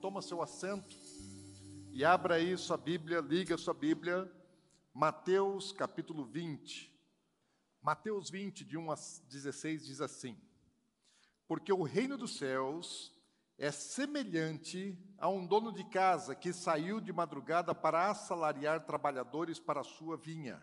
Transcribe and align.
Toma 0.00 0.22
seu 0.22 0.40
assento 0.40 0.96
e 1.92 2.02
abra 2.02 2.36
aí 2.36 2.56
sua 2.56 2.78
Bíblia, 2.78 3.20
liga 3.20 3.58
sua 3.58 3.74
Bíblia, 3.74 4.26
Mateus 4.94 5.70
capítulo 5.70 6.24
20. 6.24 6.90
Mateus 7.82 8.30
20, 8.30 8.64
de 8.64 8.78
1 8.78 8.90
a 8.90 8.94
16, 8.94 9.84
diz 9.84 10.00
assim: 10.00 10.34
Porque 11.46 11.70
o 11.70 11.82
reino 11.82 12.16
dos 12.16 12.38
céus 12.38 13.12
é 13.58 13.70
semelhante 13.70 14.98
a 15.18 15.28
um 15.28 15.46
dono 15.46 15.70
de 15.70 15.84
casa 15.84 16.34
que 16.34 16.54
saiu 16.54 16.98
de 16.98 17.12
madrugada 17.12 17.74
para 17.74 18.08
assalariar 18.08 18.86
trabalhadores 18.86 19.58
para 19.60 19.82
a 19.82 19.84
sua 19.84 20.16
vinha. 20.16 20.62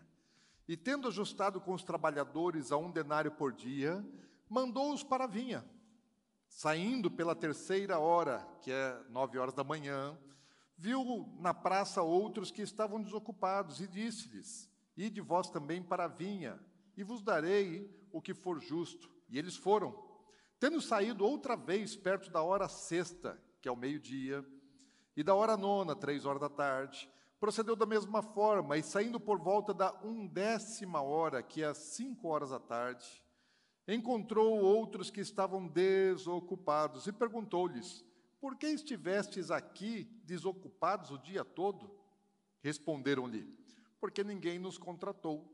E 0.66 0.76
tendo 0.76 1.06
ajustado 1.06 1.60
com 1.60 1.72
os 1.72 1.84
trabalhadores 1.84 2.72
a 2.72 2.76
um 2.76 2.90
denário 2.90 3.30
por 3.30 3.52
dia, 3.52 4.04
mandou-os 4.50 5.04
para 5.04 5.22
a 5.22 5.28
vinha. 5.28 5.64
Saindo 6.54 7.10
pela 7.10 7.34
terceira 7.34 7.98
hora, 7.98 8.46
que 8.62 8.70
é 8.70 8.96
nove 9.10 9.36
horas 9.36 9.54
da 9.54 9.64
manhã, 9.64 10.16
viu 10.78 11.28
na 11.40 11.52
praça 11.52 12.00
outros 12.00 12.52
que 12.52 12.62
estavam 12.62 13.02
desocupados 13.02 13.80
e 13.80 13.88
disse-lhes: 13.88 14.70
Ide 14.96 15.20
vós 15.20 15.50
também 15.50 15.82
para 15.82 16.04
a 16.04 16.08
vinha, 16.08 16.56
e 16.96 17.02
vos 17.02 17.24
darei 17.24 17.92
o 18.12 18.22
que 18.22 18.32
for 18.32 18.60
justo. 18.60 19.10
E 19.28 19.36
eles 19.36 19.56
foram. 19.56 20.00
Tendo 20.60 20.80
saído 20.80 21.26
outra 21.26 21.56
vez 21.56 21.96
perto 21.96 22.30
da 22.30 22.40
hora 22.40 22.68
sexta, 22.68 23.36
que 23.60 23.68
é 23.68 23.72
o 23.72 23.76
meio-dia, 23.76 24.46
e 25.16 25.24
da 25.24 25.34
hora 25.34 25.56
nona, 25.56 25.96
três 25.96 26.24
horas 26.24 26.40
da 26.40 26.48
tarde, 26.48 27.10
procedeu 27.40 27.74
da 27.74 27.84
mesma 27.84 28.22
forma, 28.22 28.78
e 28.78 28.82
saindo 28.84 29.18
por 29.18 29.40
volta 29.40 29.74
da 29.74 29.92
undécima 30.04 31.02
hora, 31.02 31.42
que 31.42 31.64
é 31.64 31.66
às 31.66 31.78
cinco 31.78 32.28
horas 32.28 32.50
da 32.50 32.60
tarde, 32.60 33.23
encontrou 33.86 34.58
outros 34.58 35.10
que 35.10 35.20
estavam 35.20 35.66
desocupados 35.68 37.06
e 37.06 37.12
perguntou-lhes: 37.12 38.04
Por 38.40 38.56
que 38.56 38.66
estivestes 38.66 39.50
aqui 39.50 40.04
desocupados 40.24 41.10
o 41.10 41.18
dia 41.18 41.44
todo? 41.44 41.90
Responderam-lhe: 42.60 43.46
Porque 44.00 44.24
ninguém 44.24 44.58
nos 44.58 44.78
contratou. 44.78 45.50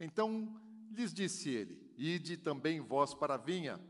Então 0.00 0.60
lhes 0.90 1.12
disse 1.12 1.50
ele: 1.50 1.92
Ide 1.96 2.36
também 2.36 2.80
vós 2.80 3.14
para 3.14 3.34
a 3.34 3.38
vinha. 3.38 3.80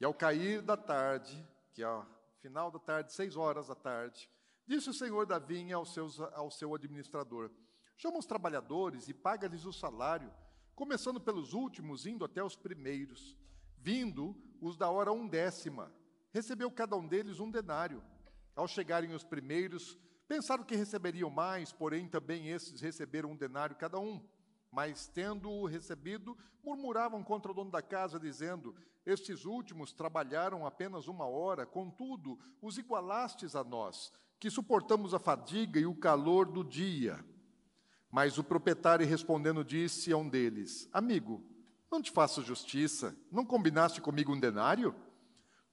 E 0.00 0.04
ao 0.04 0.14
cair 0.14 0.62
da 0.62 0.76
tarde, 0.76 1.44
que 1.72 1.82
é 1.82 1.86
ao 1.86 2.06
final 2.40 2.70
da 2.70 2.78
tarde, 2.78 3.12
seis 3.12 3.36
horas 3.36 3.66
da 3.66 3.74
tarde, 3.74 4.30
disse 4.66 4.88
o 4.88 4.94
senhor 4.94 5.26
da 5.26 5.38
vinha 5.38 5.76
ao, 5.76 5.84
seus, 5.84 6.20
ao 6.20 6.50
seu 6.50 6.74
administrador: 6.74 7.50
Chama 7.96 8.18
os 8.18 8.26
trabalhadores 8.26 9.08
e 9.08 9.14
paga-lhes 9.14 9.64
o 9.64 9.72
salário, 9.72 10.32
começando 10.78 11.20
pelos 11.20 11.54
últimos, 11.54 12.06
indo 12.06 12.24
até 12.24 12.40
os 12.40 12.54
primeiros. 12.54 13.36
Vindo 13.78 14.36
os 14.60 14.76
da 14.76 14.88
hora 14.88 15.12
undécima, 15.12 15.92
recebeu 16.30 16.70
cada 16.70 16.94
um 16.96 17.04
deles 17.04 17.40
um 17.40 17.50
denário. 17.50 18.00
Ao 18.54 18.68
chegarem 18.68 19.12
os 19.12 19.24
primeiros, 19.24 19.98
pensaram 20.28 20.62
que 20.62 20.76
receberiam 20.76 21.30
mais, 21.30 21.72
porém 21.72 22.06
também 22.06 22.50
esses 22.50 22.80
receberam 22.80 23.32
um 23.32 23.36
denário 23.36 23.74
cada 23.74 23.98
um. 23.98 24.24
Mas, 24.70 25.08
tendo-o 25.08 25.66
recebido, 25.66 26.38
murmuravam 26.62 27.24
contra 27.24 27.50
o 27.50 27.54
dono 27.54 27.72
da 27.72 27.82
casa, 27.82 28.20
dizendo: 28.20 28.72
Estes 29.04 29.46
últimos 29.46 29.92
trabalharam 29.92 30.64
apenas 30.64 31.08
uma 31.08 31.26
hora, 31.26 31.66
contudo, 31.66 32.38
os 32.62 32.78
igualastes 32.78 33.56
a 33.56 33.64
nós, 33.64 34.12
que 34.38 34.48
suportamos 34.48 35.12
a 35.12 35.18
fadiga 35.18 35.80
e 35.80 35.86
o 35.86 35.96
calor 35.96 36.46
do 36.46 36.62
dia. 36.62 37.18
Mas 38.10 38.38
o 38.38 38.44
proprietário, 38.44 39.06
respondendo, 39.06 39.64
disse 39.64 40.12
a 40.12 40.16
um 40.16 40.28
deles: 40.28 40.88
Amigo, 40.92 41.42
não 41.90 42.02
te 42.02 42.10
faço 42.10 42.42
justiça, 42.42 43.16
não 43.30 43.44
combinaste 43.44 44.00
comigo 44.00 44.32
um 44.32 44.40
denário? 44.40 44.94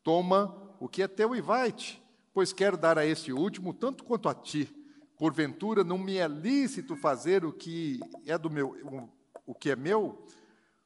Toma 0.04 0.76
o 0.80 0.88
que 0.88 1.02
é 1.02 1.08
teu 1.08 1.36
e 1.36 1.42
vai-te, 1.42 2.02
pois 2.34 2.54
quero 2.54 2.78
dar 2.78 2.98
a 2.98 3.06
este 3.06 3.32
último 3.32 3.74
tanto 3.74 4.04
quanto 4.04 4.30
a 4.30 4.34
ti. 4.34 4.70
Porventura 5.18 5.84
não 5.84 5.98
me 5.98 6.18
é 6.18 6.28
lícito 6.28 6.96
fazer 6.96 7.46
o 7.46 7.54
que 7.54 8.00
é 8.26 8.38
do 8.38 8.50
meu, 8.50 9.10
o, 9.46 9.56
que 9.56 9.72
é 9.72 9.76
meu? 9.76 10.26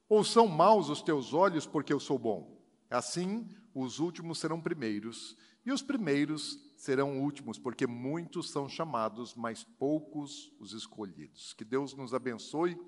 Ou 0.07 0.23
são 0.23 0.47
maus 0.47 0.89
os 0.89 1.01
teus 1.01 1.33
olhos 1.33 1.65
porque 1.65 1.91
eu 1.91 1.99
sou 1.99 2.17
bom? 2.17 2.59
Assim, 2.89 3.47
os 3.73 3.99
últimos 3.99 4.39
serão 4.39 4.61
primeiros, 4.61 5.35
e 5.65 5.71
os 5.71 5.81
primeiros 5.81 6.59
serão 6.79 7.19
últimos, 7.19 7.59
porque 7.59 7.85
muitos 7.85 8.51
são 8.51 8.69
chamados, 8.69 9.35
mas 9.35 9.66
poucos 9.78 10.50
os 10.62 10.72
escolhidos. 10.72 11.51
Que 11.53 11.66
Deus 11.66 11.94
nos 11.94 12.13
abençoe 12.13 12.79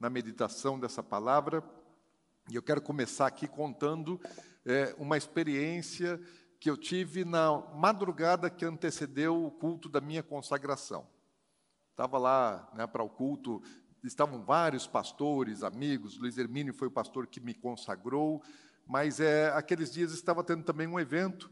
na 0.00 0.08
meditação 0.08 0.80
dessa 0.80 1.02
palavra. 1.02 1.62
E 2.50 2.54
eu 2.56 2.62
quero 2.62 2.80
começar 2.80 3.26
aqui 3.26 3.46
contando 3.46 4.18
é, 4.64 4.94
uma 4.98 5.18
experiência 5.18 6.18
que 6.58 6.70
eu 6.70 6.78
tive 6.78 7.22
na 7.22 7.58
madrugada 7.74 8.48
que 8.48 8.64
antecedeu 8.64 9.44
o 9.44 9.50
culto 9.50 9.86
da 9.86 10.00
minha 10.00 10.22
consagração. 10.22 11.06
Estava 11.90 12.16
lá 12.16 12.72
né, 12.74 12.86
para 12.86 13.02
o 13.02 13.10
culto, 13.10 13.62
estavam 14.02 14.42
vários 14.42 14.86
pastores, 14.86 15.62
amigos, 15.62 16.18
Luiz 16.18 16.38
Hermínio 16.38 16.72
foi 16.72 16.88
o 16.88 16.90
pastor 16.90 17.26
que 17.26 17.38
me 17.38 17.52
consagrou, 17.52 18.42
mas 18.86 19.20
é, 19.20 19.48
aqueles 19.50 19.92
dias 19.92 20.10
estava 20.12 20.42
tendo 20.42 20.64
também 20.64 20.86
um 20.86 20.98
evento, 20.98 21.50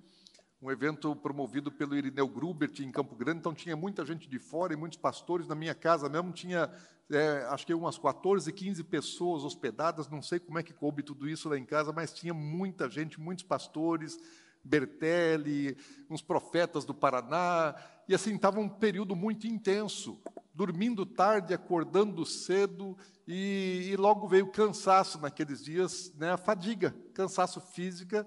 um 0.60 0.70
evento 0.70 1.14
promovido 1.14 1.70
pelo 1.70 1.96
Irineu 1.96 2.26
Grubert 2.26 2.72
em 2.80 2.90
Campo 2.90 3.14
Grande, 3.14 3.38
então 3.38 3.54
tinha 3.54 3.76
muita 3.76 4.04
gente 4.04 4.28
de 4.28 4.38
fora 4.38 4.72
e 4.72 4.76
muitos 4.76 4.98
pastores. 4.98 5.46
Na 5.46 5.54
minha 5.54 5.74
casa 5.74 6.08
mesmo 6.08 6.32
tinha, 6.32 6.70
é, 7.10 7.46
acho 7.50 7.64
que 7.64 7.72
umas 7.72 7.96
14, 7.96 8.52
15 8.52 8.82
pessoas 8.84 9.44
hospedadas, 9.44 10.08
não 10.08 10.20
sei 10.20 10.40
como 10.40 10.58
é 10.58 10.62
que 10.62 10.74
coube 10.74 11.02
tudo 11.02 11.28
isso 11.28 11.48
lá 11.48 11.56
em 11.56 11.64
casa, 11.64 11.92
mas 11.92 12.12
tinha 12.12 12.34
muita 12.34 12.90
gente, 12.90 13.20
muitos 13.20 13.44
pastores, 13.44 14.18
Bertelli, 14.64 15.76
uns 16.10 16.20
profetas 16.20 16.84
do 16.84 16.92
Paraná, 16.92 17.76
e 18.08 18.14
assim, 18.14 18.34
estava 18.34 18.58
um 18.58 18.68
período 18.68 19.14
muito 19.14 19.46
intenso, 19.46 20.20
dormindo 20.52 21.06
tarde, 21.06 21.54
acordando 21.54 22.26
cedo, 22.26 22.96
e, 23.26 23.90
e 23.92 23.96
logo 23.96 24.26
veio 24.26 24.50
cansaço 24.50 25.20
naqueles 25.20 25.62
dias, 25.62 26.12
né, 26.16 26.32
a 26.32 26.36
fadiga, 26.36 26.94
cansaço 27.14 27.60
física, 27.60 28.26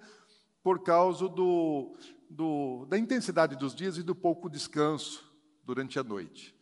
por 0.63 0.83
causa 0.83 1.27
do, 1.27 1.95
do, 2.29 2.85
da 2.85 2.97
intensidade 2.97 3.55
dos 3.55 3.73
dias 3.75 3.97
e 3.97 4.03
do 4.03 4.16
pouco 4.16 4.49
descanso 4.49 5.23
durante 5.63 5.99
a 5.99 6.03
noite. 6.03 6.55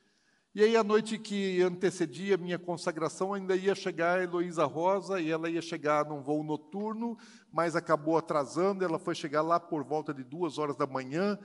E 0.55 0.63
aí, 0.63 0.75
a 0.75 0.83
noite 0.83 1.19
que 1.19 1.61
antecedia 1.61 2.35
minha 2.35 2.57
consagração, 2.57 3.33
ainda 3.33 3.55
ia 3.55 3.75
chegar 3.75 4.17
a 4.17 4.23
Heloísa 4.23 4.65
Rosa, 4.65 5.21
e 5.21 5.29
ela 5.29 5.49
ia 5.49 5.61
chegar 5.61 6.05
num 6.05 6.23
voo 6.23 6.43
noturno, 6.43 7.17
mas 7.51 7.75
acabou 7.75 8.17
atrasando, 8.17 8.83
ela 8.83 8.97
foi 8.97 9.13
chegar 9.13 9.43
lá 9.43 9.59
por 9.59 9.83
volta 9.83 10.11
de 10.11 10.23
duas 10.23 10.57
horas 10.57 10.75
da 10.75 10.87
manhã, 10.87 11.37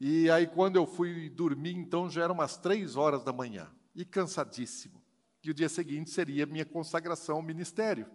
e 0.00 0.28
aí, 0.30 0.46
quando 0.46 0.76
eu 0.76 0.86
fui 0.86 1.30
dormir, 1.30 1.76
então, 1.76 2.10
já 2.10 2.24
eram 2.24 2.34
umas 2.34 2.56
três 2.56 2.96
horas 2.96 3.22
da 3.22 3.32
manhã, 3.32 3.68
e 3.94 4.04
cansadíssimo. 4.04 5.02
E 5.42 5.50
o 5.50 5.54
dia 5.54 5.68
seguinte 5.68 6.10
seria 6.10 6.44
minha 6.44 6.64
consagração 6.64 7.36
ao 7.36 7.42
ministério. 7.42 8.06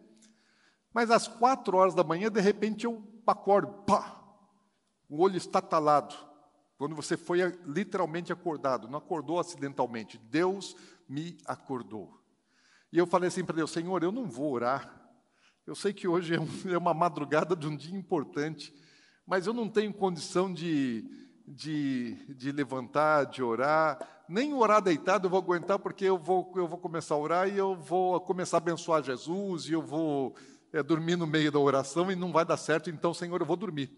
Mas 0.94 1.10
às 1.10 1.28
quatro 1.28 1.78
horas 1.78 1.96
da 1.96 2.04
manhã, 2.04 2.30
de 2.30 2.40
repente, 2.40 2.86
eu 2.86 3.02
acordo, 3.32 3.74
pá, 3.84 4.22
o 5.10 5.22
olho 5.22 5.38
está 5.38 5.62
talado. 5.62 6.16
Quando 6.78 6.96
você 6.96 7.16
foi 7.16 7.40
literalmente 7.66 8.34
acordado, 8.34 8.88
não 8.88 8.98
acordou 8.98 9.40
acidentalmente. 9.40 10.18
Deus 10.18 10.76
me 11.08 11.38
acordou. 11.46 12.20
E 12.92 12.98
eu 12.98 13.08
falei 13.08 13.28
assim 13.28 13.46
para 13.46 13.56
Deus: 13.56 13.72
Senhor, 13.72 14.04
eu 14.04 14.12
não 14.12 14.26
vou 14.28 14.52
orar. 14.52 15.02
Eu 15.66 15.76
sei 15.76 15.94
que 15.94 16.08
hoje 16.08 16.36
é, 16.36 16.74
é 16.74 16.78
uma 16.78 16.94
madrugada 16.94 17.56
de 17.56 17.68
um 17.68 17.76
dia 17.76 17.98
importante, 17.98 18.74
mas 19.26 19.48
eu 19.48 19.54
não 19.54 19.70
tenho 19.70 19.94
condição 19.94 20.54
de, 20.54 21.06
de, 21.48 22.16
de, 22.36 22.52
levantar, 22.52 23.26
de 23.26 23.42
orar, 23.42 23.98
nem 24.28 24.54
orar 24.54 24.82
deitado 24.82 25.26
eu 25.26 25.30
vou 25.30 25.40
aguentar, 25.40 25.80
porque 25.80 26.04
eu 26.04 26.18
vou, 26.18 26.52
eu 26.56 26.68
vou 26.68 26.78
começar 26.78 27.16
a 27.16 27.20
orar 27.20 27.48
e 27.48 27.58
eu 27.58 27.76
vou 27.76 28.20
começar 28.20 28.58
a 28.58 28.60
abençoar 28.60 29.02
Jesus, 29.02 29.68
e 29.68 29.72
eu 29.72 29.82
vou 29.82 30.36
é, 30.74 30.82
dormir 30.82 31.16
no 31.16 31.28
meio 31.28 31.52
da 31.52 31.60
oração 31.60 32.12
e 32.12 32.16
não 32.16 32.32
vai 32.32 32.44
dar 32.44 32.58
certo, 32.58 32.90
então, 32.90 33.14
Senhor, 33.14 33.40
eu 33.40 33.46
vou 33.46 33.56
dormir. 33.56 33.96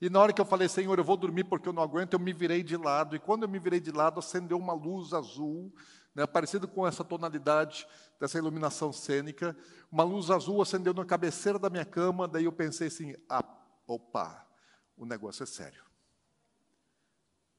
E 0.00 0.10
na 0.10 0.18
hora 0.18 0.32
que 0.32 0.40
eu 0.40 0.44
falei, 0.44 0.68
Senhor, 0.68 0.98
eu 0.98 1.04
vou 1.04 1.16
dormir 1.16 1.44
porque 1.44 1.68
eu 1.68 1.72
não 1.72 1.82
aguento, 1.82 2.14
eu 2.14 2.18
me 2.18 2.32
virei 2.32 2.62
de 2.64 2.76
lado. 2.76 3.14
E 3.14 3.20
quando 3.20 3.44
eu 3.44 3.48
me 3.48 3.58
virei 3.60 3.78
de 3.78 3.92
lado, 3.92 4.18
acendeu 4.18 4.58
uma 4.58 4.72
luz 4.72 5.12
azul, 5.12 5.72
né, 6.12 6.26
parecida 6.26 6.66
com 6.66 6.84
essa 6.84 7.04
tonalidade 7.04 7.86
dessa 8.18 8.36
iluminação 8.36 8.92
cênica. 8.92 9.56
Uma 9.92 10.02
luz 10.02 10.28
azul 10.28 10.60
acendeu 10.60 10.92
na 10.92 11.04
cabeceira 11.04 11.56
da 11.58 11.70
minha 11.70 11.84
cama. 11.84 12.26
Daí 12.26 12.46
eu 12.46 12.52
pensei 12.52 12.88
assim: 12.88 13.14
ah, 13.28 13.44
opa, 13.86 14.44
o 14.96 15.06
negócio 15.06 15.44
é 15.44 15.46
sério. 15.46 15.84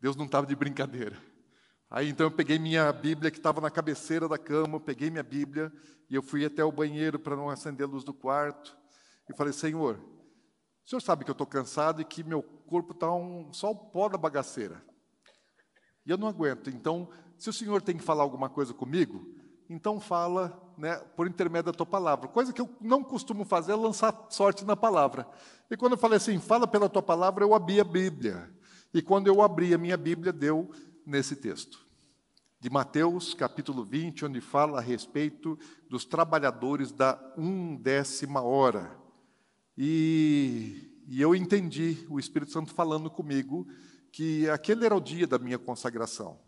Deus 0.02 0.18
não 0.18 0.26
estava 0.26 0.46
de 0.46 0.56
brincadeira. 0.56 1.18
Aí 1.94 2.10
então 2.10 2.26
eu 2.26 2.32
peguei 2.32 2.58
minha 2.58 2.92
Bíblia 2.92 3.30
que 3.30 3.38
estava 3.38 3.62
na 3.62 3.70
cabeceira 3.70 4.28
da 4.28 4.36
cama, 4.36 4.80
peguei 4.80 5.12
minha 5.12 5.22
Bíblia 5.22 5.72
e 6.10 6.16
eu 6.16 6.24
fui 6.24 6.44
até 6.44 6.66
o 6.66 6.72
banheiro 6.72 7.20
para 7.20 7.36
não 7.36 7.52
acender 7.52 7.86
a 7.86 7.90
luz 7.90 8.04
do 8.04 8.12
quarto 8.12 8.76
e 9.30 9.38
falei: 9.38 9.54
Senhor, 9.54 10.00
o 10.84 10.90
senhor 10.90 11.02
sabe 11.02 11.24
que 11.24 11.30
eu 11.30 11.34
estou 11.34 11.46
cansado 11.46 12.02
e 12.02 12.06
que 12.06 12.24
meu 12.24 12.42
corpo 12.42 12.94
está 12.94 13.14
um, 13.14 13.54
só 13.54 13.70
o 13.70 13.76
pó 13.76 14.10
da 14.10 14.18
bagaceira. 14.18 14.84
E 16.04 16.10
eu 16.10 16.18
não 16.18 16.28
aguento. 16.28 16.68
Então, 16.68 17.12
se 17.38 17.48
o 17.52 17.54
senhor 17.54 17.80
tem 17.80 17.96
que 17.96 18.04
falar 18.04 18.24
alguma 18.24 18.50
coisa 18.50 18.74
comigo, 18.74 19.32
então 19.70 20.00
fala 20.00 20.74
né, 20.76 20.96
por 21.16 21.28
intermédio 21.28 21.72
da 21.72 21.78
tua 21.78 21.86
palavra. 21.86 22.28
Coisa 22.28 22.52
que 22.52 22.60
eu 22.60 22.76
não 22.82 23.04
costumo 23.04 23.46
fazer 23.46 23.74
é 23.74 23.76
lançar 23.76 24.26
sorte 24.32 24.66
na 24.66 24.76
palavra. 24.76 25.28
E 25.70 25.78
quando 25.78 25.92
eu 25.92 26.00
falei 26.00 26.18
assim, 26.18 26.40
fala 26.40 26.66
pela 26.66 26.90
tua 26.90 27.04
palavra, 27.04 27.44
eu 27.44 27.54
abri 27.54 27.80
a 27.80 27.84
Bíblia. 27.84 28.52
E 28.92 29.00
quando 29.00 29.28
eu 29.28 29.44
abri 29.44 29.76
a 29.76 29.78
minha 29.78 29.96
Bíblia, 29.96 30.34
deu 30.34 30.72
nesse 31.06 31.36
texto. 31.36 31.83
De 32.64 32.70
Mateus, 32.70 33.34
capítulo 33.34 33.84
20, 33.84 34.24
onde 34.24 34.40
fala 34.40 34.78
a 34.80 34.82
respeito 34.82 35.60
dos 35.90 36.06
trabalhadores 36.06 36.94
da 36.94 37.20
undécima 37.38 38.42
hora. 38.42 38.98
E, 39.78 40.90
e 41.06 41.22
eu 41.22 41.36
entendi 41.36 42.08
o 42.10 42.18
Espírito 42.18 42.54
Santo 42.54 42.74
falando 42.74 43.12
comigo 43.12 43.68
que 44.14 44.50
aquele 44.50 44.86
era 44.86 44.96
o 44.96 45.02
dia 45.02 45.28
da 45.28 45.38
minha 45.38 45.60
consagração. 45.60 46.40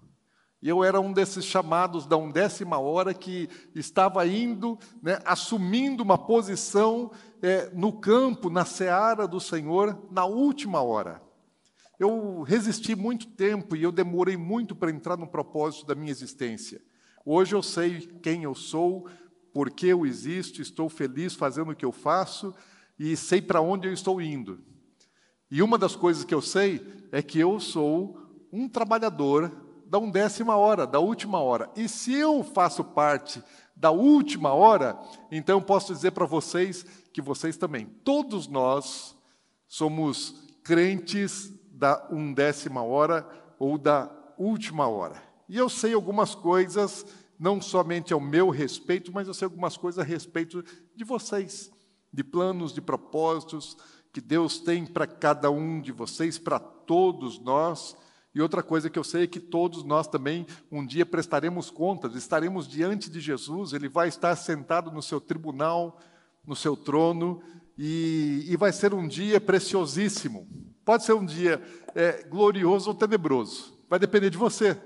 E 0.62 0.69
eu 0.69 0.85
era 0.85 1.01
um 1.01 1.12
desses 1.12 1.44
chamados 1.44 2.06
da 2.06 2.15
undécima 2.15 2.77
hora 2.77 3.13
que 3.13 3.50
estava 3.75 4.25
indo, 4.25 4.79
né, 5.03 5.19
assumindo 5.25 6.01
uma 6.01 6.18
posição 6.18 7.11
é, 7.41 7.69
no 7.73 7.91
campo, 7.91 8.50
na 8.50 8.63
seara 8.63 9.27
do 9.27 9.41
Senhor, 9.41 10.07
na 10.09 10.23
última 10.23 10.81
hora. 10.81 11.25
Eu 12.00 12.42
resisti 12.42 12.95
muito 12.95 13.27
tempo 13.27 13.75
e 13.75 13.83
eu 13.83 13.92
demorei 13.92 14.36
muito 14.36 14.75
para 14.75 14.92
entrar 14.92 15.18
no 15.18 15.27
propósito 15.27 15.86
da 15.86 15.95
minha 15.95 16.12
existência. 16.12 16.81
Hoje 17.25 17.56
eu 17.56 17.63
sei 17.63 18.01
quem 18.21 18.44
eu 18.44 18.53
sou, 18.53 19.07
por 19.53 19.71
que 19.71 19.88
eu 19.88 20.06
existo, 20.06 20.62
estou 20.62 20.89
feliz 20.89 21.33
fazendo 21.33 21.71
o 21.71 21.75
que 21.75 21.86
eu 21.86 21.92
faço 21.92 22.53
e 23.00 23.15
sei 23.15 23.42
para 23.42 23.62
onde 23.62 23.88
eu 23.88 23.94
estou 23.94 24.21
indo. 24.21 24.59
E 25.50 25.62
uma 25.62 25.77
das 25.77 25.95
coisas 25.95 26.25
que 26.25 26.36
eu 26.36 26.42
sei 26.42 26.86
é 27.12 27.21
que 27.21 27.39
eu 27.39 27.59
sou 27.59 28.19
um 28.51 28.68
trabalhador 28.68 29.51
da 29.86 29.97
undécima 29.97 30.57
hora, 30.57 30.86
da 30.86 31.00
última 31.00 31.39
hora. 31.39 31.69
E 31.75 31.88
se 31.88 32.13
eu 32.13 32.44
faço 32.44 32.83
parte 32.83 33.42
da 33.75 33.92
última 33.92 34.53
hora, 34.53 35.00
então 35.31 35.59
eu 35.59 35.65
posso 35.65 35.94
dizer 35.94 36.12
para 36.12 36.25
vocês 36.25 36.86
que 37.13 37.21
vocês 37.21 37.56
também, 37.56 37.86
todos 38.03 38.47
nós 38.47 39.15
somos 39.68 40.44
crentes 40.63 41.53
da 41.75 42.07
undécima 42.10 42.81
hora 42.81 43.27
ou 43.60 43.77
da 43.77 44.10
última 44.38 44.88
hora. 44.88 45.22
E 45.48 45.57
eu 45.57 45.69
sei 45.69 45.94
algumas 45.94 46.33
coisas, 46.33 47.06
não 47.38 47.62
somente 47.62 48.13
ao 48.13 48.19
meu 48.19 48.50
respeito, 48.50 49.12
mas 49.12 49.27
eu 49.27 49.33
sei 49.33 49.45
algumas 49.45 49.77
coisas 49.77 50.00
a 50.00 50.04
respeito 50.04 50.63
de 50.95 51.04
vocês, 51.04 51.72
de 52.12 52.24
planos, 52.24 52.74
de 52.74 52.81
propósitos 52.81 53.77
que 54.12 54.22
Deus 54.22 54.60
tem 54.60 54.86
para 54.86 55.06
cada 55.06 55.51
um 55.51 55.81
de 55.81 55.92
vocês, 55.92 56.39
para 56.39 56.57
todos 56.57 57.38
nós. 57.39 57.95
E 58.33 58.42
outra 58.42 58.63
coisa 58.63 58.89
que 58.89 58.98
eu 58.98 59.04
sei 59.04 59.24
é 59.24 59.28
que 59.28 59.39
todos 59.39 59.83
nós 59.83 60.07
também 60.07 60.48
um 60.71 60.86
dia 60.86 61.06
prestaremos 61.06 61.69
contas, 61.69 62.16
estaremos 62.16 62.68
diante 62.68 63.10
de 63.10 63.19
Jesus, 63.19 63.74
ele 63.74 63.89
vai 63.89 64.07
estar 64.07 64.36
sentado 64.36 64.89
no 64.89 65.01
seu 65.01 65.19
tribunal, 65.19 66.00
no 66.45 66.56
seu 66.56 66.78
trono, 66.78 67.42
e, 67.78 68.45
e 68.48 68.56
vai 68.56 68.71
ser 68.71 68.94
um 68.94 69.06
dia 69.07 69.39
preciosíssimo. 69.42 70.48
Pode 70.85 71.03
ser 71.03 71.13
um 71.13 71.25
dia 71.25 71.59
é, 71.95 72.23
glorioso 72.23 72.89
ou 72.89 72.95
tenebroso, 72.95 73.73
vai 73.89 73.97
depender 73.97 74.29
de 74.29 74.37
você. 74.37 74.79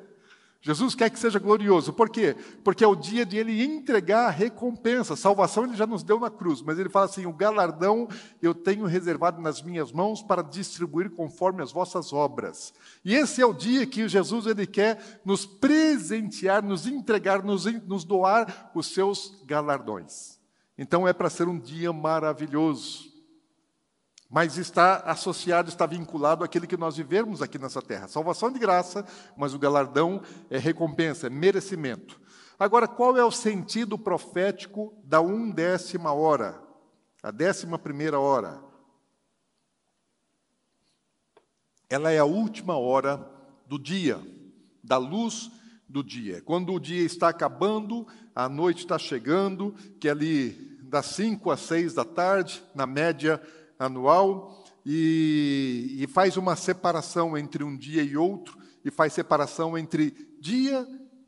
Jesus 0.62 0.94
quer 0.94 1.10
que 1.10 1.18
seja 1.18 1.40
glorioso. 1.40 1.94
Por 1.94 2.10
quê? 2.10 2.36
Porque 2.66 2.84
é 2.84 2.88
o 2.88 2.96
dia 2.96 3.26
de 3.26 3.38
ele 3.38 3.64
entregar 3.64 4.28
a 4.28 4.30
recompensa. 4.30 5.16
Salvação 5.16 5.64
ele 5.64 5.76
já 5.76 5.88
nos 5.88 6.04
deu 6.04 6.20
na 6.20 6.30
cruz, 6.30 6.62
mas 6.62 6.78
ele 6.78 6.90
fala 6.90 7.06
assim: 7.06 7.26
o 7.26 7.32
galardão 7.32 8.10
eu 8.42 8.54
tenho 8.54 8.86
reservado 8.86 9.42
nas 9.42 9.62
minhas 9.62 9.92
mãos 9.94 10.22
para 10.22 10.42
distribuir 10.42 11.12
conforme 11.12 11.64
as 11.64 11.72
vossas 11.72 12.12
obras. 12.12 12.74
E 13.06 13.16
esse 13.16 13.42
é 13.42 13.46
o 13.46 13.54
dia 13.54 13.86
que 13.86 14.08
Jesus 14.10 14.48
ele 14.48 14.68
quer 14.68 15.22
nos 15.24 15.46
presentear, 15.46 16.62
nos 16.62 16.86
entregar, 16.86 17.42
nos, 17.42 17.64
nos 17.86 18.04
doar 18.04 18.72
os 18.76 18.88
seus 18.88 19.42
galardões. 19.46 20.40
Então 20.78 21.08
é 21.08 21.14
para 21.14 21.30
ser 21.30 21.48
um 21.48 21.58
dia 21.58 21.94
maravilhoso 21.94 23.09
mas 24.30 24.58
está 24.58 24.98
associado, 24.98 25.70
está 25.70 25.88
vinculado 25.88 26.44
àquele 26.44 26.68
que 26.68 26.78
nós 26.78 26.98
vivemos 26.98 27.42
aqui 27.42 27.58
nessa 27.58 27.82
terra. 27.82 28.08
Salvação 28.08 28.52
de 28.52 28.60
graça, 28.60 29.04
mas 29.36 29.56
o 29.56 29.60
galardão 29.60 30.22
é 30.52 30.60
recompensa, 30.60 31.26
é 31.26 31.30
merecimento. 31.32 32.22
Agora, 32.60 32.88
qual 32.88 33.18
é 33.18 33.26
o 33.26 33.32
sentido 33.32 33.98
profético 33.98 34.94
da 35.04 35.20
undécima 35.20 36.14
hora? 36.14 36.62
A 37.24 37.32
décima 37.32 37.80
primeira 37.80 38.20
hora. 38.20 38.62
Ela 41.90 42.12
é 42.12 42.20
a 42.20 42.26
última 42.26 42.78
hora 42.78 43.28
do 43.66 43.80
dia, 43.80 44.22
da 44.84 44.98
luz 44.98 45.50
do 45.88 46.04
dia. 46.04 46.40
Quando 46.44 46.74
o 46.74 46.80
dia 46.80 47.04
está 47.04 47.30
acabando, 47.30 48.06
a 48.36 48.48
noite 48.48 48.80
está 48.80 49.00
chegando, 49.00 49.74
que 50.00 50.08
é 50.08 50.12
ali 50.12 50.78
das 50.84 51.08
5 51.08 51.50
às 51.50 51.62
6 51.62 51.94
da 51.94 52.06
tarde, 52.06 52.64
na 52.76 52.86
média, 52.86 53.42
anual 53.80 54.62
e, 54.86 55.96
e 56.00 56.08
faz 56.08 56.36
uma 56.36 56.56
separação 56.56 57.38
entre 57.38 57.64
um 57.64 57.76
dia 57.76 58.04
e 58.04 58.18
outro, 58.18 58.58
e 58.84 58.92
faz 58.92 59.14
separação 59.14 59.78
entre 59.78 60.14
dia 60.40 60.86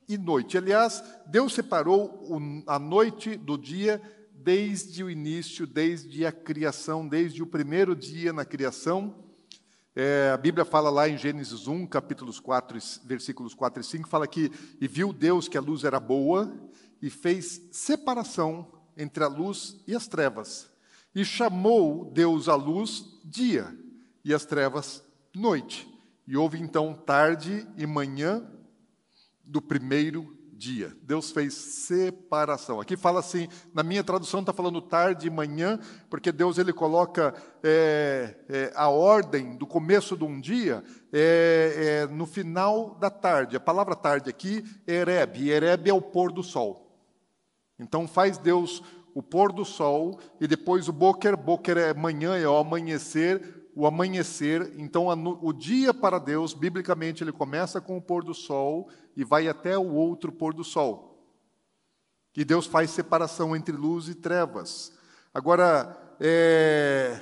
e 0.07 0.17
noite. 0.17 0.57
Aliás, 0.57 1.03
Deus 1.27 1.53
separou 1.53 2.27
a 2.67 2.77
noite 2.77 3.35
do 3.35 3.57
dia 3.57 4.01
desde 4.33 5.03
o 5.03 5.09
início, 5.09 5.65
desde 5.67 6.25
a 6.25 6.31
criação, 6.31 7.07
desde 7.07 7.41
o 7.41 7.47
primeiro 7.47 7.95
dia 7.95 8.33
na 8.33 8.43
criação. 8.43 9.15
É, 9.95 10.31
a 10.33 10.37
Bíblia 10.37 10.65
fala 10.65 10.89
lá 10.89 11.07
em 11.07 11.17
Gênesis 11.17 11.67
1, 11.67 11.85
capítulos 11.85 12.39
4, 12.39 12.79
versículos 13.05 13.53
4 13.53 13.81
e 13.81 13.83
5, 13.83 14.09
fala 14.09 14.27
que 14.27 14.51
e 14.79 14.87
viu 14.87 15.13
Deus 15.13 15.47
que 15.47 15.57
a 15.57 15.61
luz 15.61 15.83
era 15.83 15.99
boa 15.99 16.51
e 17.01 17.09
fez 17.09 17.61
separação 17.71 18.71
entre 18.97 19.23
a 19.23 19.27
luz 19.27 19.77
e 19.85 19.95
as 19.95 20.07
trevas. 20.07 20.70
E 21.13 21.25
chamou 21.25 22.05
Deus 22.05 22.47
a 22.47 22.55
luz 22.55 23.05
dia 23.23 23.75
e 24.23 24.33
as 24.33 24.45
trevas 24.45 25.03
noite. 25.35 25.87
E 26.27 26.37
houve 26.37 26.59
então 26.59 26.93
tarde 26.93 27.67
e 27.77 27.85
manhã 27.85 28.47
do 29.43 29.61
primeiro 29.61 30.37
dia. 30.61 30.95
Deus 31.01 31.31
fez 31.31 31.55
separação. 31.55 32.79
Aqui 32.79 32.95
fala 32.95 33.19
assim, 33.19 33.47
na 33.73 33.81
minha 33.81 34.03
tradução 34.03 34.41
está 34.41 34.53
falando 34.53 34.79
tarde 34.79 35.25
e 35.25 35.29
manhã, 35.29 35.79
porque 36.07 36.31
Deus 36.31 36.59
ele 36.59 36.71
coloca 36.71 37.33
é, 37.63 38.35
é, 38.47 38.71
a 38.75 38.87
ordem 38.87 39.57
do 39.57 39.65
começo 39.65 40.15
de 40.15 40.23
um 40.23 40.39
dia 40.39 40.83
é, 41.11 42.03
é 42.03 42.13
no 42.13 42.27
final 42.27 42.95
da 42.99 43.09
tarde. 43.09 43.57
A 43.57 43.59
palavra 43.59 43.95
tarde 43.95 44.29
aqui 44.29 44.63
é 44.85 44.97
Ereb, 44.97 45.49
Ereb 45.49 45.89
é 45.89 45.93
o 45.93 46.01
pôr 46.01 46.31
do 46.31 46.43
sol. 46.43 46.95
Então 47.79 48.07
faz 48.07 48.37
Deus 48.37 48.83
o 49.13 49.21
pôr 49.21 49.51
do 49.51 49.65
sol, 49.65 50.19
e 50.39 50.47
depois 50.47 50.87
o 50.87 50.93
boker, 50.93 51.35
boker 51.35 51.77
é 51.77 51.93
manhã, 51.93 52.37
é 52.37 52.47
o 52.47 52.57
amanhecer, 52.57 53.69
o 53.75 53.85
amanhecer. 53.85 54.73
Então, 54.77 55.07
o 55.41 55.53
dia 55.53 55.93
para 55.93 56.19
Deus, 56.19 56.53
biblicamente, 56.53 57.23
ele 57.23 57.31
começa 57.31 57.81
com 57.81 57.97
o 57.97 58.01
pôr 58.01 58.23
do 58.23 58.33
sol 58.33 58.89
e 59.15 59.23
vai 59.23 59.47
até 59.47 59.77
o 59.77 59.93
outro 59.93 60.31
pôr 60.31 60.53
do 60.53 60.63
sol. 60.63 61.11
E 62.35 62.45
Deus 62.45 62.65
faz 62.65 62.91
separação 62.91 63.55
entre 63.55 63.75
luz 63.75 64.07
e 64.07 64.15
trevas. 64.15 64.93
Agora, 65.33 66.15
é, 66.19 67.19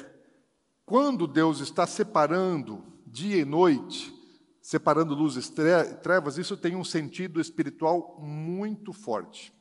quando 0.86 1.28
Deus 1.28 1.60
está 1.60 1.88
separando 1.88 2.84
dia 3.06 3.38
e 3.38 3.46
noite, 3.46 4.14
separando 4.62 5.16
luz 5.16 5.36
e 5.36 5.96
trevas, 6.02 6.38
isso 6.38 6.56
tem 6.56 6.76
um 6.76 6.84
sentido 6.84 7.42
espiritual 7.42 8.20
muito 8.22 8.94
forte. 8.94 9.52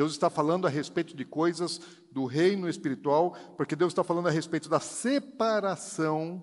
Deus 0.00 0.12
está 0.12 0.30
falando 0.30 0.66
a 0.66 0.70
respeito 0.70 1.14
de 1.14 1.26
coisas 1.26 1.78
do 2.10 2.24
reino 2.24 2.70
espiritual, 2.70 3.36
porque 3.54 3.76
Deus 3.76 3.92
está 3.92 4.02
falando 4.02 4.28
a 4.28 4.30
respeito 4.30 4.66
da 4.66 4.80
separação 4.80 6.42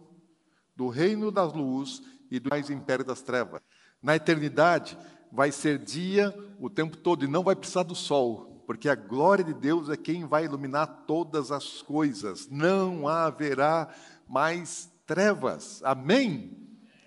do 0.76 0.90
reino 0.90 1.32
da 1.32 1.44
luz 1.44 2.04
e 2.30 2.40
do 2.40 2.52
mais 2.52 2.70
império 2.70 3.04
das 3.04 3.24
trevas. 3.24 3.60
Na 4.00 4.16
eternidade, 4.16 4.96
vai 5.32 5.52
ser 5.52 5.80
dia 5.80 6.32
o 6.60 6.70
tempo 6.70 6.98
todo 6.98 7.26
e 7.26 7.28
não 7.28 7.44
vai 7.44 7.56
precisar 7.56 7.82
do 7.82 7.96
sol, 7.96 8.64
porque 8.68 8.88
a 8.88 8.94
glória 8.94 9.44
de 9.44 9.56
Deus 9.56 9.90
é 9.90 9.98
quem 9.98 10.28
vai 10.28 10.46
iluminar 10.46 11.06
todas 11.08 11.52
as 11.52 11.82
coisas. 11.82 12.48
Não 12.52 13.08
haverá 13.08 13.92
mais 14.30 14.88
trevas. 15.08 15.82
Amém? 15.84 16.56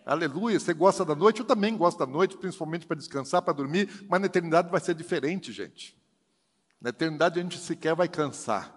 Aleluia. 0.04 0.59
Você 0.59 0.75
gosta 0.75 1.04
da 1.04 1.14
noite? 1.14 1.42
Eu 1.42 1.47
também 1.47 1.76
gosto 1.76 2.00
da 2.00 2.07
noite, 2.07 2.37
principalmente 2.37 2.88
para 2.88 2.97
descansar, 2.97 3.40
para 3.40 3.52
dormir, 3.52 4.04
mas 4.09 4.19
na 4.19 4.26
eternidade 4.26 4.69
vai 4.69 4.80
ser 4.80 4.97
diferente, 4.97 5.52
gente. 5.52 6.00
Na 6.80 6.90
eternidade 6.90 7.38
a 7.38 7.42
gente 7.42 7.58
sequer 7.58 7.94
vai 7.94 8.08
cansar. 8.08 8.75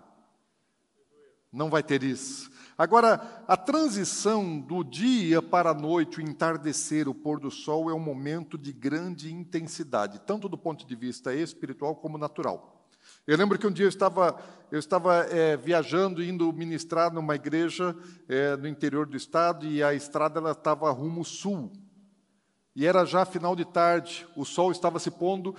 Não 1.51 1.69
vai 1.69 1.81
ter 1.81 2.03
isso. 2.03 2.51
Agora, 2.77 3.43
a 3.47 3.55
transição 3.55 4.59
do 4.59 4.83
dia 4.83 5.41
para 5.41 5.69
a 5.69 5.73
noite, 5.73 6.17
o 6.17 6.21
entardecer, 6.21 7.07
o 7.07 7.13
pôr 7.13 7.39
do 7.39 7.51
sol, 7.51 7.89
é 7.89 7.93
um 7.93 7.99
momento 7.99 8.57
de 8.57 8.73
grande 8.73 9.31
intensidade, 9.31 10.19
tanto 10.25 10.49
do 10.49 10.57
ponto 10.57 10.85
de 10.85 10.95
vista 10.95 11.33
espiritual 11.33 11.95
como 11.95 12.17
natural. 12.17 12.89
Eu 13.27 13.37
lembro 13.37 13.59
que 13.59 13.67
um 13.67 13.71
dia 13.71 13.85
eu 13.85 13.89
estava, 13.89 14.41
eu 14.71 14.79
estava 14.79 15.17
é, 15.25 15.55
viajando, 15.55 16.23
indo 16.23 16.51
ministrar 16.51 17.13
numa 17.13 17.35
igreja 17.35 17.95
é, 18.27 18.57
no 18.57 18.67
interior 18.67 19.05
do 19.05 19.15
estado, 19.15 19.67
e 19.67 19.83
a 19.83 19.93
estrada 19.93 20.39
ela 20.39 20.51
estava 20.51 20.89
rumo 20.91 21.23
sul. 21.23 21.71
E 22.75 22.87
era 22.87 23.05
já 23.05 23.23
final 23.23 23.55
de 23.55 23.65
tarde, 23.65 24.27
o 24.35 24.43
sol 24.43 24.71
estava 24.71 24.97
se 24.97 25.11
pondo 25.11 25.55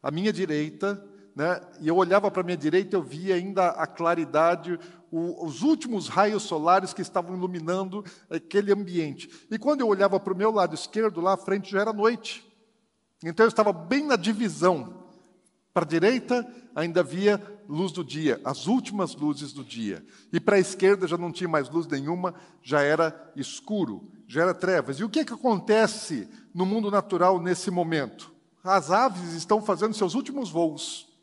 à 0.00 0.10
minha 0.10 0.32
direita, 0.32 1.04
né? 1.34 1.60
e 1.80 1.88
eu 1.88 1.96
olhava 1.96 2.30
para 2.30 2.42
a 2.42 2.44
minha 2.44 2.56
direita 2.56 2.96
eu 2.96 3.02
via 3.02 3.34
ainda 3.34 3.68
a 3.70 3.86
claridade, 3.86 4.78
o, 5.10 5.44
os 5.44 5.62
últimos 5.62 6.08
raios 6.08 6.42
solares 6.42 6.92
que 6.92 7.02
estavam 7.02 7.36
iluminando 7.36 8.04
aquele 8.30 8.72
ambiente. 8.72 9.28
E 9.50 9.58
quando 9.58 9.80
eu 9.80 9.88
olhava 9.88 10.18
para 10.20 10.32
o 10.32 10.36
meu 10.36 10.50
lado 10.50 10.74
esquerdo, 10.74 11.20
lá 11.20 11.34
à 11.34 11.36
frente 11.36 11.70
já 11.70 11.80
era 11.80 11.92
noite. 11.92 12.44
Então 13.22 13.44
eu 13.44 13.48
estava 13.48 13.72
bem 13.72 14.06
na 14.06 14.16
divisão. 14.16 15.04
Para 15.72 15.84
a 15.84 15.88
direita 15.88 16.46
ainda 16.74 17.00
havia 17.00 17.42
luz 17.68 17.90
do 17.92 18.04
dia, 18.04 18.40
as 18.44 18.66
últimas 18.66 19.14
luzes 19.14 19.52
do 19.52 19.64
dia. 19.64 20.04
E 20.32 20.38
para 20.38 20.56
a 20.56 20.60
esquerda 20.60 21.06
já 21.06 21.16
não 21.16 21.32
tinha 21.32 21.48
mais 21.48 21.68
luz 21.68 21.86
nenhuma, 21.86 22.34
já 22.62 22.82
era 22.82 23.32
escuro, 23.34 24.08
já 24.26 24.42
era 24.42 24.54
trevas. 24.54 24.98
E 24.98 25.04
o 25.04 25.08
que, 25.08 25.20
é 25.20 25.24
que 25.24 25.32
acontece 25.32 26.28
no 26.54 26.66
mundo 26.66 26.90
natural 26.90 27.40
nesse 27.40 27.70
momento? 27.70 28.32
As 28.62 28.90
aves 28.90 29.32
estão 29.32 29.60
fazendo 29.60 29.94
seus 29.94 30.14
últimos 30.14 30.50
voos. 30.50 31.13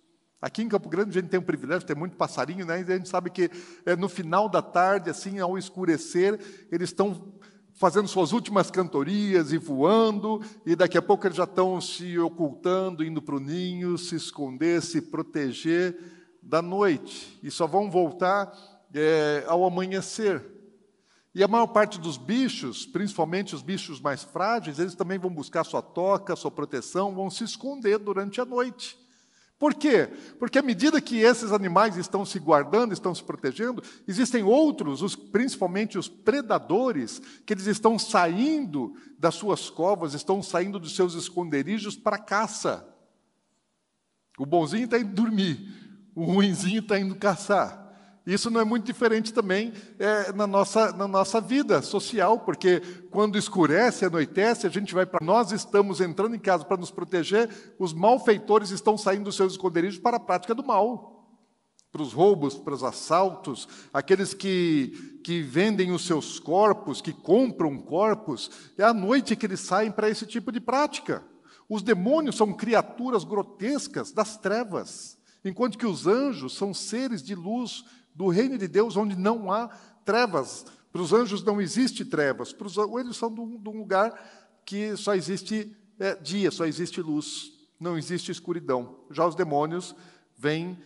Aqui 0.41 0.63
em 0.63 0.67
Campo 0.67 0.89
Grande 0.89 1.11
a 1.11 1.21
gente 1.21 1.29
tem 1.29 1.39
o 1.39 1.43
privilégio 1.43 1.81
de 1.81 1.85
ter 1.85 1.95
muito 1.95 2.17
passarinho, 2.17 2.65
né? 2.65 2.81
E 2.81 2.91
a 2.91 2.97
gente 2.97 3.07
sabe 3.07 3.29
que 3.29 3.51
é, 3.85 3.95
no 3.95 4.09
final 4.09 4.49
da 4.49 4.61
tarde, 4.61 5.09
assim, 5.09 5.39
ao 5.39 5.55
escurecer, 5.55 6.39
eles 6.71 6.89
estão 6.89 7.33
fazendo 7.73 8.07
suas 8.07 8.31
últimas 8.31 8.71
cantorias 8.71 9.51
e 9.51 9.57
voando, 9.57 10.41
e 10.65 10.75
daqui 10.75 10.97
a 10.97 11.01
pouco 11.01 11.27
eles 11.27 11.37
já 11.37 11.43
estão 11.43 11.79
se 11.79 12.17
ocultando, 12.17 13.03
indo 13.03 13.21
para 13.21 13.35
o 13.35 13.39
ninho, 13.39 13.97
se 13.97 14.15
esconder, 14.15 14.81
se 14.81 15.01
proteger 15.01 15.97
da 16.41 16.61
noite, 16.61 17.39
e 17.43 17.51
só 17.51 17.67
vão 17.67 17.89
voltar 17.89 18.51
é, 18.93 19.43
ao 19.47 19.63
amanhecer. 19.63 20.43
E 21.33 21.43
a 21.43 21.47
maior 21.47 21.67
parte 21.67 21.99
dos 21.99 22.17
bichos, 22.17 22.85
principalmente 22.85 23.55
os 23.55 23.61
bichos 23.61 24.01
mais 24.01 24.23
frágeis, 24.23 24.79
eles 24.79 24.95
também 24.95 25.17
vão 25.17 25.33
buscar 25.33 25.63
sua 25.63 25.81
toca, 25.81 26.35
sua 26.35 26.51
proteção, 26.51 27.15
vão 27.15 27.29
se 27.29 27.43
esconder 27.43 27.97
durante 27.99 28.41
a 28.41 28.45
noite. 28.45 29.00
Por 29.61 29.75
quê? 29.75 30.09
Porque 30.39 30.57
à 30.57 30.61
medida 30.63 30.99
que 30.99 31.19
esses 31.19 31.51
animais 31.51 31.95
estão 31.95 32.25
se 32.25 32.39
guardando, 32.39 32.93
estão 32.93 33.13
se 33.13 33.23
protegendo, 33.23 33.83
existem 34.07 34.41
outros, 34.41 35.03
os, 35.03 35.15
principalmente 35.15 35.99
os 35.99 36.09
predadores, 36.09 37.21
que 37.45 37.53
eles 37.53 37.67
estão 37.67 37.99
saindo 37.99 38.95
das 39.19 39.35
suas 39.35 39.69
covas, 39.69 40.15
estão 40.15 40.41
saindo 40.41 40.79
dos 40.79 40.95
seus 40.95 41.13
esconderijos 41.13 41.95
para 41.95 42.17
caça. 42.17 42.91
O 44.35 44.47
bonzinho 44.47 44.85
está 44.85 44.97
indo 44.97 45.13
dormir, 45.13 46.09
o 46.15 46.23
ruinzinho 46.25 46.79
está 46.79 46.99
indo 46.99 47.13
caçar. 47.13 47.80
Isso 48.31 48.49
não 48.49 48.61
é 48.61 48.63
muito 48.63 48.85
diferente 48.85 49.33
também 49.33 49.73
é, 49.99 50.31
na, 50.31 50.47
nossa, 50.47 50.93
na 50.93 51.05
nossa 51.05 51.41
vida 51.41 51.81
social, 51.81 52.39
porque 52.39 52.79
quando 53.09 53.37
escurece, 53.37 54.05
anoitece, 54.05 54.65
a 54.65 54.69
gente 54.69 54.93
vai 54.93 55.05
para. 55.05 55.23
Nós 55.23 55.51
estamos 55.51 55.99
entrando 55.99 56.33
em 56.33 56.39
casa 56.39 56.63
para 56.63 56.77
nos 56.77 56.91
proteger, 56.91 57.49
os 57.77 57.93
malfeitores 57.93 58.69
estão 58.69 58.97
saindo 58.97 59.25
dos 59.25 59.35
seus 59.35 59.51
esconderijos 59.51 59.99
para 59.99 60.15
a 60.15 60.19
prática 60.19 60.55
do 60.55 60.63
mal 60.63 61.11
para 61.91 62.01
os 62.01 62.13
roubos, 62.13 62.57
para 62.57 62.73
os 62.73 62.85
assaltos, 62.85 63.67
aqueles 63.93 64.33
que, 64.33 65.19
que 65.25 65.41
vendem 65.41 65.91
os 65.91 66.05
seus 66.05 66.39
corpos, 66.39 67.01
que 67.01 67.11
compram 67.11 67.77
corpos, 67.77 68.49
é 68.77 68.83
à 68.85 68.93
noite 68.93 69.35
que 69.35 69.45
eles 69.45 69.59
saem 69.59 69.91
para 69.91 70.09
esse 70.09 70.25
tipo 70.25 70.53
de 70.53 70.61
prática. 70.61 71.21
Os 71.67 71.83
demônios 71.83 72.37
são 72.37 72.53
criaturas 72.53 73.25
grotescas 73.25 74.13
das 74.13 74.37
trevas, 74.37 75.17
enquanto 75.43 75.77
que 75.77 75.85
os 75.85 76.07
anjos 76.07 76.55
são 76.55 76.73
seres 76.73 77.21
de 77.21 77.35
luz 77.35 77.83
do 78.13 78.27
reino 78.27 78.57
de 78.57 78.67
Deus 78.67 78.97
onde 78.97 79.15
não 79.15 79.51
há 79.51 79.69
trevas. 80.03 80.65
Para 80.91 81.01
os 81.01 81.13
anjos 81.13 81.43
não 81.43 81.61
existe 81.61 82.03
trevas, 82.03 82.51
para 82.51 82.67
os 82.67 82.77
eles 82.99 83.15
são 83.15 83.33
de 83.33 83.39
um 83.39 83.77
lugar 83.77 84.13
que 84.65 84.95
só 84.97 85.15
existe 85.15 85.75
é, 85.99 86.15
dia, 86.15 86.51
só 86.51 86.65
existe 86.65 87.01
luz, 87.01 87.53
não 87.79 87.97
existe 87.97 88.31
escuridão. 88.31 88.97
Já 89.09 89.25
os 89.25 89.35
demônios 89.35 89.95
vêm 90.37 90.77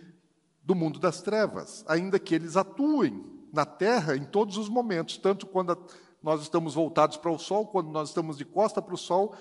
do 0.64 0.76
mundo 0.76 1.00
das 1.00 1.22
trevas, 1.22 1.84
ainda 1.88 2.20
que 2.20 2.36
eles 2.36 2.58
atuem 2.58 3.24
na 3.52 3.66
terra 3.66 4.16
em 4.16 4.24
todos 4.24 4.58
os 4.58 4.68
momentos, 4.68 5.18
tanto 5.18 5.46
quando 5.46 5.78
nós 6.22 6.42
estamos 6.42 6.74
voltados 6.74 7.18
para 7.18 7.32
o 7.32 7.38
sol, 7.38 7.68
quando 7.68 7.90
nós 7.90 8.10
estamos 8.10 8.38
de 8.38 8.46
costa 8.46 8.82
para 8.82 8.96
o 8.96 8.98
sol, 8.98 9.36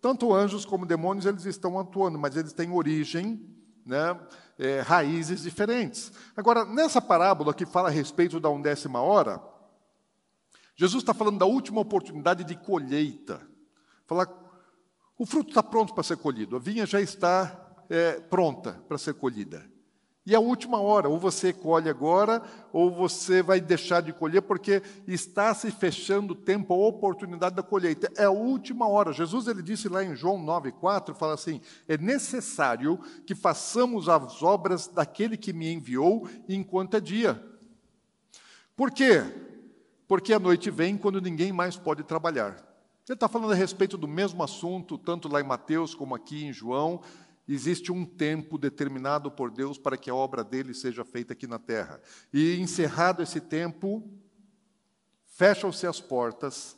tanto 0.00 0.32
anjos 0.32 0.64
como 0.64 0.86
demônios 0.86 1.26
eles 1.26 1.44
estão 1.44 1.78
atuando, 1.78 2.18
mas 2.18 2.36
eles 2.36 2.52
têm 2.52 2.70
origem 2.70 3.44
né, 3.88 4.20
é, 4.58 4.80
raízes 4.80 5.42
diferentes. 5.42 6.12
Agora, 6.36 6.64
nessa 6.64 7.00
parábola 7.00 7.54
que 7.54 7.64
fala 7.64 7.88
a 7.88 7.92
respeito 7.92 8.38
da 8.38 8.50
undécima 8.50 9.00
hora, 9.00 9.42
Jesus 10.76 11.02
está 11.02 11.14
falando 11.14 11.38
da 11.38 11.46
última 11.46 11.80
oportunidade 11.80 12.44
de 12.44 12.54
colheita. 12.54 13.40
Fala, 14.06 14.28
o 15.18 15.24
fruto 15.24 15.48
está 15.48 15.62
pronto 15.62 15.94
para 15.94 16.04
ser 16.04 16.18
colhido, 16.18 16.56
a 16.56 16.58
vinha 16.58 16.86
já 16.86 17.00
está 17.00 17.74
é, 17.88 18.20
pronta 18.20 18.74
para 18.86 18.98
ser 18.98 19.14
colhida. 19.14 19.68
E 20.28 20.34
a 20.34 20.40
última 20.40 20.78
hora, 20.78 21.08
ou 21.08 21.18
você 21.18 21.54
colhe 21.54 21.88
agora, 21.88 22.42
ou 22.70 22.90
você 22.90 23.42
vai 23.42 23.62
deixar 23.62 24.02
de 24.02 24.12
colher, 24.12 24.42
porque 24.42 24.82
está 25.06 25.54
se 25.54 25.70
fechando 25.70 26.34
o 26.34 26.36
tempo, 26.36 26.74
a 26.74 26.86
oportunidade 26.86 27.56
da 27.56 27.62
colheita. 27.62 28.12
É 28.14 28.24
a 28.24 28.30
última 28.30 28.86
hora. 28.86 29.10
Jesus 29.10 29.46
ele 29.46 29.62
disse 29.62 29.88
lá 29.88 30.04
em 30.04 30.14
João 30.14 30.36
9,4, 30.44 31.14
fala 31.14 31.32
assim: 31.32 31.62
é 31.88 31.96
necessário 31.96 33.00
que 33.24 33.34
façamos 33.34 34.06
as 34.06 34.42
obras 34.42 34.86
daquele 34.86 35.34
que 35.34 35.54
me 35.54 35.72
enviou 35.72 36.28
enquanto 36.46 36.98
é 36.98 37.00
dia. 37.00 37.42
Por 38.76 38.90
quê? 38.90 39.22
Porque 40.06 40.34
a 40.34 40.38
noite 40.38 40.70
vem 40.70 40.98
quando 40.98 41.22
ninguém 41.22 41.52
mais 41.52 41.78
pode 41.78 42.02
trabalhar. 42.02 42.68
Ele 43.08 43.14
está 43.14 43.26
falando 43.26 43.52
a 43.52 43.54
respeito 43.54 43.96
do 43.96 44.06
mesmo 44.06 44.42
assunto, 44.42 44.98
tanto 44.98 45.26
lá 45.26 45.40
em 45.40 45.44
Mateus 45.44 45.94
como 45.94 46.14
aqui 46.14 46.44
em 46.44 46.52
João. 46.52 47.00
Existe 47.48 47.90
um 47.90 48.04
tempo 48.04 48.58
determinado 48.58 49.30
por 49.30 49.50
Deus 49.50 49.78
para 49.78 49.96
que 49.96 50.10
a 50.10 50.14
obra 50.14 50.44
dele 50.44 50.74
seja 50.74 51.04
feita 51.04 51.32
aqui 51.32 51.46
na 51.46 51.58
terra. 51.58 52.00
E 52.32 52.60
encerrado 52.60 53.22
esse 53.22 53.40
tempo, 53.40 54.06
fecham-se 55.24 55.86
as 55.86 55.98
portas 55.98 56.76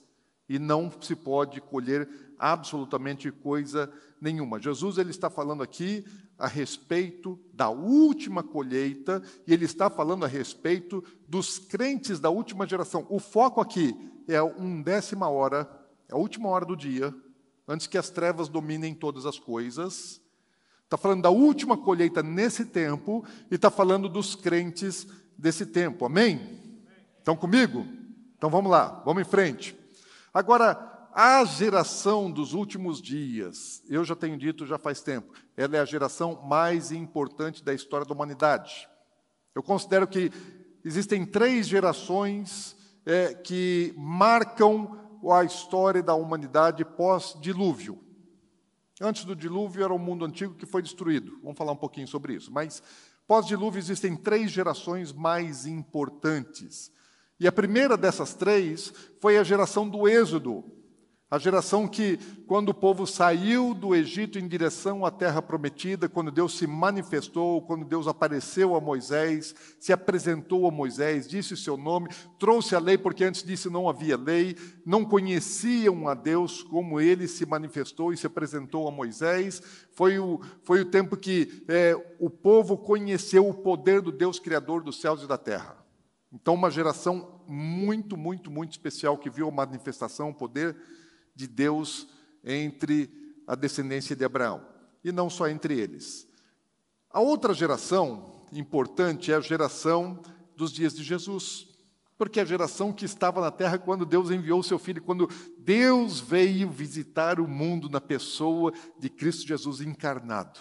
e 0.48 0.58
não 0.58 0.92
se 1.00 1.16
pode 1.16 1.60
colher 1.60 2.08
absolutamente 2.38 3.30
coisa 3.32 3.92
nenhuma. 4.20 4.60
Jesus 4.60 4.96
ele 4.96 5.10
está 5.10 5.28
falando 5.28 5.62
aqui 5.62 6.04
a 6.38 6.46
respeito 6.46 7.38
da 7.52 7.68
última 7.68 8.42
colheita 8.42 9.22
e 9.46 9.52
ele 9.52 9.64
está 9.64 9.90
falando 9.90 10.24
a 10.24 10.28
respeito 10.28 11.04
dos 11.28 11.58
crentes 11.58 12.18
da 12.18 12.30
última 12.30 12.66
geração. 12.66 13.06
O 13.10 13.18
foco 13.18 13.60
aqui 13.60 13.94
é 14.26 14.42
um 14.42 14.80
décima 14.80 15.28
hora, 15.28 15.68
é 16.08 16.14
a 16.14 16.16
última 16.16 16.48
hora 16.48 16.64
do 16.64 16.76
dia, 16.76 17.14
antes 17.66 17.86
que 17.86 17.98
as 17.98 18.08
trevas 18.08 18.48
dominem 18.48 18.94
todas 18.94 19.26
as 19.26 19.38
coisas. 19.38 20.20
Está 20.90 20.98
falando 20.98 21.22
da 21.22 21.30
última 21.30 21.76
colheita 21.76 22.20
nesse 22.20 22.64
tempo 22.64 23.24
e 23.48 23.54
está 23.54 23.70
falando 23.70 24.08
dos 24.08 24.34
crentes 24.34 25.06
desse 25.38 25.64
tempo. 25.64 26.04
Amém? 26.04 26.60
Estão 27.16 27.36
comigo? 27.36 27.86
Então 28.36 28.50
vamos 28.50 28.72
lá, 28.72 29.00
vamos 29.06 29.22
em 29.22 29.24
frente. 29.24 29.78
Agora, 30.34 31.08
a 31.14 31.44
geração 31.44 32.28
dos 32.28 32.54
últimos 32.54 33.00
dias, 33.00 33.84
eu 33.88 34.04
já 34.04 34.16
tenho 34.16 34.36
dito 34.36 34.66
já 34.66 34.78
faz 34.78 35.00
tempo, 35.00 35.32
ela 35.56 35.76
é 35.76 35.80
a 35.80 35.84
geração 35.84 36.42
mais 36.42 36.90
importante 36.90 37.62
da 37.62 37.72
história 37.72 38.04
da 38.04 38.12
humanidade. 38.12 38.88
Eu 39.54 39.62
considero 39.62 40.08
que 40.08 40.32
existem 40.84 41.24
três 41.24 41.68
gerações 41.68 42.76
é, 43.06 43.32
que 43.32 43.94
marcam 43.96 44.98
a 45.30 45.44
história 45.44 46.02
da 46.02 46.16
humanidade 46.16 46.84
pós-dilúvio. 46.84 48.09
Antes 49.00 49.24
do 49.24 49.34
dilúvio 49.34 49.82
era 49.82 49.94
o 49.94 49.98
mundo 49.98 50.24
antigo 50.26 50.54
que 50.54 50.66
foi 50.66 50.82
destruído. 50.82 51.38
Vamos 51.42 51.56
falar 51.56 51.72
um 51.72 51.76
pouquinho 51.76 52.06
sobre 52.06 52.34
isso. 52.34 52.52
Mas 52.52 52.82
pós-dilúvio 53.26 53.78
existem 53.78 54.14
três 54.14 54.50
gerações 54.50 55.12
mais 55.12 55.64
importantes. 55.64 56.92
E 57.38 57.48
a 57.48 57.52
primeira 57.52 57.96
dessas 57.96 58.34
três 58.34 58.92
foi 59.18 59.38
a 59.38 59.42
geração 59.42 59.88
do 59.88 60.06
Êxodo, 60.06 60.62
a 61.30 61.38
geração 61.38 61.86
que, 61.86 62.18
quando 62.44 62.70
o 62.70 62.74
povo 62.74 63.06
saiu 63.06 63.72
do 63.72 63.94
Egito 63.94 64.36
em 64.36 64.48
direção 64.48 65.06
à 65.06 65.12
terra 65.12 65.40
prometida, 65.40 66.08
quando 66.08 66.32
Deus 66.32 66.58
se 66.58 66.66
manifestou, 66.66 67.62
quando 67.62 67.84
Deus 67.84 68.08
apareceu 68.08 68.74
a 68.74 68.80
Moisés, 68.80 69.54
se 69.78 69.92
apresentou 69.92 70.66
a 70.66 70.72
Moisés, 70.72 71.28
disse 71.28 71.54
o 71.54 71.56
seu 71.56 71.76
nome, 71.76 72.08
trouxe 72.36 72.74
a 72.74 72.80
lei, 72.80 72.98
porque 72.98 73.22
antes 73.22 73.44
disso 73.44 73.70
não 73.70 73.88
havia 73.88 74.16
lei, 74.16 74.56
não 74.84 75.04
conheciam 75.04 76.08
a 76.08 76.14
Deus 76.14 76.64
como 76.64 77.00
ele 77.00 77.28
se 77.28 77.46
manifestou 77.46 78.12
e 78.12 78.16
se 78.16 78.26
apresentou 78.26 78.88
a 78.88 78.90
Moisés. 78.90 79.62
Foi 79.92 80.18
o, 80.18 80.40
foi 80.64 80.80
o 80.80 80.90
tempo 80.90 81.16
que 81.16 81.62
é, 81.68 81.94
o 82.18 82.28
povo 82.28 82.76
conheceu 82.76 83.48
o 83.48 83.54
poder 83.54 84.00
do 84.00 84.10
Deus 84.10 84.40
Criador 84.40 84.82
dos 84.82 85.00
céus 85.00 85.22
e 85.22 85.28
da 85.28 85.38
terra. 85.38 85.76
Então, 86.32 86.54
uma 86.54 86.72
geração 86.72 87.40
muito, 87.46 88.16
muito, 88.16 88.50
muito 88.50 88.72
especial 88.72 89.16
que 89.16 89.30
viu 89.30 89.48
a 89.48 89.52
manifestação, 89.52 90.30
o 90.30 90.34
poder 90.34 90.76
de 91.40 91.46
Deus 91.46 92.06
entre 92.44 93.10
a 93.46 93.54
descendência 93.54 94.14
de 94.14 94.24
Abraão. 94.24 94.62
E 95.02 95.10
não 95.10 95.30
só 95.30 95.48
entre 95.48 95.78
eles. 95.78 96.28
A 97.10 97.20
outra 97.20 97.54
geração 97.54 98.44
importante 98.52 99.32
é 99.32 99.34
a 99.34 99.40
geração 99.40 100.20
dos 100.54 100.70
dias 100.70 100.94
de 100.94 101.02
Jesus. 101.02 101.66
Porque 102.18 102.38
é 102.38 102.42
a 102.42 102.46
geração 102.46 102.92
que 102.92 103.06
estava 103.06 103.40
na 103.40 103.50
terra 103.50 103.78
quando 103.78 104.04
Deus 104.04 104.30
enviou 104.30 104.60
o 104.60 104.64
seu 104.64 104.78
filho, 104.78 105.02
quando 105.02 105.28
Deus 105.58 106.20
veio 106.20 106.68
visitar 106.68 107.40
o 107.40 107.48
mundo 107.48 107.88
na 107.88 108.00
pessoa 108.00 108.72
de 108.98 109.08
Cristo 109.08 109.48
Jesus 109.48 109.80
encarnado. 109.80 110.60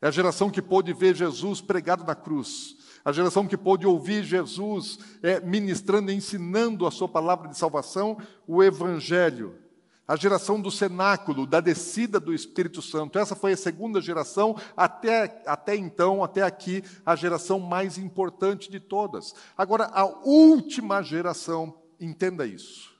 É 0.00 0.08
a 0.08 0.10
geração 0.10 0.50
que 0.50 0.60
pôde 0.60 0.92
ver 0.92 1.14
Jesus 1.14 1.60
pregado 1.60 2.02
na 2.02 2.16
cruz. 2.16 2.76
A 3.04 3.12
geração 3.12 3.46
que 3.46 3.56
pôde 3.56 3.86
ouvir 3.86 4.24
Jesus 4.24 4.98
é, 5.22 5.40
ministrando 5.40 6.10
ensinando 6.10 6.86
a 6.86 6.90
sua 6.90 7.08
palavra 7.08 7.48
de 7.48 7.56
salvação, 7.56 8.18
o 8.44 8.62
Evangelho. 8.62 9.61
A 10.06 10.16
geração 10.16 10.60
do 10.60 10.70
cenáculo, 10.70 11.46
da 11.46 11.60
descida 11.60 12.18
do 12.18 12.34
Espírito 12.34 12.82
Santo. 12.82 13.18
Essa 13.18 13.36
foi 13.36 13.52
a 13.52 13.56
segunda 13.56 14.00
geração, 14.00 14.56
até, 14.76 15.42
até 15.46 15.76
então, 15.76 16.24
até 16.24 16.42
aqui, 16.42 16.82
a 17.06 17.14
geração 17.14 17.60
mais 17.60 17.98
importante 17.98 18.70
de 18.70 18.80
todas. 18.80 19.34
Agora, 19.56 19.84
a 19.92 20.04
última 20.04 21.02
geração, 21.02 21.80
entenda 22.00 22.44
isso, 22.44 22.92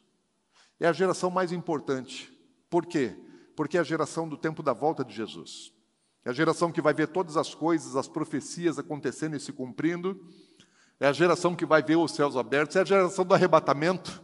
é 0.79 0.87
a 0.87 0.93
geração 0.93 1.31
mais 1.31 1.53
importante. 1.53 2.33
Por 2.71 2.87
quê? 2.87 3.17
Porque 3.55 3.77
é 3.77 3.81
a 3.81 3.85
geração 3.85 4.29
do 4.29 4.37
tempo 4.37 4.63
da 4.63 4.73
volta 4.73 5.05
de 5.05 5.15
Jesus. 5.15 5.73
É 6.25 6.31
a 6.31 6.33
geração 6.33 6.71
que 6.71 6.81
vai 6.81 6.95
ver 6.95 7.09
todas 7.09 7.37
as 7.37 7.55
coisas, 7.55 7.97
as 7.97 8.09
profecias 8.09 8.79
acontecendo 8.79 9.37
e 9.37 9.41
se 9.41 9.53
cumprindo. 9.53 10.19
É 10.99 11.09
a 11.09 11.13
geração 11.13 11.55
que 11.55 11.67
vai 11.67 11.83
ver 11.83 11.97
os 11.97 12.13
céus 12.13 12.37
abertos. 12.37 12.77
É 12.77 12.81
a 12.81 12.85
geração 12.85 13.25
do 13.25 13.35
arrebatamento. 13.35 14.23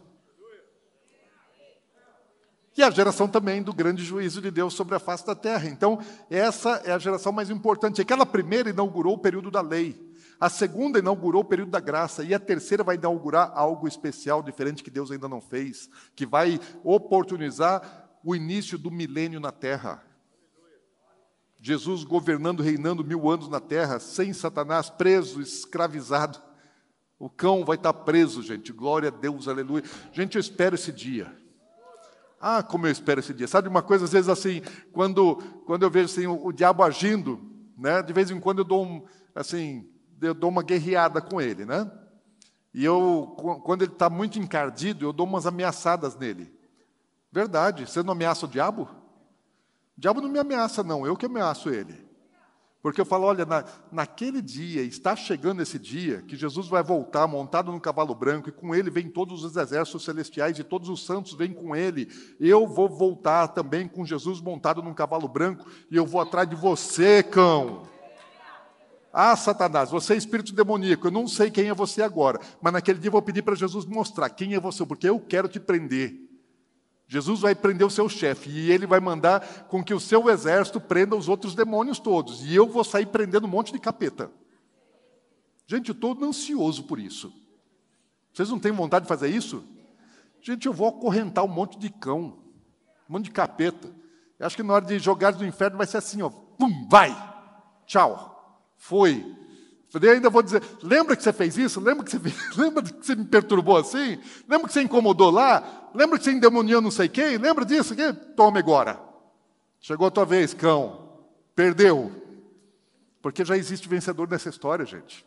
E 2.79 2.83
a 2.83 2.89
geração 2.89 3.27
também 3.27 3.61
do 3.61 3.73
grande 3.73 4.05
juízo 4.05 4.41
de 4.41 4.49
Deus 4.49 4.73
sobre 4.73 4.95
a 4.95 4.99
face 4.99 5.25
da 5.25 5.35
terra. 5.35 5.67
Então, 5.67 5.99
essa 6.29 6.81
é 6.85 6.93
a 6.93 6.97
geração 6.97 7.29
mais 7.33 7.49
importante. 7.49 7.99
Aquela 7.99 8.25
primeira 8.25 8.69
inaugurou 8.69 9.15
o 9.15 9.17
período 9.17 9.51
da 9.51 9.59
lei. 9.59 10.01
A 10.39 10.47
segunda 10.47 10.97
inaugurou 10.97 11.41
o 11.41 11.45
período 11.45 11.71
da 11.71 11.81
graça. 11.81 12.23
E 12.23 12.33
a 12.33 12.39
terceira 12.39 12.81
vai 12.81 12.95
inaugurar 12.95 13.51
algo 13.53 13.85
especial, 13.85 14.41
diferente 14.41 14.81
que 14.81 14.89
Deus 14.89 15.11
ainda 15.11 15.27
não 15.27 15.41
fez, 15.41 15.89
que 16.15 16.25
vai 16.25 16.57
oportunizar 16.81 18.07
o 18.23 18.33
início 18.33 18.77
do 18.77 18.89
milênio 18.89 19.41
na 19.41 19.51
terra. 19.51 20.01
Jesus 21.59 22.05
governando, 22.05 22.63
reinando 22.63 23.03
mil 23.03 23.29
anos 23.29 23.49
na 23.49 23.59
terra, 23.59 23.99
sem 23.99 24.31
Satanás, 24.31 24.89
preso, 24.89 25.41
escravizado. 25.41 26.41
O 27.19 27.29
cão 27.29 27.65
vai 27.65 27.75
estar 27.75 27.91
preso, 27.91 28.41
gente. 28.41 28.71
Glória 28.71 29.09
a 29.09 29.11
Deus, 29.11 29.49
aleluia. 29.49 29.83
Gente, 30.13 30.35
eu 30.35 30.39
espero 30.39 30.75
esse 30.75 30.93
dia. 30.93 31.37
Ah, 32.39 32.63
como 32.63 32.87
eu 32.87 32.91
espero 32.91 33.19
esse 33.19 33.33
dia. 33.33 33.47
Sabe 33.47 33.67
uma 33.67 33.81
coisa, 33.81 34.05
às 34.05 34.11
vezes 34.11 34.29
assim, 34.29 34.61
quando, 34.91 35.35
quando 35.65 35.83
eu 35.83 35.89
vejo 35.89 36.05
assim, 36.05 36.25
o, 36.25 36.47
o 36.47 36.53
diabo 36.53 36.83
agindo, 36.83 37.39
né, 37.77 38.01
de 38.01 38.13
vez 38.13 38.31
em 38.31 38.39
quando 38.39 38.59
eu 38.59 38.65
dou, 38.65 38.85
um, 38.85 39.05
assim, 39.35 39.89
eu 40.21 40.33
dou 40.33 40.49
uma 40.49 40.63
guerreada 40.63 41.21
com 41.21 41.41
ele, 41.41 41.65
né? 41.65 41.89
E 42.73 42.85
eu, 42.85 43.35
quando 43.63 43.81
ele 43.81 43.91
está 43.91 44.09
muito 44.09 44.39
encardido, 44.39 45.05
eu 45.05 45.13
dou 45.13 45.25
umas 45.25 45.45
ameaçadas 45.45 46.15
nele. 46.15 46.53
Verdade, 47.31 47.85
você 47.85 48.01
não 48.03 48.13
ameaça 48.13 48.45
o 48.45 48.49
diabo? 48.49 48.83
O 49.97 50.01
diabo 50.01 50.21
não 50.21 50.29
me 50.29 50.39
ameaça, 50.39 50.83
não, 50.83 51.05
eu 51.05 51.17
que 51.17 51.25
ameaço 51.25 51.69
ele. 51.69 52.08
Porque 52.81 53.01
eu 53.01 53.05
falo, 53.05 53.25
olha, 53.25 53.45
na, 53.45 53.65
naquele 53.91 54.41
dia, 54.41 54.81
está 54.83 55.13
chegando 55.13 55.61
esse 55.61 55.77
dia, 55.77 56.21
que 56.21 56.37
Jesus 56.37 56.69
vai 56.69 56.81
voltar 56.81 57.27
montado 57.27 57.73
no 57.73 57.79
cavalo 57.79 58.15
branco, 58.15 58.47
e 58.47 58.53
com 58.53 58.73
ele 58.73 58.89
vem 58.89 59.09
todos 59.09 59.43
os 59.43 59.57
exércitos 59.57 60.05
celestiais, 60.05 60.57
e 60.57 60.63
todos 60.63 60.87
os 60.87 61.05
santos 61.05 61.33
vêm 61.33 61.51
com 61.51 61.75
ele. 61.75 62.07
Eu 62.39 62.65
vou 62.65 62.87
voltar 62.87 63.49
também 63.49 63.85
com 63.85 64.05
Jesus 64.05 64.39
montado 64.39 64.81
num 64.81 64.93
cavalo 64.93 65.27
branco, 65.27 65.65
e 65.91 65.97
eu 65.97 66.05
vou 66.05 66.21
atrás 66.21 66.49
de 66.49 66.55
você, 66.55 67.21
cão. 67.21 67.83
Ah, 69.11 69.35
Satanás, 69.35 69.89
você 69.89 70.13
é 70.13 70.17
espírito 70.17 70.53
demoníaco, 70.53 71.07
eu 71.07 71.11
não 71.11 71.27
sei 71.27 71.51
quem 71.51 71.67
é 71.67 71.73
você 71.73 72.01
agora, 72.01 72.39
mas 72.61 72.71
naquele 72.71 72.99
dia 72.99 73.09
eu 73.09 73.13
vou 73.13 73.21
pedir 73.21 73.41
para 73.41 73.55
Jesus 73.55 73.85
mostrar 73.85 74.29
quem 74.29 74.53
é 74.53 74.59
você, 74.59 74.85
porque 74.85 75.09
eu 75.09 75.19
quero 75.19 75.49
te 75.49 75.59
prender. 75.59 76.28
Jesus 77.11 77.39
vai 77.39 77.55
prender 77.55 77.87
o 77.87 77.89
seu 77.89 78.07
chefe 78.07 78.51
e 78.51 78.71
ele 78.71 78.85
vai 78.85 78.99
mandar 78.99 79.65
com 79.67 79.83
que 79.83 79.95
o 79.95 79.99
seu 79.99 80.29
exército 80.29 80.79
prenda 80.79 81.15
os 81.15 81.27
outros 81.27 81.55
demônios 81.55 81.97
todos. 81.97 82.45
E 82.45 82.53
eu 82.53 82.67
vou 82.67 82.83
sair 82.83 83.07
prendendo 83.07 83.47
um 83.47 83.49
monte 83.49 83.73
de 83.73 83.79
capeta. 83.79 84.31
Gente, 85.65 85.89
eu 85.89 85.93
estou 85.93 86.15
ansioso 86.23 86.83
por 86.83 86.99
isso. 86.99 87.33
Vocês 88.31 88.47
não 88.51 88.59
têm 88.59 88.71
vontade 88.71 89.05
de 89.05 89.09
fazer 89.09 89.27
isso? 89.27 89.63
Gente, 90.39 90.67
eu 90.67 90.73
vou 90.73 90.87
acorrentar 90.87 91.43
um 91.43 91.47
monte 91.47 91.79
de 91.79 91.89
cão, 91.89 92.37
um 93.09 93.13
monte 93.13 93.25
de 93.25 93.31
capeta. 93.31 93.89
Eu 94.37 94.45
acho 94.45 94.55
que 94.55 94.61
na 94.61 94.75
hora 94.75 94.85
de 94.85 94.99
jogar 94.99 95.31
do 95.31 95.43
inferno 95.43 95.77
vai 95.79 95.87
ser 95.87 95.97
assim, 95.97 96.21
ó. 96.21 96.29
Pum, 96.29 96.87
vai! 96.87 97.09
Tchau! 97.87 98.69
Foi! 98.77 99.35
Eu 99.93 100.11
ainda 100.11 100.29
vou 100.29 100.43
dizer, 100.43 100.61
lembra 100.83 101.15
que 101.15 101.23
você 101.23 101.33
fez 101.33 101.57
isso? 101.57 101.79
Lembra 101.79 102.05
que 102.05 102.11
você, 102.11 102.19
lembra 102.61 102.83
que 102.83 103.05
você 103.05 103.15
me 103.15 103.25
perturbou 103.25 103.77
assim? 103.77 104.19
Lembra 104.47 104.67
que 104.67 104.73
você 104.73 104.81
incomodou 104.81 105.31
lá? 105.31 105.89
Lembra 105.95 106.19
que 106.19 106.23
você 106.23 106.31
endemoniou 106.31 106.81
não 106.81 106.91
sei 106.91 107.09
quem? 107.09 107.37
Lembra 107.37 107.65
disso? 107.65 107.93
Aqui? 107.93 108.13
Tome 108.35 108.59
agora. 108.59 108.99
Chegou 109.79 110.05
a 110.07 110.11
tua 110.11 110.25
vez, 110.25 110.53
cão. 110.53 111.09
Perdeu. 111.55 112.11
Porque 113.21 113.43
já 113.43 113.57
existe 113.57 113.89
vencedor 113.89 114.29
nessa 114.29 114.49
história, 114.49 114.85
gente. 114.85 115.25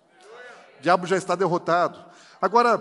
O 0.78 0.82
diabo 0.82 1.06
já 1.06 1.16
está 1.16 1.34
derrotado. 1.34 1.98
Agora, 2.40 2.80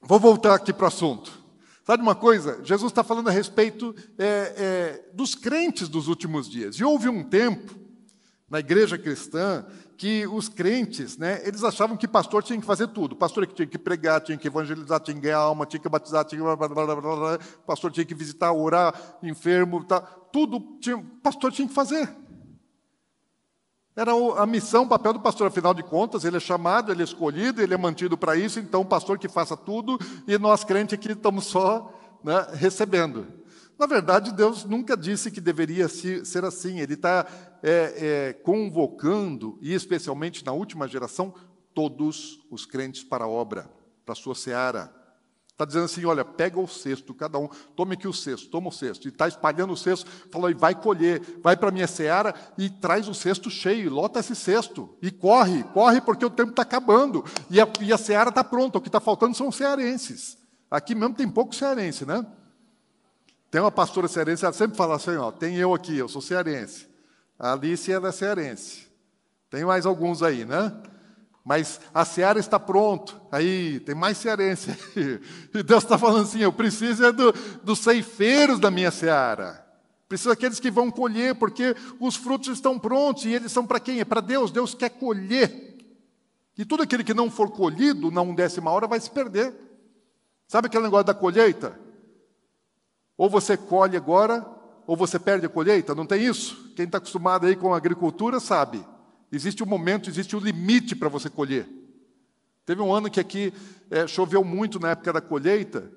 vou 0.00 0.18
voltar 0.18 0.54
aqui 0.54 0.72
para 0.72 0.84
o 0.84 0.88
assunto. 0.88 1.40
Sabe 1.84 2.02
uma 2.02 2.14
coisa? 2.14 2.60
Jesus 2.64 2.90
está 2.90 3.02
falando 3.02 3.28
a 3.28 3.32
respeito 3.32 3.94
é, 4.18 4.54
é, 4.56 5.04
dos 5.12 5.34
crentes 5.34 5.88
dos 5.88 6.08
últimos 6.08 6.48
dias. 6.48 6.76
E 6.76 6.84
houve 6.84 7.08
um 7.08 7.22
tempo 7.22 7.74
na 8.48 8.60
igreja 8.60 8.96
cristã 8.98 9.64
que 10.00 10.26
os 10.26 10.48
crentes, 10.48 11.18
né, 11.18 11.42
eles 11.46 11.62
achavam 11.62 11.94
que 11.94 12.08
pastor 12.08 12.42
tinha 12.42 12.58
que 12.58 12.64
fazer 12.64 12.88
tudo. 12.88 13.14
Pastor 13.14 13.46
tinha 13.46 13.68
que 13.68 13.76
pregar, 13.76 14.22
tinha 14.22 14.38
que 14.38 14.48
evangelizar, 14.48 14.98
tinha 14.98 15.14
que 15.14 15.20
ganhar 15.20 15.36
alma, 15.36 15.66
tinha 15.66 15.78
que 15.78 15.90
batizar, 15.90 16.24
tinha 16.24 16.40
que 16.40 16.56
blá, 16.56 16.56
blá, 16.56 16.96
blá, 16.96 17.38
pastor 17.66 17.92
tinha 17.92 18.06
que 18.06 18.14
visitar, 18.14 18.50
orar, 18.50 18.94
enfermo, 19.22 19.84
tá, 19.84 20.00
tudo 20.00 20.78
tinha, 20.80 20.96
pastor 21.22 21.52
tinha 21.52 21.68
que 21.68 21.74
fazer. 21.74 22.08
Era 23.94 24.12
a 24.38 24.46
missão, 24.46 24.84
o 24.84 24.88
papel 24.88 25.12
do 25.12 25.20
pastor, 25.20 25.48
afinal 25.48 25.74
de 25.74 25.82
contas, 25.82 26.24
ele 26.24 26.38
é 26.38 26.40
chamado, 26.40 26.90
ele 26.90 27.02
é 27.02 27.04
escolhido, 27.04 27.60
ele 27.60 27.74
é 27.74 27.76
mantido 27.76 28.16
para 28.16 28.34
isso, 28.36 28.58
então 28.58 28.80
o 28.80 28.86
pastor 28.86 29.18
que 29.18 29.28
faça 29.28 29.54
tudo 29.54 29.98
e 30.26 30.38
nós 30.38 30.64
crentes 30.64 30.94
aqui 30.94 31.12
estamos 31.12 31.44
só 31.44 31.92
né, 32.24 32.46
recebendo. 32.54 33.39
Na 33.80 33.86
verdade, 33.86 34.34
Deus 34.34 34.66
nunca 34.66 34.94
disse 34.94 35.30
que 35.30 35.40
deveria 35.40 35.88
ser 35.88 36.44
assim. 36.44 36.80
Ele 36.80 36.92
está 36.92 37.26
é, 37.62 37.94
é, 37.96 38.32
convocando, 38.34 39.58
e 39.62 39.72
especialmente 39.72 40.44
na 40.44 40.52
última 40.52 40.86
geração, 40.86 41.32
todos 41.72 42.40
os 42.50 42.66
crentes 42.66 43.02
para 43.02 43.24
a 43.24 43.28
obra, 43.28 43.70
para 44.04 44.12
a 44.12 44.16
sua 44.16 44.34
seara. 44.34 44.94
Está 45.50 45.64
dizendo 45.64 45.86
assim: 45.86 46.04
olha, 46.04 46.26
pega 46.26 46.60
o 46.60 46.68
cesto, 46.68 47.14
cada 47.14 47.38
um, 47.38 47.48
tome 47.74 47.94
aqui 47.94 48.06
o 48.06 48.12
cesto, 48.12 48.50
toma 48.50 48.68
o 48.68 48.72
cesto. 48.72 49.08
E 49.08 49.10
está 49.10 49.26
espalhando 49.26 49.72
o 49.72 49.76
cesto, 49.78 50.10
falou, 50.30 50.50
e 50.50 50.54
vai 50.54 50.74
colher, 50.74 51.40
vai 51.42 51.56
para 51.56 51.70
a 51.70 51.72
minha 51.72 51.86
seara 51.86 52.34
e 52.58 52.68
traz 52.68 53.08
o 53.08 53.14
cesto 53.14 53.48
cheio, 53.48 53.90
lota 53.90 54.20
esse 54.20 54.36
cesto. 54.36 54.94
E 55.00 55.10
corre, 55.10 55.62
corre 55.72 56.02
porque 56.02 56.26
o 56.26 56.28
tempo 56.28 56.50
está 56.50 56.60
acabando. 56.60 57.24
E 57.48 57.58
a, 57.58 57.66
e 57.80 57.94
a 57.94 57.96
seara 57.96 58.28
está 58.28 58.44
pronta, 58.44 58.76
o 58.76 58.82
que 58.82 58.88
está 58.88 59.00
faltando 59.00 59.34
são 59.34 59.48
os 59.48 59.56
cearenses. 59.56 60.36
Aqui 60.70 60.94
mesmo 60.94 61.14
tem 61.14 61.26
pouco 61.26 61.54
cearense, 61.54 62.04
né? 62.04 62.26
Tem 63.50 63.60
uma 63.60 63.72
pastora 63.72 64.06
cearense, 64.06 64.44
ela 64.44 64.52
sempre 64.52 64.76
fala 64.76 64.96
assim, 64.96 65.16
ó, 65.16 65.32
tem 65.32 65.56
eu 65.56 65.74
aqui, 65.74 65.96
eu 65.96 66.08
sou 66.08 66.22
cearense. 66.22 66.86
A 67.38 67.52
Alice 67.52 67.90
ela 67.90 68.08
é 68.08 68.12
cearense. 68.12 68.86
Tem 69.50 69.64
mais 69.64 69.84
alguns 69.84 70.22
aí, 70.22 70.44
né? 70.44 70.72
Mas 71.44 71.80
a 71.92 72.04
seara 72.04 72.38
está 72.38 72.60
pronto. 72.60 73.20
Aí, 73.32 73.80
tem 73.80 73.94
mais 73.94 74.18
cearense. 74.18 74.70
E 75.52 75.62
Deus 75.64 75.82
está 75.82 75.98
falando 75.98 76.22
assim, 76.22 76.40
eu 76.40 76.52
preciso 76.52 77.04
é 77.04 77.10
do, 77.10 77.32
dos 77.64 77.80
ceifeiros 77.80 78.60
da 78.60 78.70
minha 78.70 78.90
seara. 78.90 79.66
Preciso 80.08 80.28
daqueles 80.28 80.60
que 80.60 80.70
vão 80.70 80.90
colher, 80.90 81.34
porque 81.34 81.74
os 81.98 82.14
frutos 82.14 82.48
estão 82.50 82.78
prontos. 82.78 83.24
E 83.24 83.30
eles 83.30 83.50
são 83.50 83.66
para 83.66 83.80
quem? 83.80 84.00
É 84.00 84.04
para 84.04 84.20
Deus. 84.20 84.52
Deus 84.52 84.74
quer 84.74 84.90
colher. 84.90 85.76
E 86.56 86.64
tudo 86.64 86.82
aquele 86.82 87.02
que 87.02 87.14
não 87.14 87.30
for 87.30 87.50
colhido 87.50 88.10
na 88.10 88.20
undécima 88.20 88.70
hora 88.70 88.86
vai 88.86 89.00
se 89.00 89.10
perder. 89.10 89.54
Sabe 90.46 90.66
aquele 90.66 90.84
negócio 90.84 91.06
da 91.06 91.14
colheita? 91.14 91.76
Ou 93.20 93.28
você 93.28 93.54
colhe 93.54 93.98
agora, 93.98 94.46
ou 94.86 94.96
você 94.96 95.18
perde 95.18 95.44
a 95.44 95.48
colheita, 95.50 95.94
não 95.94 96.06
tem 96.06 96.24
isso? 96.24 96.72
Quem 96.74 96.86
está 96.86 96.96
acostumado 96.96 97.44
aí 97.44 97.54
com 97.54 97.74
a 97.74 97.76
agricultura 97.76 98.40
sabe. 98.40 98.82
Existe 99.30 99.62
um 99.62 99.66
momento, 99.66 100.08
existe 100.08 100.34
um 100.34 100.38
limite 100.38 100.96
para 100.96 101.10
você 101.10 101.28
colher. 101.28 101.68
Teve 102.64 102.80
um 102.80 102.90
ano 102.94 103.10
que 103.10 103.20
aqui 103.20 103.52
é, 103.90 104.06
choveu 104.06 104.42
muito 104.42 104.80
na 104.80 104.92
época 104.92 105.12
da 105.12 105.20
colheita, 105.20 105.92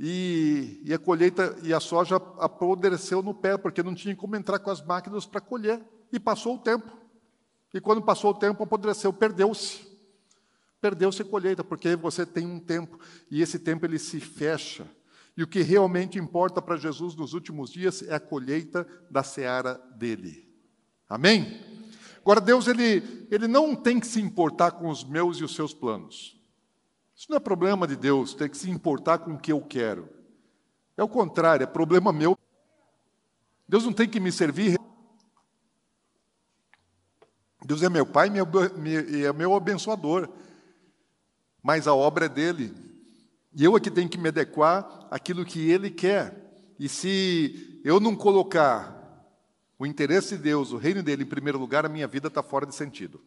e, 0.00 0.80
e, 0.86 0.94
a 0.94 0.98
colheita 0.98 1.54
e 1.62 1.74
a 1.74 1.80
soja 1.80 2.16
apodreceu 2.38 3.22
no 3.22 3.34
pé, 3.34 3.58
porque 3.58 3.82
não 3.82 3.94
tinha 3.94 4.16
como 4.16 4.34
entrar 4.34 4.58
com 4.58 4.70
as 4.70 4.82
máquinas 4.82 5.26
para 5.26 5.42
colher. 5.42 5.82
E 6.10 6.18
passou 6.18 6.54
o 6.54 6.58
tempo. 6.58 6.90
E 7.74 7.80
quando 7.80 8.00
passou 8.00 8.30
o 8.30 8.34
tempo, 8.34 8.64
apodreceu, 8.64 9.12
perdeu-se. 9.12 9.86
perdeu-se 10.80 11.20
a 11.20 11.26
colheita, 11.26 11.62
porque 11.62 11.94
você 11.94 12.24
tem 12.24 12.46
um 12.46 12.58
tempo 12.58 12.98
e 13.30 13.42
esse 13.42 13.58
tempo 13.58 13.84
ele 13.84 13.98
se 13.98 14.18
fecha. 14.18 14.86
E 15.36 15.42
o 15.42 15.48
que 15.48 15.62
realmente 15.62 16.18
importa 16.18 16.62
para 16.62 16.76
Jesus 16.76 17.14
nos 17.16 17.34
últimos 17.34 17.70
dias 17.70 18.02
é 18.02 18.14
a 18.14 18.20
colheita 18.20 18.86
da 19.10 19.22
seara 19.22 19.74
dele. 19.96 20.48
Amém? 21.08 21.60
Agora, 22.20 22.40
Deus 22.40 22.68
ele, 22.68 23.26
ele 23.30 23.46
não 23.46 23.74
tem 23.74 24.00
que 24.00 24.06
se 24.06 24.20
importar 24.20 24.72
com 24.72 24.88
os 24.88 25.04
meus 25.04 25.38
e 25.38 25.44
os 25.44 25.54
seus 25.54 25.74
planos. 25.74 26.40
Isso 27.14 27.26
não 27.28 27.36
é 27.36 27.40
problema 27.40 27.86
de 27.86 27.96
Deus, 27.96 28.32
ter 28.32 28.48
que 28.48 28.56
se 28.56 28.70
importar 28.70 29.18
com 29.18 29.34
o 29.34 29.38
que 29.38 29.52
eu 29.52 29.60
quero. 29.60 30.08
É 30.96 31.02
o 31.02 31.08
contrário, 31.08 31.64
é 31.64 31.66
problema 31.66 32.12
meu. 32.12 32.38
Deus 33.68 33.84
não 33.84 33.92
tem 33.92 34.08
que 34.08 34.20
me 34.20 34.30
servir. 34.30 34.78
Deus 37.64 37.82
é 37.82 37.88
meu 37.88 38.06
pai 38.06 38.30
e 39.10 39.24
é 39.24 39.32
meu 39.32 39.54
abençoador. 39.54 40.28
Mas 41.62 41.86
a 41.88 41.94
obra 41.94 42.26
é 42.26 42.28
dele. 42.28 42.83
E 43.54 43.64
eu 43.64 43.76
aqui 43.76 43.90
tenho 43.90 44.08
que 44.08 44.18
me 44.18 44.28
adequar 44.28 45.06
àquilo 45.10 45.44
que 45.44 45.70
ele 45.70 45.90
quer. 45.90 46.74
E 46.78 46.88
se 46.88 47.80
eu 47.84 48.00
não 48.00 48.16
colocar 48.16 48.94
o 49.78 49.86
interesse 49.86 50.36
de 50.36 50.42
Deus, 50.42 50.72
o 50.72 50.76
reino 50.76 51.02
dele 51.02 51.22
em 51.22 51.26
primeiro 51.26 51.58
lugar, 51.58 51.86
a 51.86 51.88
minha 51.88 52.06
vida 52.08 52.28
está 52.28 52.42
fora 52.42 52.66
de 52.66 52.74
sentido. 52.74 53.22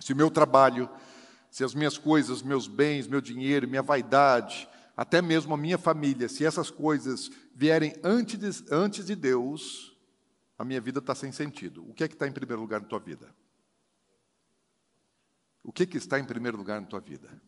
Se 0.00 0.12
o 0.12 0.16
meu 0.16 0.30
trabalho, 0.30 0.88
se 1.50 1.64
as 1.64 1.74
minhas 1.74 1.96
coisas, 1.96 2.42
meus 2.42 2.66
bens, 2.66 3.06
meu 3.06 3.20
dinheiro, 3.20 3.68
minha 3.68 3.82
vaidade, 3.82 4.68
até 4.96 5.22
mesmo 5.22 5.54
a 5.54 5.56
minha 5.56 5.78
família, 5.78 6.28
se 6.28 6.44
essas 6.44 6.70
coisas 6.70 7.30
vierem 7.54 7.94
antes 8.04 8.38
de, 8.38 8.64
antes 8.70 9.06
de 9.06 9.14
Deus, 9.14 9.96
a 10.58 10.64
minha 10.64 10.80
vida 10.80 10.98
está 10.98 11.14
sem 11.14 11.32
sentido. 11.32 11.88
O 11.88 11.94
que 11.94 12.04
é 12.04 12.08
que 12.08 12.14
está 12.14 12.26
em 12.26 12.32
primeiro 12.32 12.60
lugar 12.60 12.80
na 12.80 12.86
tua 12.86 12.98
vida? 12.98 13.34
O 15.62 15.72
que, 15.72 15.82
é 15.82 15.86
que 15.86 15.96
está 15.96 16.18
em 16.18 16.24
primeiro 16.24 16.56
lugar 16.56 16.80
na 16.80 16.86
tua 16.86 17.00
vida? 17.00 17.42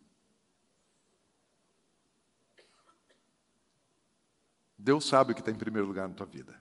Deus 4.78 5.06
sabe 5.06 5.32
o 5.32 5.34
que 5.34 5.40
está 5.40 5.50
em 5.50 5.56
primeiro 5.56 5.86
lugar 5.86 6.08
na 6.08 6.14
tua 6.14 6.26
vida. 6.26 6.54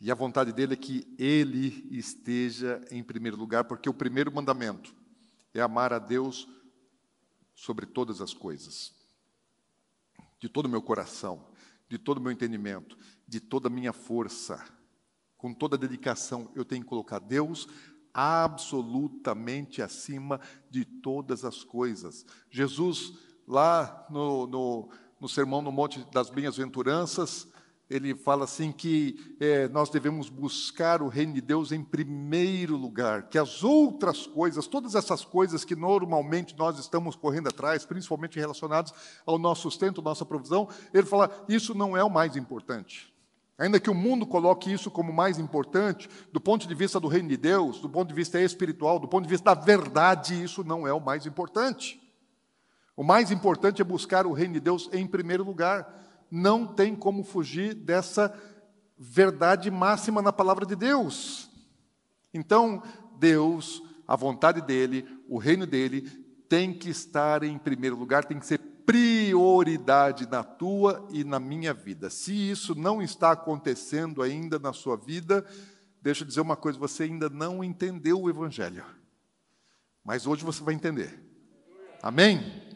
E 0.00 0.10
a 0.10 0.14
vontade 0.14 0.52
dele 0.52 0.74
é 0.74 0.76
que 0.76 1.12
ele 1.18 1.88
esteja 1.90 2.80
em 2.90 3.02
primeiro 3.02 3.36
lugar, 3.36 3.64
porque 3.64 3.88
o 3.88 3.94
primeiro 3.94 4.32
mandamento 4.32 4.94
é 5.52 5.60
amar 5.60 5.92
a 5.92 5.98
Deus 5.98 6.48
sobre 7.54 7.84
todas 7.84 8.20
as 8.20 8.32
coisas 8.32 8.96
de 10.38 10.48
todo 10.48 10.66
o 10.66 10.68
meu 10.68 10.80
coração, 10.80 11.44
de 11.88 11.98
todo 11.98 12.18
o 12.18 12.20
meu 12.20 12.30
entendimento, 12.30 12.96
de 13.26 13.40
toda 13.40 13.68
a 13.68 13.70
minha 13.70 13.92
força, 13.92 14.64
com 15.36 15.52
toda 15.52 15.76
a 15.76 15.78
dedicação, 15.78 16.50
eu 16.54 16.64
tenho 16.64 16.82
que 16.82 16.88
colocar 16.88 17.18
Deus 17.18 17.68
absolutamente 18.12 19.80
acima 19.82 20.40
de 20.70 20.84
todas 20.84 21.44
as 21.44 21.62
coisas. 21.62 22.26
Jesus, 22.50 23.14
lá 23.46 24.06
no, 24.10 24.46
no, 24.46 24.90
no 25.20 25.28
Sermão 25.28 25.62
no 25.62 25.72
Monte 25.72 26.06
das 26.12 26.30
Bem-aventuranças, 26.30 27.48
ele 27.90 28.14
fala 28.14 28.44
assim 28.44 28.70
que 28.70 29.36
é, 29.40 29.66
nós 29.68 29.88
devemos 29.88 30.28
buscar 30.28 31.00
o 31.00 31.08
reino 31.08 31.32
de 31.32 31.40
Deus 31.40 31.72
em 31.72 31.82
primeiro 31.82 32.76
lugar, 32.76 33.28
que 33.28 33.38
as 33.38 33.64
outras 33.64 34.26
coisas, 34.26 34.66
todas 34.66 34.94
essas 34.94 35.24
coisas 35.24 35.64
que 35.64 35.74
normalmente 35.74 36.54
nós 36.56 36.78
estamos 36.78 37.16
correndo 37.16 37.48
atrás, 37.48 37.86
principalmente 37.86 38.38
relacionadas 38.38 38.92
ao 39.24 39.38
nosso 39.38 39.62
sustento, 39.62 40.02
nossa 40.02 40.26
provisão, 40.26 40.68
ele 40.92 41.06
fala, 41.06 41.30
isso 41.48 41.74
não 41.74 41.96
é 41.96 42.04
o 42.04 42.10
mais 42.10 42.36
importante. 42.36 43.12
Ainda 43.56 43.80
que 43.80 43.90
o 43.90 43.94
mundo 43.94 44.24
coloque 44.24 44.72
isso 44.72 44.90
como 44.90 45.12
mais 45.12 45.38
importante, 45.38 46.08
do 46.32 46.40
ponto 46.40 46.68
de 46.68 46.74
vista 46.74 47.00
do 47.00 47.08
reino 47.08 47.28
de 47.28 47.36
Deus, 47.36 47.80
do 47.80 47.88
ponto 47.88 48.08
de 48.08 48.14
vista 48.14 48.40
espiritual, 48.40 49.00
do 49.00 49.08
ponto 49.08 49.24
de 49.24 49.30
vista 49.30 49.52
da 49.52 49.60
verdade, 49.60 50.40
isso 50.40 50.62
não 50.62 50.86
é 50.86 50.92
o 50.92 51.00
mais 51.00 51.26
importante. 51.26 52.00
O 52.98 53.04
mais 53.04 53.30
importante 53.30 53.80
é 53.80 53.84
buscar 53.84 54.26
o 54.26 54.32
reino 54.32 54.54
de 54.54 54.60
Deus 54.60 54.90
em 54.92 55.06
primeiro 55.06 55.44
lugar 55.44 55.88
não 56.28 56.66
tem 56.66 56.96
como 56.96 57.22
fugir 57.22 57.72
dessa 57.72 58.36
verdade 58.98 59.70
máxima 59.70 60.20
na 60.20 60.32
palavra 60.32 60.66
de 60.66 60.74
Deus. 60.74 61.48
Então, 62.34 62.82
Deus, 63.16 63.80
a 64.04 64.16
vontade 64.16 64.60
dele, 64.60 65.06
o 65.28 65.38
reino 65.38 65.64
dele, 65.64 66.10
tem 66.48 66.76
que 66.76 66.90
estar 66.90 67.44
em 67.44 67.56
primeiro 67.56 67.94
lugar, 67.94 68.24
tem 68.24 68.36
que 68.36 68.46
ser 68.46 68.58
prioridade 68.58 70.28
na 70.28 70.42
tua 70.42 71.06
e 71.12 71.22
na 71.22 71.38
minha 71.38 71.72
vida. 71.72 72.10
Se 72.10 72.32
isso 72.50 72.74
não 72.74 73.00
está 73.00 73.30
acontecendo 73.30 74.22
ainda 74.22 74.58
na 74.58 74.72
sua 74.72 74.96
vida, 74.96 75.46
deixa 76.02 76.24
eu 76.24 76.26
dizer 76.26 76.40
uma 76.40 76.56
coisa: 76.56 76.76
você 76.76 77.04
ainda 77.04 77.30
não 77.30 77.62
entendeu 77.62 78.20
o 78.22 78.28
Evangelho. 78.28 78.84
Mas 80.02 80.26
hoje 80.26 80.44
você 80.44 80.64
vai 80.64 80.74
entender. 80.74 81.16
Amém? 82.02 82.67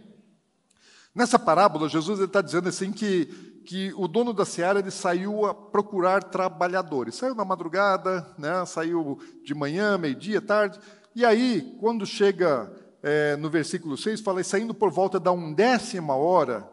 Nessa 1.14 1.38
parábola, 1.38 1.88
Jesus 1.88 2.20
está 2.20 2.40
dizendo 2.40 2.68
assim 2.70 2.90
que, 2.90 3.26
que 3.66 3.92
o 3.96 4.08
dono 4.08 4.32
da 4.32 4.46
seara 4.46 4.78
ele 4.78 4.90
saiu 4.90 5.44
a 5.44 5.54
procurar 5.54 6.24
trabalhadores. 6.24 7.16
Saiu 7.16 7.34
na 7.34 7.44
madrugada, 7.44 8.26
né, 8.38 8.64
saiu 8.64 9.18
de 9.44 9.54
manhã, 9.54 9.98
meio-dia, 9.98 10.40
tarde. 10.40 10.80
E 11.14 11.24
aí, 11.24 11.76
quando 11.78 12.06
chega 12.06 12.72
é, 13.02 13.36
no 13.36 13.50
versículo 13.50 13.96
6, 13.96 14.20
fala, 14.20 14.42
saindo 14.42 14.72
por 14.72 14.90
volta 14.90 15.20
da 15.20 15.30
undécima 15.30 16.14
hora, 16.14 16.66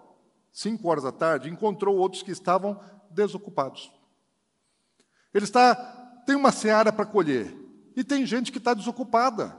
cinco 0.54 0.88
horas 0.88 1.04
da 1.04 1.12
tarde, 1.12 1.50
encontrou 1.50 1.98
outros 1.98 2.24
que 2.24 2.32
estavam 2.32 2.80
desocupados. 3.12 3.92
Ele 5.34 5.44
está, 5.44 5.76
tem 6.26 6.36
uma 6.36 6.52
seara 6.52 6.94
para 6.94 7.06
colher, 7.06 7.54
e 7.96 8.04
tem 8.06 8.26
gente 8.26 8.52
que 8.52 8.58
está 8.58 8.74
desocupada. 8.74 9.58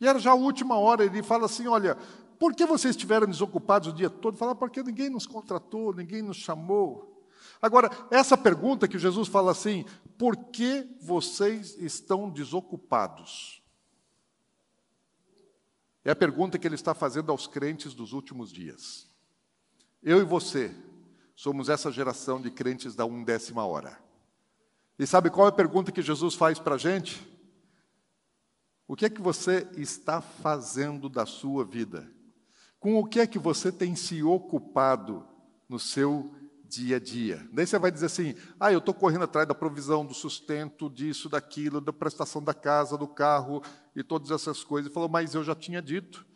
E 0.00 0.08
era 0.08 0.18
já 0.18 0.32
a 0.32 0.34
última 0.34 0.76
hora, 0.76 1.04
ele 1.04 1.22
fala 1.22 1.46
assim: 1.46 1.68
olha, 1.68 1.96
por 2.42 2.56
que 2.56 2.66
vocês 2.66 2.96
estiveram 2.96 3.28
desocupados 3.28 3.90
o 3.90 3.92
dia 3.92 4.10
todo? 4.10 4.36
Fala, 4.36 4.52
porque 4.52 4.82
ninguém 4.82 5.08
nos 5.08 5.28
contratou, 5.28 5.94
ninguém 5.94 6.22
nos 6.22 6.38
chamou. 6.38 7.24
Agora, 7.62 7.88
essa 8.10 8.36
pergunta 8.36 8.88
que 8.88 8.98
Jesus 8.98 9.28
fala 9.28 9.52
assim: 9.52 9.84
por 10.18 10.36
que 10.36 10.88
vocês 11.00 11.76
estão 11.78 12.28
desocupados? 12.28 13.62
É 16.04 16.10
a 16.10 16.16
pergunta 16.16 16.58
que 16.58 16.66
ele 16.66 16.74
está 16.74 16.94
fazendo 16.94 17.30
aos 17.30 17.46
crentes 17.46 17.94
dos 17.94 18.12
últimos 18.12 18.50
dias. 18.50 19.08
Eu 20.02 20.18
e 20.18 20.24
você 20.24 20.74
somos 21.36 21.68
essa 21.68 21.92
geração 21.92 22.42
de 22.42 22.50
crentes 22.50 22.96
da 22.96 23.06
undécima 23.06 23.64
hora. 23.64 24.02
E 24.98 25.06
sabe 25.06 25.30
qual 25.30 25.46
é 25.46 25.50
a 25.50 25.54
pergunta 25.54 25.92
que 25.92 26.02
Jesus 26.02 26.34
faz 26.34 26.58
para 26.58 26.74
a 26.74 26.78
gente? 26.78 27.24
O 28.88 28.96
que 28.96 29.06
é 29.06 29.10
que 29.10 29.22
você 29.22 29.70
está 29.76 30.20
fazendo 30.20 31.08
da 31.08 31.24
sua 31.24 31.64
vida? 31.64 32.10
Com 32.82 32.98
o 32.98 33.06
que 33.06 33.20
é 33.20 33.28
que 33.28 33.38
você 33.38 33.70
tem 33.70 33.94
se 33.94 34.24
ocupado 34.24 35.24
no 35.68 35.78
seu 35.78 36.34
dia 36.64 36.96
a 36.96 36.98
dia? 36.98 37.48
Daí 37.52 37.64
você 37.64 37.78
vai 37.78 37.92
dizer 37.92 38.06
assim: 38.06 38.34
ah, 38.58 38.72
eu 38.72 38.80
estou 38.80 38.92
correndo 38.92 39.22
atrás 39.22 39.46
da 39.46 39.54
provisão, 39.54 40.04
do 40.04 40.12
sustento, 40.12 40.90
disso, 40.90 41.28
daquilo, 41.28 41.80
da 41.80 41.92
prestação 41.92 42.42
da 42.42 42.52
casa, 42.52 42.98
do 42.98 43.06
carro 43.06 43.62
e 43.94 44.02
todas 44.02 44.32
essas 44.32 44.64
coisas. 44.64 44.86
Ele 44.86 44.94
falou, 44.94 45.08
mas 45.08 45.32
eu 45.32 45.44
já 45.44 45.54
tinha 45.54 45.80
dito 45.80 46.26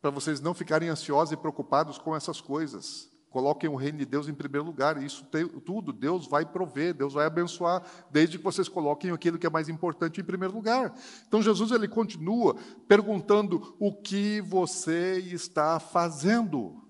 para 0.00 0.10
vocês 0.10 0.40
não 0.40 0.54
ficarem 0.54 0.88
ansiosos 0.88 1.32
e 1.32 1.36
preocupados 1.36 1.98
com 1.98 2.14
essas 2.14 2.40
coisas. 2.40 3.10
Coloquem 3.30 3.68
o 3.68 3.76
reino 3.76 3.98
de 3.98 4.06
Deus 4.06 4.26
em 4.26 4.34
primeiro 4.34 4.66
lugar. 4.66 5.02
Isso 5.02 5.26
tudo 5.64 5.92
Deus 5.92 6.26
vai 6.26 6.46
prover, 6.46 6.94
Deus 6.94 7.12
vai 7.12 7.26
abençoar, 7.26 7.82
desde 8.10 8.38
que 8.38 8.44
vocês 8.44 8.68
coloquem 8.68 9.10
aquilo 9.10 9.38
que 9.38 9.46
é 9.46 9.50
mais 9.50 9.68
importante 9.68 10.20
em 10.20 10.24
primeiro 10.24 10.54
lugar. 10.54 10.94
Então 11.26 11.42
Jesus 11.42 11.70
ele 11.70 11.86
continua 11.86 12.56
perguntando 12.86 13.76
o 13.78 13.92
que 13.92 14.40
você 14.40 15.18
está 15.18 15.78
fazendo, 15.78 16.82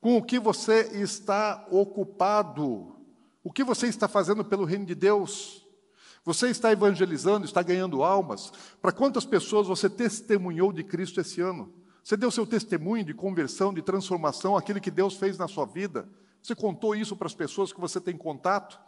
com 0.00 0.18
o 0.18 0.22
que 0.22 0.38
você 0.38 0.90
está 1.00 1.66
ocupado, 1.70 2.94
o 3.42 3.50
que 3.50 3.64
você 3.64 3.86
está 3.86 4.06
fazendo 4.06 4.44
pelo 4.44 4.64
reino 4.64 4.84
de 4.84 4.94
Deus. 4.94 5.66
Você 6.24 6.50
está 6.50 6.70
evangelizando, 6.70 7.46
está 7.46 7.62
ganhando 7.62 8.02
almas. 8.02 8.52
Para 8.82 8.92
quantas 8.92 9.24
pessoas 9.24 9.66
você 9.66 9.88
testemunhou 9.88 10.74
de 10.74 10.84
Cristo 10.84 11.22
esse 11.22 11.40
ano? 11.40 11.72
Você 12.08 12.16
deu 12.16 12.30
seu 12.30 12.46
testemunho 12.46 13.04
de 13.04 13.12
conversão, 13.12 13.70
de 13.70 13.82
transformação, 13.82 14.56
aquilo 14.56 14.80
que 14.80 14.90
Deus 14.90 15.18
fez 15.18 15.36
na 15.36 15.46
sua 15.46 15.66
vida. 15.66 16.08
Você 16.42 16.54
contou 16.54 16.96
isso 16.96 17.14
para 17.14 17.26
as 17.26 17.34
pessoas 17.34 17.70
que 17.70 17.78
você 17.78 18.00
tem 18.00 18.16
contato. 18.16 18.80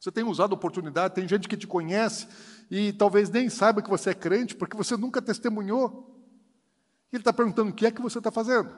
Você 0.00 0.10
tem 0.10 0.24
usado 0.24 0.50
a 0.50 0.56
oportunidade, 0.56 1.14
tem 1.14 1.28
gente 1.28 1.48
que 1.48 1.56
te 1.56 1.68
conhece 1.68 2.26
e 2.68 2.92
talvez 2.92 3.30
nem 3.30 3.48
saiba 3.48 3.80
que 3.80 3.88
você 3.88 4.10
é 4.10 4.14
crente, 4.14 4.56
porque 4.56 4.76
você 4.76 4.96
nunca 4.96 5.22
testemunhou. 5.22 6.20
Ele 7.12 7.20
está 7.20 7.32
perguntando 7.32 7.70
o 7.70 7.72
que 7.72 7.86
é 7.86 7.92
que 7.92 8.02
você 8.02 8.18
está 8.18 8.32
fazendo. 8.32 8.76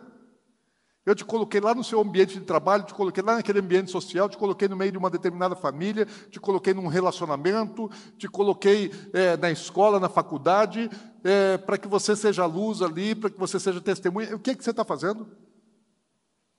Eu 1.07 1.15
te 1.15 1.25
coloquei 1.25 1.61
lá 1.61 1.73
no 1.73 1.85
seu 1.85 2.01
ambiente 2.01 2.35
de 2.35 2.45
trabalho, 2.45 2.83
te 2.83 2.93
coloquei 2.93 3.23
lá 3.23 3.37
naquele 3.37 3.61
ambiente 3.61 3.93
social, 3.93 4.29
te 4.29 4.37
coloquei 4.37 4.67
no 4.67 4.77
meio 4.77 4.91
de 4.91 4.99
uma 4.99 5.09
determinada 5.09 5.55
família, 5.55 6.05
te 6.05 6.41
coloquei 6.41 6.75
num 6.75 6.89
relacionamento, 6.89 7.89
te 8.19 8.27
coloquei 8.27 8.91
é, 9.13 9.37
na 9.37 9.49
escola, 9.49 10.01
na 10.01 10.09
faculdade, 10.09 10.91
é, 11.23 11.59
para 11.59 11.79
que 11.79 11.87
você 11.87 12.17
seja 12.17 12.45
luz 12.45 12.83
ali, 12.83 13.15
para 13.15 13.31
que 13.31 13.39
você 13.39 13.61
seja 13.61 13.81
testemunha. 13.81 14.35
O 14.35 14.41
que, 14.41 14.51
é 14.51 14.55
que 14.57 14.65
você 14.65 14.71
está 14.71 14.85
fazendo? 14.85 15.29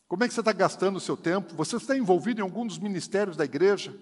Como 0.08 0.24
é 0.24 0.30
que 0.30 0.34
você 0.34 0.40
está 0.40 0.54
gastando 0.54 0.96
o 0.96 1.02
seu 1.02 1.18
tempo? 1.18 1.54
Você 1.56 1.76
está 1.76 1.98
envolvido 1.98 2.40
em 2.40 2.44
algum 2.44 2.66
dos 2.66 2.80
ministérios 2.80 3.36
da 3.36 3.44
igreja? 3.44 3.94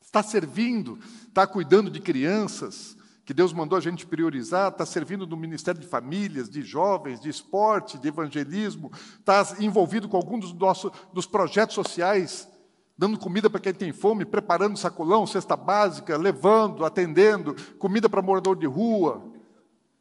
Está 0.00 0.22
servindo? 0.22 0.98
Está 1.28 1.46
cuidando 1.46 1.90
de 1.90 2.00
crianças? 2.00 2.96
Que 3.28 3.34
Deus 3.34 3.52
mandou 3.52 3.76
a 3.76 3.80
gente 3.82 4.06
priorizar, 4.06 4.72
está 4.72 4.86
servindo 4.86 5.26
no 5.26 5.36
Ministério 5.36 5.78
de 5.78 5.86
Famílias, 5.86 6.48
de 6.48 6.62
jovens, 6.62 7.20
de 7.20 7.28
esporte, 7.28 7.98
de 7.98 8.08
evangelismo, 8.08 8.90
está 9.18 9.46
envolvido 9.60 10.08
com 10.08 10.16
algum 10.16 10.38
dos, 10.38 10.54
nossos, 10.54 10.90
dos 11.12 11.26
projetos 11.26 11.74
sociais, 11.74 12.48
dando 12.96 13.18
comida 13.18 13.50
para 13.50 13.60
quem 13.60 13.74
tem 13.74 13.92
fome, 13.92 14.24
preparando 14.24 14.78
sacolão, 14.78 15.26
cesta 15.26 15.54
básica, 15.56 16.16
levando, 16.16 16.86
atendendo, 16.86 17.54
comida 17.74 18.08
para 18.08 18.22
morador 18.22 18.56
de 18.56 18.66
rua. 18.66 19.18
O 19.18 19.32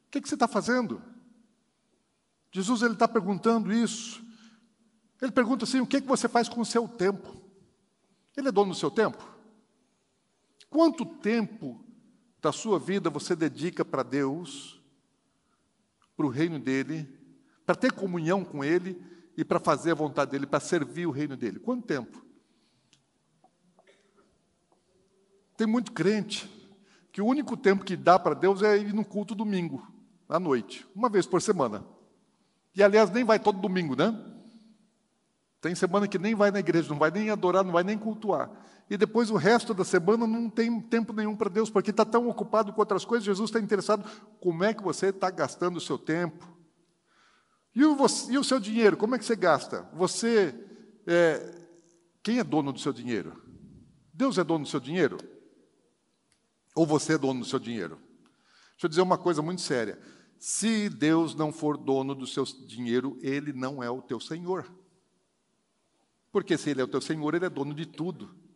que, 0.09 0.21
que 0.21 0.29
você 0.29 0.35
está 0.35 0.47
fazendo? 0.47 1.01
Jesus 2.49 2.81
ele 2.81 2.93
está 2.93 3.09
perguntando 3.09 3.73
isso. 3.73 4.23
Ele 5.21 5.33
pergunta 5.33 5.65
assim: 5.65 5.81
o 5.81 5.85
que, 5.85 5.99
que 5.99 6.07
você 6.07 6.29
faz 6.29 6.47
com 6.47 6.61
o 6.61 6.65
seu 6.65 6.87
tempo? 6.87 7.35
Ele 8.37 8.47
é 8.47 8.51
dono 8.53 8.71
do 8.71 8.77
seu 8.77 8.89
tempo? 8.89 9.21
Quanto 10.69 11.05
tempo 11.05 11.83
da 12.47 12.51
sua 12.53 12.79
vida 12.79 13.09
você 13.09 13.35
dedica 13.35 13.83
para 13.83 14.03
Deus, 14.03 14.81
para 16.15 16.25
o 16.25 16.29
reino 16.29 16.57
dele, 16.57 17.05
para 17.65 17.75
ter 17.75 17.91
comunhão 17.91 18.41
com 18.45 18.63
ele 18.63 19.03
e 19.35 19.43
para 19.43 19.59
fazer 19.59 19.91
a 19.91 19.95
vontade 19.95 20.31
dele, 20.31 20.47
para 20.47 20.61
servir 20.61 21.05
o 21.07 21.11
reino 21.11 21.35
dele? 21.35 21.59
Quanto 21.59 21.85
tempo? 21.85 22.25
Tem 25.57 25.67
muito 25.67 25.91
crente 25.91 26.49
que 27.11 27.21
o 27.21 27.25
único 27.25 27.57
tempo 27.57 27.83
que 27.83 27.97
dá 27.97 28.17
para 28.17 28.33
Deus 28.33 28.63
é 28.63 28.77
ir 28.77 28.93
no 28.93 29.03
culto 29.03 29.35
domingo, 29.35 29.85
à 30.29 30.39
noite, 30.39 30.87
uma 30.95 31.09
vez 31.09 31.27
por 31.27 31.41
semana. 31.41 31.85
E 32.73 32.81
aliás, 32.81 33.09
nem 33.09 33.25
vai 33.25 33.39
todo 33.39 33.59
domingo, 33.59 33.93
né? 33.93 34.17
Tem 35.59 35.75
semana 35.75 36.07
que 36.07 36.17
nem 36.17 36.33
vai 36.33 36.49
na 36.49 36.59
igreja, 36.59 36.87
não 36.87 36.97
vai 36.97 37.11
nem 37.11 37.29
adorar, 37.29 37.65
não 37.65 37.73
vai 37.73 37.83
nem 37.83 37.97
cultuar 37.97 38.49
e 38.89 38.95
depois 38.95 39.29
o 39.29 39.35
resto 39.35 39.73
da 39.73 39.83
semana 39.83 40.25
não 40.25 40.49
tem 40.49 40.79
tempo 40.79 41.11
nenhum 41.11 41.35
para 41.35 41.49
Deus, 41.49 41.69
porque 41.69 41.91
está 41.91 42.05
tão 42.05 42.29
ocupado 42.29 42.71
com 42.71 42.79
outras 42.79 43.03
coisas. 43.03 43.25
Jesus 43.25 43.49
está 43.49 43.59
interessado 43.59 44.09
como 44.39 44.63
é 44.63 44.73
que 44.73 44.81
você 44.81 45.07
está 45.07 45.29
gastando 45.29 45.75
o 45.75 45.81
seu 45.81 45.97
tempo. 45.97 46.47
E 47.75 47.83
o, 47.83 47.97
e 48.29 48.37
o, 48.37 48.43
seu 48.43 48.59
dinheiro, 48.59 48.95
como 48.95 49.13
é 49.13 49.19
que 49.19 49.25
você 49.25 49.35
gasta? 49.35 49.87
Você, 49.93 50.55
é, 51.05 51.67
quem 52.23 52.39
é 52.39 52.43
dono 52.43 52.71
do 52.71 52.79
seu 52.79 52.93
dinheiro? 52.93 53.43
Deus 54.13 54.37
é 54.37 54.43
dono 54.43 54.63
do 54.63 54.69
seu 54.69 54.79
dinheiro? 54.79 55.17
Ou 56.73 56.85
você 56.85 57.13
é 57.13 57.17
dono 57.17 57.41
do 57.41 57.45
seu 57.45 57.59
dinheiro? 57.59 57.97
Deixa 58.71 58.85
eu 58.85 58.89
dizer 58.89 59.01
uma 59.01 59.17
coisa 59.17 59.41
muito 59.41 59.61
séria. 59.61 59.99
Se 60.39 60.87
Deus 60.87 61.35
não 61.35 61.51
for 61.51 61.77
dono 61.77 62.15
do 62.15 62.25
seu 62.25 62.45
dinheiro, 62.45 63.19
Ele 63.21 63.51
não 63.51 63.83
é 63.83 63.89
o 63.89 64.01
teu 64.01 64.19
Senhor. 64.19 64.71
Porque 66.31 66.57
se 66.57 66.69
Ele 66.69 66.81
é 66.81 66.83
o 66.85 66.87
teu 66.87 67.01
Senhor, 67.01 67.35
Ele 67.35 67.45
é 67.45 67.49
dono 67.49 67.73
de 67.73 67.85
tudo 67.85 68.46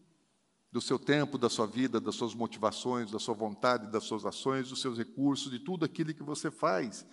do 0.71 0.79
seu 0.79 0.97
tempo, 0.97 1.37
da 1.37 1.49
sua 1.49 1.67
vida, 1.67 1.99
das 1.99 2.15
suas 2.15 2.33
motivações, 2.33 3.11
da 3.11 3.19
sua 3.19 3.35
vontade, 3.35 3.91
das 3.91 4.03
suas 4.03 4.25
ações, 4.25 4.69
dos 4.69 4.81
seus 4.81 4.97
recursos, 4.97 5.51
de 5.51 5.59
tudo 5.59 5.83
aquilo 5.83 6.13
que 6.13 6.23
você 6.23 6.49
faz. 6.49 7.05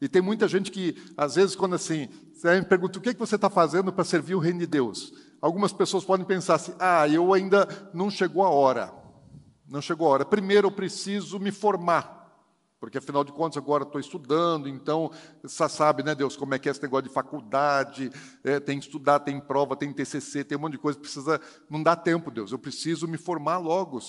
E 0.00 0.08
tem 0.08 0.20
muita 0.20 0.46
gente 0.46 0.70
que, 0.70 0.96
às 1.16 1.36
vezes, 1.36 1.56
quando 1.56 1.74
assim, 1.74 2.08
você 2.34 2.60
me 2.60 2.66
pergunta 2.66 2.98
o 2.98 3.02
que, 3.02 3.10
é 3.10 3.14
que 3.14 3.20
você 3.20 3.36
está 3.36 3.48
fazendo 3.48 3.92
para 3.92 4.04
servir 4.04 4.34
o 4.34 4.40
reino 4.40 4.58
de 4.58 4.66
Deus. 4.66 5.12
Algumas 5.40 5.72
pessoas 5.72 6.04
podem 6.04 6.26
pensar 6.26 6.56
assim: 6.56 6.74
ah, 6.78 7.08
eu 7.08 7.32
ainda 7.32 7.68
não 7.94 8.10
chegou 8.10 8.42
a 8.42 8.50
hora. 8.50 8.92
Não 9.66 9.80
chegou 9.80 10.08
a 10.08 10.10
hora. 10.10 10.24
Primeiro 10.24 10.66
eu 10.66 10.72
preciso 10.72 11.38
me 11.38 11.50
formar. 11.50 12.21
Porque, 12.82 12.98
afinal 12.98 13.22
de 13.22 13.30
contas, 13.30 13.56
agora 13.58 13.84
estou 13.84 14.00
estudando, 14.00 14.68
então, 14.68 15.08
você 15.40 15.68
sabe, 15.68 16.02
né, 16.02 16.16
Deus, 16.16 16.36
como 16.36 16.52
é 16.52 16.58
que 16.58 16.68
é 16.68 16.72
esse 16.72 16.82
negócio 16.82 17.06
de 17.06 17.14
faculdade, 17.14 18.10
é, 18.42 18.58
tem 18.58 18.80
que 18.80 18.86
estudar, 18.86 19.20
tem 19.20 19.38
prova, 19.38 19.76
tem 19.76 19.92
TCC, 19.92 20.42
tem 20.42 20.58
um 20.58 20.62
monte 20.62 20.72
de 20.72 20.78
coisa, 20.78 20.98
precisa, 20.98 21.40
não 21.70 21.80
dá 21.80 21.94
tempo, 21.94 22.28
Deus, 22.28 22.50
eu 22.50 22.58
preciso 22.58 23.06
me 23.06 23.16
formar 23.16 23.58
logo. 23.58 24.00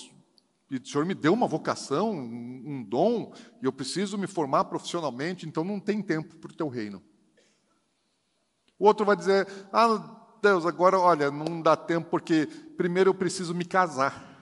E 0.68 0.78
o 0.78 0.84
Senhor 0.84 1.06
me 1.06 1.14
deu 1.14 1.32
uma 1.32 1.46
vocação, 1.46 2.10
um, 2.10 2.64
um 2.66 2.82
dom, 2.82 3.32
e 3.62 3.64
eu 3.64 3.72
preciso 3.72 4.18
me 4.18 4.26
formar 4.26 4.64
profissionalmente, 4.64 5.46
então 5.46 5.62
não 5.62 5.78
tem 5.78 6.02
tempo 6.02 6.34
para 6.38 6.50
o 6.50 6.56
teu 6.56 6.66
reino. 6.66 7.00
O 8.76 8.86
outro 8.86 9.06
vai 9.06 9.14
dizer, 9.14 9.46
ah, 9.72 10.36
Deus, 10.42 10.66
agora, 10.66 10.98
olha, 10.98 11.30
não 11.30 11.62
dá 11.62 11.76
tempo 11.76 12.10
porque 12.10 12.48
primeiro 12.76 13.10
eu 13.10 13.14
preciso 13.14 13.54
me 13.54 13.64
casar. 13.64 14.33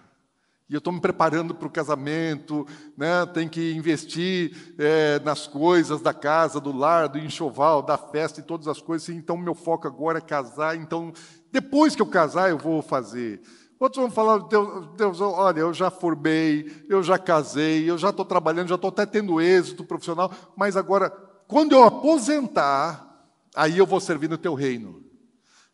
E 0.72 0.74
eu 0.74 0.78
estou 0.78 0.90
me 0.90 1.02
preparando 1.02 1.54
para 1.54 1.68
o 1.68 1.70
casamento, 1.70 2.66
né? 2.96 3.26
tem 3.26 3.46
que 3.46 3.74
investir 3.74 4.74
é, 4.78 5.18
nas 5.18 5.46
coisas 5.46 6.00
da 6.00 6.14
casa, 6.14 6.58
do 6.58 6.72
lar, 6.74 7.10
do 7.10 7.18
enxoval, 7.18 7.82
da 7.82 7.98
festa 7.98 8.40
e 8.40 8.42
todas 8.42 8.66
as 8.66 8.80
coisas. 8.80 9.10
Então, 9.10 9.36
meu 9.36 9.54
foco 9.54 9.86
agora 9.86 10.16
é 10.16 10.22
casar. 10.22 10.74
Então, 10.74 11.12
depois 11.50 11.94
que 11.94 12.00
eu 12.00 12.06
casar, 12.06 12.48
eu 12.48 12.56
vou 12.56 12.80
fazer. 12.80 13.42
Outros 13.78 14.02
vão 14.02 14.10
falar, 14.10 14.38
Deus, 14.48 14.88
Deus, 14.96 15.20
olha, 15.20 15.60
eu 15.60 15.74
já 15.74 15.90
formei, 15.90 16.86
eu 16.88 17.02
já 17.02 17.18
casei, 17.18 17.90
eu 17.90 17.98
já 17.98 18.08
estou 18.08 18.24
trabalhando, 18.24 18.68
já 18.68 18.76
estou 18.76 18.88
até 18.88 19.04
tendo 19.04 19.42
êxito 19.42 19.84
profissional, 19.84 20.32
mas 20.56 20.74
agora, 20.74 21.10
quando 21.46 21.72
eu 21.72 21.84
aposentar, 21.84 23.28
aí 23.54 23.76
eu 23.76 23.84
vou 23.84 24.00
servir 24.00 24.30
no 24.30 24.38
teu 24.38 24.54
reino. 24.54 25.04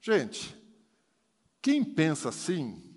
Gente, 0.01 0.61
quem 1.63 1.85
pensa 1.85 2.31
assim, 2.31 2.88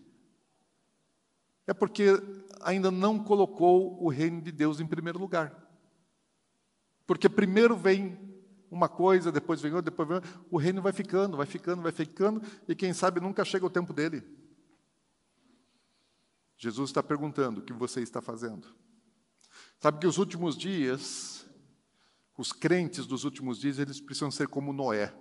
é 1.71 1.73
porque 1.73 2.21
ainda 2.59 2.91
não 2.91 3.17
colocou 3.17 3.97
o 4.03 4.09
reino 4.09 4.41
de 4.41 4.51
Deus 4.51 4.81
em 4.81 4.85
primeiro 4.85 5.17
lugar. 5.17 5.55
Porque 7.07 7.29
primeiro 7.29 7.77
vem 7.77 8.19
uma 8.69 8.89
coisa, 8.89 9.31
depois 9.31 9.61
vem 9.61 9.71
outra, 9.71 9.89
depois 9.89 10.05
vem 10.05 10.15
outra. 10.17 10.29
O 10.51 10.57
reino 10.57 10.81
vai 10.81 10.91
ficando, 10.91 11.37
vai 11.37 11.45
ficando, 11.45 11.81
vai 11.81 11.93
ficando, 11.93 12.41
e 12.67 12.75
quem 12.75 12.93
sabe 12.93 13.21
nunca 13.21 13.45
chega 13.45 13.65
o 13.65 13.69
tempo 13.69 13.93
dele. 13.93 14.21
Jesus 16.57 16.89
está 16.89 17.01
perguntando: 17.01 17.61
o 17.61 17.63
que 17.63 17.71
você 17.71 18.01
está 18.01 18.21
fazendo? 18.21 18.67
Sabe 19.79 19.99
que 19.99 20.07
os 20.07 20.17
últimos 20.17 20.57
dias, 20.57 21.47
os 22.37 22.51
crentes 22.51 23.05
dos 23.05 23.23
últimos 23.23 23.61
dias, 23.61 23.79
eles 23.79 24.01
precisam 24.01 24.29
ser 24.29 24.49
como 24.49 24.73
Noé. 24.73 25.13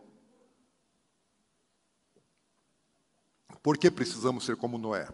Por 3.63 3.79
que 3.79 3.89
precisamos 3.89 4.45
ser 4.45 4.57
como 4.57 4.77
Noé? 4.77 5.09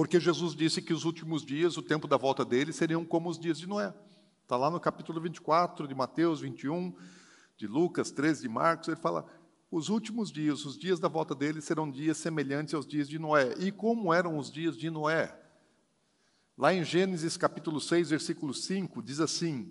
Porque 0.00 0.18
Jesus 0.18 0.54
disse 0.54 0.80
que 0.80 0.94
os 0.94 1.04
últimos 1.04 1.44
dias, 1.44 1.76
o 1.76 1.82
tempo 1.82 2.08
da 2.08 2.16
volta 2.16 2.42
dele, 2.42 2.72
seriam 2.72 3.04
como 3.04 3.28
os 3.28 3.38
dias 3.38 3.58
de 3.58 3.66
Noé. 3.66 3.92
Está 4.42 4.56
lá 4.56 4.70
no 4.70 4.80
capítulo 4.80 5.20
24 5.20 5.86
de 5.86 5.94
Mateus 5.94 6.40
21, 6.40 6.96
de 7.58 7.66
Lucas 7.66 8.10
13, 8.10 8.40
de 8.40 8.48
Marcos, 8.48 8.88
ele 8.88 8.96
fala: 8.96 9.26
os 9.70 9.90
últimos 9.90 10.32
dias, 10.32 10.64
os 10.64 10.78
dias 10.78 10.98
da 10.98 11.06
volta 11.06 11.34
dele 11.34 11.60
serão 11.60 11.90
dias 11.90 12.16
semelhantes 12.16 12.72
aos 12.72 12.86
dias 12.86 13.10
de 13.10 13.18
Noé. 13.18 13.52
E 13.58 13.70
como 13.70 14.10
eram 14.10 14.38
os 14.38 14.50
dias 14.50 14.74
de 14.74 14.88
Noé? 14.88 15.38
Lá 16.56 16.72
em 16.72 16.82
Gênesis 16.82 17.36
capítulo 17.36 17.78
6, 17.78 18.08
versículo 18.08 18.54
5, 18.54 19.02
diz 19.02 19.20
assim: 19.20 19.70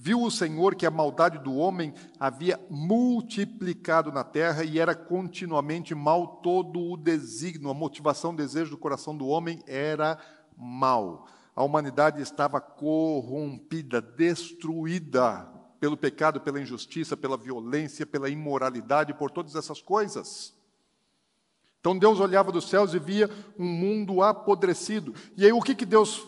Viu 0.00 0.22
o 0.22 0.30
Senhor 0.30 0.76
que 0.76 0.86
a 0.86 0.92
maldade 0.92 1.40
do 1.40 1.56
homem 1.56 1.92
havia 2.20 2.56
multiplicado 2.70 4.12
na 4.12 4.22
terra 4.22 4.62
e 4.62 4.78
era 4.78 4.94
continuamente 4.94 5.92
mal 5.92 6.36
todo 6.36 6.78
o 6.78 6.96
desígnio, 6.96 7.68
a 7.68 7.74
motivação, 7.74 8.30
o 8.30 8.36
desejo 8.36 8.70
do 8.70 8.78
coração 8.78 9.16
do 9.16 9.26
homem 9.26 9.60
era 9.66 10.16
mal. 10.56 11.26
A 11.52 11.64
humanidade 11.64 12.22
estava 12.22 12.60
corrompida, 12.60 14.00
destruída 14.00 15.52
pelo 15.80 15.96
pecado, 15.96 16.40
pela 16.40 16.60
injustiça, 16.60 17.16
pela 17.16 17.36
violência, 17.36 18.06
pela 18.06 18.28
imoralidade, 18.28 19.12
por 19.12 19.32
todas 19.32 19.56
essas 19.56 19.82
coisas. 19.82 20.54
Então 21.80 21.98
Deus 21.98 22.20
olhava 22.20 22.52
dos 22.52 22.68
céus 22.68 22.94
e 22.94 23.00
via 23.00 23.28
um 23.58 23.66
mundo 23.66 24.22
apodrecido. 24.22 25.12
E 25.36 25.44
aí 25.44 25.52
o 25.52 25.60
que, 25.60 25.74
que 25.74 25.84
Deus 25.84 26.24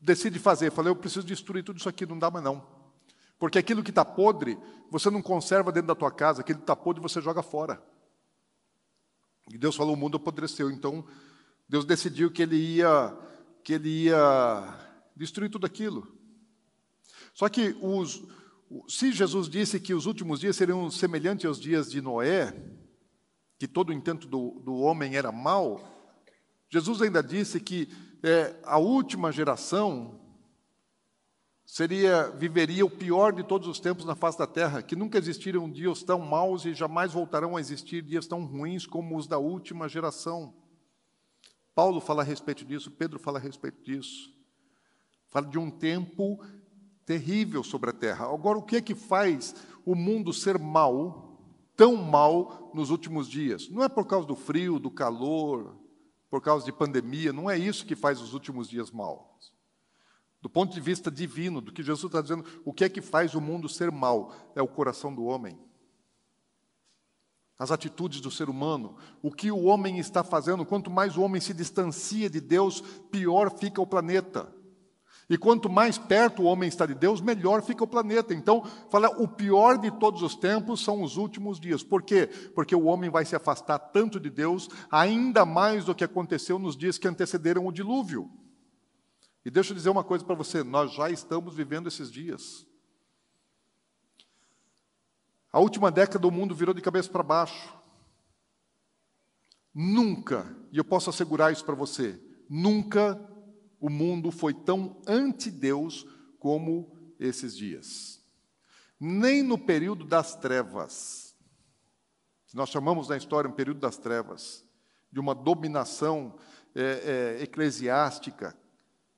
decide 0.00 0.38
fazer. 0.38 0.72
Falei, 0.72 0.90
eu 0.90 0.96
preciso 0.96 1.26
destruir 1.26 1.62
tudo 1.62 1.78
isso 1.78 1.88
aqui, 1.88 2.06
não 2.06 2.18
dá 2.18 2.30
mais 2.30 2.44
não. 2.44 2.66
Porque 3.38 3.58
aquilo 3.58 3.82
que 3.82 3.90
está 3.90 4.04
podre, 4.04 4.58
você 4.90 5.10
não 5.10 5.22
conserva 5.22 5.72
dentro 5.72 5.88
da 5.88 5.94
tua 5.94 6.10
casa, 6.10 6.40
aquilo 6.40 6.58
que 6.58 6.64
está 6.64 6.76
podre 6.76 7.02
você 7.02 7.20
joga 7.20 7.42
fora. 7.42 7.82
E 9.50 9.58
Deus 9.58 9.76
falou, 9.76 9.94
o 9.94 9.96
mundo 9.96 10.16
apodreceu. 10.16 10.70
Então, 10.70 11.04
Deus 11.68 11.84
decidiu 11.84 12.30
que 12.30 12.42
ele 12.42 12.56
ia, 12.56 13.16
que 13.64 13.74
ele 13.74 14.04
ia 14.04 14.78
destruir 15.16 15.50
tudo 15.50 15.66
aquilo. 15.66 16.16
Só 17.32 17.48
que 17.48 17.76
os, 17.80 18.22
se 18.88 19.12
Jesus 19.12 19.48
disse 19.48 19.80
que 19.80 19.94
os 19.94 20.06
últimos 20.06 20.40
dias 20.40 20.56
seriam 20.56 20.90
semelhantes 20.90 21.46
aos 21.46 21.58
dias 21.58 21.90
de 21.90 22.00
Noé, 22.00 22.54
que 23.58 23.66
todo 23.66 23.90
o 23.90 23.92
intento 23.92 24.26
do, 24.26 24.60
do 24.64 24.74
homem 24.74 25.16
era 25.16 25.32
mau, 25.32 25.82
Jesus 26.68 27.02
ainda 27.02 27.22
disse 27.22 27.58
que 27.58 27.88
é, 28.22 28.54
a 28.64 28.78
última 28.78 29.32
geração 29.32 30.20
seria 31.64 32.30
viveria 32.30 32.84
o 32.84 32.90
pior 32.90 33.32
de 33.32 33.44
todos 33.44 33.68
os 33.68 33.78
tempos 33.78 34.04
na 34.04 34.16
face 34.16 34.36
da 34.36 34.46
terra, 34.46 34.82
que 34.82 34.96
nunca 34.96 35.18
existiram 35.18 35.70
dias 35.70 36.02
tão 36.02 36.18
maus 36.18 36.64
e 36.64 36.74
jamais 36.74 37.12
voltarão 37.12 37.56
a 37.56 37.60
existir 37.60 38.02
dias 38.02 38.26
tão 38.26 38.44
ruins 38.44 38.86
como 38.86 39.16
os 39.16 39.26
da 39.26 39.38
última 39.38 39.88
geração. 39.88 40.52
Paulo 41.74 42.00
fala 42.00 42.22
a 42.22 42.24
respeito 42.24 42.64
disso, 42.64 42.90
Pedro 42.90 43.18
fala 43.18 43.38
a 43.38 43.42
respeito 43.42 43.80
disso. 43.82 44.34
Fala 45.28 45.46
de 45.46 45.58
um 45.58 45.70
tempo 45.70 46.44
terrível 47.06 47.62
sobre 47.62 47.90
a 47.90 47.92
terra. 47.92 48.26
Agora, 48.26 48.58
o 48.58 48.62
que 48.62 48.76
é 48.76 48.82
que 48.82 48.94
faz 48.94 49.54
o 49.86 49.94
mundo 49.94 50.32
ser 50.32 50.58
mal, 50.58 51.40
tão 51.76 51.96
mal 51.96 52.70
nos 52.74 52.90
últimos 52.90 53.28
dias? 53.28 53.68
Não 53.70 53.82
é 53.82 53.88
por 53.88 54.06
causa 54.06 54.26
do 54.26 54.34
frio, 54.34 54.78
do 54.80 54.90
calor, 54.90 55.79
por 56.30 56.40
causa 56.40 56.64
de 56.64 56.72
pandemia, 56.72 57.32
não 57.32 57.50
é 57.50 57.58
isso 57.58 57.84
que 57.84 57.96
faz 57.96 58.20
os 58.20 58.32
últimos 58.32 58.68
dias 58.68 58.90
mal. 58.90 59.36
Do 60.40 60.48
ponto 60.48 60.72
de 60.72 60.80
vista 60.80 61.10
divino, 61.10 61.60
do 61.60 61.72
que 61.72 61.82
Jesus 61.82 62.04
está 62.04 62.22
dizendo, 62.22 62.44
o 62.64 62.72
que 62.72 62.84
é 62.84 62.88
que 62.88 63.02
faz 63.02 63.34
o 63.34 63.40
mundo 63.40 63.68
ser 63.68 63.90
mal? 63.90 64.32
É 64.54 64.62
o 64.62 64.68
coração 64.68 65.14
do 65.14 65.24
homem. 65.24 65.58
As 67.58 67.70
atitudes 67.70 68.22
do 68.22 68.30
ser 68.30 68.48
humano, 68.48 68.96
o 69.20 69.30
que 69.30 69.50
o 69.50 69.64
homem 69.64 69.98
está 69.98 70.24
fazendo, 70.24 70.64
quanto 70.64 70.90
mais 70.90 71.18
o 71.18 71.20
homem 71.20 71.42
se 71.42 71.52
distancia 71.52 72.30
de 72.30 72.40
Deus, 72.40 72.80
pior 73.10 73.50
fica 73.58 73.82
o 73.82 73.86
planeta. 73.86 74.50
E 75.30 75.38
quanto 75.38 75.70
mais 75.70 75.96
perto 75.96 76.42
o 76.42 76.46
homem 76.46 76.68
está 76.68 76.84
de 76.84 76.94
Deus, 76.94 77.20
melhor 77.20 77.62
fica 77.62 77.84
o 77.84 77.86
planeta. 77.86 78.34
Então, 78.34 78.64
fala, 78.90 79.08
o 79.10 79.28
pior 79.28 79.78
de 79.78 79.88
todos 79.92 80.22
os 80.22 80.34
tempos 80.34 80.82
são 80.82 81.04
os 81.04 81.16
últimos 81.16 81.60
dias. 81.60 81.84
Por 81.84 82.02
quê? 82.02 82.26
Porque 82.52 82.74
o 82.74 82.86
homem 82.86 83.08
vai 83.08 83.24
se 83.24 83.36
afastar 83.36 83.78
tanto 83.78 84.18
de 84.18 84.28
Deus, 84.28 84.68
ainda 84.90 85.46
mais 85.46 85.84
do 85.84 85.94
que 85.94 86.02
aconteceu 86.02 86.58
nos 86.58 86.76
dias 86.76 86.98
que 86.98 87.06
antecederam 87.06 87.64
o 87.64 87.70
dilúvio. 87.70 88.28
E 89.44 89.50
deixa 89.52 89.70
eu 89.70 89.76
dizer 89.76 89.90
uma 89.90 90.02
coisa 90.02 90.24
para 90.24 90.34
você: 90.34 90.64
nós 90.64 90.92
já 90.92 91.08
estamos 91.08 91.54
vivendo 91.54 91.86
esses 91.86 92.10
dias. 92.10 92.66
A 95.52 95.60
última 95.60 95.92
década 95.92 96.26
o 96.26 96.32
mundo 96.32 96.56
virou 96.56 96.74
de 96.74 96.82
cabeça 96.82 97.08
para 97.08 97.22
baixo. 97.22 97.72
Nunca, 99.72 100.56
e 100.72 100.78
eu 100.78 100.84
posso 100.84 101.08
assegurar 101.08 101.52
isso 101.52 101.64
para 101.64 101.76
você, 101.76 102.20
nunca 102.48 103.29
o 103.80 103.88
mundo 103.88 104.30
foi 104.30 104.52
tão 104.52 105.00
anti-Deus 105.06 106.06
como 106.38 106.96
esses 107.18 107.56
dias. 107.56 108.20
Nem 108.98 109.42
no 109.42 109.56
período 109.56 110.04
das 110.04 110.36
trevas, 110.36 111.34
nós 112.52 112.68
chamamos 112.68 113.08
na 113.08 113.16
história 113.16 113.48
um 113.48 113.54
período 113.54 113.80
das 113.80 113.96
trevas, 113.96 114.64
de 115.10 115.18
uma 115.18 115.34
dominação 115.34 116.36
é, 116.74 117.38
é, 117.38 117.42
eclesiástica, 117.42 118.56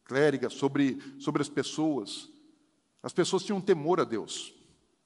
clériga, 0.05 0.49
sobre, 0.49 0.99
sobre 1.19 1.43
as 1.43 1.49
pessoas. 1.49 2.31
As 3.03 3.13
pessoas 3.13 3.43
tinham 3.43 3.61
temor 3.61 4.01
a 4.01 4.05
Deus. 4.05 4.55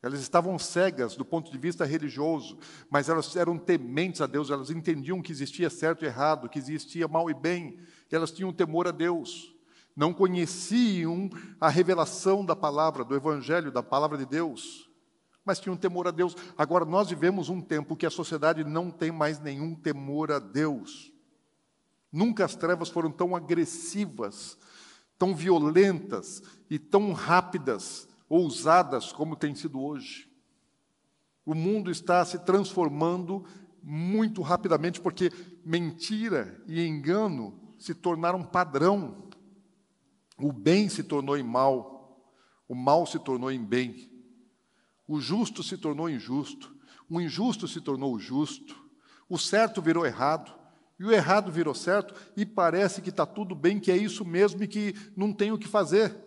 Elas 0.06 0.20
estavam 0.20 0.56
cegas 0.56 1.16
do 1.16 1.24
ponto 1.24 1.50
de 1.50 1.58
vista 1.58 1.84
religioso, 1.84 2.56
mas 2.88 3.08
elas 3.08 3.34
eram 3.34 3.58
tementes 3.58 4.20
a 4.20 4.26
Deus, 4.28 4.50
elas 4.50 4.70
entendiam 4.70 5.20
que 5.20 5.32
existia 5.32 5.68
certo 5.68 6.04
e 6.04 6.06
errado, 6.06 6.48
que 6.48 6.60
existia 6.60 7.08
mal 7.08 7.28
e 7.28 7.34
bem, 7.34 7.80
elas 8.08 8.30
tinham 8.30 8.52
temor 8.52 8.86
a 8.86 8.92
Deus. 8.92 9.52
Não 9.96 10.14
conheciam 10.14 11.28
a 11.60 11.68
revelação 11.68 12.44
da 12.44 12.54
palavra, 12.54 13.04
do 13.04 13.16
evangelho, 13.16 13.72
da 13.72 13.82
palavra 13.82 14.16
de 14.16 14.24
Deus, 14.24 14.88
mas 15.44 15.58
tinham 15.58 15.76
temor 15.76 16.06
a 16.06 16.12
Deus. 16.12 16.36
Agora 16.56 16.84
nós 16.84 17.10
vivemos 17.10 17.48
um 17.48 17.60
tempo 17.60 17.96
que 17.96 18.06
a 18.06 18.10
sociedade 18.10 18.62
não 18.62 18.92
tem 18.92 19.10
mais 19.10 19.40
nenhum 19.40 19.74
temor 19.74 20.30
a 20.30 20.38
Deus. 20.38 21.12
Nunca 22.12 22.44
as 22.44 22.54
trevas 22.54 22.90
foram 22.90 23.10
tão 23.10 23.34
agressivas, 23.34 24.56
tão 25.18 25.34
violentas 25.34 26.44
e 26.70 26.78
tão 26.78 27.12
rápidas 27.12 28.06
ousadas 28.28 29.12
como 29.12 29.36
tem 29.36 29.54
sido 29.54 29.80
hoje. 29.80 30.30
O 31.44 31.54
mundo 31.54 31.90
está 31.90 32.24
se 32.24 32.38
transformando 32.40 33.44
muito 33.82 34.42
rapidamente 34.42 35.00
porque 35.00 35.30
mentira 35.64 36.60
e 36.66 36.84
engano 36.84 37.60
se 37.78 37.94
tornaram 37.94 38.42
padrão. 38.42 39.28
O 40.38 40.52
bem 40.52 40.88
se 40.88 41.02
tornou 41.04 41.36
em 41.36 41.42
mal, 41.42 42.20
o 42.68 42.74
mal 42.74 43.06
se 43.06 43.18
tornou 43.18 43.50
em 43.50 43.64
bem. 43.64 44.10
O 45.06 45.20
justo 45.20 45.62
se 45.62 45.78
tornou 45.78 46.10
injusto, 46.10 46.74
o 47.08 47.20
injusto 47.20 47.68
se 47.68 47.80
tornou 47.80 48.18
justo, 48.18 48.76
o 49.28 49.38
certo 49.38 49.80
virou 49.80 50.04
errado, 50.04 50.52
e 50.98 51.04
o 51.04 51.12
errado 51.12 51.52
virou 51.52 51.74
certo, 51.74 52.12
e 52.36 52.44
parece 52.44 53.00
que 53.00 53.10
está 53.10 53.24
tudo 53.24 53.54
bem, 53.54 53.78
que 53.78 53.92
é 53.92 53.96
isso 53.96 54.24
mesmo 54.24 54.64
e 54.64 54.68
que 54.68 54.94
não 55.16 55.32
tem 55.32 55.52
o 55.52 55.58
que 55.58 55.68
fazer. 55.68 56.25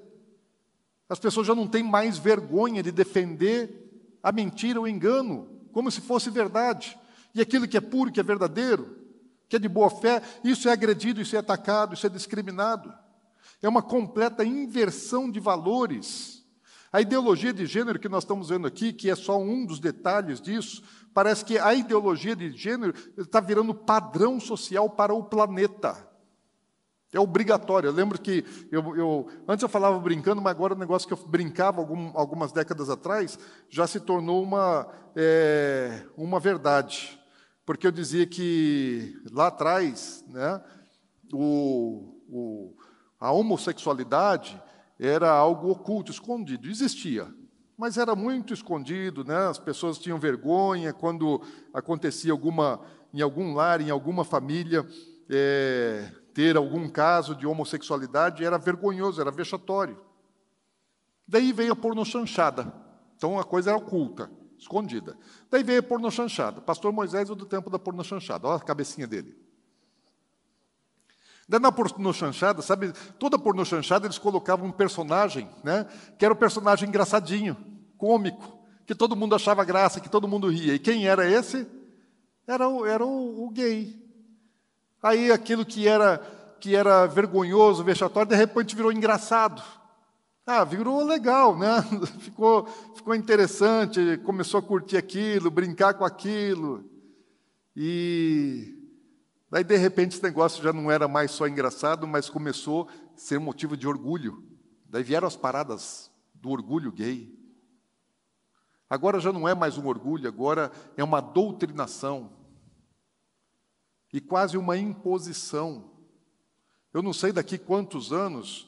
As 1.09 1.17
pessoas 1.17 1.47
já 1.47 1.55
não 1.55 1.67
têm 1.67 1.83
mais 1.83 2.19
vergonha 2.19 2.83
de 2.83 2.91
defender 2.91 3.89
a 4.21 4.31
mentira, 4.31 4.79
o 4.79 4.87
engano, 4.87 5.49
como 5.71 5.89
se 5.89 5.99
fosse 5.99 6.29
verdade. 6.29 6.97
E 7.33 7.41
aquilo 7.41 7.67
que 7.67 7.77
é 7.77 7.81
puro, 7.81 8.11
que 8.11 8.19
é 8.19 8.23
verdadeiro, 8.23 8.95
que 9.47 9.55
é 9.55 9.59
de 9.59 9.67
boa 9.67 9.89
fé, 9.89 10.21
isso 10.43 10.69
é 10.69 10.71
agredido, 10.71 11.19
isso 11.19 11.35
é 11.35 11.39
atacado, 11.39 11.95
isso 11.95 12.05
é 12.05 12.09
discriminado. 12.09 12.93
É 13.61 13.67
uma 13.67 13.81
completa 13.81 14.45
inversão 14.45 15.29
de 15.29 15.39
valores. 15.39 16.45
A 16.91 17.01
ideologia 17.01 17.53
de 17.53 17.65
gênero 17.65 17.99
que 17.99 18.09
nós 18.09 18.23
estamos 18.23 18.49
vendo 18.49 18.67
aqui, 18.67 18.93
que 18.93 19.09
é 19.09 19.15
só 19.15 19.39
um 19.39 19.65
dos 19.65 19.79
detalhes 19.79 20.39
disso, 20.39 20.83
parece 21.13 21.43
que 21.43 21.57
a 21.57 21.73
ideologia 21.73 22.35
de 22.35 22.51
gênero 22.51 22.93
está 23.17 23.39
virando 23.39 23.73
padrão 23.73 24.39
social 24.39 24.89
para 24.89 25.13
o 25.13 25.23
planeta. 25.23 26.08
É 27.11 27.19
obrigatório. 27.19 27.87
Eu 27.87 27.93
lembro 27.93 28.21
que 28.21 28.45
eu, 28.71 28.95
eu, 28.95 29.27
antes 29.47 29.63
eu 29.63 29.69
falava 29.69 29.97
brincando, 29.99 30.41
mas 30.41 30.51
agora 30.51 30.75
o 30.75 30.77
negócio 30.77 31.07
que 31.07 31.13
eu 31.13 31.27
brincava 31.27 31.79
algum, 31.81 32.11
algumas 32.15 32.51
décadas 32.51 32.89
atrás 32.89 33.37
já 33.67 33.87
se 33.87 33.99
tornou 33.99 34.43
uma, 34.43 34.87
é, 35.15 36.03
uma 36.15 36.39
verdade. 36.39 37.19
Porque 37.65 37.87
eu 37.87 37.91
dizia 37.91 38.27
que 38.27 39.19
lá 39.31 39.47
atrás 39.47 40.23
né, 40.27 40.61
o, 41.33 42.21
o, 42.29 42.75
a 43.19 43.31
homossexualidade 43.31 44.61
era 44.99 45.31
algo 45.31 45.71
oculto, 45.71 46.11
escondido. 46.11 46.69
Existia, 46.69 47.27
mas 47.77 47.97
era 47.97 48.15
muito 48.15 48.53
escondido, 48.53 49.23
né? 49.23 49.47
as 49.47 49.57
pessoas 49.57 49.97
tinham 49.97 50.19
vergonha 50.19 50.93
quando 50.93 51.41
acontecia 51.73 52.31
alguma, 52.31 52.81
em 53.13 53.21
algum 53.21 53.53
lar, 53.53 53.81
em 53.81 53.89
alguma 53.89 54.23
família. 54.23 54.85
É, 55.29 56.11
ter 56.33 56.57
algum 56.57 56.89
caso 56.89 57.35
de 57.35 57.45
homossexualidade 57.45 58.43
era 58.43 58.57
vergonhoso, 58.57 59.19
era 59.19 59.31
vexatório. 59.31 59.99
Daí 61.27 61.53
veio 61.53 61.73
a 61.73 61.75
pornochanchada. 61.75 62.73
Então 63.15 63.37
a 63.37 63.43
coisa 63.43 63.71
era 63.71 63.77
oculta, 63.77 64.31
escondida. 64.57 65.17
Daí 65.49 65.63
veio 65.63 65.79
a 65.79 65.83
pornochanchada. 65.83 66.61
Pastor 66.61 66.91
Moisés 66.91 67.29
é 67.29 67.35
do 67.35 67.45
tempo 67.45 67.69
da 67.69 67.77
pornochanchada. 67.77 68.47
Olha 68.47 68.57
a 68.57 68.61
cabecinha 68.61 69.05
dele. 69.05 69.37
Daí 71.47 71.59
na 71.59 71.71
pornochanchada, 71.71 72.61
sabe, 72.61 72.93
toda 73.17 73.37
pornochanchada 73.39 74.05
eles 74.05 74.19
colocavam 74.19 74.67
um 74.67 74.71
personagem, 74.71 75.49
né, 75.63 75.87
que 76.17 76.23
era 76.23 76.33
o 76.33 76.37
um 76.37 76.39
personagem 76.39 76.87
engraçadinho, 76.87 77.57
cômico, 77.97 78.59
que 78.85 78.93
todo 78.93 79.15
mundo 79.15 79.33
achava 79.35 79.63
graça, 79.63 79.99
que 79.99 80.09
todo 80.09 80.27
mundo 80.27 80.47
ria. 80.47 80.75
E 80.75 80.79
quem 80.79 81.07
era 81.07 81.27
esse? 81.27 81.67
Era 82.47 82.67
o, 82.67 82.85
era 82.85 83.05
o, 83.05 83.45
o 83.45 83.49
gay, 83.49 83.99
Aí 85.01 85.31
aquilo 85.31 85.65
que 85.65 85.87
era, 85.87 86.17
que 86.59 86.75
era 86.75 87.05
vergonhoso, 87.05 87.83
vexatório, 87.83 88.29
de 88.29 88.35
repente 88.35 88.75
virou 88.75 88.91
engraçado. 88.91 89.63
Ah, 90.45 90.63
virou 90.63 91.03
legal, 91.03 91.57
né? 91.57 91.81
Ficou, 92.19 92.65
ficou 92.95 93.13
interessante, 93.13 94.17
começou 94.25 94.59
a 94.59 94.63
curtir 94.63 94.97
aquilo, 94.97 95.51
brincar 95.51 95.93
com 95.93 96.03
aquilo. 96.03 96.83
E 97.75 98.75
daí, 99.49 99.63
de 99.63 99.77
repente, 99.77 100.15
esse 100.15 100.23
negócio 100.23 100.63
já 100.63 100.73
não 100.73 100.89
era 100.89 101.07
mais 101.07 101.29
só 101.31 101.47
engraçado, 101.47 102.07
mas 102.07 102.29
começou 102.29 102.89
a 102.89 103.17
ser 103.17 103.39
motivo 103.39 103.77
de 103.77 103.87
orgulho. 103.87 104.43
Daí 104.89 105.03
vieram 105.03 105.27
as 105.27 105.35
paradas 105.35 106.11
do 106.33 106.49
orgulho 106.49 106.91
gay. 106.91 107.31
Agora 108.89 109.19
já 109.19 109.31
não 109.31 109.47
é 109.47 109.53
mais 109.53 109.77
um 109.77 109.85
orgulho, 109.85 110.27
agora 110.27 110.71
é 110.97 111.03
uma 111.03 111.21
doutrinação 111.21 112.31
e 114.11 114.19
quase 114.19 114.57
uma 114.57 114.77
imposição. 114.77 115.91
Eu 116.93 117.01
não 117.01 117.13
sei 117.13 117.31
daqui 117.31 117.57
quantos 117.57 118.11
anos, 118.11 118.67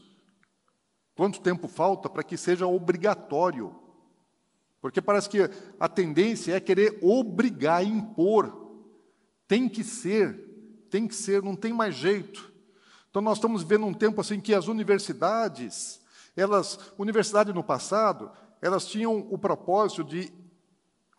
quanto 1.16 1.42
tempo 1.42 1.68
falta 1.68 2.10
para 2.10 2.24
que 2.24 2.38
seja 2.38 2.68
obrigatório. 2.68 3.76
Porque 4.80 5.02
parece 5.02 5.30
que 5.30 5.50
a 5.80 5.88
tendência 5.88 6.56
é 6.56 6.60
querer 6.60 7.00
obrigar, 7.02 7.84
impor. 7.84 8.72
Tem 9.48 9.68
que 9.68 9.84
ser, 9.84 10.86
tem 10.90 11.08
que 11.08 11.16
ser, 11.16 11.44
não 11.44 11.56
tem 11.56 11.74
mais 11.74 11.96
jeito. 11.96 12.52
Então 13.10 13.22
nós 13.22 13.38
estamos 13.38 13.64
vivendo 13.64 13.86
um 13.86 13.94
tempo 13.94 14.22
assim 14.22 14.40
que 14.40 14.54
as 14.54 14.68
universidades, 14.68 16.02
elas, 16.36 16.80
universidade 16.98 17.52
no 17.54 17.64
passado, 17.64 18.32
elas 18.62 18.86
tinham 18.86 19.28
o 19.30 19.38
propósito 19.38 20.04
de 20.04 20.32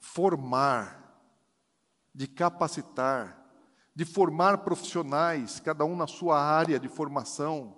formar, 0.00 1.20
de 2.14 2.26
capacitar, 2.26 3.41
de 3.94 4.04
formar 4.04 4.58
profissionais, 4.58 5.60
cada 5.60 5.84
um 5.84 5.94
na 5.94 6.06
sua 6.06 6.40
área 6.40 6.78
de 6.78 6.88
formação. 6.88 7.76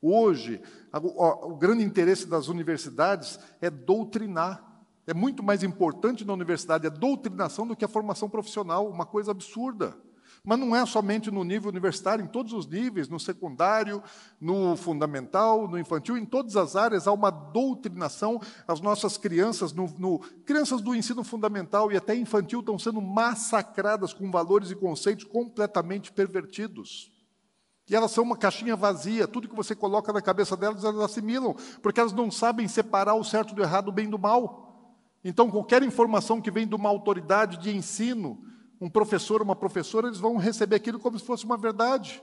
Hoje, 0.00 0.62
o, 0.92 1.54
grande 1.56 1.84
interesse 1.84 2.26
das 2.26 2.48
universidades 2.48 3.38
é 3.60 3.68
doutrinar. 3.68 4.64
É 5.06 5.12
muito 5.12 5.42
mais 5.42 5.62
importante 5.62 6.24
na 6.24 6.32
universidade 6.32 6.86
a 6.86 6.90
doutrinação 6.90 7.66
do 7.66 7.76
que 7.76 7.84
a 7.84 7.88
formação 7.88 8.28
profissional, 8.28 8.88
uma 8.88 9.04
coisa 9.04 9.30
absurda. 9.30 9.96
Mas 10.42 10.58
não 10.58 10.74
é 10.74 10.84
somente 10.86 11.30
no 11.30 11.44
nível 11.44 11.68
universitário, 11.68 12.24
em 12.24 12.28
todos 12.28 12.52
os 12.52 12.66
níveis, 12.66 13.08
no 13.08 13.20
secundário, 13.20 14.02
no 14.40 14.74
fundamental, 14.74 15.68
no 15.68 15.78
infantil, 15.78 16.16
em 16.16 16.24
todas 16.24 16.56
as 16.56 16.76
áreas 16.76 17.06
há 17.06 17.12
uma 17.12 17.30
doutrinação. 17.30 18.40
As 18.66 18.80
nossas 18.80 19.18
crianças, 19.18 19.72
no, 19.72 19.86
no, 19.98 20.18
crianças 20.46 20.80
do 20.80 20.94
ensino 20.94 21.22
fundamental 21.22 21.92
e 21.92 21.96
até 21.96 22.14
infantil, 22.14 22.60
estão 22.60 22.78
sendo 22.78 23.02
massacradas 23.02 24.14
com 24.14 24.30
valores 24.30 24.70
e 24.70 24.74
conceitos 24.74 25.24
completamente 25.24 26.10
pervertidos. 26.10 27.12
E 27.88 27.94
elas 27.94 28.12
são 28.12 28.24
uma 28.24 28.36
caixinha 28.36 28.76
vazia, 28.76 29.26
tudo 29.26 29.48
que 29.48 29.54
você 29.54 29.74
coloca 29.74 30.12
na 30.12 30.22
cabeça 30.22 30.56
delas, 30.56 30.84
elas 30.84 31.00
assimilam, 31.00 31.54
porque 31.82 32.00
elas 32.00 32.12
não 32.12 32.30
sabem 32.30 32.68
separar 32.68 33.14
o 33.14 33.24
certo 33.24 33.54
do 33.54 33.62
errado, 33.62 33.88
o 33.88 33.92
bem 33.92 34.08
do 34.08 34.18
mal. 34.18 34.68
Então, 35.24 35.50
qualquer 35.50 35.82
informação 35.82 36.40
que 36.40 36.50
vem 36.50 36.66
de 36.66 36.74
uma 36.74 36.88
autoridade 36.88 37.58
de 37.58 37.76
ensino, 37.76 38.40
um 38.80 38.88
professor, 38.88 39.42
uma 39.42 39.54
professora, 39.54 40.06
eles 40.06 40.18
vão 40.18 40.36
receber 40.36 40.76
aquilo 40.76 40.98
como 40.98 41.18
se 41.18 41.24
fosse 41.24 41.44
uma 41.44 41.56
verdade. 41.56 42.22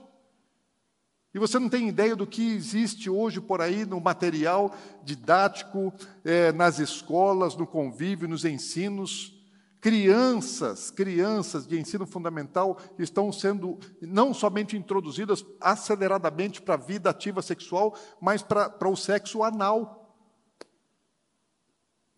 E 1.32 1.38
você 1.38 1.58
não 1.58 1.68
tem 1.68 1.88
ideia 1.88 2.16
do 2.16 2.26
que 2.26 2.54
existe 2.54 3.08
hoje 3.08 3.40
por 3.40 3.60
aí 3.60 3.84
no 3.84 4.00
material 4.00 4.74
didático, 5.04 5.92
é, 6.24 6.50
nas 6.52 6.78
escolas, 6.78 7.54
no 7.54 7.66
convívio, 7.66 8.28
nos 8.28 8.44
ensinos. 8.44 9.34
Crianças, 9.80 10.90
crianças 10.90 11.64
de 11.64 11.78
ensino 11.78 12.04
fundamental 12.04 12.78
estão 12.98 13.30
sendo 13.30 13.78
não 14.00 14.34
somente 14.34 14.76
introduzidas 14.76 15.44
aceleradamente 15.60 16.60
para 16.60 16.74
a 16.74 16.78
vida 16.78 17.10
ativa 17.10 17.40
sexual, 17.40 17.94
mas 18.20 18.42
para, 18.42 18.68
para 18.68 18.88
o 18.88 18.96
sexo 18.96 19.44
anal. 19.44 19.97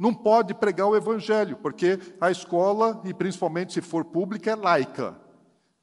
Não 0.01 0.15
pode 0.15 0.55
pregar 0.55 0.87
o 0.87 0.97
evangelho, 0.97 1.59
porque 1.59 1.99
a 2.19 2.31
escola, 2.31 3.03
e 3.05 3.13
principalmente 3.13 3.75
se 3.75 3.83
for 3.83 4.03
pública, 4.03 4.51
é 4.51 4.55
laica. 4.55 5.15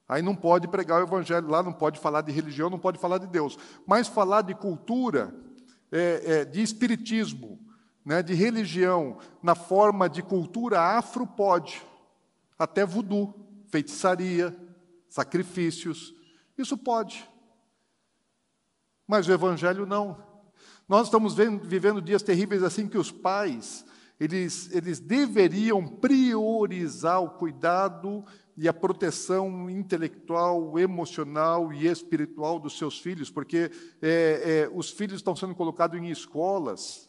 Aí 0.09 0.24
não 0.24 0.36
pode 0.36 0.68
pregar 0.68 0.99
o 0.99 1.05
evangelho 1.05 1.47
lá, 1.47 1.61
não 1.61 1.72
pode 1.72 1.99
falar 1.99 2.22
de 2.22 2.32
religião, 2.32 2.68
não 2.68 2.80
pode 2.80 2.97
falar 2.97 3.20
de 3.20 3.28
Deus. 3.28 3.59
Mas 3.86 4.07
falar 4.07 4.41
de 4.41 4.55
cultura, 4.55 5.36
é, 5.91 6.22
é, 6.26 6.45
de 6.45 6.63
espiritismo, 6.63 7.59
né, 8.03 8.24
de 8.24 8.34
religião, 8.34 9.20
na 9.43 9.53
forma 9.53 10.09
de 10.09 10.24
cultura 10.24 10.82
afro, 10.82 11.28
pode. 11.28 11.80
Até 12.57 12.84
voodoo, 12.84 13.36
feitiçaria, 13.68 14.51
sacrifícios, 15.07 16.11
isso 16.57 16.76
pode. 16.76 17.30
Mas 19.07 19.28
o 19.28 19.32
evangelho 19.32 19.86
não. 19.86 20.18
Nós 20.89 21.05
estamos 21.05 21.36
vendo, 21.36 21.63
vivendo 21.63 22.01
dias 22.01 22.24
terríveis 22.24 22.63
assim 22.63 22.88
que 22.88 22.97
os 22.97 23.11
pais, 23.11 23.86
eles, 24.20 24.74
eles 24.74 24.99
deveriam 24.99 25.86
priorizar 25.88 27.22
o 27.22 27.30
cuidado 27.30 28.26
e 28.55 28.68
a 28.68 28.74
proteção 28.74 29.70
intelectual, 29.70 30.80
emocional 30.80 31.72
e 31.72 31.88
espiritual 31.88 32.59
dos 32.59 32.78
seus 32.78 32.99
filhos, 32.99 33.30
porque 33.30 33.72
é, 34.01 34.70
é, 34.70 34.72
os 34.74 34.89
filhos 34.89 35.18
estão 35.18 35.36
sendo 35.36 35.53
colocados 35.53 35.99
em 35.99 36.09
escolas 36.09 37.07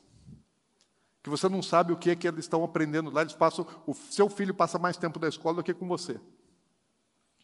que 1.23 1.31
você 1.31 1.49
não 1.49 1.63
sabe 1.63 1.93
o 1.93 1.97
que 1.97 2.11
é 2.11 2.17
que 2.17 2.27
eles 2.27 2.45
estão 2.45 2.65
aprendendo 2.65 3.11
lá. 3.11 3.21
Eles 3.21 3.35
passam, 3.35 3.67
o 3.87 3.95
seu 3.95 4.29
filho 4.29 4.55
passa 4.55 4.79
mais 4.79 4.97
tempo 4.97 5.19
da 5.19 5.29
escola 5.29 5.57
do 5.57 5.63
que 5.63 5.75
com 5.75 5.87
você. 5.87 6.19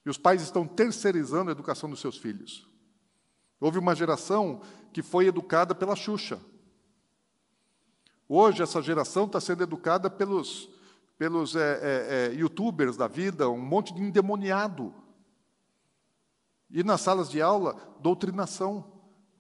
E 0.05 0.11
os 0.11 0.19
pais 0.19 0.43
estão 0.43 0.67
terceirizando 0.67 1.51
a 1.51 1.53
educação 1.53 1.89
dos 1.89 2.01
seus 2.01 2.17
filhos. 2.17 2.69
Houve 3.61 3.79
uma 3.79 3.95
geração 3.95 4.61
que 4.93 5.03
foi 5.03 5.27
educada 5.27 5.75
pela 5.75 5.97
Xuxa. 5.97 6.41
Hoje, 8.29 8.63
essa 8.63 8.81
geração 8.81 9.25
está 9.25 9.41
sendo 9.41 9.63
educada 9.63 10.09
pelos 10.09 10.73
pelos 11.19 11.55
é, 11.55 11.61
é, 11.61 12.33
é, 12.33 12.35
youtubers 12.35 12.97
da 12.97 13.07
vida, 13.07 13.49
um 13.49 13.61
monte 13.61 13.95
de 13.95 14.03
endemoniado. 14.03 14.93
E 16.71 16.83
nas 16.83 17.01
salas 17.01 17.31
de 17.31 17.41
aula, 17.41 17.77
doutrinação. 18.01 18.93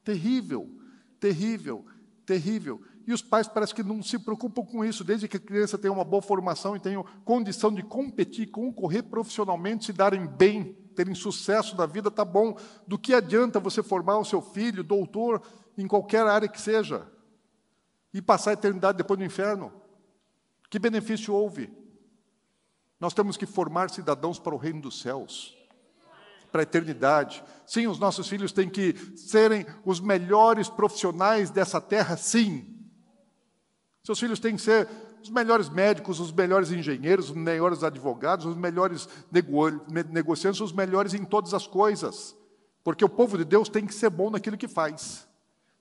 Terrível, 0.05 0.71
terrível, 1.19 1.85
terrível. 2.25 2.81
E 3.07 3.13
os 3.13 3.23
pais 3.23 3.49
parece 3.49 3.75
que 3.75 3.83
não 3.83 4.03
se 4.03 4.19
preocupam 4.19 4.65
com 4.65 4.85
isso, 4.85 5.03
desde 5.03 5.27
que 5.27 5.37
a 5.37 5.41
criança 5.41 5.77
tenha 5.77 5.93
uma 5.93 6.05
boa 6.05 6.23
formação 6.23 6.77
e 6.77 6.81
tenha 6.81 7.03
condição 7.25 7.73
de 7.73 7.83
competir, 7.83 8.51
concorrer 8.51 9.03
profissionalmente, 9.03 9.87
se 9.87 9.93
darem 9.93 10.27
bem, 10.27 10.73
terem 10.95 11.15
sucesso 11.15 11.77
na 11.77 11.87
vida, 11.87 12.11
tá 12.11 12.25
bom. 12.25 12.57
Do 12.87 12.99
que 12.99 13.13
adianta 13.13 13.59
você 13.59 13.83
formar 13.83 14.19
o 14.19 14.25
seu 14.25 14.41
filho, 14.41 14.85
doutor, 14.85 15.43
em 15.77 15.89
qualquer 15.89 16.27
área 16.27 16.49
que 16.49 16.61
seja, 16.61 17.07
e 18.15 18.23
passar 18.23 18.51
a 18.51 18.55
eternidade 18.55 18.97
depois 18.97 19.19
no 19.19 19.27
inferno? 19.27 19.73
Que 20.71 20.79
benefício 20.79 21.35
houve? 21.35 21.71
Nós 23.01 23.13
temos 23.13 23.37
que 23.37 23.45
formar 23.45 23.91
cidadãos 23.91 24.39
para 24.39 24.55
o 24.55 24.59
reino 24.59 24.81
dos 24.81 25.01
céus, 25.01 25.55
para 26.53 26.63
a 26.63 26.65
eternidade. 26.65 27.45
Sim, 27.67 27.89
os 27.89 27.99
nossos 27.99 28.29
filhos 28.29 28.53
têm 28.53 28.71
que 28.71 28.95
serem 29.17 29.67
os 29.85 29.99
melhores 29.99 30.69
profissionais 30.69 31.51
dessa 31.51 31.81
terra, 31.81 32.17
sim. 32.17 32.89
Seus 34.05 34.21
filhos 34.21 34.39
têm 34.39 34.55
que 34.55 34.63
ser 34.63 34.89
os 35.21 35.31
melhores 35.31 35.69
médicos, 35.69 36.21
os 36.21 36.31
melhores 36.31 36.71
engenheiros, 36.71 37.31
os 37.31 37.37
melhores 37.37 37.83
advogados, 37.83 38.47
os 38.47 38.57
melhores 38.57 39.09
nego 39.33 39.71
negociantes, 40.11 40.61
os 40.61 40.73
melhores 40.73 41.15
em 41.15 41.25
todas 41.25 41.53
as 41.53 41.67
coisas. 41.67 42.37
Porque 42.85 43.05
o 43.05 43.09
povo 43.09 43.39
de 43.39 43.45
Deus 43.45 43.69
tem 43.69 43.87
que 43.87 43.95
ser 43.95 44.11
bom 44.11 44.31
naquilo 44.31 44.59
que 44.59 44.69
faz, 44.69 45.27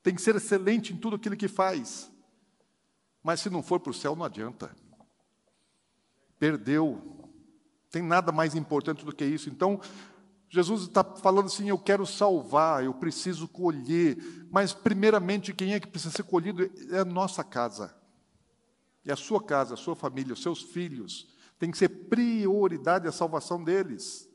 tem 0.01 0.15
que 0.15 0.21
ser 0.21 0.35
excelente 0.35 0.93
em 0.93 0.97
tudo 0.97 1.17
aquilo 1.17 1.35
que 1.35 1.47
faz. 1.47 2.12
Mas 3.23 3.39
se 3.39 3.49
não 3.49 3.63
for 3.63 3.79
para 3.79 3.91
o 3.91 3.93
céu, 3.93 4.15
não 4.15 4.25
adianta 4.25 4.69
perdeu. 6.43 7.01
Tem 7.89 8.01
nada 8.01 8.29
mais 8.29 8.53
importante 8.53 9.05
do 9.05 9.15
que 9.15 9.23
isso. 9.23 9.49
Então, 9.49 9.79
Jesus 10.49 10.81
está 10.81 11.01
falando 11.01 11.45
assim: 11.45 11.69
eu 11.69 11.77
quero 11.77 12.05
salvar, 12.05 12.83
eu 12.83 12.93
preciso 12.93 13.47
colher. 13.47 14.17
Mas, 14.51 14.73
primeiramente, 14.73 15.53
quem 15.53 15.73
é 15.73 15.79
que 15.79 15.87
precisa 15.87 16.13
ser 16.13 16.23
colhido 16.23 16.69
é 16.91 16.99
a 16.99 17.05
nossa 17.05 17.45
casa. 17.45 17.95
É 19.05 19.13
a 19.13 19.15
sua 19.15 19.41
casa, 19.41 19.75
a 19.75 19.77
sua 19.77 19.95
família, 19.95 20.33
os 20.33 20.41
seus 20.41 20.61
filhos. 20.61 21.29
Tem 21.57 21.71
que 21.71 21.77
ser 21.77 21.87
prioridade 21.87 23.07
a 23.07 23.11
salvação 23.13 23.63
deles. 23.63 24.27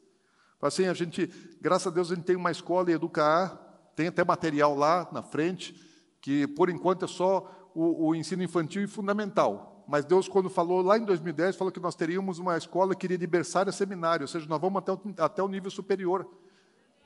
Assim, 0.62 0.86
a 0.86 0.94
gente, 0.94 1.26
graças 1.60 1.88
a 1.88 1.90
Deus, 1.90 2.10
a 2.10 2.14
gente 2.14 2.24
tem 2.24 2.36
uma 2.36 2.50
escola 2.50 2.90
em 2.90 2.94
Educar, 2.94 3.54
tem 3.94 4.06
até 4.06 4.24
material 4.24 4.74
lá 4.74 5.06
na 5.12 5.22
frente, 5.22 5.78
que 6.22 6.46
por 6.46 6.70
enquanto 6.70 7.04
é 7.04 7.08
só 7.08 7.67
o, 7.74 8.08
o 8.08 8.14
ensino 8.14 8.42
infantil 8.42 8.82
e 8.82 8.86
fundamental 8.86 9.78
mas 9.88 10.04
Deus, 10.04 10.28
quando 10.28 10.50
falou 10.50 10.82
lá 10.82 10.98
em 10.98 11.04
2010, 11.06 11.56
falou 11.56 11.72
que 11.72 11.80
nós 11.80 11.94
teríamos 11.94 12.38
uma 12.38 12.58
escola 12.58 12.94
que 12.94 13.06
iria 13.06 13.16
de 13.16 13.26
berçário 13.26 13.70
a 13.70 13.72
seminário, 13.72 14.24
ou 14.24 14.28
seja, 14.28 14.46
nós 14.46 14.60
vamos 14.60 14.80
até 14.80 14.92
o, 14.92 15.00
até 15.16 15.42
o 15.42 15.48
nível 15.48 15.70
superior. 15.70 16.28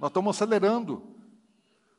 Nós 0.01 0.11
estamos 0.11 0.37
acelerando. 0.37 1.01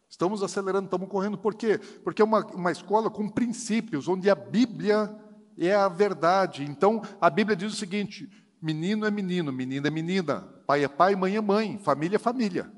Estamos 0.09 0.43
acelerando, 0.43 0.85
estamos 0.85 1.07
correndo. 1.07 1.37
Por 1.37 1.55
quê? 1.55 1.79
Porque 2.03 2.21
é 2.21 2.25
uma, 2.25 2.45
uma 2.47 2.69
escola 2.69 3.09
com 3.09 3.29
princípios, 3.29 4.09
onde 4.09 4.29
a 4.29 4.35
Bíblia 4.35 5.17
é 5.57 5.73
a 5.73 5.87
verdade. 5.87 6.65
Então, 6.65 7.01
a 7.21 7.29
Bíblia 7.29 7.55
diz 7.55 7.71
o 7.71 7.77
seguinte: 7.77 8.29
menino 8.61 9.05
é 9.05 9.09
menino, 9.09 9.53
menina 9.53 9.87
é 9.87 9.89
menina, 9.89 10.41
pai 10.67 10.83
é 10.83 10.89
pai, 10.89 11.15
mãe 11.15 11.37
é 11.37 11.41
mãe, 11.41 11.79
família 11.79 12.17
é 12.17 12.19
família. 12.19 12.69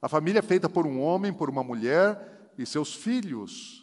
A 0.00 0.08
família 0.08 0.38
é 0.38 0.42
feita 0.42 0.68
por 0.68 0.86
um 0.86 1.00
homem, 1.00 1.32
por 1.32 1.50
uma 1.50 1.64
mulher 1.64 2.52
e 2.56 2.64
seus 2.64 2.94
filhos. 2.94 3.81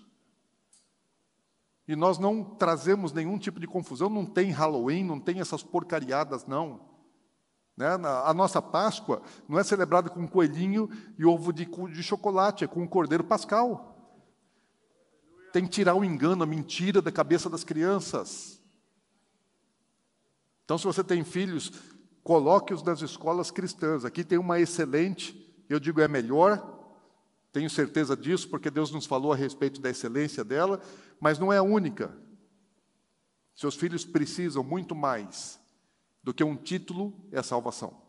E 1.90 1.96
nós 1.96 2.20
não 2.20 2.44
trazemos 2.44 3.12
nenhum 3.12 3.40
tipo 3.40 3.60
de 3.60 3.66
confusão, 3.66 4.12
não 4.12 4.24
tem 4.24 4.52
Halloween, 4.52 5.04
não 5.04 5.20
tem 5.20 5.40
essas 5.40 5.64
porcariadas, 5.64 6.46
não. 6.46 6.82
Né? 7.76 7.88
A 8.26 8.32
nossa 8.32 8.62
Páscoa 8.62 9.24
não 9.48 9.58
é 9.58 9.64
celebrada 9.64 10.08
com 10.08 10.28
coelhinho 10.28 10.88
e 11.18 11.26
ovo 11.26 11.52
de, 11.52 11.66
de 11.66 12.04
chocolate, 12.04 12.64
é 12.64 12.68
com 12.68 12.84
o 12.84 12.88
cordeiro 12.88 13.24
pascal. 13.24 14.22
Tem 15.52 15.64
que 15.64 15.72
tirar 15.72 15.96
o 15.96 16.06
engano, 16.06 16.44
a 16.44 16.46
mentira 16.46 17.02
da 17.02 17.12
cabeça 17.12 17.50
das 17.50 17.64
crianças. 17.64 18.62
Então, 20.64 20.78
se 20.78 20.86
você 20.86 21.04
tem 21.04 21.24
filhos, 21.24 21.72
coloque-os 22.24 22.84
nas 22.84 23.02
escolas 23.02 23.50
cristãs. 23.50 24.06
Aqui 24.06 24.24
tem 24.24 24.38
uma 24.38 24.60
excelente, 24.60 25.66
eu 25.68 25.80
digo 25.80 26.02
é 26.02 26.08
melhor, 26.08 26.79
tenho 27.52 27.70
certeza 27.70 28.16
disso, 28.16 28.48
porque 28.50 28.70
Deus 28.70 28.92
nos 28.92 29.06
falou 29.06 29.34
a 29.34 29.36
respeito 29.36 29.82
da 29.82 29.90
excelência 29.90 30.44
dela, 30.44 30.82
mas 31.20 31.40
não 31.40 31.52
é 31.52 31.58
a 31.58 31.64
única. 31.64 32.16
Seus 33.56 33.76
filhos 33.76 34.06
precisam 34.06 34.64
muito 34.64 34.96
mais 34.96 35.60
do 36.24 36.34
que 36.34 36.44
um 36.44 36.56
título 36.56 37.14
e 37.32 37.38
a 37.38 37.44
salvação. 37.44 38.02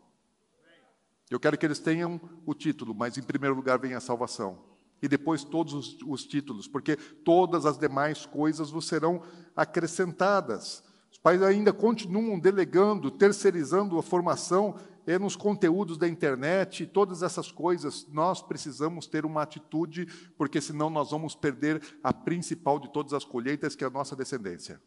Eu 1.29 1.39
quero 1.39 1.57
que 1.57 1.65
eles 1.65 1.79
tenham 1.79 2.19
o 2.45 2.53
título, 2.53 2.93
mas 2.93 3.17
em 3.17 3.23
primeiro 3.23 3.55
lugar 3.55 3.79
vem 3.79 3.93
a 3.93 3.99
salvação. 3.99 4.59
E 5.01 5.07
depois 5.07 5.43
todos 5.43 5.73
os, 5.73 5.97
os 6.05 6.23
títulos, 6.25 6.67
porque 6.67 6.95
todas 6.95 7.65
as 7.65 7.77
demais 7.77 8.25
coisas 8.25 8.69
vos 8.69 8.87
serão 8.87 9.23
acrescentadas. 9.55 10.83
Os 11.11 11.17
pais 11.17 11.41
ainda 11.41 11.73
continuam 11.73 12.39
delegando, 12.39 13.09
terceirizando 13.09 13.97
a 13.97 14.03
formação 14.03 14.75
é 15.05 15.17
nos 15.17 15.35
conteúdos 15.35 15.97
da 15.97 16.07
internet, 16.07 16.85
todas 16.85 17.23
essas 17.23 17.51
coisas, 17.51 18.07
nós 18.11 18.41
precisamos 18.41 19.07
ter 19.07 19.25
uma 19.25 19.41
atitude, 19.41 20.05
porque 20.37 20.61
senão 20.61 20.89
nós 20.89 21.11
vamos 21.11 21.35
perder 21.35 21.81
a 22.03 22.13
principal 22.13 22.79
de 22.79 22.91
todas 22.91 23.13
as 23.13 23.25
colheitas, 23.25 23.75
que 23.75 23.83
é 23.83 23.87
a 23.87 23.91
nossa 23.91 24.15
descendência. 24.15 24.81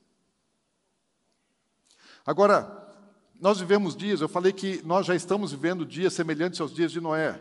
Agora, 2.27 2.85
nós 3.41 3.61
vivemos 3.61 3.97
dias, 3.97 4.21
eu 4.21 4.29
falei 4.29 4.53
que 4.53 4.81
nós 4.85 5.07
já 5.07 5.15
estamos 5.15 5.53
vivendo 5.53 5.85
dias 5.85 6.13
semelhantes 6.13 6.61
aos 6.61 6.75
dias 6.75 6.91
de 6.91 7.01
Noé. 7.01 7.41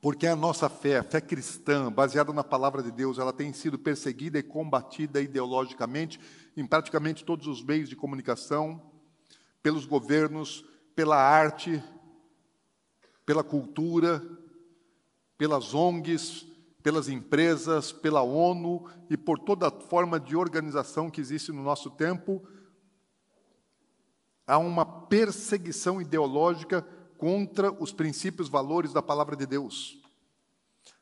Porque 0.00 0.26
a 0.26 0.34
nossa 0.34 0.68
fé, 0.68 0.98
a 0.98 1.04
fé 1.04 1.20
cristã, 1.20 1.92
baseada 1.92 2.32
na 2.32 2.42
palavra 2.42 2.82
de 2.82 2.90
Deus, 2.90 3.18
ela 3.18 3.32
tem 3.32 3.52
sido 3.52 3.78
perseguida 3.78 4.36
e 4.36 4.42
combatida 4.42 5.20
ideologicamente 5.20 6.18
em 6.56 6.66
praticamente 6.66 7.24
todos 7.24 7.46
os 7.46 7.62
meios 7.62 7.88
de 7.88 7.94
comunicação, 7.94 8.91
pelos 9.62 9.86
governos, 9.86 10.64
pela 10.94 11.16
arte. 11.16 11.82
pela 13.24 13.44
cultura, 13.44 14.20
pelas 15.38 15.72
ONGs, 15.74 16.46
pelas 16.82 17.08
empresas, 17.08 17.92
pela 17.92 18.20
ONU 18.22 18.90
e 19.08 19.16
por 19.16 19.38
toda 19.38 19.70
forma 19.70 20.18
de 20.18 20.36
organização 20.36 21.08
que 21.08 21.20
existe 21.20 21.52
no 21.52 21.62
nosso 21.62 21.90
tempo, 21.90 22.42
há 24.46 24.58
uma 24.58 24.84
perseguição 24.84 26.02
ideológica 26.02 26.82
contra 27.16 27.72
os 27.72 27.92
princípios, 27.92 28.48
valores 28.48 28.92
da 28.92 29.00
palavra 29.00 29.36
de 29.36 29.46
Deus. 29.46 30.01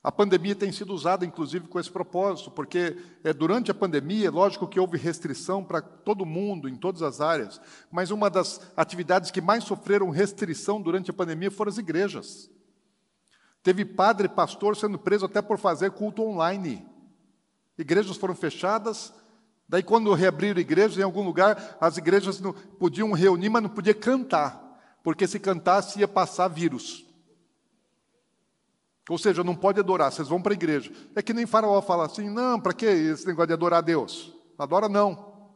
A 0.03 0.11
pandemia 0.11 0.55
tem 0.55 0.73
sido 0.73 0.95
usada, 0.95 1.27
inclusive, 1.27 1.69
com 1.69 1.79
esse 1.79 1.91
propósito, 1.91 2.51
porque 2.51 2.97
é, 3.23 3.35
durante 3.35 3.71
a 3.71 3.75
pandemia, 3.75 4.31
lógico 4.31 4.67
que 4.67 4.81
houve 4.81 4.97
restrição 4.97 5.63
para 5.63 5.83
todo 5.83 6.25
mundo, 6.25 6.69
em 6.69 6.75
todas 6.75 7.03
as 7.03 7.21
áreas, 7.21 7.61
mas 7.91 8.11
uma 8.11 8.31
das 8.31 8.73
atividades 8.75 9.31
que 9.31 9.43
mais 9.43 9.65
sofreram 9.65 10.09
restrição 10.09 10.81
durante 10.81 11.11
a 11.11 11.15
pandemia 11.15 11.51
foram 11.51 11.69
as 11.69 11.77
igrejas. 11.77 12.51
Teve 13.63 13.85
padre 13.85 14.25
e 14.27 14.31
pastor 14.31 14.75
sendo 14.75 14.99
preso 14.99 15.27
até 15.27 15.43
por 15.43 15.59
fazer 15.59 15.91
culto 15.91 16.23
online. 16.23 16.87
Igrejas 17.77 18.17
foram 18.17 18.35
fechadas, 18.35 19.13
daí 19.69 19.83
quando 19.83 20.15
reabriram 20.15 20.59
igrejas, 20.59 20.97
em 20.97 21.03
algum 21.03 21.23
lugar, 21.23 21.77
as 21.79 21.99
igrejas 21.99 22.41
não 22.41 22.55
podiam 22.55 23.13
reunir, 23.13 23.51
mas 23.51 23.63
não 23.63 23.69
podia 23.69 23.93
cantar, 23.93 24.99
porque 25.05 25.27
se 25.27 25.39
cantasse 25.39 26.01
ia 26.01 26.09
passar 26.09 26.49
vírus. 26.49 27.10
Ou 29.11 29.19
seja, 29.19 29.43
não 29.43 29.57
pode 29.57 29.81
adorar, 29.81 30.13
vocês 30.13 30.29
vão 30.29 30.41
para 30.41 30.53
a 30.53 30.55
igreja. 30.55 30.93
É 31.17 31.21
que 31.21 31.35
nem 31.35 31.45
Faraó 31.45 31.83
fala 31.83 32.07
assim: 32.07 32.31
não, 32.31 32.61
para 32.61 32.73
que 32.73 32.87
esse 32.87 33.27
negócio 33.27 33.49
de 33.49 33.55
adorar 33.55 33.81
a 33.81 33.83
Deus? 33.83 34.33
Adora 34.57 34.89
não. 34.89 35.51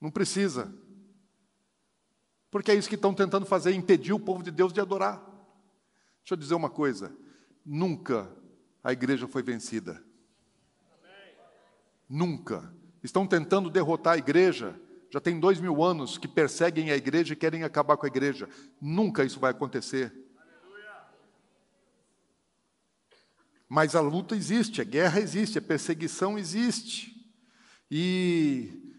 Não 0.00 0.10
precisa. 0.10 0.74
Porque 2.50 2.72
é 2.72 2.74
isso 2.74 2.88
que 2.88 2.96
estão 2.96 3.14
tentando 3.14 3.46
fazer, 3.46 3.72
impedir 3.74 4.12
o 4.12 4.18
povo 4.18 4.42
de 4.42 4.50
Deus 4.50 4.72
de 4.72 4.80
adorar. 4.80 5.18
Deixa 6.18 6.32
eu 6.32 6.36
dizer 6.36 6.56
uma 6.56 6.68
coisa: 6.68 7.16
nunca 7.64 8.28
a 8.82 8.92
igreja 8.92 9.28
foi 9.28 9.44
vencida. 9.44 10.02
Nunca. 12.08 12.74
Estão 13.04 13.24
tentando 13.24 13.70
derrotar 13.70 14.14
a 14.14 14.18
igreja, 14.18 14.74
já 15.10 15.20
tem 15.20 15.38
dois 15.38 15.60
mil 15.60 15.80
anos 15.80 16.18
que 16.18 16.26
perseguem 16.26 16.90
a 16.90 16.96
igreja 16.96 17.34
e 17.34 17.36
querem 17.36 17.62
acabar 17.62 17.96
com 17.96 18.04
a 18.04 18.08
igreja. 18.08 18.48
Nunca 18.80 19.22
isso 19.22 19.38
vai 19.38 19.52
acontecer. 19.52 20.23
Mas 23.74 23.96
a 23.96 24.00
luta 24.00 24.36
existe, 24.36 24.80
a 24.80 24.84
guerra 24.84 25.18
existe, 25.18 25.58
a 25.58 25.60
perseguição 25.60 26.38
existe. 26.38 27.12
E 27.90 28.94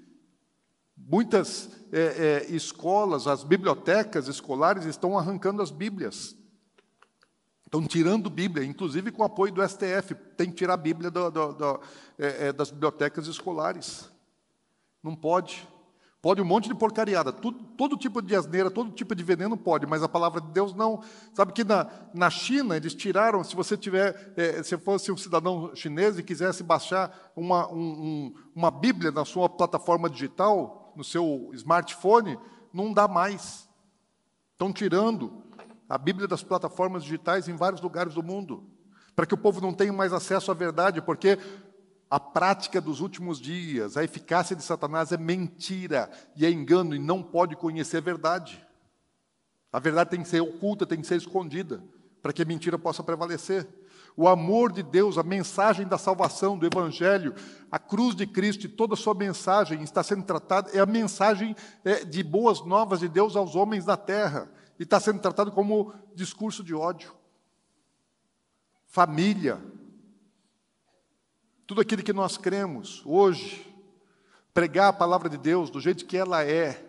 muitas 0.97 1.69
é, 1.93 2.01
é, 2.43 2.45
escolas, 2.53 3.25
as 3.25 3.41
bibliotecas 3.41 4.27
escolares 4.27 4.83
estão 4.83 5.17
arrancando 5.17 5.61
as 5.61 5.71
Bíblias. 5.71 6.35
Estão 7.63 7.87
tirando 7.87 8.29
Bíblia, 8.29 8.65
inclusive 8.65 9.13
com 9.13 9.21
o 9.21 9.25
apoio 9.25 9.53
do 9.53 9.65
STF, 9.65 10.13
tem 10.35 10.49
que 10.49 10.57
tirar 10.57 10.73
a 10.73 10.77
Bíblia 10.77 11.09
do, 11.09 11.31
do, 11.31 11.53
do, 11.53 11.79
é, 12.19 12.47
é, 12.47 12.51
das 12.51 12.69
bibliotecas 12.69 13.27
escolares. 13.27 14.11
Não 15.01 15.15
pode. 15.15 15.65
Pode 16.25 16.41
um 16.41 16.45
monte 16.45 16.67
de 16.67 16.73
porcariada, 16.73 17.31
tudo, 17.31 17.59
todo 17.77 17.95
tipo 17.95 18.19
de 18.19 18.35
asneira, 18.35 18.71
todo 18.71 18.89
tipo 18.89 19.13
de 19.13 19.23
veneno 19.23 19.55
pode, 19.55 19.85
mas 19.85 20.01
a 20.01 20.09
palavra 20.09 20.41
de 20.41 20.47
Deus 20.47 20.73
não. 20.73 21.03
Sabe 21.35 21.53
que 21.53 21.63
na, 21.63 21.87
na 22.15 22.31
China 22.31 22.75
eles 22.75 22.95
tiraram, 22.95 23.43
se 23.43 23.55
você 23.55 23.77
tiver, 23.77 24.33
é, 24.35 24.63
se 24.63 24.75
fosse 24.75 25.11
um 25.11 25.17
cidadão 25.17 25.69
chinês 25.75 26.17
e 26.17 26.23
quisesse 26.23 26.63
baixar 26.63 27.15
uma, 27.35 27.71
um, 27.71 27.77
um, 27.77 28.33
uma 28.55 28.71
Bíblia 28.71 29.11
na 29.11 29.23
sua 29.23 29.47
plataforma 29.47 30.09
digital, 30.09 30.91
no 30.97 31.03
seu 31.03 31.51
smartphone, 31.53 32.39
não 32.73 32.91
dá 32.91 33.07
mais. 33.07 33.69
Estão 34.53 34.73
tirando 34.73 35.43
a 35.87 35.95
Bíblia 35.95 36.27
das 36.27 36.41
plataformas 36.41 37.03
digitais 37.03 37.47
em 37.47 37.55
vários 37.55 37.81
lugares 37.81 38.15
do 38.15 38.23
mundo, 38.23 38.63
para 39.15 39.27
que 39.27 39.35
o 39.35 39.37
povo 39.37 39.61
não 39.61 39.71
tenha 39.71 39.93
mais 39.93 40.11
acesso 40.11 40.49
à 40.49 40.55
verdade, 40.55 41.03
porque 41.03 41.37
a 42.15 42.19
prática 42.19 42.79
dos 42.79 43.01
últimos 43.01 43.41
dias, 43.41 43.97
a 43.97 44.03
eficácia 44.05 44.55
de 44.55 44.63
Satanás 44.63 45.11
é 45.11 45.17
mentira 45.17 46.09
e 46.33 46.45
é 46.45 46.49
engano 46.49 46.95
e 46.95 46.97
não 46.97 47.21
pode 47.21 47.57
conhecer 47.57 47.97
a 47.97 47.99
verdade. 47.99 48.65
A 49.69 49.79
verdade 49.79 50.11
tem 50.11 50.23
que 50.23 50.29
ser 50.29 50.39
oculta, 50.39 50.85
tem 50.85 51.01
que 51.01 51.07
ser 51.07 51.17
escondida, 51.17 51.83
para 52.21 52.31
que 52.31 52.41
a 52.41 52.45
mentira 52.45 52.79
possa 52.79 53.03
prevalecer. 53.03 53.67
O 54.15 54.29
amor 54.29 54.71
de 54.71 54.81
Deus, 54.81 55.17
a 55.17 55.23
mensagem 55.23 55.85
da 55.85 55.97
salvação, 55.97 56.57
do 56.57 56.65
Evangelho, 56.65 57.35
a 57.69 57.77
cruz 57.77 58.15
de 58.15 58.25
Cristo 58.25 58.65
e 58.65 58.69
toda 58.69 58.93
a 58.93 58.97
sua 58.97 59.13
mensagem 59.13 59.83
está 59.83 60.01
sendo 60.01 60.23
tratada, 60.23 60.71
é 60.71 60.79
a 60.79 60.85
mensagem 60.85 61.53
é, 61.83 62.05
de 62.05 62.23
boas 62.23 62.65
novas 62.65 63.01
de 63.01 63.09
Deus 63.09 63.35
aos 63.35 63.57
homens 63.57 63.83
da 63.83 63.97
terra, 63.97 64.49
e 64.79 64.83
está 64.83 65.01
sendo 65.01 65.19
tratado 65.19 65.51
como 65.51 65.93
discurso 66.15 66.63
de 66.63 66.73
ódio. 66.73 67.13
Família, 68.87 69.61
tudo 71.67 71.81
aquilo 71.81 72.03
que 72.03 72.13
nós 72.13 72.37
cremos 72.37 73.01
hoje, 73.05 73.65
pregar 74.53 74.89
a 74.89 74.93
palavra 74.93 75.29
de 75.29 75.37
Deus 75.37 75.69
do 75.69 75.81
jeito 75.81 76.05
que 76.05 76.15
ela 76.15 76.43
é, 76.43 76.85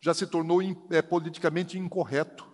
já 0.00 0.14
se 0.14 0.26
tornou 0.26 0.60
é, 0.90 1.02
politicamente 1.02 1.78
incorreto. 1.78 2.48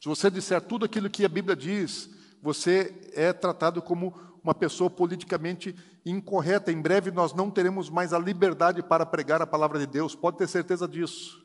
Se 0.00 0.08
você 0.08 0.30
disser 0.30 0.60
tudo 0.60 0.84
aquilo 0.84 1.10
que 1.10 1.24
a 1.24 1.28
Bíblia 1.28 1.56
diz, 1.56 2.08
você 2.40 2.94
é 3.12 3.32
tratado 3.32 3.82
como 3.82 4.14
uma 4.42 4.54
pessoa 4.54 4.88
politicamente 4.88 5.76
incorreta. 6.06 6.70
Em 6.70 6.80
breve 6.80 7.10
nós 7.10 7.32
não 7.34 7.50
teremos 7.50 7.90
mais 7.90 8.12
a 8.12 8.18
liberdade 8.18 8.82
para 8.82 9.04
pregar 9.04 9.42
a 9.42 9.46
palavra 9.46 9.80
de 9.80 9.86
Deus, 9.86 10.14
pode 10.14 10.38
ter 10.38 10.46
certeza 10.46 10.86
disso. 10.86 11.44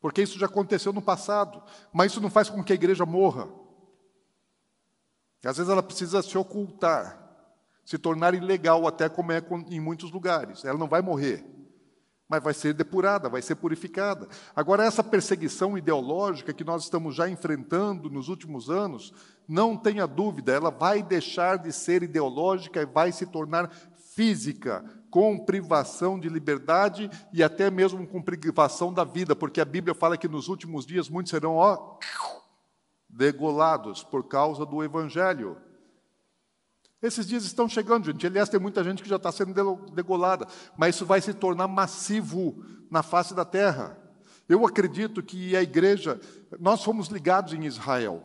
Porque 0.00 0.22
isso 0.22 0.38
já 0.38 0.46
aconteceu 0.46 0.92
no 0.92 1.02
passado, 1.02 1.60
mas 1.92 2.12
isso 2.12 2.20
não 2.20 2.30
faz 2.30 2.48
com 2.48 2.62
que 2.62 2.72
a 2.72 2.76
igreja 2.76 3.04
morra. 3.04 3.48
Às 5.44 5.56
vezes 5.56 5.70
ela 5.70 5.82
precisa 5.82 6.22
se 6.22 6.38
ocultar, 6.38 7.27
se 7.88 7.96
tornar 7.96 8.34
ilegal, 8.34 8.86
até 8.86 9.08
como 9.08 9.32
é 9.32 9.42
em 9.70 9.80
muitos 9.80 10.12
lugares. 10.12 10.62
Ela 10.62 10.78
não 10.78 10.86
vai 10.86 11.00
morrer, 11.00 11.42
mas 12.28 12.42
vai 12.42 12.52
ser 12.52 12.74
depurada, 12.74 13.30
vai 13.30 13.40
ser 13.40 13.54
purificada. 13.54 14.28
Agora, 14.54 14.84
essa 14.84 15.02
perseguição 15.02 15.78
ideológica 15.78 16.52
que 16.52 16.64
nós 16.64 16.82
estamos 16.82 17.14
já 17.14 17.30
enfrentando 17.30 18.10
nos 18.10 18.28
últimos 18.28 18.68
anos, 18.68 19.14
não 19.48 19.74
tenha 19.74 20.06
dúvida, 20.06 20.52
ela 20.52 20.70
vai 20.70 21.02
deixar 21.02 21.56
de 21.56 21.72
ser 21.72 22.02
ideológica 22.02 22.82
e 22.82 22.84
vai 22.84 23.10
se 23.10 23.24
tornar 23.24 23.70
física, 24.14 24.84
com 25.08 25.42
privação 25.42 26.20
de 26.20 26.28
liberdade 26.28 27.08
e 27.32 27.42
até 27.42 27.70
mesmo 27.70 28.06
com 28.06 28.20
privação 28.20 28.92
da 28.92 29.02
vida, 29.02 29.34
porque 29.34 29.62
a 29.62 29.64
Bíblia 29.64 29.94
fala 29.94 30.18
que 30.18 30.28
nos 30.28 30.48
últimos 30.48 30.84
dias 30.84 31.08
muitos 31.08 31.30
serão 31.30 31.54
ó, 31.56 31.96
degolados 33.08 34.04
por 34.04 34.28
causa 34.28 34.66
do 34.66 34.84
Evangelho. 34.84 35.56
Esses 37.00 37.26
dias 37.26 37.44
estão 37.44 37.68
chegando, 37.68 38.06
gente. 38.06 38.26
Aliás, 38.26 38.48
tem 38.48 38.58
muita 38.58 38.82
gente 38.82 39.02
que 39.02 39.08
já 39.08 39.16
está 39.16 39.30
sendo 39.30 39.54
degolada, 39.92 40.46
mas 40.76 40.96
isso 40.96 41.06
vai 41.06 41.20
se 41.20 41.32
tornar 41.32 41.68
massivo 41.68 42.64
na 42.90 43.02
face 43.02 43.34
da 43.34 43.44
terra. 43.44 43.96
Eu 44.48 44.66
acredito 44.66 45.22
que 45.22 45.54
a 45.54 45.62
igreja, 45.62 46.20
nós 46.58 46.82
fomos 46.82 47.08
ligados 47.08 47.52
em 47.52 47.64
Israel. 47.66 48.24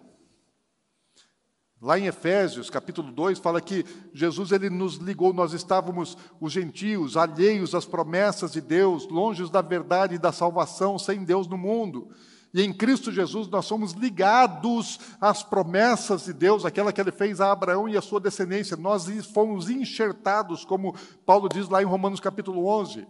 Lá 1.80 2.00
em 2.00 2.08
Efésios, 2.08 2.70
capítulo 2.70 3.12
2, 3.12 3.40
fala 3.40 3.60
que 3.60 3.86
Jesus 4.14 4.54
ele 4.54 4.70
nos 4.70 4.96
ligou, 4.96 5.34
nós 5.34 5.52
estávamos 5.52 6.18
os 6.40 6.54
gentios, 6.54 7.18
alheios 7.18 7.76
às 7.76 7.86
promessas 7.86 8.54
de 8.54 8.62
Deus, 8.62 9.06
longe 9.10 9.52
da 9.52 9.62
verdade 9.62 10.16
e 10.16 10.18
da 10.18 10.32
salvação, 10.32 10.98
sem 10.98 11.26
Deus 11.26 11.46
no 11.46 11.58
mundo. 11.58 12.10
E 12.54 12.62
em 12.62 12.72
Cristo 12.72 13.12
Jesus 13.12 13.48
nós 13.48 13.66
somos 13.66 13.94
ligados 13.94 15.00
às 15.20 15.42
promessas 15.42 16.26
de 16.26 16.34
Deus, 16.34 16.66
aquela 16.66 16.94
que 16.94 17.02
ele 17.02 17.12
fez 17.12 17.42
a 17.42 17.52
Abraão 17.52 17.90
e 17.90 17.98
a 17.98 18.02
sua 18.02 18.20
descendência. 18.20 18.78
Nós 18.78 19.08
fomos 19.34 19.70
enxertados, 19.70 20.64
como 20.64 20.96
Paulo 21.26 21.50
diz 21.50 21.68
lá 21.68 21.82
em 21.82 21.86
Romanos 21.86 22.20
capítulo 22.20 22.68
11. 22.68 23.08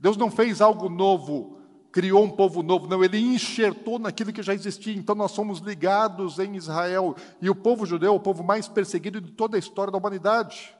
Deus 0.00 0.16
não 0.16 0.30
fez 0.30 0.62
algo 0.62 0.88
novo, 0.88 1.58
criou 1.92 2.24
um 2.24 2.30
povo 2.30 2.62
novo, 2.62 2.86
não, 2.86 3.04
ele 3.04 3.18
enxertou 3.18 3.98
naquilo 3.98 4.32
que 4.32 4.42
já 4.42 4.54
existia. 4.54 4.94
Então 4.94 5.14
nós 5.14 5.32
somos 5.32 5.58
ligados 5.58 6.38
em 6.38 6.56
Israel. 6.56 7.14
E 7.42 7.50
o 7.50 7.54
povo 7.54 7.84
judeu 7.84 8.12
é 8.14 8.16
o 8.16 8.20
povo 8.20 8.42
mais 8.42 8.66
perseguido 8.66 9.20
de 9.20 9.32
toda 9.32 9.56
a 9.56 9.58
história 9.58 9.90
da 9.90 9.98
humanidade. 9.98 10.77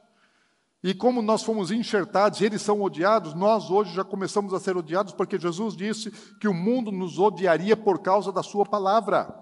E 0.83 0.95
como 0.95 1.21
nós 1.21 1.43
fomos 1.43 1.73
enxertados 1.73 2.41
e 2.41 2.45
eles 2.45 2.63
são 2.63 2.81
odiados, 2.83 3.35
nós 3.35 3.69
hoje 3.69 3.93
já 3.95 4.05
começamos 4.05 4.55
a 4.55 4.61
ser 4.61 4.77
odiados 4.77 5.13
porque 5.13 5.39
Jesus 5.39 5.77
disse 5.77 6.11
que 6.41 6.47
o 6.47 6.55
mundo 6.55 6.93
nos 6.93 7.19
odiaria 7.19 7.77
por 7.77 7.99
causa 8.01 8.31
da 8.31 8.43
Sua 8.43 8.65
palavra. 8.65 9.35